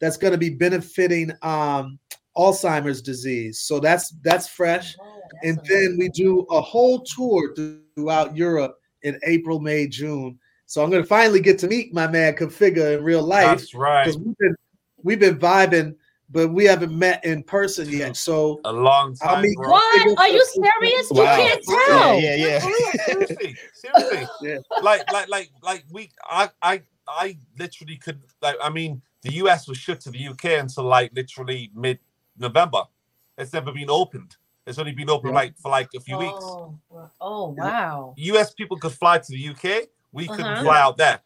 that's 0.00 0.16
gonna 0.16 0.38
be 0.38 0.50
benefiting 0.50 1.32
um 1.42 1.98
Alzheimer's 2.38 3.02
disease. 3.02 3.60
So 3.60 3.80
that's 3.80 4.10
that's 4.22 4.48
fresh. 4.48 4.96
Oh, 5.00 5.20
and 5.42 5.60
then 5.68 5.96
we 5.98 6.08
do 6.08 6.46
a 6.50 6.60
whole 6.60 7.00
tour 7.00 7.54
throughout 7.94 8.36
Europe 8.36 8.78
in 9.02 9.18
April, 9.24 9.60
May, 9.60 9.86
June. 9.88 10.38
So 10.66 10.82
I'm 10.82 10.90
gonna 10.90 11.04
finally 11.04 11.40
get 11.40 11.58
to 11.60 11.68
meet 11.68 11.92
my 11.92 12.06
man 12.06 12.34
Configa 12.34 12.96
in 12.96 13.04
real 13.04 13.22
life 13.22 13.46
That's 13.58 13.74
right. 13.74 14.04
because 14.04 14.18
we've 14.18 14.36
been 14.38 14.54
we've 15.02 15.20
been 15.20 15.38
vibing, 15.38 15.94
but 16.30 16.48
we 16.48 16.64
haven't 16.64 16.96
met 16.96 17.24
in 17.24 17.42
person 17.42 17.88
yet. 17.88 18.16
So 18.16 18.60
A 18.64 18.72
long 18.72 19.16
I'll 19.22 19.34
time, 19.34 19.42
meet- 19.42 19.56
bro. 19.56 19.70
What? 19.70 20.18
Are 20.18 20.28
you 20.28 20.44
serious? 20.44 21.10
You 21.10 21.22
can't 21.24 21.62
tell. 21.64 22.20
yeah, 22.20 22.34
yeah. 22.36 22.60
For 22.60 22.68
real, 22.68 22.92
seriously, 23.06 23.56
seriously. 23.74 24.26
Yeah. 24.42 24.58
Like, 24.82 25.10
like, 25.12 25.28
like, 25.28 25.50
like 25.62 25.84
we, 25.90 26.10
I, 26.24 26.50
I, 26.62 26.82
I 27.08 27.38
literally 27.58 27.96
could, 27.96 28.20
like, 28.42 28.56
I 28.62 28.68
mean, 28.70 29.00
the 29.22 29.32
US 29.44 29.66
was 29.66 29.78
shut 29.78 30.00
to 30.02 30.10
the 30.10 30.28
UK 30.28 30.44
until 30.60 30.84
like 30.84 31.10
literally 31.14 31.70
mid-November. 32.38 32.82
It's 33.36 33.52
never 33.52 33.72
been 33.72 33.90
opened. 33.90 34.36
It's 34.66 34.78
only 34.78 34.92
been 34.92 35.08
open 35.10 35.30
Yeah. 35.30 35.34
like 35.36 35.58
for 35.58 35.70
like 35.70 35.88
a 35.96 36.00
few 36.00 36.18
weeks. 36.18 36.34
Oh, 36.38 36.78
oh 37.20 37.48
wow. 37.50 38.14
US 38.16 38.52
people 38.52 38.76
could 38.78 38.92
fly 38.92 39.18
to 39.18 39.32
the 39.32 39.48
UK. 39.48 39.88
We 40.12 40.26
couldn't 40.26 40.44
Uh-huh. 40.46 40.62
fly 40.62 40.80
out 40.80 40.96
there. 40.96 41.20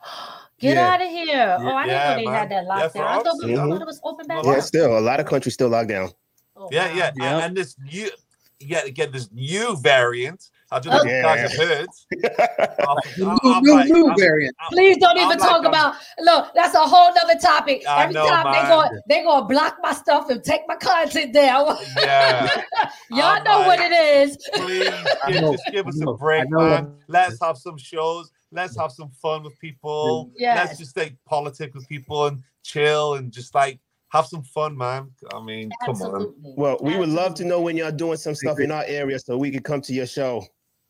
Get 0.58 0.76
Yeah. 0.76 0.88
out 0.94 1.02
of 1.02 1.08
here. 1.08 1.56
Oh, 1.60 1.68
I 1.74 1.82
didn't 1.86 1.96
Yeah, 1.96 2.10
know 2.10 2.16
they 2.16 2.24
man. 2.26 2.34
had 2.34 2.48
that 2.50 2.64
Yeah, 2.64 2.88
for 2.88 2.98
lockdown. 2.98 3.06
I 3.06 3.16
us, 3.16 3.22
thought, 3.24 3.36
we- 3.44 3.44
I 3.44 3.48
yeah. 3.56 3.66
thought 3.66 3.80
it 3.82 3.86
was 3.86 4.00
open 4.04 4.26
back 4.26 4.44
Yeah, 4.44 4.50
Yeah, 4.52 4.58
up. 4.58 4.64
still 4.64 4.98
a 4.98 5.00
lot 5.00 5.20
of 5.20 5.26
countries 5.26 5.54
still 5.54 5.68
locked 5.68 5.88
down. 5.88 6.10
Oh, 6.56 6.68
Yeah, 6.70 6.88
wow. 6.88 6.94
yeah, 6.94 7.10
Yeah. 7.16 7.34
And, 7.36 7.44
and 7.44 7.56
this 7.56 7.76
new, 7.78 8.10
yeah, 8.58 8.84
again, 8.84 9.10
this 9.12 9.30
new 9.32 9.76
variant. 9.76 10.50
I 10.72 10.78
don't 10.78 10.94
Oh. 10.94 11.02
you 11.04 11.22
guys 11.22 11.50
have 11.52 11.68
heard. 11.68 11.88
the 12.10 12.86
I'm- 12.88 12.96
new, 13.18 13.52
I'm 13.54 13.62
new, 13.64 13.74
like- 13.74 13.88
new 13.88 14.08
I'm- 14.08 14.18
variant. 14.18 14.56
I'm- 14.60 14.68
Please 14.70 14.96
don't 14.98 15.18
I'm 15.18 15.26
even 15.26 15.38
like, 15.38 15.48
talk 15.48 15.60
um, 15.60 15.66
about. 15.66 15.94
Look, 16.20 16.54
that's 16.54 16.74
a 16.74 16.80
whole 16.80 17.12
nother 17.14 17.38
topic. 17.40 17.82
I 17.88 18.04
Every 18.04 18.14
know, 18.14 18.28
time 18.28 18.44
they 18.52 18.62
man. 18.62 18.68
go, 18.68 19.00
they 19.08 19.22
gonna 19.24 19.46
block 19.46 19.78
my 19.82 19.92
stuff 19.92 20.30
and 20.30 20.42
take 20.44 20.62
my 20.68 20.76
content 20.76 21.32
down. 21.34 21.76
Yeah. 21.96 22.62
Y'all 23.10 23.22
I'm 23.38 23.44
know 23.44 23.60
what 23.66 23.80
it 23.80 23.90
is. 23.92 24.36
please 24.54 24.88
give, 25.28 25.40
know, 25.42 25.52
just 25.52 25.64
give 25.72 25.86
us 25.88 25.98
I 25.98 26.02
a 26.02 26.04
know, 26.06 26.14
break, 26.14 26.48
man. 26.50 26.94
Let's 27.08 27.38
have 27.42 27.58
some 27.58 27.76
shows. 27.76 28.30
Let's 28.52 28.76
have 28.78 28.92
some 28.92 29.10
fun 29.10 29.42
with 29.42 29.58
people. 29.58 30.30
Yes. 30.36 30.68
Let's 30.68 30.78
just 30.78 30.96
like 30.96 31.16
politic 31.26 31.74
with 31.74 31.88
people 31.88 32.26
and 32.26 32.42
chill 32.62 33.14
and 33.14 33.32
just 33.32 33.54
like 33.56 33.80
have 34.10 34.26
some 34.26 34.42
fun, 34.42 34.76
man. 34.76 35.10
I 35.34 35.42
mean, 35.42 35.70
come 35.84 35.96
on. 36.02 36.34
Well, 36.42 36.78
we 36.80 36.96
would 36.96 37.08
love 37.08 37.34
to 37.36 37.44
know 37.44 37.60
when 37.60 37.76
y'all 37.76 37.90
doing 37.92 38.16
some 38.16 38.34
stuff 38.36 38.58
in 38.60 38.70
our 38.70 38.84
area 38.86 39.18
so 39.18 39.36
we 39.36 39.50
could 39.50 39.64
come 39.64 39.80
to 39.82 39.92
your 39.92 40.06
show. 40.06 40.44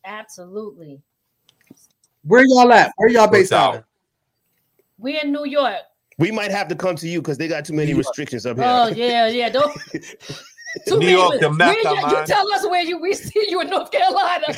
Absolutely. 0.04 1.00
Where 2.24 2.44
y'all 2.46 2.72
at? 2.72 2.92
Where 2.96 3.08
y'all 3.08 3.28
based 3.28 3.50
doubt. 3.50 3.68
out 3.68 3.74
of? 3.76 3.84
We 4.98 5.20
in 5.20 5.32
New 5.32 5.46
York. 5.46 5.82
We 6.18 6.30
might 6.30 6.50
have 6.50 6.68
to 6.68 6.74
come 6.74 6.96
to 6.96 7.08
you 7.08 7.22
because 7.22 7.38
they 7.38 7.48
got 7.48 7.64
too 7.64 7.72
many 7.72 7.94
restrictions 7.94 8.44
up 8.44 8.58
here. 8.58 8.66
Oh 8.68 8.88
yeah, 8.88 9.28
yeah. 9.28 9.48
Don't. 9.48 9.76
Too 10.86 11.00
New 11.00 11.08
York, 11.08 11.40
the 11.40 11.48
where 11.48 11.56
Mecca, 11.56 11.80
you, 11.82 12.18
you 12.18 12.26
tell 12.26 12.52
us 12.52 12.64
where 12.64 12.82
you 12.82 13.00
we 13.00 13.12
see 13.12 13.44
you 13.48 13.60
in 13.60 13.70
North 13.70 13.90
Carolina. 13.90 14.46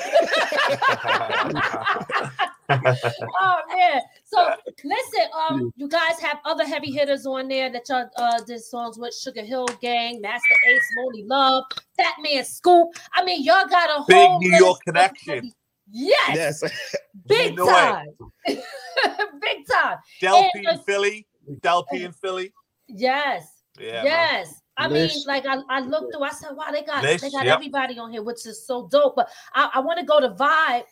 oh 3.41 3.61
man. 3.75 4.03
So 4.33 4.51
listen, 4.83 5.27
um, 5.49 5.73
you 5.77 5.89
guys 5.89 6.19
have 6.21 6.39
other 6.47 6.65
heavy 6.65 6.91
hitters 6.91 7.27
on 7.27 7.49
there 7.49 7.71
that 7.71 7.87
y'all 7.89 8.09
uh 8.17 8.41
did 8.45 8.63
songs 8.63 8.99
with 8.99 9.15
Sugarhill 9.15 9.69
Gang, 9.81 10.23
Masta 10.23 10.55
Ace, 10.71 10.83
Monie 10.99 11.29
Love, 11.29 11.65
Fatman 12.01 12.43
Scoop. 12.45 12.89
I 13.13 13.25
mean, 13.25 13.45
y'all 13.45 13.67
got 13.69 13.91
a 13.91 14.05
Big 14.09 14.17
whole 14.17 14.41
New 14.41 14.57
York 14.57 14.79
connection. 14.87 15.53
Yes, 15.91 16.63
yes. 16.63 16.97
big 17.27 17.57
You 17.57 17.67
time. 17.67 18.07
big 18.47 19.67
time. 19.71 19.99
Del 20.23 20.37
And 20.37 20.51
P 20.55 20.67
in 20.71 20.79
Philly. 20.79 21.27
Del 21.61 21.85
P 21.85 22.05
in 22.05 22.13
Philly. 22.13 22.55
Yes. 22.89 23.47
Yeah. 23.79 23.93
man. 23.93 24.05
yes. 24.07 24.55
I 24.79 24.89
mean, 24.89 25.11
like 25.27 25.45
I, 25.45 25.59
I 25.69 25.81
looked 25.81 26.15
through, 26.15 26.23
I 26.23 26.31
said, 26.31 26.53
wow, 26.55 26.71
they 26.73 26.83
got 26.83 27.03
Lish, 27.03 27.21
they 27.21 27.31
got 27.31 27.45
yep. 27.45 27.57
everybody 27.57 27.99
on 27.99 28.11
here, 28.11 28.23
which 28.23 28.47
is 28.47 28.67
so 28.67 28.89
dope. 28.91 29.15
But 29.17 29.29
I, 29.55 29.71
I 29.75 29.81
want 29.81 30.01
to 30.01 30.07
go 30.07 30.19
to 30.19 30.31
Vibe, 30.31 30.85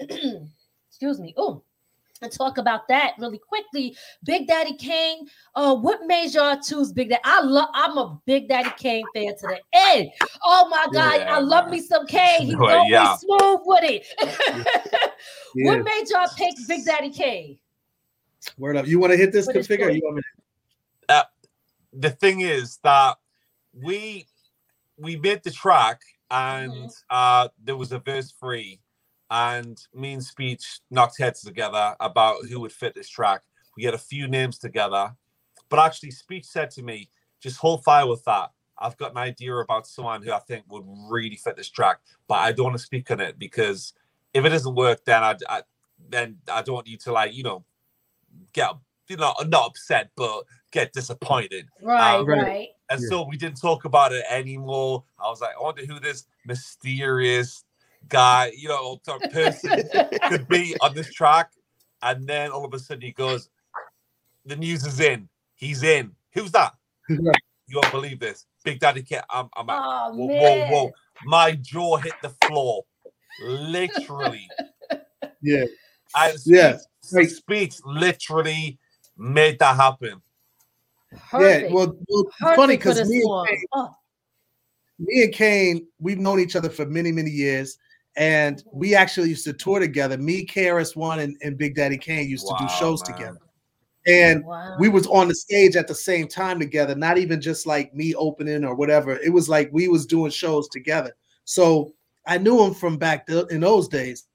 excuse 0.90 1.20
me, 1.20 1.34
oh, 1.36 1.62
and 2.22 2.32
talk 2.32 2.58
about 2.58 2.88
that 2.88 3.14
really 3.18 3.38
quickly. 3.38 3.96
Big 4.24 4.46
Daddy 4.46 4.74
Kane, 4.74 5.26
uh, 5.54 5.74
what 5.74 6.00
made 6.06 6.34
y'all 6.34 6.60
choose 6.60 6.92
Big 6.92 7.10
Daddy? 7.10 7.22
I 7.24 7.40
love 7.42 7.68
I'm 7.74 7.96
a 7.98 8.20
Big 8.26 8.48
Daddy 8.48 8.70
Kane 8.76 9.04
fan 9.14 9.36
to 9.38 9.46
the 9.46 9.60
end. 9.72 10.10
Oh 10.44 10.68
my 10.70 10.86
god, 10.92 11.20
Yeah, 11.20 11.36
I 11.36 11.38
love 11.40 11.70
me 11.70 11.80
some 11.80 12.06
Kane. 12.06 12.46
He's 12.46 12.56
Well, 12.58 12.78
always 12.78 12.90
yeah. 12.90 13.16
smooth 13.16 13.60
with 13.64 13.84
it. 13.84 14.06
Yeah. 15.54 15.76
What 15.76 15.84
made 15.84 16.04
y'all 16.10 16.28
pick 16.36 16.54
Big 16.68 16.84
Daddy 16.84 17.10
Kane? 17.10 17.58
Word 18.58 18.76
up. 18.76 18.86
You 18.86 19.00
want 19.00 19.12
to 19.12 19.16
hit 19.16 19.32
this 19.32 19.46
What 19.46 19.56
is 19.56 19.66
configa? 19.66 19.92
You 19.94 20.02
want 20.04 20.16
me 20.16 20.22
the 21.92 22.10
thing 22.10 22.40
is 22.40 22.78
that 22.82 23.16
we 23.72 24.26
we 24.96 25.16
made 25.16 25.42
the 25.42 25.50
track 25.50 26.00
and 26.30 26.90
uh 27.10 27.48
there 27.62 27.76
was 27.76 27.92
a 27.92 27.98
verse 27.98 28.32
free 28.38 28.80
and 29.30 29.86
me 29.94 30.14
and 30.14 30.24
speech 30.24 30.80
knocked 30.90 31.18
heads 31.18 31.42
together 31.42 31.94
about 32.00 32.36
who 32.48 32.60
would 32.60 32.72
fit 32.72 32.94
this 32.94 33.08
track 33.08 33.42
we 33.76 33.84
had 33.84 33.94
a 33.94 33.98
few 33.98 34.26
names 34.28 34.58
together 34.58 35.12
but 35.68 35.78
actually 35.78 36.10
speech 36.10 36.44
said 36.46 36.70
to 36.70 36.82
me 36.82 37.10
just 37.40 37.58
hold 37.58 37.84
fire 37.84 38.06
with 38.06 38.24
that 38.24 38.50
i've 38.78 38.96
got 38.96 39.10
an 39.12 39.18
idea 39.18 39.54
about 39.56 39.86
someone 39.86 40.22
who 40.22 40.32
i 40.32 40.38
think 40.40 40.64
would 40.68 40.84
really 41.10 41.36
fit 41.36 41.56
this 41.56 41.68
track 41.68 41.98
but 42.26 42.36
i 42.36 42.52
don't 42.52 42.66
want 42.66 42.76
to 42.76 42.82
speak 42.82 43.10
on 43.10 43.20
it 43.20 43.38
because 43.38 43.92
if 44.34 44.44
it 44.44 44.48
doesn't 44.48 44.74
work 44.74 45.04
then 45.04 45.22
i, 45.22 45.34
I 45.48 45.62
then 46.08 46.38
i 46.50 46.62
don't 46.62 46.74
want 46.76 46.86
you 46.86 46.96
to 46.98 47.12
like 47.12 47.34
you 47.34 47.42
know 47.42 47.64
get 48.52 48.70
you 49.08 49.16
know 49.16 49.34
not 49.46 49.66
upset 49.66 50.10
but 50.16 50.44
get 50.70 50.92
disappointed 50.92 51.66
Right, 51.82 52.20
Um, 52.20 52.26
Right. 52.26 52.42
right. 52.42 52.68
and 52.90 53.00
Yeah. 53.02 53.08
so 53.08 53.26
we 53.26 53.36
didn't 53.36 53.60
talk 53.60 53.84
about 53.84 54.12
it 54.12 54.24
anymore. 54.30 55.04
I 55.18 55.28
was 55.28 55.40
like, 55.42 55.50
I 55.58 55.62
wonder 55.62 55.84
who 55.84 56.00
this 56.00 56.24
mysterious 56.46 57.64
guy, 58.08 58.52
you 58.56 58.68
know, 58.68 59.00
sort 59.04 59.24
of 59.24 59.32
person 59.32 59.70
could 60.28 60.48
be 60.48 60.74
on 60.80 60.94
this 60.94 61.12
track. 61.12 61.50
And 62.02 62.26
then 62.26 62.50
all 62.50 62.64
of 62.64 62.72
a 62.74 62.78
sudden 62.78 63.02
he 63.02 63.12
goes, 63.12 63.50
The 64.46 64.56
news 64.56 64.86
is 64.86 65.00
in. 65.00 65.28
He's 65.54 65.82
in. 65.82 66.12
Who's 66.32 66.52
that? 66.52 66.74
Right. 67.08 67.34
You 67.66 67.80
won't 67.82 67.92
believe 67.92 68.20
this. 68.20 68.46
Big 68.64 68.78
Daddy 68.80 69.02
Cat. 69.02 69.24
I'm, 69.30 69.48
I'm 69.56 69.66
like, 69.66 69.80
Oh 69.80 70.14
whoa, 70.14 70.26
man. 70.28 70.70
whoa, 70.70 70.84
whoa. 70.84 70.92
My 71.24 71.52
jaw 71.52 71.96
hit 71.96 72.14
the 72.22 72.30
floor. 72.46 72.84
Literally. 73.42 74.48
Yeah. 75.42 75.64
I 76.14 76.34
Yeah, 76.46 76.78
speech, 77.02 77.12
right. 77.12 77.30
speech 77.30 77.74
literally 77.84 78.78
made 79.16 79.58
that 79.58 79.76
happen. 79.76 80.22
Perfect. 81.30 81.68
Yeah. 81.68 81.74
Well, 81.74 81.96
well 82.08 82.24
it's 82.40 82.56
funny 82.56 82.76
because 82.76 83.08
me 83.08 83.22
and. 83.22 83.48
Kane, 83.48 83.64
Oh, 83.74 83.94
me 84.98 85.22
and 85.24 85.32
Kane, 85.32 85.86
we've 85.98 86.18
known 86.18 86.40
each 86.40 86.56
other 86.56 86.70
for 86.70 86.86
many, 86.86 87.12
many 87.12 87.30
years. 87.30 87.78
And 88.18 88.64
we 88.72 88.96
actually 88.96 89.28
used 89.28 89.44
to 89.44 89.52
tour 89.52 89.78
together. 89.78 90.18
Me, 90.18 90.44
KRS 90.44 90.96
One, 90.96 91.20
and, 91.20 91.36
and 91.42 91.56
Big 91.56 91.76
Daddy 91.76 91.96
Kane 91.96 92.28
used 92.28 92.48
to 92.48 92.54
do 92.58 92.68
shows 92.68 93.00
man. 93.08 93.16
together. 93.16 93.38
And 94.08 94.44
wow. 94.44 94.76
we 94.78 94.88
was 94.88 95.06
on 95.06 95.28
the 95.28 95.34
stage 95.34 95.76
at 95.76 95.86
the 95.86 95.94
same 95.94 96.26
time 96.26 96.58
together, 96.58 96.94
not 96.96 97.16
even 97.16 97.40
just 97.40 97.64
like 97.66 97.94
me 97.94 98.14
opening 98.14 98.64
or 98.64 98.74
whatever. 98.74 99.12
It 99.12 99.32
was 99.32 99.48
like 99.48 99.70
we 99.72 99.86
was 99.86 100.04
doing 100.04 100.32
shows 100.32 100.68
together. 100.68 101.14
So 101.44 101.94
I 102.26 102.38
knew 102.38 102.60
him 102.62 102.74
from 102.74 102.96
back 102.96 103.26
th- 103.26 103.46
in 103.50 103.60
those 103.60 103.86
days. 103.86 104.26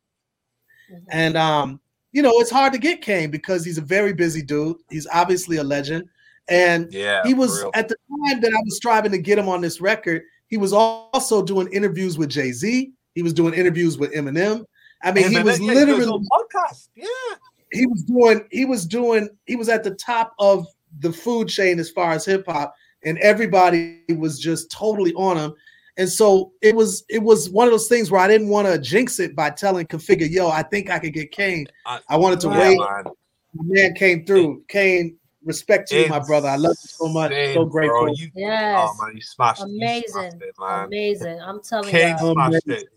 Mhm. 0.92 1.04
And 1.12 1.38
um, 1.38 1.82
you 2.14 2.22
know, 2.22 2.32
it's 2.36 2.52
hard 2.52 2.72
to 2.74 2.80
get 2.80 3.02
Kane 3.02 3.32
because 3.32 3.66
he's 3.66 3.78
a 3.80 3.82
very 3.82 4.14
busy 4.14 4.42
dude. 4.44 4.78
He's 4.92 5.08
obviously 5.12 5.58
a 5.58 5.64
legend. 5.64 6.08
And 6.48 6.92
Yeah. 6.94 7.22
he 7.26 7.34
was 7.34 7.60
real. 7.60 7.72
at 7.74 7.90
the 7.90 7.96
time 8.28 8.40
that 8.42 8.54
I 8.54 8.62
was 8.64 8.78
striving 8.78 9.12
to 9.12 9.18
get 9.18 9.40
him 9.40 9.50
on 9.50 9.60
this 9.60 9.82
record, 9.82 10.22
he 10.48 10.58
was 10.58 10.72
also 10.72 11.42
doing 11.42 11.68
interviews 11.74 12.18
with 12.18 12.30
Jay-Z. 12.30 12.94
He 13.16 13.24
was 13.24 13.34
doing 13.34 13.53
interviews 13.53 13.97
with 13.97 14.14
Eminem. 14.14 14.66
I 15.03 15.11
mean, 15.11 15.30
he 15.30 15.41
was 15.41 15.59
yeah, 15.59 15.74
literally 15.74 16.05
podcast. 16.05 16.89
Yeah. 16.95 17.05
he 17.72 17.86
was 17.86 18.03
doing 18.03 18.47
he 18.51 18.66
was 18.66 18.86
doing 18.86 19.30
he 19.45 19.55
was 19.55 19.70
at 19.70 19.84
the 19.84 19.95
top 19.95 20.34
of 20.39 20.66
the 20.99 21.11
food 21.11 21.49
chain 21.49 21.80
as 21.80 21.89
far 21.89 22.11
as 22.11 22.26
hip 22.26 22.45
hop 22.47 22.74
and 23.03 23.18
everybody 23.20 24.01
was 24.18 24.39
just 24.39 24.72
totally 24.72 25.14
on 25.14 25.38
him. 25.38 25.53
And 25.97 26.09
so 26.09 26.53
it 26.61 26.76
was 26.76 27.03
it 27.09 27.22
was 27.22 27.49
one 27.49 27.68
of 27.68 27.72
those 27.72 27.88
things 27.88 28.09
where 28.09 28.22
I 28.22 28.28
didn't 28.28 28.49
want 28.49 28.68
to 28.68 28.80
jinx 28.80 29.20
it 29.20 29.36
by 29.36 29.51
telling 29.51 29.86
Configa, 29.86 30.28
yo, 30.30 30.49
I 30.49 30.64
think 30.64 30.89
I 30.89 30.97
could 30.97 31.14
get 31.14 31.32
Kane. 31.32 31.68
I, 31.86 31.99
I 32.09 32.18
wanted 32.18 32.39
to 32.41 32.49
wait. 32.49 32.80
man. 32.80 33.03
My 33.55 33.64
man 33.66 33.93
came 33.93 34.26
through. 34.26 34.64
Kane, 34.68 35.16
respect 35.45 35.89
to 35.89 36.01
you, 36.01 36.07
my 36.07 36.18
brother. 36.18 36.47
I 36.47 36.55
love 36.55 36.76
you 36.84 36.89
so 36.89 37.07
much. 37.09 37.32
Insane, 37.32 37.53
So 37.53 37.66
grateful. 37.66 38.05
Bro. 38.05 38.14
You, 38.16 38.28
oh, 38.30 38.39
Yes. 38.39 38.89
Oh 38.89 39.05
man, 39.05 39.16
you 39.16 39.22
smashed, 39.22 39.59
you 39.61 39.76
Amazing. 39.78 40.07
smashed 40.07 40.36
it, 40.41 40.55
man. 40.59 40.86
Amazing. 40.86 41.39
I'm 41.41 41.61
telling 41.61 41.89
Kane 41.89 42.18
you. 42.20 42.34
smashed 42.34 42.66
Amazing. 42.66 42.84
it. 42.86 42.89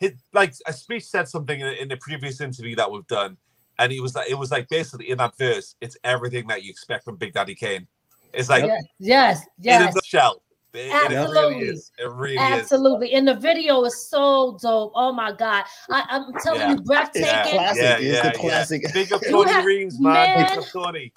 His, 0.00 0.10
his, 0.12 0.20
like 0.32 0.54
a 0.66 0.72
speech 0.72 1.04
said 1.04 1.28
something 1.28 1.60
in, 1.60 1.66
in 1.74 1.88
the 1.88 1.96
previous 1.98 2.40
interview 2.40 2.76
that 2.76 2.90
we've 2.90 3.06
done, 3.06 3.36
and 3.78 3.92
he 3.92 4.00
was 4.00 4.14
like, 4.14 4.28
it 4.30 4.34
was 4.38 4.50
like 4.50 4.68
basically 4.68 5.10
in 5.10 5.18
that 5.18 5.36
verse, 5.36 5.76
it's 5.80 5.96
everything 6.04 6.46
that 6.48 6.62
you 6.64 6.70
expect 6.70 7.04
from 7.04 7.16
Big 7.16 7.32
Daddy 7.34 7.54
Kane. 7.54 7.86
It's 8.32 8.48
like 8.48 8.64
Yes, 8.64 8.84
yes, 8.98 9.42
in 9.62 9.68
a 9.82 9.84
yes. 9.86 9.94
nutshell. 9.94 10.42
It, 10.74 10.78
it 10.78 10.92
really 10.92 11.16
Absolutely. 11.16 11.68
is. 11.68 11.92
It 11.98 12.10
really 12.10 12.34
is. 12.34 12.40
Absolutely. 12.40 13.12
And 13.14 13.26
the 13.26 13.34
video 13.34 13.82
is 13.84 14.08
so 14.10 14.58
dope. 14.60 14.92
Oh 14.94 15.10
my 15.10 15.32
God. 15.32 15.64
I, 15.88 16.04
I'm 16.10 16.32
telling 16.42 16.60
Yeah. 16.60 16.70
you, 16.72 16.82
breathtaking. 16.82 17.28
It's 17.30 17.50
classic. 17.50 17.82
Yeah, 17.82 17.94
it's 17.96 18.02
yeah, 18.04 18.22
the 18.22 18.28
yeah. 18.28 18.32
classic. 18.32 18.82
Big 18.92 19.10
up 19.12 19.22
Tony 19.22 19.50
have- 19.52 19.64
Reams, 19.64 19.98
man. 19.98 20.12
man. 20.12 20.48
Big 20.50 20.58
up 20.58 20.64
Tony. 20.70 21.12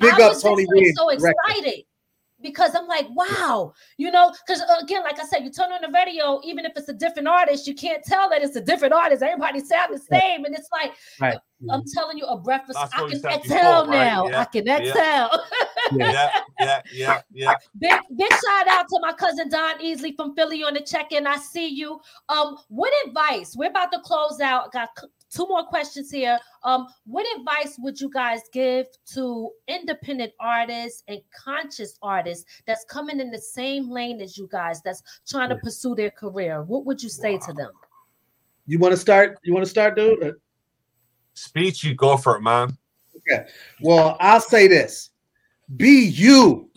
Big 0.00 0.14
I 0.14 0.24
up 0.24 0.32
was 0.32 0.42
Tony 0.42 0.64
just 0.64 0.74
like, 0.74 0.80
Reed. 0.82 0.96
so 0.96 1.08
record. 1.08 1.84
Excited 2.46 2.54
because 2.54 2.74
I'm 2.74 2.86
like, 2.86 3.06
wow, 3.10 3.72
you 3.96 4.10
know, 4.10 4.32
because 4.46 4.62
again, 4.82 5.02
like 5.02 5.18
I 5.18 5.24
said, 5.24 5.44
you 5.44 5.50
turn 5.50 5.72
on 5.72 5.80
the 5.82 5.90
radio, 5.92 6.40
even 6.44 6.64
if 6.64 6.72
it's 6.76 6.88
a 6.88 6.94
different 6.94 7.28
artist, 7.28 7.66
you 7.66 7.74
can't 7.74 8.02
tell 8.04 8.28
that 8.30 8.42
it's 8.42 8.56
a 8.56 8.60
different 8.60 8.94
artist. 8.94 9.22
Everybody 9.22 9.60
sound 9.60 9.94
the 9.94 9.98
same, 9.98 10.44
and 10.44 10.54
it's 10.54 10.68
like 10.72 10.92
Right. 11.20 11.38
I'm 11.70 11.82
telling 11.94 12.18
you, 12.18 12.26
a 12.26 12.36
breath. 12.36 12.64
That's 12.68 12.92
I 12.94 13.08
can 13.08 13.18
said 13.20 13.32
exhale 13.32 13.84
before, 13.84 13.94
right? 13.94 14.06
now. 14.06 14.28
Yeah, 14.28 14.40
I 14.40 14.44
can 14.44 14.68
exhale. 14.68 15.30
Yeah, 15.92 16.30
yeah, 16.60 16.82
yeah, 16.92 17.20
yeah. 17.32 17.54
big 17.78 17.98
big 18.16 18.30
shout 18.30 18.68
out 18.68 18.86
to 18.88 18.98
my 19.00 19.12
cousin 19.12 19.48
Don 19.48 19.78
Easley 19.78 20.14
from 20.16 20.34
Philly 20.34 20.62
on 20.62 20.74
the 20.74 20.80
check-in. 20.80 21.26
I 21.26 21.36
see 21.36 21.68
you. 21.68 22.00
Um, 22.28 22.58
what 22.68 22.92
advice? 23.06 23.54
We're 23.56 23.70
about 23.70 23.92
to 23.92 24.00
close 24.00 24.40
out. 24.40 24.72
Got 24.72 24.90
c- 24.98 25.06
two 25.30 25.46
more 25.46 25.64
questions 25.64 26.10
here. 26.10 26.38
Um, 26.64 26.86
what 27.04 27.26
advice 27.38 27.76
would 27.78 28.00
you 28.00 28.10
guys 28.10 28.40
give 28.52 28.86
to 29.14 29.50
independent 29.68 30.32
artists 30.40 31.02
and 31.08 31.20
conscious 31.36 31.98
artists 32.02 32.44
that's 32.66 32.84
coming 32.84 33.20
in 33.20 33.30
the 33.30 33.38
same 33.38 33.90
lane 33.90 34.20
as 34.20 34.36
you 34.36 34.48
guys, 34.50 34.82
that's 34.82 35.02
trying 35.28 35.50
to 35.50 35.56
pursue 35.56 35.94
their 35.94 36.10
career? 36.10 36.62
What 36.62 36.84
would 36.86 37.02
you 37.02 37.08
say 37.08 37.38
to 37.38 37.52
them? 37.52 37.70
You 38.66 38.78
want 38.78 38.92
to 38.92 38.98
start? 38.98 39.38
You 39.44 39.54
want 39.54 39.64
to 39.64 39.70
start, 39.70 39.96
dude? 39.96 40.34
Speech, 41.34 41.84
you 41.84 41.94
go 41.94 42.16
for 42.16 42.36
it, 42.36 42.40
man. 42.40 42.76
Okay. 43.16 43.46
Well, 43.80 44.16
I'll 44.20 44.40
say 44.40 44.68
this 44.68 45.10
be 45.76 46.06
you. 46.06 46.70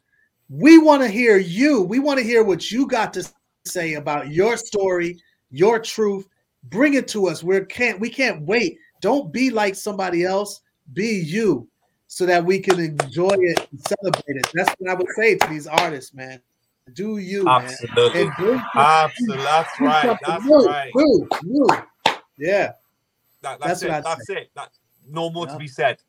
We 0.49 0.79
want 0.79 1.03
to 1.03 1.07
hear 1.07 1.37
you. 1.37 1.83
We 1.83 1.99
want 1.99 2.17
to 2.19 2.25
hear 2.25 2.43
what 2.43 2.71
you 2.71 2.87
got 2.87 3.13
to 3.13 3.29
say 3.65 3.93
about 3.93 4.31
your 4.31 4.57
story, 4.57 5.19
your 5.51 5.79
truth. 5.79 6.27
Bring 6.63 6.93
it 6.95 7.07
to 7.09 7.27
us. 7.27 7.43
We 7.43 7.59
can't 7.65 7.99
we 7.99 8.09
can't 8.09 8.41
wait. 8.43 8.77
Don't 9.01 9.31
be 9.31 9.49
like 9.49 9.75
somebody 9.75 10.23
else. 10.25 10.61
Be 10.93 11.07
you 11.25 11.67
so 12.07 12.25
that 12.25 12.43
we 12.43 12.59
can 12.59 12.79
enjoy 12.79 13.29
it 13.39 13.67
and 13.71 13.79
celebrate 13.81 14.37
it. 14.37 14.47
That's 14.53 14.73
what 14.79 14.89
I 14.91 14.93
would 14.95 15.07
say 15.15 15.37
to 15.37 15.47
these 15.47 15.67
artists, 15.67 16.13
man. 16.13 16.41
Do 16.93 17.17
you, 17.19 17.43
man. 17.43 17.65
Absolutely. 17.65 18.21
And 18.21 18.61
Absolutely. 18.75 19.43
That's 19.43 19.79
right. 19.79 20.17
That's 20.25 20.43
new, 20.45 20.65
right. 20.65 20.91
new, 20.95 21.27
new. 21.43 21.67
Yeah. 22.39 22.71
That, 23.41 23.59
That's 23.59 23.81
that's, 23.81 23.83
it. 23.83 23.87
what 23.89 23.95
I'd 23.97 24.03
That's 24.05 24.29
it. 24.31 24.51
That, 24.55 24.69
no 25.07 25.29
more 25.29 25.45
Yeah. 25.45 25.53
to 25.53 25.59
be 25.59 25.67
said. 25.67 25.99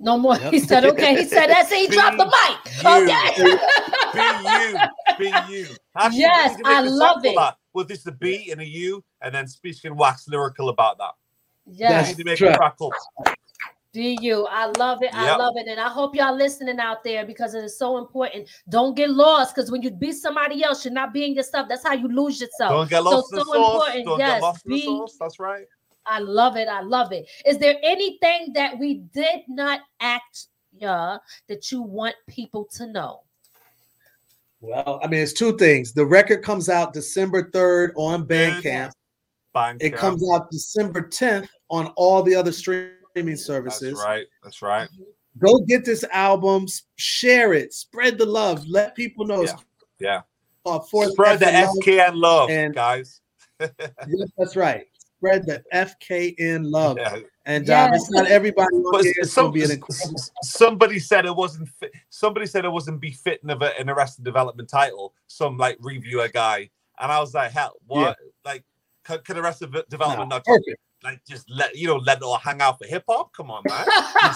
No 0.00 0.18
more. 0.18 0.36
Yep. 0.36 0.52
He 0.52 0.58
said, 0.60 0.84
okay. 0.86 1.14
He 1.16 1.24
said, 1.24 1.48
that's 1.48 1.70
it. 1.70 1.78
He 1.78 1.86
dropped 1.88 2.16
the 2.16 2.24
mic. 2.24 2.82
You. 2.82 2.90
Okay. 3.04 3.58
Be 5.18 5.26
you. 5.26 5.48
Be 5.48 5.52
you. 5.52 5.66
Actually, 5.96 6.20
Yes, 6.20 6.50
we 6.50 6.56
need 6.56 6.62
to 6.62 6.68
make 6.68 6.76
I 6.76 6.82
a 6.82 6.88
song 6.88 6.98
love 6.98 7.24
it. 7.24 7.34
That. 7.36 7.56
Well, 7.74 7.84
this 7.84 8.00
is 8.00 8.06
a 8.06 8.12
B 8.12 8.50
and 8.50 8.60
a 8.60 8.66
U, 8.66 9.04
and 9.20 9.34
then 9.34 9.46
speech 9.48 9.82
can 9.82 9.96
wax 9.96 10.28
lyrical 10.28 10.68
about 10.68 10.96
that. 10.98 11.12
We 11.66 11.74
yes. 11.76 12.08
need 12.08 12.16
to 12.18 12.24
make 12.24 12.40
it 12.40 12.56
crack 12.56 12.76
up. 12.80 13.36
Do 13.92 14.02
you? 14.02 14.46
I 14.50 14.66
love 14.76 15.02
it. 15.02 15.10
I 15.14 15.36
love 15.36 15.54
it. 15.56 15.68
And 15.68 15.78
I 15.80 15.88
hope 15.88 16.16
y'all 16.16 16.34
listening 16.34 16.80
out 16.80 17.04
there 17.04 17.24
because 17.24 17.54
it 17.54 17.62
is 17.62 17.78
so 17.78 17.98
important. 17.98 18.48
Don't 18.68 18.96
get 18.96 19.10
lost 19.10 19.54
because 19.54 19.70
when 19.70 19.82
you 19.82 19.90
be 19.90 20.10
somebody 20.12 20.64
else, 20.64 20.84
you're 20.84 20.92
not 20.92 21.12
being 21.12 21.36
yourself. 21.36 21.68
That's 21.68 21.86
how 21.86 21.94
you 21.94 22.08
lose 22.08 22.40
yourself. 22.40 22.72
Don't 22.72 22.90
get 22.90 23.04
lost 23.04 23.32
in 23.32 23.38
so 23.38 23.44
the 23.44 23.52
sauce. 23.52 23.74
important. 23.74 24.06
Don't 24.06 24.18
Yes, 24.18 24.32
get 24.32 24.42
lost 24.42 24.66
in 24.66 24.70
the 24.72 24.76
be- 24.76 24.84
sauce. 24.84 25.16
That's 25.20 25.38
right. 25.38 25.66
I 26.06 26.18
love 26.18 26.56
it. 26.56 26.68
I 26.68 26.80
love 26.80 27.12
it. 27.12 27.28
Is 27.46 27.58
there 27.58 27.76
anything 27.82 28.52
that 28.54 28.78
we 28.78 28.94
did 29.14 29.42
not 29.48 29.80
act 30.00 30.46
yeah, 30.72 31.18
that 31.48 31.70
you 31.70 31.80
want 31.80 32.14
people 32.28 32.64
to 32.74 32.86
know? 32.88 33.23
Well, 34.66 34.98
I 35.02 35.08
mean, 35.08 35.20
it's 35.20 35.34
two 35.34 35.56
things. 35.58 35.92
The 35.92 36.06
record 36.06 36.42
comes 36.42 36.68
out 36.70 36.94
December 36.94 37.50
3rd 37.50 37.92
on 37.96 38.26
Bandcamp. 38.26 38.92
Bang. 39.52 39.76
It 39.80 39.94
comes 39.94 40.24
out 40.32 40.50
December 40.50 41.02
10th 41.02 41.48
on 41.68 41.88
all 41.96 42.22
the 42.22 42.34
other 42.34 42.50
streaming 42.50 42.96
That's 43.14 43.44
services. 43.44 44.02
right. 44.04 44.24
That's 44.42 44.62
right. 44.62 44.88
Go 45.38 45.58
get 45.60 45.84
this 45.84 46.02
album, 46.12 46.66
share 46.96 47.52
it, 47.52 47.74
spread 47.74 48.16
the 48.18 48.24
love, 48.24 48.66
let 48.66 48.94
people 48.94 49.26
know. 49.26 49.42
it's 49.42 49.52
Yeah. 50.00 50.22
uh, 50.64 50.80
for 50.80 51.08
Spread 51.10 51.40
the 51.40 51.52
F 51.52 51.68
and 51.86 52.16
love. 52.16 52.48
Love, 52.48 52.50
and- 52.50 52.74
guys. 52.74 53.20
Yes, 53.60 54.30
that's 54.38 54.56
right. 54.56 54.86
Spread 55.24 55.46
the 55.46 55.64
FKN 55.72 56.70
love. 56.70 56.98
Yeah. 56.98 57.20
And 57.46 57.68
um, 57.70 57.94
it's 57.94 58.10
not 58.10 58.26
everybody 58.26 58.74
on 58.76 58.92
But 58.92 59.04
here. 59.04 59.14
It's 59.18 59.32
some, 59.32 59.52
be 59.52 59.62
an 59.64 59.82
somebody 60.42 60.98
said 60.98 61.24
it 61.24 61.34
wasn't. 61.34 61.68
Fit, 61.68 61.92
somebody 62.10 62.46
said 62.46 62.64
it 62.64 62.70
wasn't 62.70 63.00
befitting 63.00 63.50
of 63.50 63.62
an 63.62 63.88
Arrested 63.88 64.24
Development 64.24 64.68
title. 64.68 65.14
Some 65.26 65.56
like 65.56 65.78
reviewer 65.80 66.28
guy, 66.28 66.68
and 67.00 67.12
I 67.12 67.20
was 67.20 67.32
like, 67.34 67.52
hell, 67.52 67.74
what? 67.86 68.16
Like, 68.44 68.64
could, 69.04 69.24
could 69.24 69.38
Arrested 69.38 69.74
Development 69.88 70.28
Nah, 70.28 70.36
not 70.36 70.44
just, 70.44 70.70
like 71.02 71.20
just 71.26 71.50
let 71.50 71.74
you 71.74 71.86
know 71.86 71.96
let 71.96 72.18
it 72.18 72.22
all 72.22 72.38
hang 72.38 72.60
out 72.60 72.78
for 72.78 72.86
hip 72.86 73.04
hop? 73.08 73.32
Come 73.34 73.50
on, 73.50 73.62
man. 73.66 73.86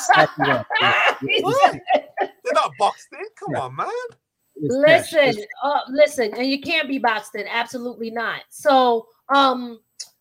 They're 2.44 2.54
not 2.54 2.76
boxed 2.78 3.08
in. 3.12 3.26
Come 3.38 3.52
Yeah. 3.52 3.60
on, 3.60 3.76
man. 3.76 3.88
Listen, 4.60 5.34
uh, 5.62 5.80
listen, 5.88 6.34
and 6.34 6.46
you 6.46 6.60
can't 6.60 6.88
be 6.88 6.98
boxed 6.98 7.34
in. 7.36 7.46
Absolutely 7.46 8.10
not. 8.10 8.42
So, 8.50 9.06
um, 9.28 9.80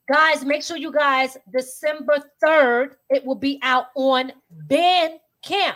guys, 0.09 0.43
make 0.45 0.63
sure 0.63 0.77
you 0.77 0.91
guys 0.91 1.37
December 1.51 2.15
third, 2.43 2.95
it 3.09 3.25
will 3.25 3.35
be 3.35 3.59
out 3.63 3.87
on 3.95 4.31
Bandcamp. 4.67 5.75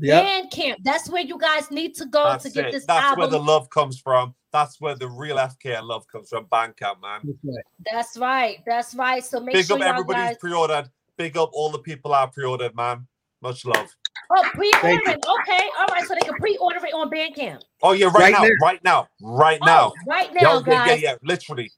Yep. 0.00 0.24
Bandcamp. 0.52 0.76
That's 0.84 1.08
where 1.10 1.22
you 1.22 1.38
guys 1.38 1.70
need 1.70 1.94
to 1.96 2.06
go 2.06 2.24
That's 2.24 2.44
to 2.44 2.50
get 2.50 2.66
it. 2.66 2.72
this 2.72 2.86
That's 2.86 3.04
album. 3.04 3.18
where 3.20 3.28
the 3.28 3.38
love 3.40 3.68
comes 3.70 3.98
from. 4.00 4.34
That's 4.52 4.80
where 4.80 4.94
the 4.94 5.08
real 5.08 5.36
FKN 5.36 5.82
love 5.82 6.06
comes 6.08 6.28
from. 6.30 6.46
Bandcamp, 6.46 7.00
man. 7.02 7.20
That's 7.22 7.36
right. 7.44 7.64
That's 7.84 8.16
right. 8.16 8.58
That's 8.66 8.94
right. 8.94 9.24
So 9.24 9.40
make 9.40 9.54
Big 9.54 9.66
sure 9.66 9.76
up 9.76 9.80
y'all 9.82 9.90
everybody 9.90 10.18
guys. 10.20 10.36
pre-ordered. 10.38 10.88
Big 11.16 11.36
up 11.36 11.50
all 11.52 11.70
the 11.70 11.78
people 11.80 12.12
I 12.14 12.26
pre-ordered, 12.26 12.74
man. 12.76 13.06
Much 13.42 13.64
love. 13.66 13.86
Oh, 14.30 14.42
pre-ordering. 14.54 15.02
Okay. 15.06 15.68
All 15.78 15.86
right. 15.90 16.04
So 16.06 16.14
they 16.14 16.20
can 16.20 16.34
pre-order 16.34 16.78
it 16.84 16.94
on 16.94 17.10
Bandcamp. 17.10 17.60
Oh 17.82 17.92
yeah, 17.92 18.06
right, 18.06 18.14
Right 18.14 18.32
now, 18.32 18.42
now. 18.42 18.50
right 18.62 18.80
now, 18.84 19.08
right 19.22 19.60
now. 19.62 19.92
Oh, 19.92 20.06
right 20.06 20.30
Yeah, 20.34 20.42
now, 20.42 20.62
yeah, 20.66 20.86
yeah, 20.86 20.94
yeah, 20.94 21.14
literally. 21.22 21.70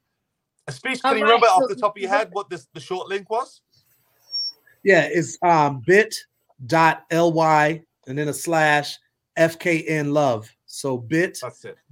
A 0.70 0.72
speech. 0.72 1.00
All 1.04 1.10
Can 1.10 1.18
you 1.18 1.24
remember 1.24 1.46
so- 1.46 1.52
off 1.64 1.68
the 1.68 1.74
top 1.76 1.96
of 1.96 2.00
your 2.02 2.10
head 2.10 2.28
what 2.32 2.48
this 2.48 2.66
the 2.72 2.80
short 2.80 3.08
link 3.08 3.28
was? 3.28 3.60
Yeah, 4.84 5.08
it's 5.12 5.36
um 5.42 5.82
bit.ly 5.84 7.82
and 8.06 8.18
then 8.18 8.28
a 8.28 8.32
slash 8.32 8.98
FKN 9.36 10.12
love. 10.12 10.48
So 10.66 10.96
bit 10.96 11.38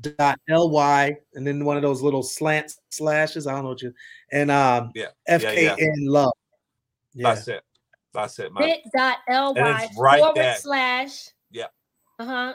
dot 0.01 0.39
ly 0.49 1.17
and 1.35 1.45
then 1.47 1.65
one 1.65 1.77
of 1.77 1.83
those 1.83 2.01
little 2.03 2.23
slant 2.23 2.73
slashes. 2.91 3.47
I 3.47 3.53
don't 3.53 3.65
know 3.65 3.71
what 3.71 3.83
you 3.83 3.93
and 4.33 4.51
um 4.51 4.93
Yeah, 4.95 5.07
yeah, 5.29 5.39
FKN 5.39 5.77
yeah. 5.79 5.87
love. 6.03 6.33
Yeah. 7.15 7.35
That's 7.35 7.49
it. 7.49 7.63
That's 8.15 8.39
it, 8.39 8.53
man. 8.53 8.63
Bit.ly 8.95 9.83
it's 9.91 9.99
right 9.99 10.21
forward 10.21 10.37
there. 10.37 10.57
slash. 10.57 11.29
Yeah. 11.51 11.67
Uh-huh. 12.21 12.55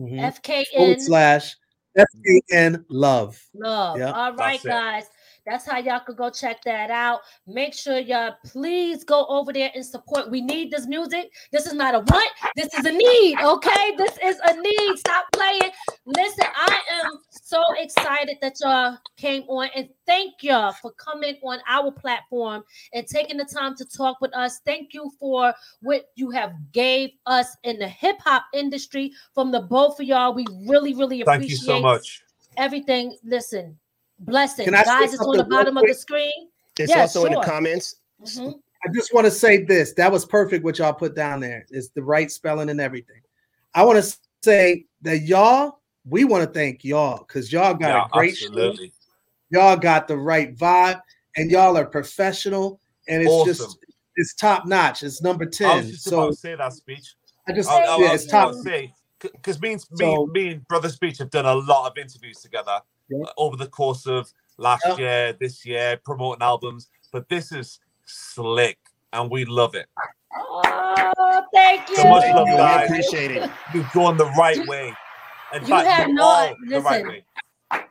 Mhm. 0.00 0.20
FKN 0.20 0.64
Forward 0.76 1.00
slash 1.00 1.56
FKN 1.96 2.84
love. 2.88 3.40
love. 3.54 3.98
Yeah, 3.98 4.10
All 4.10 4.32
right, 4.34 4.60
that's 4.60 4.64
it. 4.64 4.68
guys. 4.68 5.04
That's 5.46 5.66
how 5.66 5.78
y'all 5.78 6.00
could 6.00 6.16
go 6.16 6.30
check 6.30 6.62
that 6.64 6.90
out. 6.90 7.20
Make 7.46 7.74
sure 7.74 7.98
y'all 7.98 8.34
please 8.46 9.04
go 9.04 9.26
over 9.26 9.52
there 9.52 9.70
and 9.74 9.84
support. 9.84 10.30
We 10.30 10.40
need 10.40 10.70
this 10.70 10.86
music. 10.86 11.30
This 11.52 11.66
is 11.66 11.74
not 11.74 11.94
a 11.94 11.98
want. 11.98 12.30
This 12.56 12.72
is 12.72 12.84
a 12.84 12.92
need. 12.92 13.38
Okay, 13.40 13.96
this 13.96 14.16
is 14.22 14.38
a 14.42 14.56
need. 14.60 14.98
Stop 14.98 15.26
playing. 15.32 15.70
Listen, 16.06 16.46
I 16.54 16.80
am 17.04 17.18
so 17.30 17.62
excited 17.78 18.38
that 18.40 18.54
y'all 18.60 18.98
came 19.16 19.42
on, 19.44 19.68
and 19.74 19.88
thank 20.06 20.42
y'all 20.42 20.72
for 20.72 20.92
coming 20.92 21.36
on 21.42 21.58
our 21.68 21.90
platform 21.90 22.62
and 22.92 23.06
taking 23.06 23.36
the 23.36 23.44
time 23.44 23.76
to 23.76 23.84
talk 23.84 24.20
with 24.20 24.34
us. 24.34 24.60
Thank 24.64 24.94
you 24.94 25.10
for 25.20 25.54
what 25.82 26.06
you 26.16 26.30
have 26.30 26.52
gave 26.72 27.10
us 27.26 27.56
in 27.64 27.78
the 27.78 27.88
hip 27.88 28.16
hop 28.24 28.44
industry 28.54 29.12
from 29.34 29.52
the 29.52 29.60
both 29.60 30.00
of 30.00 30.06
y'all. 30.06 30.34
We 30.34 30.46
really, 30.66 30.94
really 30.94 31.20
appreciate 31.20 31.40
Thank 31.40 31.50
you 31.50 31.56
so 31.56 31.80
much. 31.80 32.22
everything. 32.56 33.16
Listen, 33.24 33.78
blessing. 34.24 34.64
Can 34.66 34.74
I 34.74 34.84
Guys, 34.84 35.12
it's 35.14 35.22
on 35.22 35.32
the 35.32 35.38
something 35.38 35.40
real 35.50 35.58
bottom 35.58 35.76
of 35.76 35.84
the 35.86 35.94
screen. 35.94 36.48
It's 36.78 36.90
Yeah, 36.90 37.02
also 37.02 37.24
in 37.26 37.32
the 37.32 37.42
sure. 37.42 37.44
comments. 37.52 37.96
Mhm. 38.22 38.54
I 38.86 38.88
just 38.94 39.14
want 39.14 39.24
to 39.26 39.30
say 39.30 39.64
this. 39.64 39.92
That 39.94 40.12
was 40.12 40.24
perfect 40.26 40.64
what 40.64 40.78
y'all 40.78 40.92
put 40.92 41.14
down 41.14 41.40
there. 41.40 41.64
It's 41.70 41.88
the 41.88 42.02
right 42.02 42.30
spelling 42.30 42.68
and 42.68 42.80
everything. 42.80 43.20
I 43.74 43.84
want 43.84 44.02
to 44.04 44.16
say 44.42 44.86
that 45.02 45.20
y'all 45.20 45.80
we 46.06 46.24
want 46.24 46.44
to 46.44 46.50
thank 46.52 46.84
y'all 46.84 47.18
because 47.18 47.50
y'all 47.50 47.72
got 47.72 47.88
Yeah, 47.88 48.04
a 48.04 48.08
great 48.10 48.36
show. 48.36 48.46
absolutely. 48.48 48.92
Y'all 49.50 49.76
got 49.76 50.06
the 50.06 50.18
right 50.18 50.54
vibe, 50.54 51.00
and 51.36 51.50
y'all 51.50 51.78
are 51.78 51.86
professional, 51.86 52.78
and 53.08 53.22
it's 53.22 53.30
Awesome. 53.30 53.46
just 53.54 53.78
it's 54.16 54.34
top 54.34 54.66
notch. 54.66 55.02
It's 55.02 55.22
number 55.22 55.44
I 55.44 55.46
was 55.48 55.56
ten. 55.56 55.90
just 55.90 56.04
So 56.04 56.18
about 56.20 56.30
to 56.32 56.36
say 56.36 56.54
that 56.56 56.72
speech. 56.74 57.14
I 57.48 57.52
just 57.52 57.68
I, 57.70 57.72
I, 57.72 57.84
I 57.84 57.96
yeah, 57.96 57.96
was 57.96 58.12
it's 58.12 58.22
just 58.24 58.30
top. 58.30 58.52
about 58.52 58.64
because 59.32 59.60
me, 59.62 59.72
and- 59.72 59.82
me, 59.92 59.96
So- 59.98 60.26
me 60.26 60.48
and 60.52 60.68
Brother 60.68 60.88
Speech 60.90 61.18
have 61.18 61.30
done 61.30 61.46
a 61.46 61.54
lot 61.54 61.90
of 61.90 61.96
interviews 61.96 62.40
together 62.42 62.80
Yeah. 63.08 63.24
uh, 63.24 63.32
over 63.36 63.56
the 63.56 63.66
course 63.68 64.06
of 64.06 64.32
last 64.58 64.84
Yeah. 64.86 64.96
year, 64.96 65.32
this 65.40 65.64
year, 65.66 65.98
promoting 66.04 66.42
albums. 66.42 66.88
But 67.12 67.28
this 67.28 67.52
is 67.52 67.80
slick, 68.06 68.78
and 69.12 69.30
we 69.30 69.44
love 69.44 69.74
it. 69.74 69.86
Oh, 70.36 71.42
thank 71.52 71.88
you. 71.90 71.96
So 71.96 72.08
much 72.08 72.24
love, 72.34 72.48
I 72.48 72.56
guys. 72.56 72.90
appreciate 72.90 73.30
it. 73.32 73.50
You've 73.72 73.90
gone 73.92 74.16
the 74.16 74.26
right 74.38 74.66
way. 74.66 74.92
In 75.52 75.62
You 75.62 75.68
fact, 75.68 75.86
have 75.88 76.08
you're 76.08 76.16
no- 76.16 76.22
all 76.24 76.54
the 76.68 76.80
right 76.80 77.04
way. 77.06 77.24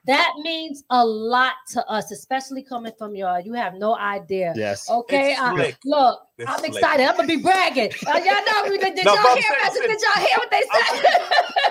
That 0.05 0.34
means 0.41 0.84
a 0.89 1.05
lot 1.05 1.53
to 1.69 1.85
us, 1.89 2.11
especially 2.11 2.61
coming 2.64 2.91
from 2.97 3.15
y'all. 3.15 3.39
You 3.39 3.53
have 3.53 3.76
no 3.76 3.95
idea. 3.97 4.53
Yes. 4.55 4.89
Okay, 4.89 5.31
It's 5.31 5.39
I- 5.41 5.53
slick. 5.55 5.77
look, 5.85 6.19
It's 6.38 6.49
I'm 6.51 6.60
slick. 6.60 6.73
excited. 6.73 7.05
I'm 7.07 7.15
gonna 7.15 7.27
be 7.27 7.38
bragging. 7.41 7.91
Uh, 8.05 8.18
y'all 8.18 8.35
know 8.45 8.69
me. 8.69 8.77
Did, 8.77 8.95
did 8.95 9.05
No, 9.05 9.14
y'all 9.15 9.35
hear 9.35 9.43
saying- 9.73 9.88
Did 9.89 10.01
y'all 10.01 10.26
hear 10.26 10.38
what 10.38 10.51
they 10.51 10.61
said? 10.61 11.05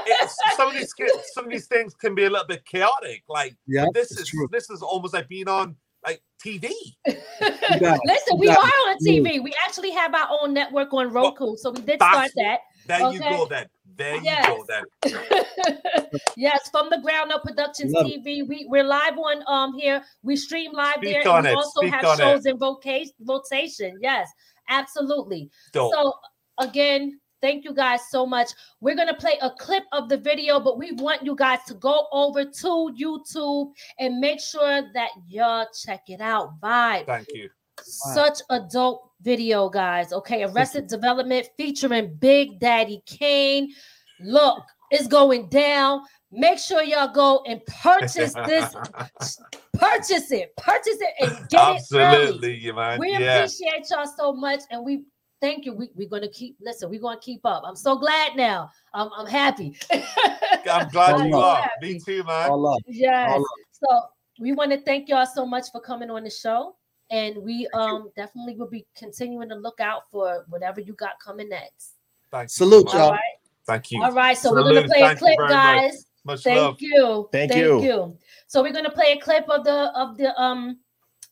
It's, 0.06 0.36
some 0.56 0.68
of 0.68 0.74
these 0.74 0.94
some 1.34 1.44
of 1.44 1.50
these 1.50 1.66
things 1.66 1.94
can 1.94 2.14
be 2.14 2.24
a 2.24 2.30
little 2.30 2.46
bit 2.46 2.64
chaotic. 2.64 3.22
Like 3.28 3.56
Yeah, 3.66 3.86
this 3.94 4.10
is 4.12 4.28
true. 4.28 4.48
this 4.50 4.68
is 4.70 4.82
almost 4.82 5.14
like 5.14 5.28
being 5.28 5.48
on 5.48 5.76
like 6.04 6.20
TV. 6.44 6.70
got. 7.08 8.00
Listen, 8.04 8.34
You 8.34 8.36
we 8.38 8.48
are 8.48 8.56
on 8.56 8.96
TV. 8.98 9.42
We 9.42 9.52
actually 9.66 9.90
have 9.92 10.14
our 10.14 10.28
own 10.40 10.52
network 10.52 10.92
on 10.92 11.12
Roku, 11.12 11.56
so 11.56 11.70
we 11.70 11.82
did 11.82 11.96
start 12.00 12.30
that. 12.36 12.60
There 12.86 13.00
you 13.12 13.18
Okay. 13.20 13.30
go. 13.30 13.46
Then 13.46 13.66
there 13.96 14.16
you 14.16 14.22
Yes. 14.24 14.46
go. 14.46 14.64
Then 14.68 14.84
yes, 16.36 16.68
from 16.70 16.90
the 16.90 16.98
Ground 16.98 17.32
Up 17.32 17.42
Productions 17.42 17.92
Love. 17.92 18.06
TV. 18.06 18.46
We 18.46 18.66
we're 18.68 18.84
live 18.84 19.18
on 19.18 19.42
um 19.46 19.74
here. 19.78 20.02
We 20.22 20.36
stream 20.36 20.72
live 20.72 20.96
Speak 20.96 21.22
there. 21.22 21.28
on 21.32 21.38
and 21.46 21.48
we 21.48 21.54
also 21.54 21.80
Speak 21.80 21.92
have 21.92 22.04
on 22.04 22.20
it. 22.20 22.22
shows 22.22 22.46
in 22.46 22.58
rotation. 22.58 23.12
Rotation. 23.26 23.98
Yes, 24.00 24.28
absolutely. 24.68 25.50
dope. 25.72 25.92
So 25.94 26.14
again, 26.58 27.20
thank 27.40 27.64
you 27.64 27.74
guys 27.74 28.00
so 28.10 28.24
much. 28.26 28.50
We're 28.80 28.96
gonna 28.96 29.14
play 29.16 29.38
a 29.42 29.50
clip 29.50 29.84
of 29.92 30.08
the 30.08 30.16
video, 30.16 30.60
but 30.60 30.78
we 30.78 30.92
want 30.92 31.24
you 31.24 31.34
guys 31.34 31.60
to 31.68 31.74
go 31.74 32.06
over 32.12 32.44
to 32.44 32.94
YouTube 32.98 33.72
and 33.98 34.18
make 34.18 34.40
sure 34.40 34.82
that 34.94 35.10
y'all 35.28 35.66
check 35.84 36.02
it 36.08 36.20
out. 36.20 36.60
Vibe. 36.60 37.06
Thank 37.06 37.28
you. 37.34 37.48
Such 37.84 38.40
a 38.50 38.60
dope 38.60 39.10
video, 39.20 39.68
guys. 39.68 40.12
Okay, 40.12 40.44
Arrested 40.48 40.86
Development 40.86 41.46
featuring 41.56 42.14
Big 42.14 42.58
Daddy 42.58 43.02
Kane. 43.06 43.72
Look, 44.20 44.64
it's 44.90 45.06
going 45.06 45.48
down. 45.48 46.02
Make 46.30 46.58
sure 46.58 46.82
y'all 46.82 47.12
go 47.12 47.42
and 47.46 47.60
purchase 47.66 48.32
this. 48.32 48.74
purchase 49.74 50.30
it. 50.32 50.56
Purchase 50.56 50.98
it 51.00 51.14
and 51.20 51.48
get 51.48 51.76
it 51.76 51.82
early. 51.94 52.04
Absolutely, 52.04 52.72
man. 52.72 52.98
We 52.98 53.10
yeah. 53.10 53.36
appreciate 53.36 53.86
y'all 53.90 54.06
so 54.06 54.32
much, 54.32 54.60
and 54.70 54.82
we 54.84 55.04
thank 55.42 55.66
you. 55.66 55.74
We, 55.74 55.90
we're 55.94 56.08
gonna 56.08 56.30
keep 56.30 56.56
listen. 56.60 56.88
We're 56.88 57.00
gonna 57.00 57.20
keep 57.20 57.44
up. 57.44 57.64
I'm 57.66 57.76
so 57.76 57.96
glad 57.96 58.36
now. 58.36 58.70
I'm, 58.94 59.10
I'm 59.14 59.26
happy. 59.26 59.76
I'm 59.92 60.88
glad 60.88 61.14
All 61.14 61.24
you 61.24 61.32
love. 61.32 61.64
are. 61.64 61.70
Me 61.82 61.98
too, 61.98 62.24
man. 62.24 62.50
All 62.50 62.60
love. 62.60 62.78
yes. 62.86 63.30
All 63.30 63.38
love. 63.38 63.46
So 63.72 64.00
we 64.40 64.52
want 64.52 64.70
to 64.70 64.80
thank 64.80 65.08
y'all 65.08 65.26
so 65.26 65.44
much 65.44 65.70
for 65.70 65.80
coming 65.80 66.10
on 66.10 66.24
the 66.24 66.30
show, 66.30 66.76
and 67.12 67.36
we 67.36 67.68
um 67.74 68.10
definitely 68.16 68.56
will 68.56 68.68
be 68.68 68.84
continuing 68.96 69.48
to 69.50 69.54
look 69.54 69.80
out 69.80 70.10
for 70.10 70.44
whatever 70.48 70.80
you 70.80 70.94
got 70.94 71.20
coming 71.24 71.48
next. 71.48 71.92
Thank 72.32 72.46
you 72.46 72.48
Salute, 72.48 72.90
so 72.90 72.96
All 72.96 73.04
y'all. 73.04 73.12
right. 73.12 73.20
Thank 73.66 73.92
you. 73.92 74.02
All 74.02 74.12
right. 74.12 74.36
So 74.36 74.50
we're 74.50 74.64
gonna 74.64 74.88
play 74.88 75.00
a 75.00 75.14
Thank 75.14 75.20
you 75.20 75.26
clip, 75.26 75.36
very 75.38 75.48
much. 75.50 75.64
guys. 75.64 76.06
Much 76.24 76.42
Thank 76.42 76.56
love. 76.56 76.76
you. 76.80 77.28
Thank 77.30 77.54
you. 77.54 77.82
you. 77.82 78.18
So 78.48 78.62
we're 78.62 78.72
gonna 78.72 78.90
play 78.90 79.12
a 79.12 79.20
clip 79.20 79.48
of 79.48 79.64
the 79.64 79.92
of 79.94 80.16
the 80.16 80.34
um 80.40 80.78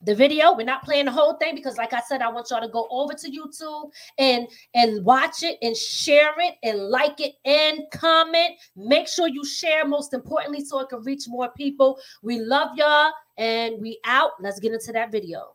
the 0.02 0.14
video. 0.14 0.54
We're 0.54 0.64
not 0.64 0.82
playing 0.82 1.06
the 1.06 1.12
whole 1.12 1.34
thing 1.34 1.54
because, 1.54 1.76
like 1.76 1.92
I 1.92 2.00
said, 2.00 2.22
I 2.22 2.30
want 2.30 2.48
y'all 2.50 2.60
to 2.60 2.68
go 2.68 2.86
over 2.90 3.14
to 3.14 3.30
YouTube 3.30 3.90
and 4.18 4.46
and 4.74 5.04
watch 5.04 5.42
it 5.42 5.58
and 5.62 5.76
share 5.76 6.32
it 6.38 6.54
and 6.62 6.78
like 6.88 7.20
it 7.20 7.34
and 7.44 7.82
comment. 7.92 8.56
Make 8.76 9.08
sure 9.08 9.28
you 9.28 9.44
share, 9.44 9.86
most 9.86 10.12
importantly, 10.12 10.62
so 10.64 10.80
it 10.80 10.88
can 10.90 11.02
reach 11.02 11.24
more 11.26 11.50
people. 11.56 11.98
We 12.22 12.38
love 12.40 12.76
y'all 12.76 13.12
and 13.38 13.80
we 13.80 13.98
out. 14.04 14.32
Let's 14.40 14.60
get 14.60 14.72
into 14.72 14.92
that 14.92 15.10
video. 15.10 15.54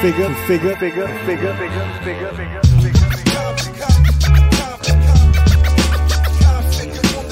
Configa, 0.00 0.26
configa, 0.28 0.76
figure, 0.78 1.08
figure, 1.26 1.54
figure, 1.56 1.88
figure, 2.04 2.32
figure. 2.32 2.98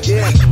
Yeah. 0.02 0.45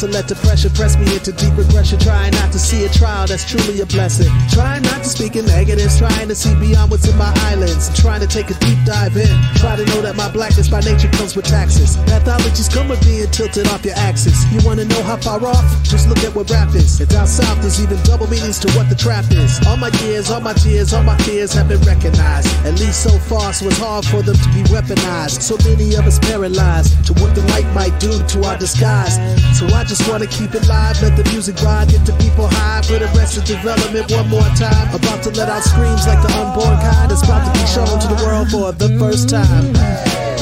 To 0.00 0.08
let 0.08 0.26
the 0.26 0.34
pressure 0.36 0.70
press 0.70 0.96
me 0.96 1.04
into 1.12 1.30
deep 1.32 1.52
regression. 1.60 2.00
Trying 2.00 2.32
not 2.32 2.50
to 2.52 2.58
see 2.58 2.84
a 2.86 2.88
trial 2.88 3.26
that's 3.26 3.44
truly 3.44 3.84
a 3.84 3.86
blessing. 3.86 4.32
Trying 4.48 4.82
not 4.82 5.04
to 5.04 5.08
speak 5.08 5.36
in 5.36 5.44
negatives. 5.44 5.98
Trying 5.98 6.28
to 6.28 6.34
see 6.34 6.56
beyond 6.56 6.90
what's 6.90 7.06
in 7.06 7.16
my 7.18 7.28
eyelids. 7.44 7.92
Trying 8.00 8.20
to 8.24 8.26
take 8.26 8.48
a 8.48 8.56
deep 8.64 8.80
dive 8.88 9.14
in. 9.16 9.28
Try 9.60 9.76
to 9.76 9.84
know 9.92 10.00
that 10.00 10.16
my 10.16 10.32
blackness 10.32 10.68
by 10.72 10.80
nature 10.80 11.12
comes 11.12 11.36
with 11.36 11.44
taxes. 11.44 12.00
Pathologies 12.08 12.72
come 12.72 12.88
with 12.88 13.04
being 13.04 13.28
tilted 13.28 13.68
off 13.68 13.84
your 13.84 13.94
axis. 13.96 14.40
You 14.48 14.64
wanna 14.64 14.86
know 14.86 15.02
how 15.02 15.18
far 15.18 15.44
off? 15.44 15.68
Just 15.84 16.08
look 16.08 16.24
at 16.24 16.34
what 16.34 16.48
rap 16.48 16.74
is. 16.74 16.98
And 17.00 17.08
down 17.10 17.26
south, 17.26 17.60
there's 17.60 17.82
even 17.84 18.00
double 18.08 18.26
meanings 18.32 18.58
to 18.60 18.72
what 18.72 18.88
the 18.88 18.96
trap 18.96 19.28
is. 19.30 19.60
All 19.68 19.76
my 19.76 19.92
years, 20.08 20.30
all 20.30 20.40
my 20.40 20.54
tears, 20.54 20.94
all 20.94 21.04
my 21.04 21.18
fears 21.28 21.52
have 21.52 21.68
been 21.68 21.82
recognized. 21.82 22.48
At 22.64 22.80
least 22.80 23.02
so 23.04 23.12
far, 23.28 23.52
so 23.52 23.66
it's 23.66 23.76
hard 23.76 24.06
for 24.06 24.22
them 24.22 24.36
to 24.36 24.48
be 24.56 24.64
weaponized. 24.72 25.44
So 25.44 25.60
many 25.68 25.92
of 25.96 26.06
us 26.06 26.18
paralyzed 26.20 27.04
to 27.04 27.12
what 27.20 27.34
the 27.34 27.44
light 27.52 27.68
might 27.74 27.92
do 28.00 28.16
to 28.16 28.44
our 28.48 28.56
disguise. 28.56 29.20
So 29.58 29.66
I 29.68 29.84
just 29.90 30.08
wanna 30.08 30.26
keep 30.28 30.54
it 30.54 30.68
live, 30.68 31.02
let 31.02 31.16
the 31.16 31.24
music 31.32 31.60
ride, 31.62 31.88
get 31.88 32.06
the 32.06 32.12
people 32.22 32.46
high. 32.46 32.80
For 32.82 33.00
the 33.00 33.10
rest 33.18 33.36
of 33.36 33.44
development 33.44 34.08
one 34.12 34.28
more 34.28 34.50
time. 34.54 34.86
About 34.94 35.20
to 35.24 35.30
let 35.30 35.48
out 35.48 35.64
screams 35.64 36.06
like 36.06 36.22
the 36.22 36.30
unborn 36.38 36.78
kind. 36.78 37.10
It's 37.10 37.24
about 37.24 37.42
to 37.42 37.52
be 37.58 37.66
shown 37.66 37.98
to 37.98 38.06
the 38.06 38.22
world 38.22 38.50
for 38.54 38.70
the 38.70 38.96
first 39.00 39.28
time. 39.28 39.74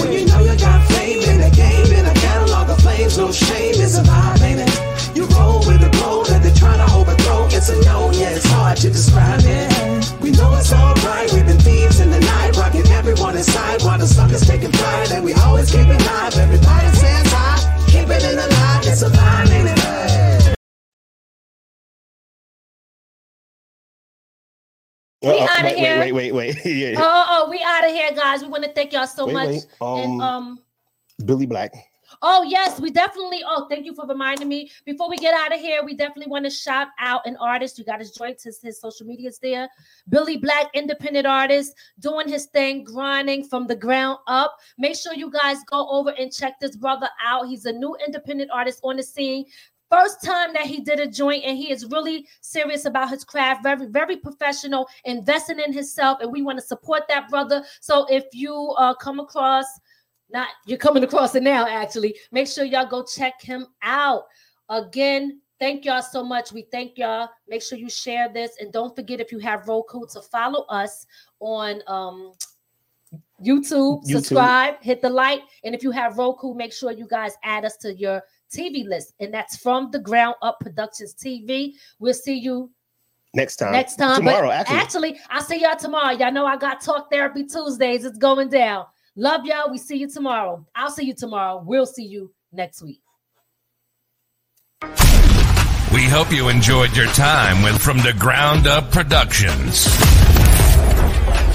When 0.05 0.13
you 0.13 0.27
know 0.27 0.41
you 0.45 0.55
got 0.61 0.87
fame 0.93 1.23
in 1.25 1.41
the 1.41 1.51
game, 1.57 1.91
in 1.97 2.05
a 2.05 2.13
catalog 2.13 2.69
of 2.69 2.79
flames, 2.83 3.17
no 3.17 3.33
shame, 3.33 3.73
it's 3.81 3.97
a 3.97 4.05
We 25.23 25.31
uh, 25.31 25.47
outta 25.51 25.65
wait, 25.65 25.77
here. 25.79 25.99
wait, 25.99 26.13
wait, 26.13 26.33
wait, 26.33 26.57
wait. 26.65 26.77
yeah. 26.77 26.95
Oh, 26.97 27.03
oh, 27.03 27.45
oh, 27.47 27.51
we 27.51 27.61
out 27.63 27.85
of 27.85 27.91
here, 27.91 28.13
guys. 28.13 28.43
We 28.43 28.49
want 28.49 28.65
to 28.65 28.73
thank 28.73 28.93
y'all 28.93 29.07
so 29.07 29.27
Wait, 29.27 29.33
much. 29.33 29.49
wait. 29.49 29.67
and 29.81 29.81
Um, 29.81 30.21
um 30.21 30.59
Billy 31.25 31.47
Black. 31.47 31.73
Oh, 32.23 32.43
yes, 32.43 32.81
we 32.81 32.91
definitely. 32.91 33.43
Oh, 33.47 33.67
thank 33.69 33.85
you 33.85 33.95
for 33.95 34.07
reminding 34.07 34.49
me. 34.49 34.71
Before 34.85 35.09
we 35.09 35.17
get 35.17 35.35
out 35.35 35.53
of 35.53 35.61
here, 35.61 35.85
we 35.85 35.95
definitely 35.95 36.31
want 36.31 36.45
to 36.47 36.51
shout 36.51 36.89
out 36.99 37.27
an 37.27 37.37
artist. 37.37 37.79
You 37.79 37.85
got 37.85 38.01
his 38.01 38.13
joints, 38.13 38.45
his, 38.45 38.61
his 38.61 38.81
social 38.81 39.07
medias 39.07 39.39
there. 39.41 39.69
Billy 40.09 40.37
Black, 40.37 40.67
independent 40.75 41.27
artist, 41.27 41.75
doing 42.01 42.29
his 42.29 42.47
thing, 42.47 42.83
grinding 42.83 43.45
from 43.45 43.67
the 43.67 43.77
ground 43.77 44.19
up. 44.27 44.57
Make 44.79 44.97
sure 44.97 45.15
you 45.15 45.31
guys 45.31 45.59
go 45.71 45.89
over 45.91 46.11
and 46.11 46.33
check 46.33 46.59
this 46.61 46.77
brother 46.77 47.09
out. 47.25 47.47
He's 47.47 47.67
a 47.67 47.73
new 47.73 47.97
independent 48.05 48.51
artist 48.53 48.81
on 48.83 48.97
the 48.97 49.03
scene. 49.03 49.45
First 49.91 50.23
time 50.23 50.53
that 50.53 50.67
he 50.67 50.81
did 50.81 51.01
a 51.01 51.07
joint, 51.07 51.45
and 51.45 51.57
he 51.57 51.71
is 51.71 51.87
really 51.87 52.27
serious 52.41 52.85
about 52.85 53.09
his 53.09 53.25
craft, 53.25 53.63
very, 53.63 53.87
very 53.87 54.17
professional, 54.17 54.87
investing 55.05 55.61
in 55.61 55.73
himself, 55.73 56.19
and 56.21 56.31
we 56.31 56.43
want 56.43 56.59
to 56.59 56.65
support 56.65 57.05
that 57.09 57.29
brother. 57.31 57.65
So 57.81 58.07
if 58.11 58.25
you 58.33 58.75
uh, 58.79 58.95
come 58.95 59.19
across 59.19 59.67
not 60.31 60.49
you're 60.67 60.79
coming 60.79 61.05
across 61.05 61.35
it 61.35 61.43
now 61.43 61.67
actually 61.67 62.15
make 62.33 62.47
sure 62.47 62.65
y'all 62.65 62.87
go 62.87 63.05
check 63.05 63.41
him 63.41 63.67
out 63.83 64.25
again 64.69 65.41
thank 65.59 65.85
y'all 65.85 66.03
so 66.03 66.23
much 66.23 66.53
we 66.53 66.63
thank 66.71 66.99
y'all 66.99 67.29
make 67.49 67.63
sure 67.63 67.79
you 67.79 67.89
share 67.89 68.29
this 68.33 68.53
and 68.61 68.73
don't 68.73 68.95
forget 68.95 69.21
if 69.21 69.33
you 69.33 69.39
have 69.39 69.67
roku 69.69 70.07
to 70.07 70.21
follow 70.21 70.65
us 70.67 71.07
on 71.41 71.81
um 71.87 72.33
youtube, 73.43 74.05
YouTube. 74.05 74.17
subscribe 74.17 74.75
hit 74.83 75.01
the 75.01 75.09
like 75.09 75.41
and 75.65 75.75
if 75.75 75.83
you 75.83 75.91
have 75.91 76.19
roku 76.19 76.55
make 76.55 76.73
sure 76.73 76.93
you 76.93 77.07
guys 77.07 77.33
add 77.43 77.65
us 77.65 77.77
to 77.77 77.95
your 77.95 78.23
tv 78.53 78.87
list 78.87 79.15
and 79.21 79.33
that's 79.33 79.57
from 79.57 79.91
the 79.91 79.99
ground 79.99 80.35
up 80.43 80.59
productions 80.61 81.15
tv 81.15 81.73
we'll 81.99 82.15
see 82.15 82.37
you 82.39 82.71
Next 83.35 83.57
time. 83.57 83.73
next 83.73 83.97
time 83.97 84.17
Tomorrow, 84.17 84.49
but 84.49 84.71
actually. 84.71 84.77
actually 84.79 85.21
i'll 85.31 85.43
see 85.43 85.61
y'all 85.61 85.77
tomorrow 85.77 86.13
y'all 86.17 86.33
know 86.33 86.47
i 86.47 86.57
got 86.57 86.81
talk 86.81 87.11
therapy 87.11 87.45
tuesdays 87.45 88.05
it's 88.05 88.19
going 88.19 88.49
down 88.49 88.87
Love 89.21 89.45
y'all. 89.47 89.69
We 89.69 89.79
see 89.79 89.97
you 89.97 90.09
tomorrow. 90.09 90.65
I'll 90.77 90.93
see 90.93 91.03
you 91.05 91.13
tomorrow. 91.13 91.61
We'll 91.67 91.87
see 91.87 92.05
you 92.05 92.33
next 92.53 92.83
week. 92.83 93.01
We 95.93 96.05
hope 96.05 96.31
you 96.31 96.49
enjoyed 96.49 96.95
your 96.97 97.09
time 97.09 97.65
with 97.65 97.83
From 97.83 97.97
the 97.99 98.15
Ground 98.17 98.69
Up 98.69 98.93
Productions. 98.93 99.87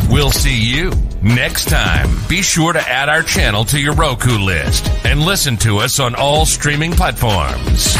We'll 0.09 0.31
see 0.31 0.61
you 0.61 0.91
next 1.23 1.69
time. 1.69 2.09
Be 2.29 2.41
sure 2.41 2.73
to 2.73 2.79
add 2.79 3.09
our 3.09 3.23
channel 3.23 3.65
to 3.65 3.79
your 3.79 3.93
Roku 3.93 4.37
list 4.37 4.87
and 5.05 5.21
listen 5.21 5.57
to 5.57 5.79
us 5.79 5.99
on 5.99 6.13
all 6.15 6.45
streaming 6.45 6.91
platforms. 6.91 7.95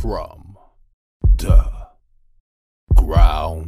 From 0.00 0.56
the 1.36 1.70
ground 2.94 3.67